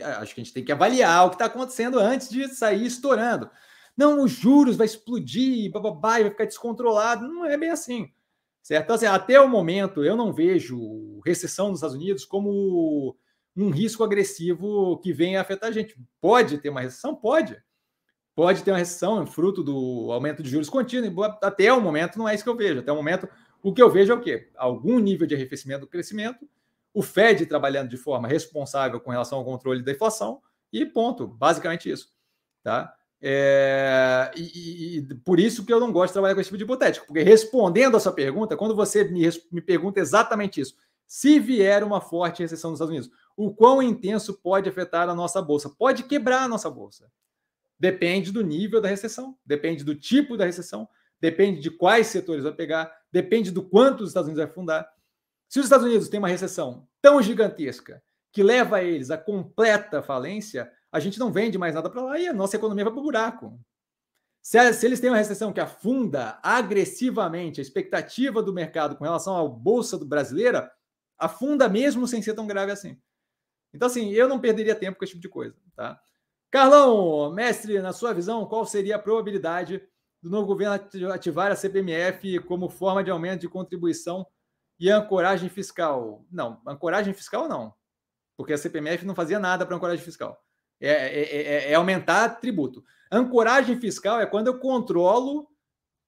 acho 0.02 0.34
que 0.34 0.40
a 0.40 0.44
gente 0.44 0.54
tem 0.54 0.64
que 0.64 0.72
avaliar 0.72 1.26
o 1.26 1.30
que 1.30 1.36
está 1.36 1.46
acontecendo 1.46 1.98
antes 1.98 2.28
de 2.28 2.48
sair 2.48 2.86
estourando. 2.86 3.50
Não, 3.96 4.22
os 4.22 4.30
juros 4.30 4.76
vai 4.76 4.86
explodir, 4.86 5.70
bababá, 5.70 6.20
vai 6.20 6.30
ficar 6.30 6.46
descontrolado. 6.46 7.28
Não 7.28 7.44
é 7.44 7.56
bem 7.56 7.70
assim. 7.70 8.10
Certo? 8.62 8.84
Então, 8.84 8.96
assim, 8.96 9.06
até 9.06 9.40
o 9.40 9.48
momento, 9.48 10.04
eu 10.04 10.16
não 10.16 10.32
vejo 10.32 11.20
recessão 11.24 11.68
nos 11.68 11.78
Estados 11.78 11.96
Unidos 11.96 12.24
como 12.24 13.16
um 13.56 13.70
risco 13.70 14.04
agressivo 14.04 14.98
que 14.98 15.12
venha 15.12 15.40
afetar 15.40 15.70
a 15.70 15.72
gente. 15.72 15.96
Pode 16.20 16.58
ter 16.58 16.68
uma 16.68 16.80
recessão? 16.80 17.14
Pode. 17.14 17.60
Pode 18.34 18.62
ter 18.62 18.70
uma 18.70 18.78
recessão, 18.78 19.26
fruto 19.26 19.62
do 19.62 20.10
aumento 20.12 20.42
de 20.42 20.48
juros 20.48 20.70
contínuo. 20.70 21.24
Até 21.42 21.72
o 21.72 21.80
momento, 21.80 22.18
não 22.18 22.28
é 22.28 22.34
isso 22.34 22.44
que 22.44 22.50
eu 22.50 22.56
vejo. 22.56 22.80
Até 22.80 22.92
o 22.92 22.96
momento, 22.96 23.28
o 23.62 23.72
que 23.72 23.82
eu 23.82 23.90
vejo 23.90 24.12
é 24.12 24.14
o 24.14 24.20
quê? 24.20 24.48
Algum 24.56 24.98
nível 24.98 25.26
de 25.26 25.34
arrefecimento 25.34 25.80
do 25.80 25.86
crescimento 25.88 26.48
o 26.92 27.02
Fed 27.02 27.46
trabalhando 27.46 27.88
de 27.88 27.96
forma 27.96 28.26
responsável 28.26 29.00
com 29.00 29.10
relação 29.10 29.38
ao 29.38 29.44
controle 29.44 29.82
da 29.82 29.92
inflação 29.92 30.40
e 30.72 30.84
ponto. 30.84 31.26
Basicamente 31.26 31.90
isso. 31.90 32.08
Tá? 32.62 32.94
É, 33.22 34.30
e, 34.34 34.98
e, 34.98 35.14
por 35.16 35.38
isso 35.38 35.64
que 35.66 35.72
eu 35.72 35.78
não 35.78 35.92
gosto 35.92 36.08
de 36.08 36.14
trabalhar 36.14 36.34
com 36.34 36.40
esse 36.40 36.48
tipo 36.48 36.56
de 36.56 36.64
hipotético, 36.64 37.06
porque 37.06 37.22
respondendo 37.22 37.96
a 37.96 38.00
sua 38.00 38.12
pergunta, 38.12 38.56
quando 38.56 38.74
você 38.74 39.04
me, 39.04 39.28
me 39.52 39.60
pergunta 39.60 40.00
exatamente 40.00 40.60
isso, 40.60 40.74
se 41.06 41.38
vier 41.38 41.84
uma 41.84 42.00
forte 42.00 42.40
recessão 42.40 42.70
nos 42.70 42.78
Estados 42.78 42.92
Unidos, 42.94 43.10
o 43.36 43.52
quão 43.52 43.82
intenso 43.82 44.34
pode 44.40 44.68
afetar 44.68 45.08
a 45.08 45.14
nossa 45.14 45.42
bolsa? 45.42 45.68
Pode 45.68 46.04
quebrar 46.04 46.44
a 46.44 46.48
nossa 46.48 46.70
bolsa. 46.70 47.10
Depende 47.78 48.30
do 48.30 48.42
nível 48.42 48.80
da 48.80 48.88
recessão, 48.88 49.36
depende 49.44 49.84
do 49.84 49.94
tipo 49.94 50.36
da 50.36 50.44
recessão, 50.44 50.88
depende 51.20 51.60
de 51.60 51.70
quais 51.70 52.06
setores 52.06 52.44
vai 52.44 52.52
pegar, 52.52 52.94
depende 53.12 53.50
do 53.50 53.62
quanto 53.62 54.02
os 54.02 54.10
Estados 54.10 54.28
Unidos 54.28 54.44
vai 54.44 54.54
fundar. 54.54 54.88
Se 55.50 55.58
os 55.58 55.66
Estados 55.66 55.84
Unidos 55.84 56.08
têm 56.08 56.20
uma 56.20 56.28
recessão 56.28 56.86
tão 57.02 57.20
gigantesca 57.20 58.00
que 58.32 58.40
leva 58.40 58.84
eles 58.84 59.10
à 59.10 59.18
completa 59.18 60.00
falência, 60.00 60.70
a 60.92 61.00
gente 61.00 61.18
não 61.18 61.32
vende 61.32 61.58
mais 61.58 61.74
nada 61.74 61.90
para 61.90 62.02
lá 62.02 62.18
e 62.20 62.28
a 62.28 62.32
nossa 62.32 62.54
economia 62.54 62.84
vai 62.84 62.92
para 62.92 63.00
o 63.00 63.02
buraco. 63.02 63.60
Se, 64.40 64.72
se, 64.72 64.86
eles 64.86 65.00
têm 65.00 65.10
uma 65.10 65.16
recessão 65.16 65.52
que 65.52 65.58
afunda 65.58 66.38
agressivamente 66.40 67.60
a 67.60 67.62
expectativa 67.62 68.40
do 68.40 68.52
mercado 68.52 68.96
com 68.96 69.02
relação 69.02 69.36
à 69.36 69.48
bolsa 69.48 69.98
brasileira, 69.98 70.70
afunda 71.18 71.68
mesmo 71.68 72.06
sem 72.06 72.22
ser 72.22 72.34
tão 72.34 72.46
grave 72.46 72.70
assim. 72.70 72.96
Então, 73.74 73.86
assim, 73.86 74.10
eu 74.10 74.28
não 74.28 74.40
perderia 74.40 74.76
tempo 74.76 74.98
com 74.98 75.04
esse 75.04 75.14
tipo 75.14 75.22
de 75.22 75.28
coisa, 75.28 75.56
tá? 75.74 76.00
Carlão, 76.48 77.32
mestre, 77.32 77.80
na 77.80 77.92
sua 77.92 78.14
visão, 78.14 78.46
qual 78.46 78.64
seria 78.64 78.94
a 78.94 79.00
probabilidade 79.00 79.82
do 80.22 80.30
novo 80.30 80.46
governo 80.46 80.80
ativar 81.12 81.50
a 81.50 81.56
CPMF 81.56 82.38
como 82.40 82.68
forma 82.68 83.02
de 83.02 83.10
aumento 83.10 83.40
de 83.40 83.48
contribuição 83.48 84.24
e 84.80 84.90
ancoragem 84.90 85.50
fiscal? 85.50 86.24
Não, 86.32 86.60
ancoragem 86.66 87.12
fiscal 87.12 87.46
não, 87.46 87.74
porque 88.36 88.54
a 88.54 88.58
CPMF 88.58 89.04
não 89.04 89.14
fazia 89.14 89.38
nada 89.38 89.66
para 89.66 89.76
ancoragem 89.76 90.02
fiscal. 90.02 90.42
É, 90.80 90.88
é, 90.88 91.36
é, 91.36 91.72
é, 91.72 91.74
aumentar 91.74 92.40
tributo. 92.40 92.82
Ancoragem 93.12 93.78
fiscal 93.78 94.18
é 94.18 94.24
quando 94.24 94.46
eu 94.46 94.58
controlo 94.58 95.46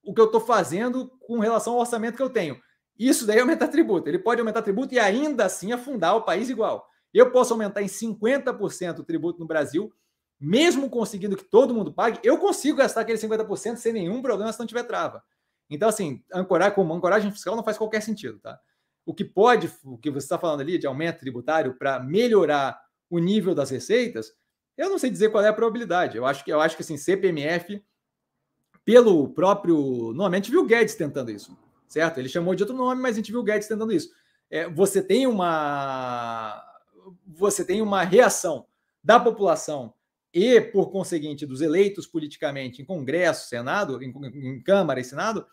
o 0.03 0.15
que 0.15 0.21
eu 0.21 0.25
estou 0.25 0.41
fazendo 0.41 1.09
com 1.21 1.39
relação 1.39 1.75
ao 1.75 1.81
orçamento 1.81 2.17
que 2.17 2.23
eu 2.23 2.31
tenho. 2.31 2.59
Isso 2.99 3.27
daí 3.27 3.37
é 3.37 3.41
aumentar 3.41 3.69
tributo. 3.69 4.09
Ele 4.09 4.19
pode 4.19 4.41
aumentar 4.41 4.63
tributo 4.63 4.95
e 4.95 4.99
ainda 4.99 5.45
assim 5.45 5.73
afundar 5.73 6.17
o 6.17 6.23
país 6.23 6.49
igual. 6.49 6.89
Eu 7.13 7.31
posso 7.31 7.53
aumentar 7.53 7.83
em 7.83 7.87
50% 7.87 9.01
o 9.01 9.05
tributo 9.05 9.39
no 9.39 9.47
Brasil, 9.47 9.93
mesmo 10.41 10.89
conseguindo 10.89 11.37
que 11.37 11.45
todo 11.45 11.75
mundo 11.75 11.93
pague, 11.93 12.19
eu 12.23 12.39
consigo 12.39 12.79
gastar 12.79 13.03
aquele 13.03 13.19
50% 13.19 13.77
sem 13.77 13.93
nenhum 13.93 14.23
problema 14.23 14.53
se 14.53 14.59
não 14.59 14.67
tiver 14.67 14.85
trava. 14.85 15.23
Então, 15.75 15.89
assim, 15.89 16.23
ancorar 16.33 16.75
como 16.75 16.95
ancoragem 16.95 17.31
fiscal 17.31 17.57
não 17.57 17.65
faz 17.65 17.79
qualquer 17.79 18.03
sentido, 18.03 18.39
tá? 18.39 18.59
o 19.05 19.13
que 19.13 19.25
pode, 19.25 19.71
o 19.85 19.99
que 19.99 20.11
você 20.11 20.25
está 20.25 20.39
falando 20.39 20.61
ali 20.61 20.79
de 20.79 20.87
aumento 20.87 21.19
tributário 21.19 21.75
para 21.75 22.01
melhorar 22.01 22.81
o 23.11 23.19
nível 23.19 23.55
das 23.55 23.71
receitas, 23.71 24.33
eu 24.77 24.89
não 24.89 24.99
sei 24.99 25.11
dizer 25.11 25.31
qual 25.31 25.45
é 25.45 25.49
a 25.49 25.53
probabilidade. 25.53 26.17
Eu 26.17 26.25
acho 26.25 26.45
que 26.45 26.53
eu 26.53 26.61
acho 26.61 26.77
que 26.77 26.83
assim, 26.83 26.97
CPMF, 26.97 27.83
pelo 28.85 29.29
próprio. 29.29 29.77
Normalmente 30.15 30.51
viu 30.51 30.63
o 30.63 30.67
Guedes 30.67 30.95
tentando 30.95 31.31
isso, 31.31 31.57
certo? 31.89 32.19
Ele 32.19 32.29
chamou 32.29 32.55
de 32.55 32.63
outro 32.63 32.77
nome, 32.77 33.03
mas 33.03 33.15
a 33.15 33.17
gente 33.19 33.31
viu 33.31 33.41
o 33.41 33.45
Guedes 33.45 33.69
tentando 33.69 33.93
isso. 33.93 34.11
É, 34.49 34.69
você 34.69 35.03
tem 35.03 35.27
uma. 35.27 36.63
Você 37.27 37.65
tem 37.65 37.83
uma 37.83 38.05
reação 38.05 38.67
da 39.03 39.19
população 39.19 39.93
e, 40.33 40.61
por 40.61 40.91
conseguinte, 40.91 41.45
dos 41.45 41.61
eleitos 41.61 42.07
politicamente 42.07 42.81
em 42.81 42.85
Congresso, 42.85 43.49
Senado, 43.49 44.03
em, 44.03 44.11
em 44.35 44.63
Câmara 44.63 45.01
e 45.01 45.05
Senado, 45.05 45.45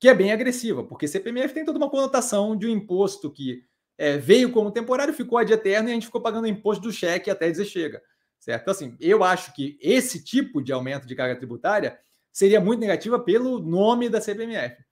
que 0.00 0.08
é 0.08 0.14
bem 0.14 0.32
agressiva, 0.32 0.82
porque 0.82 1.06
CPMF 1.06 1.52
tem 1.52 1.64
toda 1.64 1.78
uma 1.78 1.90
conotação 1.90 2.56
de 2.56 2.66
um 2.66 2.70
imposto 2.70 3.30
que 3.30 3.62
é, 3.98 4.16
veio 4.16 4.50
como 4.50 4.70
temporário, 4.70 5.12
ficou 5.12 5.36
ad 5.36 5.52
eterno 5.52 5.90
e 5.90 5.92
a 5.92 5.94
gente 5.94 6.06
ficou 6.06 6.22
pagando 6.22 6.46
imposto 6.46 6.82
do 6.82 6.90
cheque 6.90 7.30
até 7.30 7.50
dizer 7.50 7.66
chega. 7.66 8.02
Certo? 8.38 8.62
Então, 8.62 8.72
assim, 8.72 8.96
eu 8.98 9.22
acho 9.22 9.52
que 9.54 9.78
esse 9.82 10.24
tipo 10.24 10.62
de 10.62 10.72
aumento 10.72 11.06
de 11.06 11.14
carga 11.14 11.36
tributária 11.36 11.98
seria 12.32 12.58
muito 12.58 12.80
negativa 12.80 13.20
pelo 13.20 13.58
nome 13.60 14.08
da 14.08 14.18
CPMF. 14.18 14.82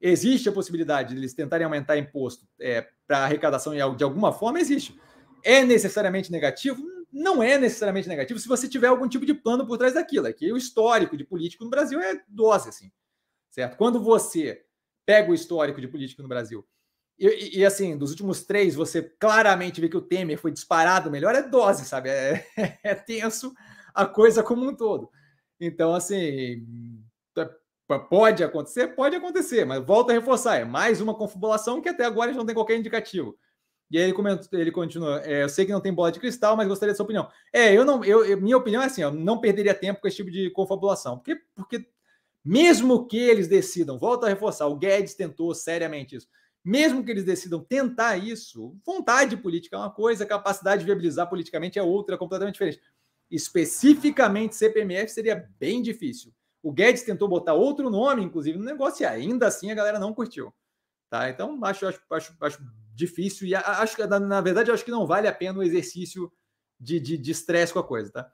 Existe 0.00 0.48
a 0.48 0.52
possibilidade 0.52 1.14
de 1.14 1.20
eles 1.20 1.34
tentarem 1.34 1.64
aumentar 1.64 1.96
imposto 1.96 2.44
é, 2.60 2.88
para 3.06 3.18
arrecadação 3.18 3.74
de 3.94 4.02
alguma 4.02 4.32
forma? 4.32 4.58
Existe. 4.58 4.98
É 5.44 5.62
necessariamente 5.62 6.32
negativo? 6.32 6.82
Não 7.12 7.40
é 7.40 7.56
necessariamente 7.58 8.08
negativo 8.08 8.40
se 8.40 8.48
você 8.48 8.68
tiver 8.68 8.88
algum 8.88 9.08
tipo 9.08 9.24
de 9.24 9.34
plano 9.34 9.64
por 9.64 9.78
trás 9.78 9.94
daquilo. 9.94 10.26
É 10.26 10.32
que 10.32 10.52
o 10.52 10.56
histórico 10.56 11.16
de 11.16 11.22
político 11.22 11.62
no 11.62 11.70
Brasil 11.70 12.00
é 12.00 12.20
dose, 12.26 12.68
assim. 12.68 12.90
Certo? 13.50 13.76
Quando 13.76 14.02
você 14.02 14.64
pega 15.06 15.30
o 15.30 15.34
histórico 15.34 15.80
de 15.80 15.88
político 15.88 16.22
no 16.22 16.28
Brasil 16.28 16.66
e, 17.18 17.58
e, 17.58 17.66
assim, 17.66 17.98
dos 17.98 18.10
últimos 18.10 18.44
três, 18.44 18.76
você 18.76 19.02
claramente 19.02 19.80
vê 19.80 19.88
que 19.88 19.96
o 19.96 20.02
Temer 20.02 20.38
foi 20.38 20.52
disparado 20.52 21.10
melhor, 21.10 21.34
é 21.34 21.42
dose, 21.42 21.84
sabe? 21.84 22.10
É, 22.10 22.46
é 22.82 22.94
tenso 22.94 23.52
a 23.92 24.06
coisa 24.06 24.42
como 24.42 24.68
um 24.68 24.74
todo. 24.74 25.10
Então, 25.60 25.94
assim, 25.94 26.64
é, 27.36 27.98
pode 28.08 28.44
acontecer? 28.44 28.88
Pode 28.88 29.16
acontecer, 29.16 29.64
mas 29.64 29.84
volta 29.84 30.12
a 30.12 30.14
reforçar, 30.14 30.58
é 30.58 30.64
mais 30.64 31.00
uma 31.00 31.14
confabulação 31.14 31.80
que 31.82 31.88
até 31.88 32.04
agora 32.04 32.26
a 32.26 32.32
gente 32.32 32.38
não 32.38 32.46
tem 32.46 32.54
qualquer 32.54 32.76
indicativo. 32.76 33.36
E 33.90 33.96
aí 33.96 34.04
ele, 34.04 34.12
comenta, 34.12 34.46
ele 34.52 34.70
continua, 34.70 35.20
é, 35.24 35.42
eu 35.42 35.48
sei 35.48 35.64
que 35.64 35.72
não 35.72 35.80
tem 35.80 35.92
bola 35.92 36.12
de 36.12 36.20
cristal, 36.20 36.56
mas 36.56 36.68
gostaria 36.68 36.92
da 36.92 36.96
sua 36.96 37.04
opinião. 37.04 37.28
É, 37.52 37.74
eu 37.74 37.84
não, 37.84 38.04
eu, 38.04 38.38
minha 38.40 38.56
opinião 38.56 38.82
é 38.82 38.86
assim, 38.86 39.02
eu 39.02 39.10
não 39.10 39.40
perderia 39.40 39.74
tempo 39.74 40.00
com 40.00 40.06
esse 40.06 40.18
tipo 40.18 40.30
de 40.30 40.50
confabulação, 40.50 41.16
porque, 41.16 41.36
porque 41.56 41.88
mesmo 42.44 43.06
que 43.06 43.18
eles 43.18 43.48
decidam, 43.48 43.98
volta 43.98 44.26
a 44.26 44.28
reforçar, 44.28 44.66
o 44.66 44.76
Guedes 44.76 45.14
tentou 45.14 45.54
seriamente 45.54 46.16
isso, 46.16 46.28
mesmo 46.64 47.04
que 47.04 47.10
eles 47.10 47.24
decidam 47.24 47.64
tentar 47.64 48.16
isso, 48.16 48.76
vontade 48.84 49.36
política 49.36 49.76
é 49.76 49.78
uma 49.78 49.90
coisa, 49.90 50.26
capacidade 50.26 50.80
de 50.80 50.86
viabilizar 50.86 51.28
politicamente 51.28 51.78
é 51.78 51.82
outra, 51.82 52.18
completamente 52.18 52.54
diferente. 52.54 52.80
Especificamente 53.30 54.56
CPMF 54.56 55.10
seria 55.10 55.48
bem 55.58 55.80
difícil. 55.80 56.32
O 56.62 56.72
Guedes 56.72 57.02
tentou 57.02 57.28
botar 57.28 57.54
outro 57.54 57.88
nome, 57.88 58.22
inclusive, 58.22 58.58
no 58.58 58.64
negócio, 58.64 59.02
e 59.02 59.06
ainda 59.06 59.46
assim 59.46 59.70
a 59.70 59.74
galera 59.74 59.98
não 59.98 60.12
curtiu. 60.12 60.52
Tá? 61.08 61.30
Então, 61.30 61.58
acho, 61.64 61.86
acho, 61.86 62.02
acho, 62.10 62.36
acho 62.40 62.58
difícil, 62.94 63.46
e 63.46 63.54
acho 63.54 63.96
que, 63.96 64.06
na 64.06 64.40
verdade, 64.40 64.70
acho 64.70 64.84
que 64.84 64.90
não 64.90 65.06
vale 65.06 65.28
a 65.28 65.32
pena 65.32 65.58
o 65.58 65.62
exercício 65.62 66.30
de 66.80 66.96
estresse 66.96 67.18
de, 67.22 67.30
estresse 67.30 67.72
com 67.72 67.78
a 67.78 67.86
coisa, 67.86 68.12
tá? 68.12 68.32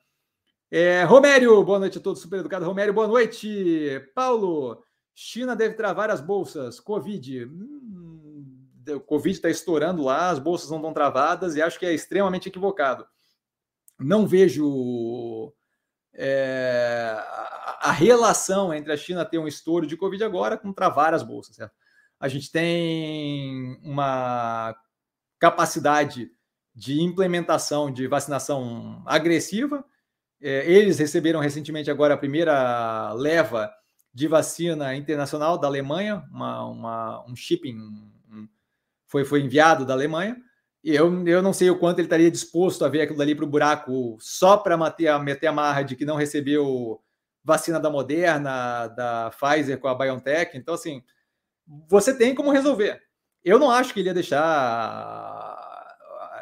É, 0.76 1.04
Romério, 1.04 1.62
boa 1.62 1.78
noite 1.78 1.98
a 1.98 2.00
todos, 2.00 2.20
super 2.20 2.40
educado. 2.40 2.66
Romério, 2.66 2.92
boa 2.92 3.06
noite. 3.06 4.04
Paulo, 4.12 4.82
China 5.14 5.54
deve 5.54 5.76
travar 5.76 6.10
as 6.10 6.20
bolsas. 6.20 6.80
Covid. 6.80 7.44
Hum, 7.44 8.66
o 8.88 8.98
Covid 8.98 9.36
está 9.36 9.48
estourando 9.48 10.02
lá, 10.02 10.30
as 10.30 10.40
bolsas 10.40 10.68
não 10.70 10.78
estão 10.78 10.92
travadas 10.92 11.54
e 11.54 11.62
acho 11.62 11.78
que 11.78 11.86
é 11.86 11.94
extremamente 11.94 12.48
equivocado. 12.48 13.06
Não 14.00 14.26
vejo 14.26 15.54
é, 16.12 17.14
a, 17.80 17.92
relação 17.92 18.74
entre 18.74 18.92
a 18.92 18.96
China 18.96 19.24
ter 19.24 19.38
um 19.38 19.46
estouro 19.46 19.86
de 19.86 19.96
Covid 19.96 20.24
agora 20.24 20.58
com 20.58 20.72
travar 20.72 21.14
as 21.14 21.22
bolsas. 21.22 21.54
Certo? 21.54 21.72
A 22.18 22.26
gente 22.26 22.50
tem 22.50 23.78
uma 23.80 24.74
capacidade 25.38 26.32
de 26.74 27.00
implementação 27.00 27.92
de 27.92 28.08
vacinação 28.08 29.04
agressiva. 29.06 29.84
É, 30.46 30.70
eles 30.70 30.98
receberam 30.98 31.40
recentemente 31.40 31.90
agora 31.90 32.12
a 32.12 32.18
primeira 32.18 33.14
leva 33.14 33.72
de 34.12 34.28
vacina 34.28 34.94
internacional 34.94 35.56
da 35.56 35.66
Alemanha, 35.66 36.22
uma, 36.30 36.66
uma, 36.66 37.24
um 37.26 37.34
shipping 37.34 37.78
um, 38.30 38.46
foi, 39.06 39.24
foi 39.24 39.40
enviado 39.40 39.86
da 39.86 39.94
Alemanha. 39.94 40.36
E 40.84 40.94
eu, 40.94 41.26
eu 41.26 41.40
não 41.40 41.54
sei 41.54 41.70
o 41.70 41.78
quanto 41.78 41.98
ele 41.98 42.06
estaria 42.06 42.30
disposto 42.30 42.84
a 42.84 42.90
ver 42.90 43.00
aquilo 43.00 43.16
dali 43.16 43.34
para 43.34 43.46
o 43.46 43.48
buraco 43.48 44.18
só 44.20 44.58
para 44.58 44.76
meter, 44.76 45.18
meter 45.20 45.46
a 45.46 45.52
marra 45.52 45.80
de 45.80 45.96
que 45.96 46.04
não 46.04 46.14
recebeu 46.14 47.00
vacina 47.42 47.80
da 47.80 47.88
Moderna, 47.88 48.88
da 48.88 49.30
Pfizer 49.30 49.78
com 49.78 49.88
a 49.88 49.94
BioNTech. 49.94 50.58
Então, 50.58 50.74
assim, 50.74 51.02
você 51.88 52.14
tem 52.14 52.34
como 52.34 52.52
resolver. 52.52 53.00
Eu 53.42 53.58
não 53.58 53.70
acho 53.70 53.94
que 53.94 54.00
ele 54.00 54.10
ia 54.10 54.14
deixar. 54.14 55.56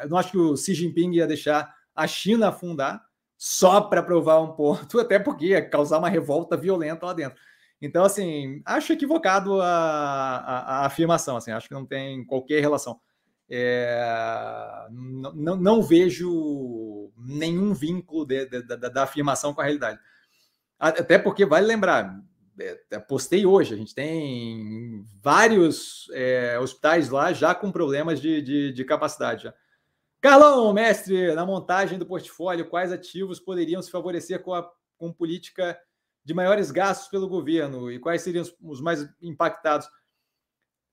Eu 0.01 0.09
não 0.09 0.17
acho 0.17 0.31
que 0.31 0.37
o 0.37 0.57
Xi 0.57 0.73
Jinping 0.73 1.13
ia 1.13 1.25
deixar 1.25 1.73
a 1.95 2.05
China 2.05 2.49
afundar 2.49 3.01
só 3.45 3.81
para 3.81 4.01
provar 4.01 4.39
um 4.39 4.53
ponto, 4.53 4.97
até 5.01 5.19
porque 5.19 5.47
ia 5.47 5.61
causar 5.61 5.99
uma 5.99 6.07
revolta 6.07 6.55
violenta 6.55 7.05
lá 7.05 7.11
dentro. 7.11 7.37
Então, 7.81 8.05
assim, 8.05 8.61
acho 8.63 8.93
equivocado 8.93 9.61
a, 9.61 9.67
a, 9.67 10.59
a 10.77 10.85
afirmação, 10.85 11.35
assim, 11.35 11.51
acho 11.51 11.67
que 11.67 11.73
não 11.73 11.85
tem 11.85 12.23
qualquer 12.23 12.61
relação. 12.61 13.01
É, 13.49 14.87
não, 14.89 15.57
não, 15.57 15.83
vejo 15.83 17.11
nenhum 17.17 17.73
vínculo 17.73 18.25
de, 18.25 18.45
de, 18.45 18.61
de, 18.61 18.77
da 18.77 19.03
afirmação 19.03 19.53
com 19.53 19.59
a 19.59 19.65
realidade. 19.65 19.99
Até 20.79 21.19
porque, 21.19 21.45
vale 21.45 21.67
lembrar, 21.67 22.17
é, 22.57 22.99
postei 22.99 23.45
hoje, 23.45 23.73
a 23.73 23.77
gente 23.77 23.93
tem 23.93 25.03
vários 25.21 26.09
é, 26.13 26.57
hospitais 26.59 27.09
lá 27.09 27.33
já 27.33 27.53
com 27.53 27.73
problemas 27.73 28.21
de, 28.21 28.41
de, 28.41 28.71
de 28.71 28.85
capacidade. 28.85 29.43
Já. 29.43 29.53
Carlão, 30.23 30.71
mestre, 30.71 31.35
na 31.35 31.45
montagem 31.45 31.99
do 31.99 32.05
portfólio, 32.05 32.69
quais 32.69 32.93
ativos 32.93 33.41
poderiam 33.41 33.81
se 33.81 33.91
favorecer 33.91 34.41
com, 34.41 34.53
a, 34.53 34.65
com 34.97 35.11
política 35.11 35.77
de 36.23 36.33
maiores 36.33 36.71
gastos 36.71 37.09
pelo 37.09 37.27
governo 37.27 37.91
e 37.91 37.99
quais 37.99 38.21
seriam 38.21 38.45
os 38.61 38.79
mais 38.79 39.05
impactados. 39.21 39.85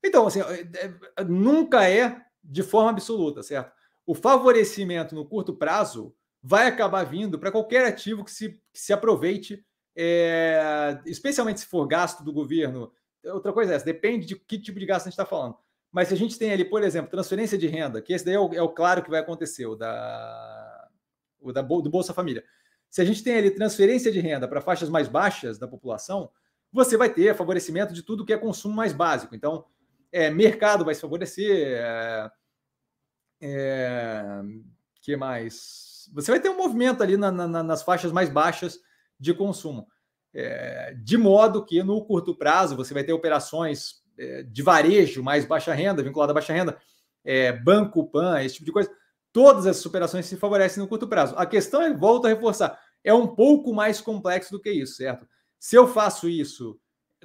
Então, 0.03 0.27
assim, 0.27 0.41
é, 0.41 0.93
é, 1.15 1.23
nunca 1.23 1.87
é 1.89 2.21
de 2.43 2.61
forma 2.61 2.89
absoluta, 2.89 3.41
certo? 3.41 3.71
O 4.05 4.13
favorecimento 4.13 5.15
no 5.15 5.25
curto 5.25 5.55
prazo 5.55 6.13
vai 6.43 6.67
acabar 6.67 7.05
vindo 7.05 7.39
para 7.39 7.53
qualquer 7.53 7.85
ativo 7.85 8.25
que 8.25 8.31
se, 8.31 8.61
que 8.73 8.81
se 8.81 8.91
aproveite, 8.91 9.65
é, 9.95 11.01
especialmente 11.05 11.61
se 11.61 11.67
for 11.67 11.87
gasto 11.87 12.21
do 12.21 12.33
governo. 12.33 12.91
Outra 13.27 13.53
coisa 13.53 13.71
é 13.71 13.75
essa, 13.77 13.85
depende 13.85 14.25
de 14.25 14.35
que 14.35 14.59
tipo 14.59 14.77
de 14.77 14.85
gasto 14.85 15.03
a 15.03 15.09
gente 15.09 15.13
está 15.13 15.25
falando. 15.25 15.55
Mas 15.91 16.07
se 16.07 16.13
a 16.13 16.17
gente 16.17 16.37
tem 16.37 16.51
ali, 16.51 16.63
por 16.63 16.83
exemplo, 16.83 17.11
transferência 17.11 17.57
de 17.57 17.67
renda, 17.67 18.01
que 18.01 18.13
esse 18.13 18.23
daí 18.23 18.35
é 18.35 18.39
o, 18.39 18.53
é 18.53 18.61
o 18.61 18.69
claro 18.69 19.03
que 19.03 19.09
vai 19.09 19.19
acontecer, 19.19 19.65
o 19.65 19.75
da, 19.75 20.89
o 21.39 21.51
da 21.51 21.61
do 21.61 21.89
Bolsa 21.89 22.13
Família. 22.13 22.43
Se 22.89 23.01
a 23.01 23.05
gente 23.05 23.23
tem 23.23 23.35
ali 23.35 23.51
transferência 23.51 24.11
de 24.11 24.19
renda 24.19 24.47
para 24.47 24.61
faixas 24.61 24.89
mais 24.89 25.07
baixas 25.07 25.57
da 25.57 25.67
população, 25.67 26.31
você 26.71 26.95
vai 26.95 27.09
ter 27.09 27.35
favorecimento 27.35 27.93
de 27.93 28.03
tudo 28.03 28.25
que 28.25 28.33
é 28.33 28.37
consumo 28.37 28.73
mais 28.73 28.93
básico. 28.93 29.35
Então, 29.35 29.65
é, 30.11 30.29
mercado 30.29 30.85
vai 30.85 30.95
se 30.95 31.01
favorecer. 31.01 31.77
É, 31.77 32.31
é, 33.41 34.41
que 35.01 35.15
mais? 35.15 36.09
Você 36.13 36.31
vai 36.31 36.39
ter 36.39 36.49
um 36.49 36.57
movimento 36.57 37.01
ali 37.01 37.17
na, 37.17 37.31
na, 37.31 37.63
nas 37.63 37.83
faixas 37.83 38.11
mais 38.11 38.29
baixas 38.29 38.79
de 39.19 39.33
consumo. 39.33 39.87
É, 40.33 40.93
de 40.93 41.17
modo 41.17 41.65
que 41.65 41.83
no 41.83 42.05
curto 42.05 42.33
prazo 42.35 42.75
você 42.75 42.93
vai 42.93 43.03
ter 43.03 43.11
operações 43.11 44.00
é, 44.21 44.43
de 44.43 44.61
varejo 44.61 45.23
mais 45.23 45.45
baixa 45.45 45.73
renda, 45.73 46.03
vinculada 46.03 46.31
à 46.31 46.35
baixa 46.35 46.53
renda, 46.53 46.77
é, 47.23 47.51
banco, 47.51 48.09
PAN, 48.09 48.41
esse 48.41 48.55
tipo 48.55 48.65
de 48.65 48.71
coisa, 48.71 48.91
Todas 49.33 49.65
essas 49.65 49.85
operações 49.85 50.25
se 50.25 50.35
favorecem 50.35 50.83
no 50.83 50.89
curto 50.89 51.07
prazo. 51.07 51.35
A 51.37 51.45
questão 51.45 51.81
é, 51.81 51.93
volto 51.93 52.25
a 52.25 52.29
reforçar, 52.29 52.77
é 53.03 53.13
um 53.13 53.27
pouco 53.27 53.73
mais 53.73 54.01
complexo 54.01 54.51
do 54.51 54.61
que 54.61 54.69
isso, 54.69 54.95
certo? 54.95 55.27
Se 55.57 55.75
eu 55.75 55.87
faço 55.87 56.27
isso 56.27 56.79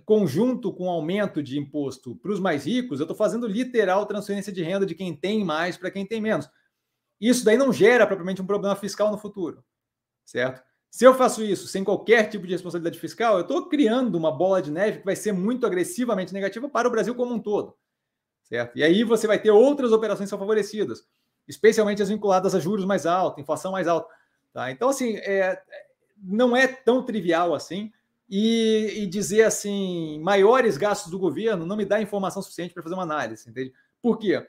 conjunto 0.04 0.72
com 0.72 0.90
aumento 0.90 1.42
de 1.42 1.58
imposto 1.58 2.14
para 2.16 2.30
os 2.30 2.38
mais 2.38 2.66
ricos, 2.66 3.00
eu 3.00 3.04
estou 3.04 3.16
fazendo 3.16 3.46
literal 3.46 4.06
transferência 4.06 4.52
de 4.52 4.62
renda 4.62 4.86
de 4.86 4.94
quem 4.94 5.16
tem 5.16 5.44
mais 5.44 5.76
para 5.76 5.90
quem 5.90 6.06
tem 6.06 6.20
menos. 6.20 6.48
Isso 7.20 7.44
daí 7.44 7.56
não 7.56 7.72
gera 7.72 8.06
propriamente 8.06 8.42
um 8.42 8.46
problema 8.46 8.76
fiscal 8.76 9.10
no 9.10 9.18
futuro, 9.18 9.64
certo? 10.24 10.62
Se 10.96 11.04
eu 11.04 11.14
faço 11.14 11.44
isso 11.44 11.68
sem 11.68 11.84
qualquer 11.84 12.28
tipo 12.30 12.46
de 12.46 12.52
responsabilidade 12.54 12.98
fiscal, 12.98 13.34
eu 13.34 13.42
estou 13.42 13.68
criando 13.68 14.16
uma 14.16 14.32
bola 14.32 14.62
de 14.62 14.70
neve 14.70 15.00
que 15.00 15.04
vai 15.04 15.14
ser 15.14 15.32
muito 15.32 15.66
agressivamente 15.66 16.32
negativa 16.32 16.68
para 16.68 16.88
o 16.88 16.90
Brasil 16.90 17.14
como 17.14 17.34
um 17.34 17.38
todo, 17.38 17.76
certo? 18.42 18.78
E 18.78 18.82
aí 18.82 19.04
você 19.04 19.26
vai 19.26 19.38
ter 19.38 19.50
outras 19.50 19.92
operações 19.92 20.30
são 20.30 20.38
favorecidas 20.38 21.06
especialmente 21.46 22.02
as 22.02 22.08
vinculadas 22.08 22.54
a 22.54 22.60
juros 22.60 22.84
mais 22.84 23.06
altos, 23.06 23.40
inflação 23.40 23.72
mais 23.72 23.86
alta. 23.86 24.12
Tá? 24.52 24.70
Então, 24.70 24.88
assim, 24.88 25.16
é, 25.18 25.60
não 26.22 26.56
é 26.56 26.66
tão 26.66 27.04
trivial 27.04 27.54
assim. 27.54 27.92
E, 28.28 29.02
e, 29.02 29.06
dizer 29.06 29.44
assim, 29.44 30.18
maiores 30.20 30.76
gastos 30.76 31.12
do 31.12 31.18
governo 31.18 31.64
não 31.64 31.76
me 31.76 31.84
dá 31.84 32.02
informação 32.02 32.42
suficiente 32.42 32.74
para 32.74 32.82
fazer 32.82 32.96
uma 32.96 33.04
análise, 33.04 33.48
entende? 33.48 33.72
Por 34.02 34.18
quê? 34.18 34.44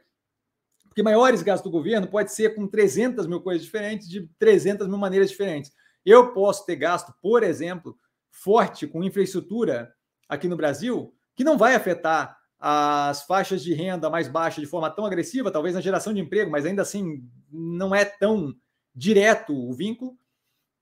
Porque 0.88 1.04
maiores 1.04 1.44
gastos 1.44 1.70
do 1.70 1.78
governo 1.78 2.08
pode 2.08 2.34
ser 2.34 2.56
com 2.56 2.66
300 2.66 3.28
mil 3.28 3.40
coisas 3.40 3.64
diferentes, 3.64 4.10
de 4.10 4.28
300 4.40 4.88
mil 4.88 4.98
maneiras 4.98 5.30
diferentes. 5.30 5.72
Eu 6.10 6.32
posso 6.32 6.66
ter 6.66 6.78
gasto, 6.78 7.14
por 7.22 7.44
exemplo, 7.44 8.00
forte 8.32 8.88
com 8.88 9.04
infraestrutura 9.04 9.94
aqui 10.30 10.48
no 10.48 10.56
Brasil, 10.56 11.14
que 11.36 11.44
não 11.44 11.58
vai 11.58 11.76
afetar 11.76 12.38
as 12.58 13.24
faixas 13.24 13.62
de 13.62 13.74
renda 13.74 14.10
mais 14.10 14.30
baixas 14.30 14.62
de 14.62 14.70
forma 14.70 14.90
tão 14.90 15.06
agressiva, 15.06 15.52
talvez 15.52 15.76
na 15.76 15.82
geração 15.82 16.14
de 16.14 16.22
emprego, 16.22 16.50
mas 16.50 16.66
ainda 16.66 16.82
assim 16.82 17.30
não 17.52 17.94
é 17.94 18.06
tão 18.06 18.56
direto 18.96 19.54
o 19.54 19.74
vínculo, 19.74 20.18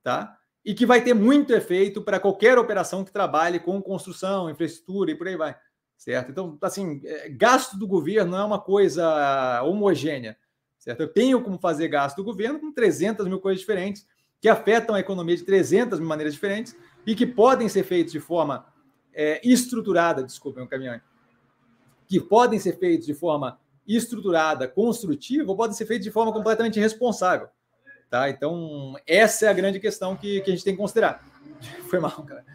tá? 0.03 0.37
E 0.63 0.75
que 0.75 0.85
vai 0.85 1.03
ter 1.03 1.15
muito 1.15 1.53
efeito 1.53 2.03
para 2.03 2.19
qualquer 2.19 2.59
operação 2.59 3.03
que 3.03 3.11
trabalhe 3.11 3.59
com 3.59 3.81
construção, 3.81 4.47
infraestrutura 4.47 5.09
e 5.09 5.15
por 5.15 5.27
aí 5.27 5.35
vai, 5.35 5.57
certo? 5.97 6.29
Então, 6.29 6.55
assim, 6.61 7.01
é, 7.03 7.29
gasto 7.29 7.79
do 7.79 7.87
governo 7.87 8.33
não 8.33 8.39
é 8.39 8.45
uma 8.45 8.61
coisa 8.61 9.63
homogênea, 9.63 10.37
certo? 10.77 11.01
Eu 11.01 11.11
tenho 11.11 11.41
como 11.41 11.57
fazer 11.57 11.87
gasto 11.87 12.17
do 12.17 12.23
governo 12.23 12.59
com 12.59 12.71
300 12.71 13.27
mil 13.27 13.39
coisas 13.39 13.59
diferentes 13.59 14.05
que 14.41 14.49
afetam 14.49 14.95
a 14.95 14.99
economia 14.99 15.35
de 15.35 15.43
300 15.43 15.99
mil 15.99 16.07
maneiras 16.07 16.33
diferentes 16.33 16.75
e 17.05 17.15
que 17.15 17.25
podem 17.25 17.69
ser 17.69 17.83
feitos 17.83 18.11
de 18.11 18.19
forma 18.19 18.65
é, 19.13 19.39
estruturada, 19.43 20.23
desculpem, 20.23 20.63
um 20.63 20.67
caminhão, 20.67 20.99
que 22.07 22.19
podem 22.19 22.59
ser 22.59 22.77
feitos 22.77 23.05
de 23.05 23.13
forma 23.13 23.59
estruturada, 23.87 24.67
construtiva, 24.67 25.49
ou 25.49 25.55
podem 25.55 25.75
ser 25.75 25.85
feitos 25.85 26.05
de 26.05 26.11
forma 26.11 26.33
completamente 26.33 26.77
irresponsável. 26.77 27.47
Tá? 28.09 28.29
Então, 28.29 28.95
essa 29.07 29.45
é 29.45 29.49
a 29.49 29.53
grande 29.53 29.79
questão 29.79 30.15
que, 30.15 30.41
que 30.41 30.51
a 30.51 30.53
gente 30.53 30.63
tem 30.63 30.73
que 30.73 30.81
considerar. 30.81 31.23
Foi 31.89 31.99
mal, 31.99 32.23
cara. 32.23 32.45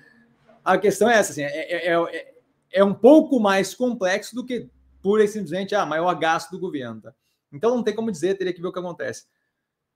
A 0.64 0.76
questão 0.76 1.08
é 1.08 1.16
essa, 1.16 1.32
assim, 1.32 1.42
é, 1.42 1.88
é, 1.88 1.94
é, 1.94 2.34
é 2.72 2.84
um 2.84 2.94
pouco 2.94 3.40
mais 3.40 3.74
complexo 3.74 4.34
do 4.34 4.44
que 4.44 4.68
pura 5.02 5.24
e 5.24 5.28
simplesmente 5.28 5.74
ah, 5.74 5.86
maior 5.86 6.12
gasto 6.14 6.50
do 6.50 6.58
governo. 6.58 7.00
Tá? 7.00 7.14
Então, 7.52 7.74
não 7.74 7.82
tem 7.82 7.94
como 7.94 8.12
dizer, 8.12 8.36
teria 8.36 8.52
que 8.52 8.60
ver 8.60 8.68
o 8.68 8.72
que 8.72 8.78
acontece. 8.78 9.24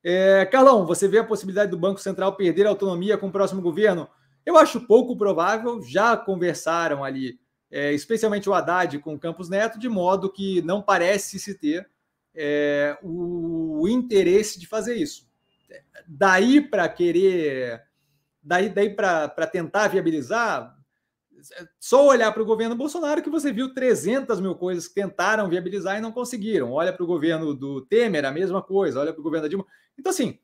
É, 0.07 0.45
Carlão, 0.45 0.85
você 0.85 1.09
vê 1.09 1.19
a 1.19 1.25
possibilidade 1.25 1.71
do 1.71 1.79
Banco 1.79 1.99
Central 1.99 2.37
perder 2.37 2.67
a 2.67 2.69
autonomia 2.69 3.17
com 3.17 3.29
o 3.29 3.33
próximo 3.33 3.63
governo? 3.63 4.07
Eu 4.45 4.59
acho 4.59 4.87
pouco 4.87 5.17
provável, 5.17 5.81
já 5.83 6.15
conversaram 6.15 7.03
ali, 7.03 7.41
é, 7.71 7.91
especialmente 7.95 8.49
o 8.49 8.53
Haddad 8.53 8.99
com 8.99 9.15
o 9.15 9.19
Campos 9.19 9.49
Neto, 9.49 9.79
de 9.79 9.89
modo 9.89 10.31
que 10.31 10.61
não 10.61 10.83
parece 10.83 11.39
se 11.39 11.55
ter 11.55 11.89
é, 12.35 12.99
o 13.03 13.87
interesse 13.89 14.61
de 14.61 14.67
fazer 14.67 14.95
isso. 14.95 15.27
Daí 16.07 16.61
para 16.61 16.87
querer, 16.87 17.83
daí, 18.43 18.69
daí 18.69 18.91
para 18.91 19.47
tentar 19.47 19.89
viabilizar, 19.89 20.74
só 21.81 22.07
olhar 22.07 22.33
para 22.33 22.43
o 22.43 22.47
governo 22.47 22.75
Bolsonaro 22.75 23.23
que 23.23 23.31
você 23.31 23.53
viu 23.53 23.73
300 23.73 24.41
mil 24.41 24.55
coisas 24.55 24.89
que 24.89 24.95
tentaram 24.95 25.49
viabilizar 25.49 25.99
e 25.99 26.01
não 26.01 26.13
conseguiram. 26.13 26.73
Olha 26.73 26.93
para 26.93 27.05
o 27.05 27.07
governo 27.07 27.55
do 27.55 27.83
Temer, 27.83 28.25
a 28.25 28.31
mesma 28.31 28.63
coisa. 28.63 29.01
Olha 29.01 29.13
para 29.13 29.21
o 29.21 29.25
governo 29.25 29.45
da 29.45 29.49
Dilma. 29.49 29.67
Então, 29.99 30.11
assim, 30.11 30.39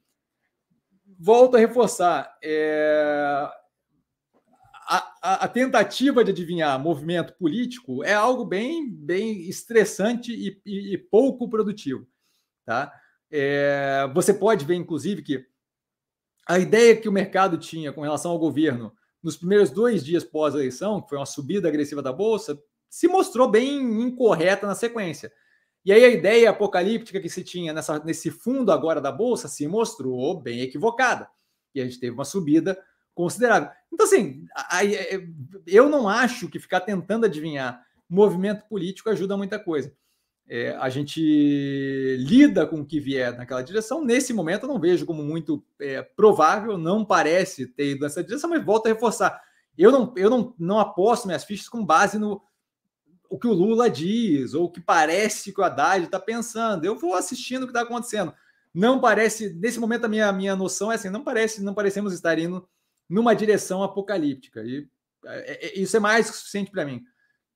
volto 1.19 1.57
a 1.57 1.61
reforçar. 1.61 2.37
É, 2.43 3.49
a, 5.23 5.45
a, 5.45 5.49
tentativa 5.49 6.25
de 6.25 6.33
adivinhar 6.33 6.81
movimento 6.81 7.35
político 7.35 8.03
é 8.03 8.13
algo 8.13 8.45
bem, 8.45 8.91
bem 8.91 9.49
estressante 9.49 10.33
e, 10.33 10.61
e, 10.67 10.95
e 10.95 10.99
pouco 10.99 11.49
produtivo. 11.49 12.07
Tá? 12.65 12.93
É, 13.31 14.11
você 14.13 14.35
pode 14.35 14.65
ver, 14.65 14.75
inclusive, 14.75 15.23
que 15.23 15.47
a 16.49 16.59
ideia 16.59 16.97
que 16.97 17.09
o 17.09 17.13
mercado 17.13 17.57
tinha 17.57 17.93
com 17.93 18.01
relação 18.01 18.33
ao 18.33 18.39
governo 18.39 18.93
nos 19.23 19.37
primeiros 19.37 19.71
dois 19.71 20.05
dias 20.05 20.25
pós-eleição, 20.25 21.01
que 21.01 21.09
foi 21.09 21.19
uma 21.19 21.27
subida 21.27 21.69
agressiva 21.69 22.03
da 22.03 22.13
Bolsa, 22.13 22.61
se 22.89 23.07
mostrou 23.07 23.49
bem 23.49 24.03
incorreta 24.03 24.67
na 24.67 24.75
sequência. 24.75 25.33
E 25.85 25.93
aí 25.93 26.05
a 26.05 26.09
ideia 26.09 26.51
apocalíptica 26.51 27.21
que 27.21 27.29
se 27.29 27.43
tinha 27.43 27.73
nessa, 27.73 27.99
nesse 28.05 28.31
fundo 28.31 28.71
agora 28.71 29.01
da 29.01 29.11
Bolsa 29.11 29.49
se 29.49 29.67
mostrou 29.67 30.41
bem 30.41 30.61
equivocada. 30.61 31.29
E 31.75 31.81
a 31.81 31.85
gente 31.85 32.01
teve 32.01 32.13
uma 32.13 32.25
subida 32.25 32.79
considerável. 33.15 33.71
Então, 33.93 34.07
assim, 34.07 34.45
eu 35.67 35.89
não 35.89 36.09
acho 36.09 36.49
que 36.49 36.59
ficar 36.59 36.81
tentando 36.81 37.27
adivinhar 37.27 37.85
movimento 38.09 38.67
político 38.69 39.09
ajuda 39.09 39.37
muita 39.37 39.59
coisa. 39.59 39.95
É, 40.53 40.77
a 40.81 40.89
gente 40.89 41.21
lida 42.19 42.67
com 42.67 42.81
o 42.81 42.85
que 42.85 42.99
vier 42.99 43.37
naquela 43.37 43.63
direção. 43.63 44.05
Nesse 44.05 44.33
momento, 44.33 44.65
eu 44.65 44.69
não 44.69 44.81
vejo 44.81 45.07
como 45.07 45.23
muito 45.23 45.65
é, 45.81 46.03
provável, 46.03 46.77
não 46.77 47.05
parece 47.05 47.69
ter 47.69 47.93
ido 47.93 48.01
nessa 48.01 48.25
direção, 48.25 48.51
mas 48.51 48.65
volto 48.65 48.87
a 48.87 48.89
reforçar. 48.89 49.41
Eu 49.79 49.93
não, 49.93 50.13
eu 50.17 50.29
não, 50.29 50.53
não 50.59 50.81
aposto 50.81 51.27
minhas 51.27 51.45
fichas 51.45 51.69
com 51.69 51.87
base 51.87 52.19
no 52.19 52.43
o 53.31 53.39
que 53.39 53.47
o 53.47 53.53
Lula 53.53 53.89
diz, 53.89 54.53
ou 54.53 54.65
o 54.65 54.71
que 54.73 54.81
parece 54.81 55.53
que 55.53 55.61
o 55.61 55.65
Haddad 55.65 56.05
está 56.05 56.19
pensando. 56.19 56.85
Eu 56.85 56.99
vou 56.99 57.15
assistindo 57.15 57.63
o 57.63 57.67
que 57.67 57.71
está 57.71 57.83
acontecendo. 57.83 58.35
Não 58.75 59.01
parece, 59.01 59.55
nesse 59.55 59.79
momento, 59.79 60.07
a 60.07 60.09
minha, 60.09 60.33
minha 60.33 60.57
noção 60.57 60.91
é 60.91 60.97
assim: 60.97 61.11
não 61.11 61.23
parece, 61.23 61.63
não 61.63 61.75
parecemos 61.75 62.13
estar 62.13 62.37
indo 62.41 62.69
numa 63.09 63.35
direção 63.35 63.85
apocalíptica. 63.85 64.65
E 64.65 64.89
é, 65.27 65.67
é, 65.69 65.79
isso 65.79 65.97
é 65.97 66.01
mais 66.01 66.29
que 66.29 66.37
suficiente 66.37 66.73
para 66.73 66.85
mim. 66.85 67.05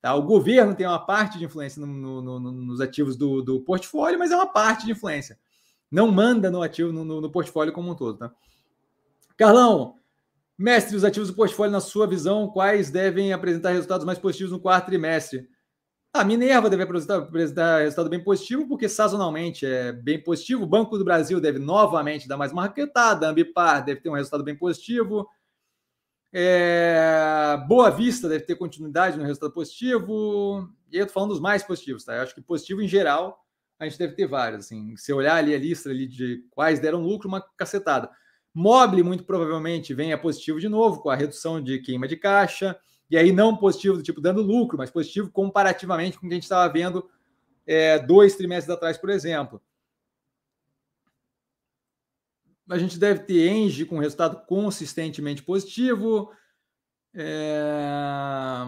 Tá? 0.04 0.14
O 0.14 0.20
governo 0.20 0.74
tem 0.74 0.86
uma 0.86 0.98
parte 0.98 1.38
de 1.38 1.46
influência 1.46 1.80
no, 1.80 1.86
no, 2.20 2.38
no, 2.38 2.52
nos 2.52 2.78
ativos 2.78 3.16
do, 3.16 3.40
do, 3.40 3.58
portfólio, 3.62 4.18
mas 4.18 4.30
é 4.30 4.36
uma 4.36 4.46
parte 4.46 4.84
de 4.84 4.92
influência. 4.92 5.38
Não 5.90 6.12
manda 6.12 6.50
no 6.50 6.60
ativo, 6.60 6.92
no, 6.92 7.30
portfólio 7.30 7.72
como 7.72 7.90
um 7.90 7.94
todo. 7.94 8.18
Tá? 8.18 8.30
Carlão, 9.34 9.94
mestre, 10.58 10.94
os 10.94 11.04
ativos 11.04 11.30
do 11.30 11.34
portfólio, 11.34 11.72
na 11.72 11.80
sua 11.80 12.06
visão, 12.06 12.48
quais 12.48 12.90
devem 12.90 13.32
apresentar 13.32 13.70
resultados 13.70 14.04
mais 14.04 14.18
positivos 14.18 14.52
no 14.52 14.60
quarto 14.60 14.84
trimestre? 14.84 15.48
A 16.12 16.22
Minerva 16.22 16.68
deve 16.68 16.82
apresentar, 16.82 17.16
apresentar 17.20 17.78
resultado 17.78 18.10
bem 18.10 18.22
positivo, 18.22 18.68
porque 18.68 18.90
sazonalmente 18.90 19.64
é 19.64 19.90
bem 19.90 20.22
positivo. 20.22 20.64
O 20.64 20.66
Banco 20.66 20.98
do 20.98 21.04
Brasil 21.04 21.40
deve 21.40 21.58
novamente 21.58 22.28
dar 22.28 22.36
mais 22.36 22.52
uma 22.52 22.64
raquetada. 22.64 23.26
A 23.26 23.30
Ambipar 23.30 23.82
deve 23.82 24.02
ter 24.02 24.10
um 24.10 24.14
resultado 24.14 24.44
bem 24.44 24.54
positivo. 24.54 25.26
É, 26.36 27.56
Boa 27.68 27.90
Vista 27.90 28.28
deve 28.28 28.44
ter 28.44 28.56
continuidade 28.56 29.16
no 29.16 29.22
resultado 29.22 29.52
positivo. 29.52 30.68
E 30.90 30.98
eu 30.98 31.06
tô 31.06 31.12
falando 31.12 31.30
dos 31.30 31.38
mais 31.38 31.62
positivos, 31.62 32.04
tá? 32.04 32.16
Eu 32.16 32.22
acho 32.22 32.34
que 32.34 32.40
positivo 32.40 32.82
em 32.82 32.88
geral, 32.88 33.46
a 33.78 33.84
gente 33.84 33.96
deve 33.96 34.14
ter 34.14 34.26
vários. 34.26 34.64
Assim, 34.64 34.96
se 34.96 35.12
olhar 35.12 35.36
ali 35.36 35.54
a 35.54 35.58
lista 35.58 35.90
ali 35.90 36.08
de 36.08 36.44
quais 36.50 36.80
deram 36.80 37.00
lucro, 37.00 37.28
uma 37.28 37.40
cacetada. 37.56 38.10
Mobile, 38.52 39.04
muito 39.04 39.22
provavelmente, 39.22 39.94
venha 39.94 40.18
positivo 40.18 40.58
de 40.58 40.68
novo, 40.68 41.00
com 41.00 41.08
a 41.08 41.14
redução 41.14 41.62
de 41.62 41.78
queima 41.78 42.08
de 42.08 42.16
caixa. 42.16 42.76
E 43.08 43.16
aí, 43.16 43.30
não 43.30 43.56
positivo 43.56 43.96
do 43.96 44.02
tipo 44.02 44.20
dando 44.20 44.42
lucro, 44.42 44.76
mas 44.76 44.90
positivo 44.90 45.30
comparativamente 45.30 46.18
com 46.18 46.26
o 46.26 46.28
que 46.28 46.34
a 46.34 46.36
gente 46.36 46.42
estava 46.42 46.72
vendo 46.72 47.08
é, 47.64 47.96
dois 48.00 48.34
trimestres 48.34 48.74
atrás, 48.74 48.98
por 48.98 49.10
exemplo 49.10 49.62
a 52.68 52.78
gente 52.78 52.98
deve 52.98 53.20
ter 53.20 53.48
Engie 53.48 53.84
com 53.84 53.98
resultado 53.98 54.44
consistentemente 54.46 55.42
positivo. 55.42 56.30
É... 57.14 58.64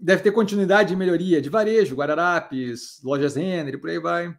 Deve 0.00 0.22
ter 0.22 0.32
continuidade 0.32 0.90
de 0.90 0.96
melhoria 0.96 1.40
de 1.40 1.48
varejo, 1.48 1.94
Guararapes, 1.94 3.00
lojas 3.02 3.36
e 3.36 3.76
por 3.76 3.90
aí 3.90 3.98
vai. 3.98 4.36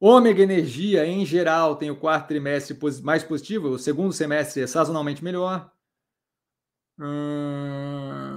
Ômega 0.00 0.42
Energia, 0.42 1.06
em 1.06 1.24
geral, 1.24 1.76
tem 1.76 1.90
o 1.90 1.96
quarto 1.96 2.28
trimestre 2.28 2.76
mais 3.02 3.22
positivo, 3.22 3.68
o 3.68 3.78
segundo 3.78 4.12
semestre 4.12 4.62
é 4.62 4.66
sazonalmente 4.66 5.22
melhor. 5.22 5.70
Hum... 6.98 8.32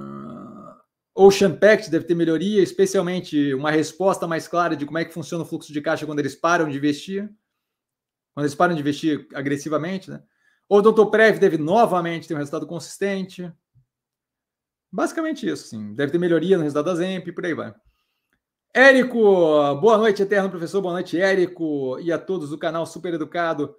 Ocean 1.15 1.55
Pact 1.55 1.89
deve 1.89 2.05
ter 2.05 2.13
melhoria, 2.13 2.61
especialmente 2.61 3.53
uma 3.53 3.71
resposta 3.71 4.27
mais 4.27 4.47
clara 4.47 4.75
de 4.75 4.85
como 4.85 4.97
é 4.97 5.05
que 5.05 5.13
funciona 5.13 5.43
o 5.43 5.47
fluxo 5.47 5.71
de 5.71 5.81
caixa 5.81 6.05
quando 6.05 6.19
eles 6.19 6.35
param 6.35 6.67
de 6.67 6.77
investir 6.77 7.33
quando 8.35 8.45
eles 8.45 8.53
param 8.53 8.75
de 8.75 8.81
investir 8.81 9.27
agressivamente, 9.33 10.11
né? 10.11 10.21
O 10.67 10.81
Doutor 10.81 11.09
Prev 11.09 11.39
deve 11.39 11.57
novamente 11.57 12.27
ter 12.27 12.33
um 12.33 12.37
resultado 12.37 12.67
consistente. 12.67 13.49
Basicamente 14.91 15.47
isso, 15.47 15.69
sim. 15.69 15.95
Deve 15.95 16.11
ter 16.11 16.17
melhoria 16.17 16.57
no 16.57 16.63
resultado 16.63 16.85
da 16.85 16.95
Zemp 16.95 17.29
por 17.33 17.45
aí 17.45 17.53
vai. 17.53 17.73
Érico, 18.73 19.21
boa 19.79 19.97
noite, 19.97 20.21
eterno 20.21 20.49
professor. 20.49 20.81
Boa 20.81 20.93
noite, 20.93 21.17
Érico, 21.17 21.97
e 21.99 22.11
a 22.11 22.19
todos 22.19 22.49
do 22.49 22.57
canal 22.57 22.85
Super 22.85 23.13
Educado. 23.13 23.73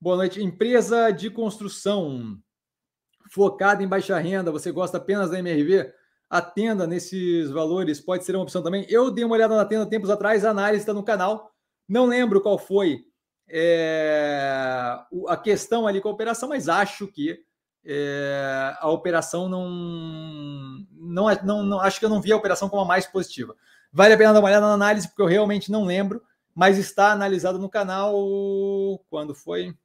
Boa 0.00 0.16
noite. 0.16 0.42
Empresa 0.42 1.12
de 1.12 1.30
construção 1.30 2.36
focada 3.30 3.84
em 3.84 3.88
baixa 3.88 4.18
renda. 4.18 4.50
Você 4.50 4.72
gosta 4.72 4.96
apenas 4.96 5.30
da 5.30 5.38
MRV? 5.38 5.92
A 6.28 6.42
tenda 6.42 6.88
nesses 6.88 7.50
valores 7.50 8.00
pode 8.00 8.24
ser 8.24 8.34
uma 8.34 8.42
opção 8.42 8.64
também. 8.64 8.84
Eu 8.88 9.12
dei 9.12 9.24
uma 9.24 9.36
olhada 9.36 9.54
na 9.54 9.64
tenda 9.64 9.86
tempos 9.86 10.10
atrás, 10.10 10.44
a 10.44 10.50
análise 10.50 10.82
está 10.82 10.92
no 10.92 11.04
canal. 11.04 11.52
Não 11.88 12.06
lembro 12.06 12.40
qual 12.40 12.58
foi 12.58 13.04
é, 13.54 14.98
a 15.28 15.36
questão 15.36 15.86
ali 15.86 16.00
com 16.00 16.08
a 16.08 16.12
operação, 16.12 16.48
mas 16.48 16.70
acho 16.70 17.06
que 17.06 17.44
é, 17.84 18.74
a 18.80 18.88
operação 18.88 19.46
não, 19.46 19.68
não, 20.90 21.28
é, 21.28 21.38
não, 21.44 21.62
não, 21.62 21.78
Acho 21.78 21.98
que 21.98 22.06
eu 22.06 22.08
não 22.08 22.20
vi 22.20 22.32
a 22.32 22.36
operação 22.36 22.70
como 22.70 22.82
a 22.82 22.86
mais 22.86 23.06
positiva. 23.06 23.54
Vale 23.92 24.14
a 24.14 24.16
pena 24.16 24.32
dar 24.32 24.38
uma 24.38 24.48
olhada 24.48 24.66
na 24.66 24.72
análise, 24.72 25.06
porque 25.06 25.20
eu 25.20 25.26
realmente 25.26 25.70
não 25.70 25.84
lembro, 25.84 26.22
mas 26.54 26.78
está 26.78 27.12
analisado 27.12 27.58
no 27.58 27.68
canal. 27.68 28.14
Quando 29.10 29.34
foi? 29.34 29.76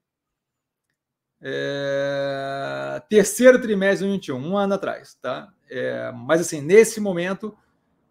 É, 1.41 3.01
terceiro 3.09 3.61
trimestre 3.61 4.07
de 4.07 4.17
2021, 4.17 4.37
um 4.37 4.57
ano 4.57 4.75
atrás, 4.75 5.15
tá? 5.21 5.49
É, 5.69 6.09
mas 6.13 6.39
assim, 6.39 6.61
nesse 6.61 7.01
momento, 7.01 7.55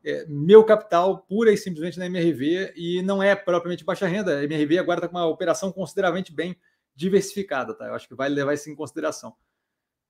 é, 0.07 0.24
meu 0.28 0.62
capital 0.62 1.19
pura 1.28 1.53
e 1.53 1.57
simplesmente 1.57 1.99
na 1.99 2.07
MRV 2.07 2.74
e 2.77 3.03
não 3.03 3.20
é 3.20 3.35
propriamente 3.35 3.85
baixa 3.85 4.07
renda. 4.07 4.39
A 4.39 4.45
MRV 4.45 4.78
agora 4.78 5.01
está 5.01 5.09
com 5.09 5.16
uma 5.16 5.27
operação 5.27 5.73
consideravelmente 5.73 6.33
bem 6.33 6.57
diversificada, 6.95 7.74
tá? 7.74 7.87
Eu 7.87 7.95
acho 7.95 8.07
que 8.07 8.15
vale 8.15 8.33
levar 8.33 8.55
isso 8.55 8.70
em 8.70 8.77
consideração. 8.77 9.35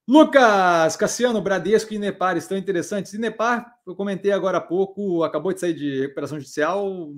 Lucas 0.07 0.95
Cassiano, 0.95 1.41
Bradesco 1.41 1.93
e 1.95 1.97
Nepar 1.97 2.37
estão 2.37 2.55
interessantes. 2.55 3.11
E 3.13 3.17
Nepar, 3.17 3.75
eu 3.87 3.95
comentei 3.95 4.31
agora 4.31 4.59
há 4.59 4.61
pouco, 4.61 5.23
acabou 5.23 5.51
de 5.51 5.59
sair 5.59 5.73
de 5.73 6.01
recuperação 6.01 6.39
judicial, 6.39 7.11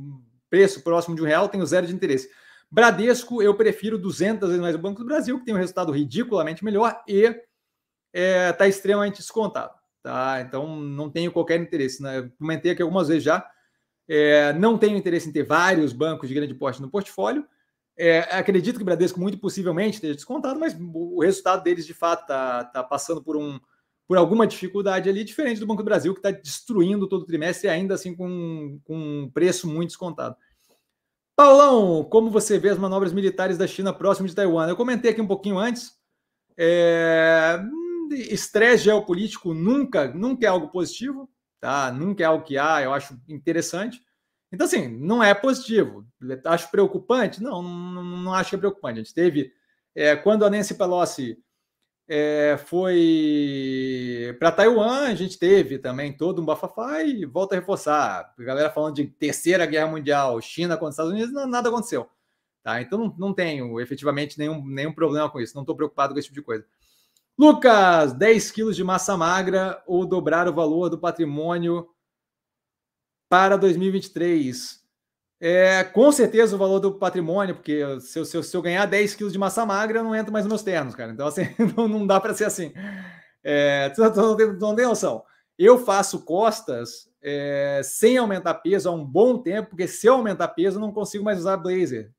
preço 0.49 0.81
próximo 0.81 1.15
de 1.17 1.21
um 1.21 1.25
real, 1.25 1.49
tenho 1.49 1.65
zero 1.65 1.85
de 1.85 1.93
interesse. 1.93 2.29
Bradesco, 2.71 3.43
eu 3.43 3.53
prefiro 3.55 3.97
200 3.97 4.47
vezes 4.47 4.61
mais 4.61 4.75
o 4.75 4.79
Banco 4.79 4.99
do 4.99 5.05
Brasil, 5.05 5.37
que 5.37 5.45
tem 5.45 5.53
um 5.53 5.57
resultado 5.57 5.91
ridiculamente 5.91 6.63
melhor 6.63 7.03
e 7.07 7.25
está 7.25 7.41
é, 8.13 8.53
tá 8.53 8.67
extremamente 8.67 9.17
descontado. 9.17 9.78
Tá? 10.01 10.41
Então, 10.41 10.75
não 10.77 11.09
tenho 11.09 11.31
qualquer 11.31 11.59
interesse. 11.59 12.01
Né? 12.01 12.29
Comentei 12.37 12.71
aqui 12.71 12.81
algumas 12.81 13.07
vezes 13.07 13.23
já. 13.23 13.49
É, 14.07 14.53
não 14.53 14.77
tenho 14.77 14.97
interesse 14.97 15.29
em 15.29 15.31
ter 15.31 15.43
vários 15.43 15.93
bancos 15.93 16.27
de 16.27 16.35
grande 16.35 16.53
porte 16.53 16.81
no 16.81 16.89
portfólio. 16.89 17.45
É, 17.97 18.19
acredito 18.31 18.77
que 18.77 18.81
o 18.81 18.85
Bradesco 18.85 19.19
muito 19.19 19.37
possivelmente 19.37 19.95
esteja 19.95 20.15
descontado, 20.15 20.57
mas 20.57 20.73
o 20.79 21.21
resultado 21.21 21.61
deles 21.61 21.85
de 21.85 21.93
fato 21.93 22.21
está 22.21 22.63
tá 22.63 22.81
passando 22.81 23.21
por, 23.21 23.35
um, 23.35 23.59
por 24.07 24.17
alguma 24.17 24.47
dificuldade 24.47 25.09
ali, 25.09 25.21
diferente 25.23 25.59
do 25.59 25.67
Banco 25.67 25.83
do 25.83 25.85
Brasil, 25.85 26.13
que 26.13 26.19
está 26.19 26.31
destruindo 26.31 27.09
todo 27.09 27.23
o 27.23 27.25
trimestre 27.25 27.69
ainda 27.69 27.95
assim 27.95 28.15
com, 28.15 28.79
com 28.85 28.97
um 28.97 29.29
preço 29.29 29.67
muito 29.67 29.89
descontado. 29.89 30.37
Paulão, 31.35 32.03
como 32.05 32.31
você 32.31 32.57
vê 32.57 32.69
as 32.69 32.77
manobras 32.77 33.13
militares 33.13 33.57
da 33.57 33.67
China 33.67 33.93
próximo 33.93 34.27
de 34.27 34.35
Taiwan? 34.35 34.67
Eu 34.67 34.75
comentei 34.77 35.11
aqui 35.11 35.21
um 35.21 35.27
pouquinho 35.27 35.57
antes. 35.57 35.91
É, 36.57 37.61
estresse 38.15 38.85
geopolítico 38.85 39.53
nunca, 39.53 40.07
nunca 40.07 40.45
é 40.45 40.49
algo 40.49 40.69
positivo, 40.69 41.29
tá? 41.59 41.91
Nunca 41.91 42.23
é 42.23 42.25
algo 42.25 42.43
que 42.43 42.57
há, 42.57 42.81
eu 42.81 42.93
acho 42.93 43.19
interessante. 43.27 44.01
Então, 44.51 44.65
assim, 44.65 44.87
não 44.87 45.23
é 45.23 45.33
positivo. 45.33 46.05
Acho 46.45 46.71
preocupante? 46.71 47.41
Não, 47.41 47.61
não, 47.61 48.03
não 48.03 48.33
acho 48.33 48.49
que 48.51 48.55
é 48.55 48.59
preocupante. 48.59 48.99
A 48.99 49.03
gente 49.03 49.13
teve, 49.13 49.53
é, 49.95 50.15
quando 50.15 50.43
a 50.43 50.49
Nancy 50.49 50.73
Pelosi 50.75 51.37
é, 52.07 52.57
foi 52.65 54.35
para 54.39 54.51
Taiwan, 54.51 55.07
a 55.07 55.15
gente 55.15 55.37
teve 55.37 55.77
também 55.77 56.11
todo 56.11 56.41
um 56.41 56.45
bafafá 56.45 57.03
e 57.03 57.25
volta 57.25 57.55
a 57.55 57.59
reforçar. 57.59 58.33
A 58.37 58.43
galera 58.43 58.71
falando 58.71 58.95
de 58.95 59.05
terceira 59.05 59.65
guerra 59.67 59.91
mundial, 59.91 60.41
China 60.41 60.75
contra 60.75 60.89
os 60.89 60.93
Estados 60.95 61.11
Unidos, 61.13 61.31
não, 61.31 61.45
nada 61.45 61.69
aconteceu. 61.69 62.09
Tá? 62.63 62.81
Então, 62.81 62.97
não, 62.97 63.15
não 63.17 63.33
tenho 63.33 63.79
efetivamente 63.79 64.37
nenhum, 64.39 64.65
nenhum 64.65 64.91
problema 64.91 65.29
com 65.29 65.39
isso. 65.39 65.55
Não 65.55 65.61
estou 65.61 65.75
preocupado 65.75 66.13
com 66.13 66.19
esse 66.19 66.27
tipo 66.27 66.39
de 66.39 66.45
coisa. 66.45 66.65
Lucas, 67.39 68.11
10 68.11 68.51
quilos 68.51 68.75
de 68.75 68.83
massa 68.83 69.15
magra 69.15 69.81
ou 69.87 70.05
dobrar 70.05 70.45
o 70.49 70.53
valor 70.53 70.89
do 70.89 70.99
patrimônio 70.99 71.87
para 73.29 73.55
2023? 73.55 74.83
É, 75.39 75.85
com 75.85 76.11
certeza 76.11 76.53
o 76.53 76.59
valor 76.59 76.81
do 76.81 76.95
patrimônio, 76.95 77.55
porque 77.55 77.81
se 78.01 78.19
eu, 78.19 78.25
se 78.25 78.43
se 78.43 78.57
eu 78.57 78.61
ganhar 78.61 78.85
10 78.85 79.15
quilos 79.15 79.31
de 79.31 79.39
massa 79.39 79.65
magra, 79.65 79.99
eu 79.99 80.03
não 80.03 80.13
entro 80.13 80.33
mais 80.33 80.43
nos 80.43 80.51
meus 80.51 80.63
ternos, 80.63 80.93
cara. 80.93 81.13
Então, 81.13 81.27
assim, 81.27 81.43
não, 81.77 81.87
não 81.87 82.05
dá 82.05 82.19
para 82.19 82.33
ser 82.33 82.43
assim. 82.43 82.73
É, 83.41 83.89
não, 83.97 84.35
tem, 84.35 84.53
não 84.59 84.75
tem 84.75 84.85
noção. 84.85 85.23
Eu 85.57 85.79
faço 85.79 86.25
costas 86.25 87.09
é, 87.21 87.79
sem 87.85 88.17
aumentar 88.17 88.55
peso 88.55 88.89
há 88.89 88.91
um 88.91 89.05
bom 89.05 89.37
tempo, 89.41 89.69
porque 89.69 89.87
se 89.87 90.07
eu 90.07 90.15
aumentar 90.15 90.49
peso, 90.49 90.75
eu 90.75 90.81
não 90.81 90.91
consigo 90.91 91.23
mais 91.23 91.39
usar 91.39 91.55
blazer. 91.55 92.11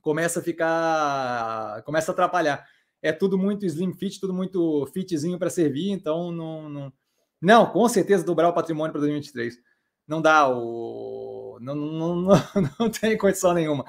Começa 0.00 0.40
a 0.40 0.42
ficar. 0.42 1.82
Começa 1.82 2.10
a 2.10 2.14
atrapalhar 2.14 2.66
é 3.02 3.12
tudo 3.12 3.36
muito 3.36 3.66
slim 3.66 3.92
fit, 3.92 4.20
tudo 4.20 4.32
muito 4.32 4.86
fitzinho 4.94 5.38
para 5.38 5.50
servir, 5.50 5.90
então 5.90 6.30
não, 6.30 6.68
não, 6.68 6.92
não, 7.40 7.66
com 7.66 7.88
certeza 7.88 8.24
dobrar 8.24 8.48
o 8.48 8.54
patrimônio 8.54 8.92
para 8.92 9.00
2023. 9.00 9.58
Não 10.06 10.22
dá 10.22 10.48
o 10.48 11.58
não, 11.60 11.74
não, 11.74 12.16
não, 12.16 12.34
não 12.78 12.90
tem 12.90 13.16
condição 13.16 13.52
nenhuma. 13.54 13.84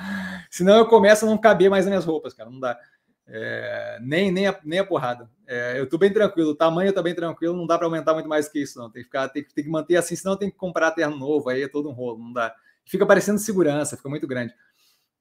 Senão 0.50 0.78
eu 0.78 0.88
começo 0.88 1.26
a 1.26 1.30
não 1.30 1.38
caber 1.38 1.70
mais 1.70 1.86
nas 1.86 1.92
minhas 1.92 2.06
roupas, 2.06 2.34
cara, 2.34 2.50
não 2.50 2.60
dá. 2.60 2.78
É, 3.26 4.00
nem, 4.02 4.32
nem, 4.32 4.48
a, 4.48 4.60
nem 4.64 4.80
a 4.80 4.86
porrada. 4.86 5.30
É, 5.48 5.80
eu 5.80 5.88
tô 5.88 5.98
bem 5.98 6.12
tranquilo, 6.12 6.52
o 6.52 6.56
tamanho 6.56 6.94
tá 6.94 7.02
bem 7.02 7.16
tranquilo, 7.16 7.56
não 7.56 7.66
dá 7.66 7.78
para 7.78 7.88
aumentar 7.88 8.14
muito 8.14 8.30
mais 8.30 8.48
que 8.48 8.62
isso, 8.62 8.78
não. 8.78 8.90
Tem 8.90 9.02
que 9.02 9.06
ficar, 9.06 9.30
tem, 9.30 9.44
tem 9.44 9.64
que 9.64 9.70
manter 9.70 9.96
assim, 9.96 10.16
senão 10.16 10.38
tem 10.38 10.52
que 10.52 10.58
comprar 10.58 10.92
terno 10.92 11.18
novo, 11.18 11.50
aí 11.50 11.64
é 11.64 11.68
todo 11.68 11.90
um 11.90 11.94
rolo, 11.94 12.20
não 12.20 12.34
dá. 12.34 12.54
Fica 12.86 13.06
parecendo 13.06 13.40
segurança, 13.40 13.96
fica 13.96 14.10
muito 14.10 14.28
grande. 14.28 14.54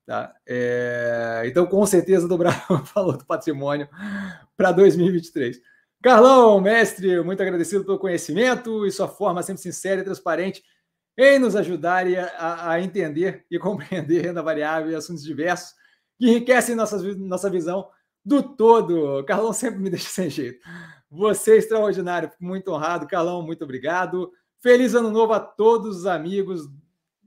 Tá? 0.07 0.35
É, 0.47 1.43
então, 1.47 1.65
com 1.67 1.85
certeza, 1.87 2.27
dobrar 2.27 2.67
o 2.69 2.79
valor 2.79 3.17
do 3.19 3.25
patrimônio 3.25 3.89
para 4.57 4.73
2023. 4.73 5.61
Carlão, 6.03 6.61
mestre, 6.61 7.23
muito 7.23 7.41
agradecido 7.41 7.85
pelo 7.85 7.99
conhecimento 7.99 8.85
e 8.85 8.91
sua 8.91 9.07
forma 9.07 9.43
sempre 9.43 9.63
sincera 9.63 10.01
e 10.01 10.05
transparente 10.05 10.63
em 11.17 11.39
nos 11.39 11.55
ajudar 11.55 12.05
a, 12.39 12.71
a 12.71 12.81
entender 12.81 13.45
e 13.51 13.59
compreender 13.61 14.23
renda 14.23 14.43
variável 14.43 14.91
e 14.91 14.95
assuntos 14.95 15.23
diversos 15.23 15.75
que 16.19 16.29
enriquecem 16.29 16.75
nossa, 16.75 16.99
nossa 17.17 17.49
visão 17.49 17.89
do 18.25 18.43
todo. 18.43 19.25
Carlão 19.25 19.53
sempre 19.53 19.81
me 19.81 19.91
deixa 19.91 20.09
sem 20.09 20.29
jeito. 20.29 20.59
Você 21.11 21.53
é 21.53 21.59
extraordinário, 21.59 22.31
muito 22.41 22.73
honrado. 22.73 23.07
Carlão, 23.07 23.43
muito 23.43 23.63
obrigado. 23.63 24.33
Feliz 24.61 24.95
ano 24.95 25.11
novo 25.11 25.33
a 25.33 25.41
todos 25.41 25.99
os 25.99 26.07
amigos 26.07 26.69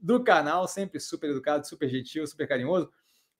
do 0.06 0.22
canal, 0.22 0.68
sempre 0.68 1.00
super 1.00 1.30
educado, 1.30 1.66
super 1.66 1.88
gentil, 1.88 2.24
super 2.28 2.46
carinhoso. 2.46 2.88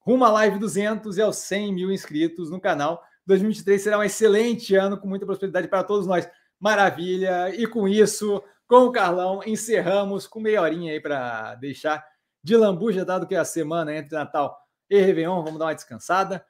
Rumo 0.00 0.24
à 0.24 0.30
live 0.32 0.58
200 0.58 1.16
e 1.16 1.22
aos 1.22 1.36
100 1.36 1.72
mil 1.72 1.92
inscritos 1.92 2.50
no 2.50 2.60
canal. 2.60 3.00
2023 3.24 3.80
será 3.80 3.98
um 3.98 4.02
excelente 4.02 4.74
ano 4.74 4.98
com 4.98 5.06
muita 5.06 5.24
prosperidade 5.24 5.68
para 5.68 5.84
todos 5.84 6.08
nós. 6.08 6.28
Maravilha! 6.58 7.54
E 7.54 7.68
com 7.68 7.86
isso, 7.86 8.42
com 8.66 8.84
o 8.86 8.92
Carlão, 8.92 9.42
encerramos 9.46 10.26
com 10.26 10.40
meia 10.40 10.60
horinha 10.60 10.92
aí 10.92 11.00
para 11.00 11.54
deixar 11.54 12.04
de 12.42 12.56
lambuja, 12.56 13.04
dado 13.04 13.28
que 13.28 13.36
a 13.36 13.44
semana 13.44 13.94
entre 13.94 14.16
Natal 14.16 14.56
e 14.90 15.00
Réveillon. 15.00 15.44
Vamos 15.44 15.60
dar 15.60 15.66
uma 15.66 15.74
descansada. 15.74 16.44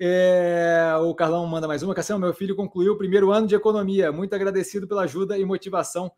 É, 0.00 0.96
o 1.00 1.14
Carlão 1.14 1.46
manda 1.46 1.68
mais 1.68 1.84
uma. 1.84 1.94
Cassiano, 1.94 2.20
meu 2.20 2.34
filho 2.34 2.56
concluiu 2.56 2.94
o 2.94 2.98
primeiro 2.98 3.30
ano 3.30 3.46
de 3.46 3.54
economia. 3.54 4.10
Muito 4.10 4.34
agradecido 4.34 4.88
pela 4.88 5.02
ajuda 5.02 5.38
e 5.38 5.44
motivação 5.44 6.10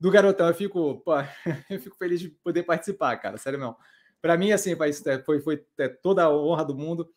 do 0.00 0.10
garotão. 0.10 0.48
Eu 0.48 0.54
fico, 0.54 1.00
pô, 1.04 1.12
eu 1.70 1.80
fico 1.80 1.96
feliz 1.96 2.20
de 2.20 2.28
poder 2.28 2.62
participar, 2.62 3.16
cara. 3.16 3.38
Sério 3.38 3.58
mesmo. 3.58 3.76
Para 4.20 4.36
mim, 4.36 4.52
assim, 4.52 4.72
é, 5.06 5.18
foi, 5.22 5.40
foi 5.40 5.64
é, 5.78 5.88
toda 5.88 6.24
a 6.24 6.30
honra 6.30 6.64
do 6.64 6.76
mundo 6.76 7.08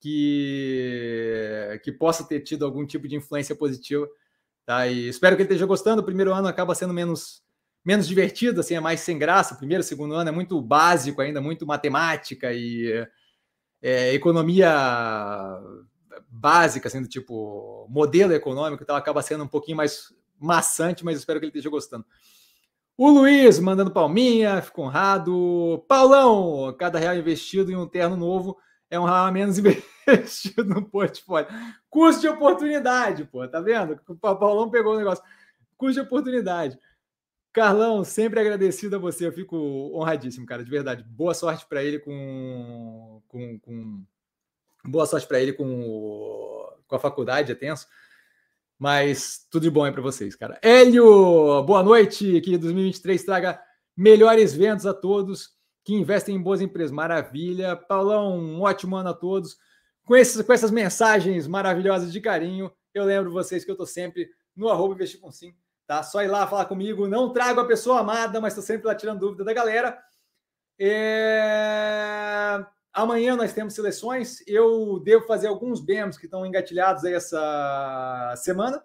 que, 0.00 1.80
que 1.82 1.92
possa 1.92 2.24
ter 2.24 2.40
tido 2.40 2.64
algum 2.64 2.84
tipo 2.84 3.08
de 3.08 3.16
influência 3.16 3.54
positiva. 3.54 4.08
Tá? 4.66 4.86
E 4.86 5.08
espero 5.08 5.36
que 5.36 5.42
ele 5.42 5.48
esteja 5.48 5.66
gostando. 5.66 6.02
O 6.02 6.04
primeiro 6.04 6.32
ano 6.32 6.48
acaba 6.48 6.74
sendo 6.74 6.92
menos, 6.92 7.42
menos 7.84 8.06
divertido, 8.06 8.60
assim, 8.60 8.74
é 8.74 8.80
mais 8.80 9.00
sem 9.00 9.18
graça. 9.18 9.54
O 9.54 9.58
primeiro, 9.58 9.82
segundo 9.82 10.14
ano 10.14 10.28
é 10.28 10.32
muito 10.32 10.60
básico 10.60 11.20
ainda, 11.22 11.40
muito 11.40 11.66
matemática 11.66 12.52
e 12.52 13.06
é, 13.80 14.12
economia 14.14 14.70
básica, 16.28 16.88
assim, 16.88 17.02
do 17.02 17.08
tipo 17.08 17.86
modelo 17.90 18.32
econômico, 18.32 18.82
então 18.82 18.96
acaba 18.96 19.22
sendo 19.22 19.44
um 19.44 19.48
pouquinho 19.48 19.76
mais 19.76 20.14
maçante, 20.44 21.04
mas 21.04 21.18
espero 21.18 21.38
que 21.38 21.46
ele 21.46 21.50
esteja 21.50 21.70
gostando. 21.70 22.04
O 22.96 23.10
Luiz 23.10 23.58
mandando 23.58 23.90
palminha, 23.90 24.60
fico 24.60 24.82
honrado. 24.82 25.84
Paulão, 25.88 26.74
cada 26.78 26.98
real 26.98 27.16
investido 27.16 27.70
em 27.72 27.76
um 27.76 27.86
terno 27.86 28.16
novo 28.16 28.58
é 28.90 29.00
um 29.00 29.04
real 29.04 29.32
menos 29.32 29.56
investido 30.06 30.64
no 30.64 30.84
portfólio. 30.84 31.48
Custo 31.88 32.20
de 32.20 32.28
oportunidade, 32.28 33.24
pô, 33.24 33.46
tá 33.48 33.60
vendo? 33.60 33.98
O 34.06 34.14
Paulão 34.14 34.70
pegou 34.70 34.94
o 34.94 34.98
negócio. 34.98 35.24
Custo 35.78 35.94
de 35.94 36.06
oportunidade. 36.06 36.78
Carlão, 37.52 38.02
sempre 38.02 38.40
agradecido 38.40 38.96
a 38.96 38.98
você, 38.98 39.26
eu 39.26 39.32
fico 39.32 39.56
honradíssimo, 39.94 40.46
cara, 40.46 40.64
de 40.64 40.70
verdade. 40.70 41.02
Boa 41.02 41.34
sorte 41.34 41.66
para 41.66 41.82
ele 41.84 41.98
com, 41.98 43.22
com, 43.28 43.58
com, 43.58 44.04
boa 44.84 45.04
sorte 45.04 45.26
para 45.26 45.40
ele 45.40 45.52
com, 45.52 46.66
com 46.86 46.96
a 46.96 46.98
faculdade, 46.98 47.52
é 47.52 47.54
tenso. 47.54 47.86
Mas 48.82 49.46
tudo 49.48 49.62
de 49.62 49.70
bom 49.70 49.84
aí 49.84 49.92
para 49.92 50.02
vocês, 50.02 50.34
cara. 50.34 50.58
Hélio, 50.60 51.62
boa 51.62 51.84
noite. 51.84 52.40
Que 52.40 52.58
2023 52.58 53.22
traga 53.22 53.62
melhores 53.96 54.52
ventos 54.54 54.86
a 54.86 54.92
todos 54.92 55.50
que 55.84 55.94
investem 55.94 56.34
em 56.34 56.42
boas 56.42 56.60
empresas. 56.60 56.90
Maravilha. 56.90 57.76
Paulão, 57.76 58.36
um 58.36 58.62
ótimo 58.62 58.96
ano 58.96 59.10
a 59.10 59.14
todos. 59.14 59.56
Com, 60.04 60.16
esses, 60.16 60.44
com 60.44 60.52
essas 60.52 60.72
mensagens 60.72 61.46
maravilhosas 61.46 62.12
de 62.12 62.20
carinho, 62.20 62.72
eu 62.92 63.04
lembro 63.04 63.30
vocês 63.30 63.64
que 63.64 63.70
eu 63.70 63.74
estou 63.74 63.86
sempre 63.86 64.28
no 64.56 64.68
arroba 64.68 64.94
investir 64.94 65.20
com 65.20 65.30
sim. 65.30 65.54
Tá? 65.86 66.02
Só 66.02 66.20
ir 66.24 66.26
lá 66.26 66.44
falar 66.48 66.64
comigo. 66.64 67.06
Não 67.06 67.32
trago 67.32 67.60
a 67.60 67.64
pessoa 67.64 68.00
amada, 68.00 68.40
mas 68.40 68.52
estou 68.52 68.64
sempre 68.64 68.88
lá 68.88 68.96
tirando 68.96 69.20
dúvida 69.20 69.44
da 69.44 69.52
galera. 69.52 69.96
É... 70.76 72.66
Amanhã 72.92 73.36
nós 73.36 73.52
temos 73.52 73.74
seleções. 73.74 74.46
Eu 74.46 75.00
devo 75.00 75.26
fazer 75.26 75.46
alguns 75.46 75.80
BEMs 75.80 76.18
que 76.18 76.26
estão 76.26 76.44
engatilhados 76.44 77.04
aí 77.04 77.14
essa 77.14 78.34
semana, 78.36 78.82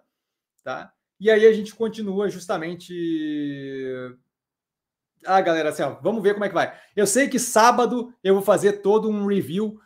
tá? 0.64 0.92
E 1.20 1.30
aí 1.30 1.46
a 1.46 1.52
gente 1.52 1.74
continua 1.74 2.28
justamente. 2.30 2.94
Ah, 5.26 5.40
galera, 5.40 5.70
assim, 5.70 5.82
ó, 5.82 5.98
vamos 6.00 6.22
ver 6.22 6.34
como 6.34 6.44
é 6.44 6.48
que 6.48 6.54
vai. 6.54 6.72
Eu 6.96 7.06
sei 7.06 7.28
que 7.28 7.38
sábado 7.38 8.14
eu 8.22 8.34
vou 8.34 8.42
fazer 8.42 8.74
todo 8.74 9.10
um 9.10 9.26
review 9.26 9.78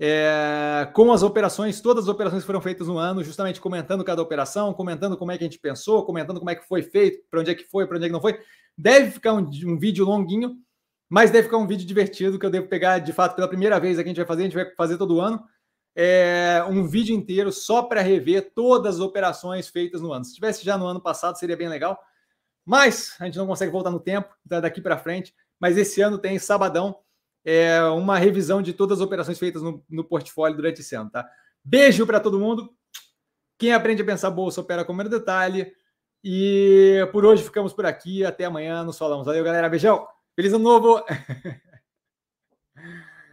é, 0.00 0.88
com 0.94 1.12
as 1.12 1.22
operações, 1.22 1.80
todas 1.80 2.04
as 2.04 2.08
operações 2.08 2.44
foram 2.44 2.60
feitas 2.60 2.86
no 2.86 2.98
ano, 2.98 3.24
justamente 3.24 3.60
comentando 3.60 4.04
cada 4.04 4.22
operação, 4.22 4.72
comentando 4.72 5.16
como 5.16 5.32
é 5.32 5.36
que 5.36 5.44
a 5.44 5.46
gente 5.46 5.58
pensou, 5.58 6.04
comentando 6.04 6.38
como 6.38 6.50
é 6.50 6.54
que 6.54 6.66
foi 6.66 6.82
feito, 6.82 7.20
para 7.28 7.40
onde 7.40 7.50
é 7.50 7.54
que 7.54 7.64
foi, 7.64 7.86
para 7.86 7.96
onde 7.96 8.06
é 8.06 8.08
que 8.08 8.12
não 8.12 8.20
foi. 8.20 8.40
Deve 8.76 9.10
ficar 9.10 9.34
um, 9.34 9.40
um, 9.40 9.76
vídeo 9.76 10.04
longuinho, 10.04 10.56
mas 11.08 11.30
deve 11.30 11.44
ficar 11.44 11.56
um 11.56 11.66
vídeo 11.66 11.86
divertido 11.86 12.38
que 12.38 12.44
eu 12.44 12.50
devo 12.50 12.68
pegar 12.68 12.98
de 12.98 13.12
fato 13.12 13.34
pela 13.34 13.48
primeira 13.48 13.80
vez 13.80 13.98
aqui 13.98 14.08
a 14.08 14.10
gente 14.10 14.18
vai 14.18 14.26
fazer, 14.26 14.42
a 14.42 14.44
gente 14.44 14.54
vai 14.54 14.74
fazer 14.74 14.98
todo 14.98 15.20
ano. 15.20 15.42
É, 15.96 16.62
um 16.68 16.86
vídeo 16.86 17.16
inteiro 17.16 17.50
só 17.50 17.82
para 17.82 18.02
rever 18.02 18.52
todas 18.54 18.96
as 18.96 19.00
operações 19.00 19.68
feitas 19.68 20.00
no 20.00 20.12
ano. 20.12 20.24
Se 20.24 20.34
tivesse 20.34 20.64
já 20.64 20.76
no 20.78 20.86
ano 20.86 21.00
passado, 21.00 21.38
seria 21.38 21.56
bem 21.56 21.68
legal. 21.68 21.98
Mas 22.64 23.16
a 23.18 23.24
gente 23.24 23.38
não 23.38 23.46
consegue 23.46 23.72
voltar 23.72 23.90
no 23.90 23.98
tempo, 23.98 24.28
daqui 24.44 24.80
para 24.80 24.98
frente. 24.98 25.34
Mas 25.58 25.76
esse 25.76 26.00
ano 26.00 26.18
tem 26.18 26.38
sabadão 26.38 26.98
é, 27.44 27.82
uma 27.84 28.18
revisão 28.18 28.60
de 28.60 28.72
todas 28.72 28.98
as 28.98 29.04
operações 29.04 29.38
feitas 29.38 29.62
no, 29.62 29.82
no 29.88 30.04
portfólio 30.04 30.54
durante 30.54 30.82
esse 30.82 30.94
ano, 30.94 31.10
tá? 31.10 31.28
Beijo 31.64 32.06
para 32.06 32.20
todo 32.20 32.38
mundo. 32.38 32.70
Quem 33.58 33.72
aprende 33.72 34.02
a 34.02 34.04
pensar 34.04 34.30
bolsa 34.30 34.60
opera 34.60 34.84
com 34.84 34.92
menos 34.92 35.10
detalhe. 35.10 35.72
E 36.22 37.08
por 37.10 37.24
hoje 37.24 37.42
ficamos 37.42 37.72
por 37.72 37.86
aqui. 37.86 38.24
Até 38.24 38.44
amanhã 38.44 38.84
nos 38.84 38.98
falamos. 38.98 39.26
Valeu, 39.26 39.42
galera. 39.42 39.68
Beijão. 39.68 40.06
Feliz 40.38 40.52
ano 40.54 40.62
novo. 40.62 41.04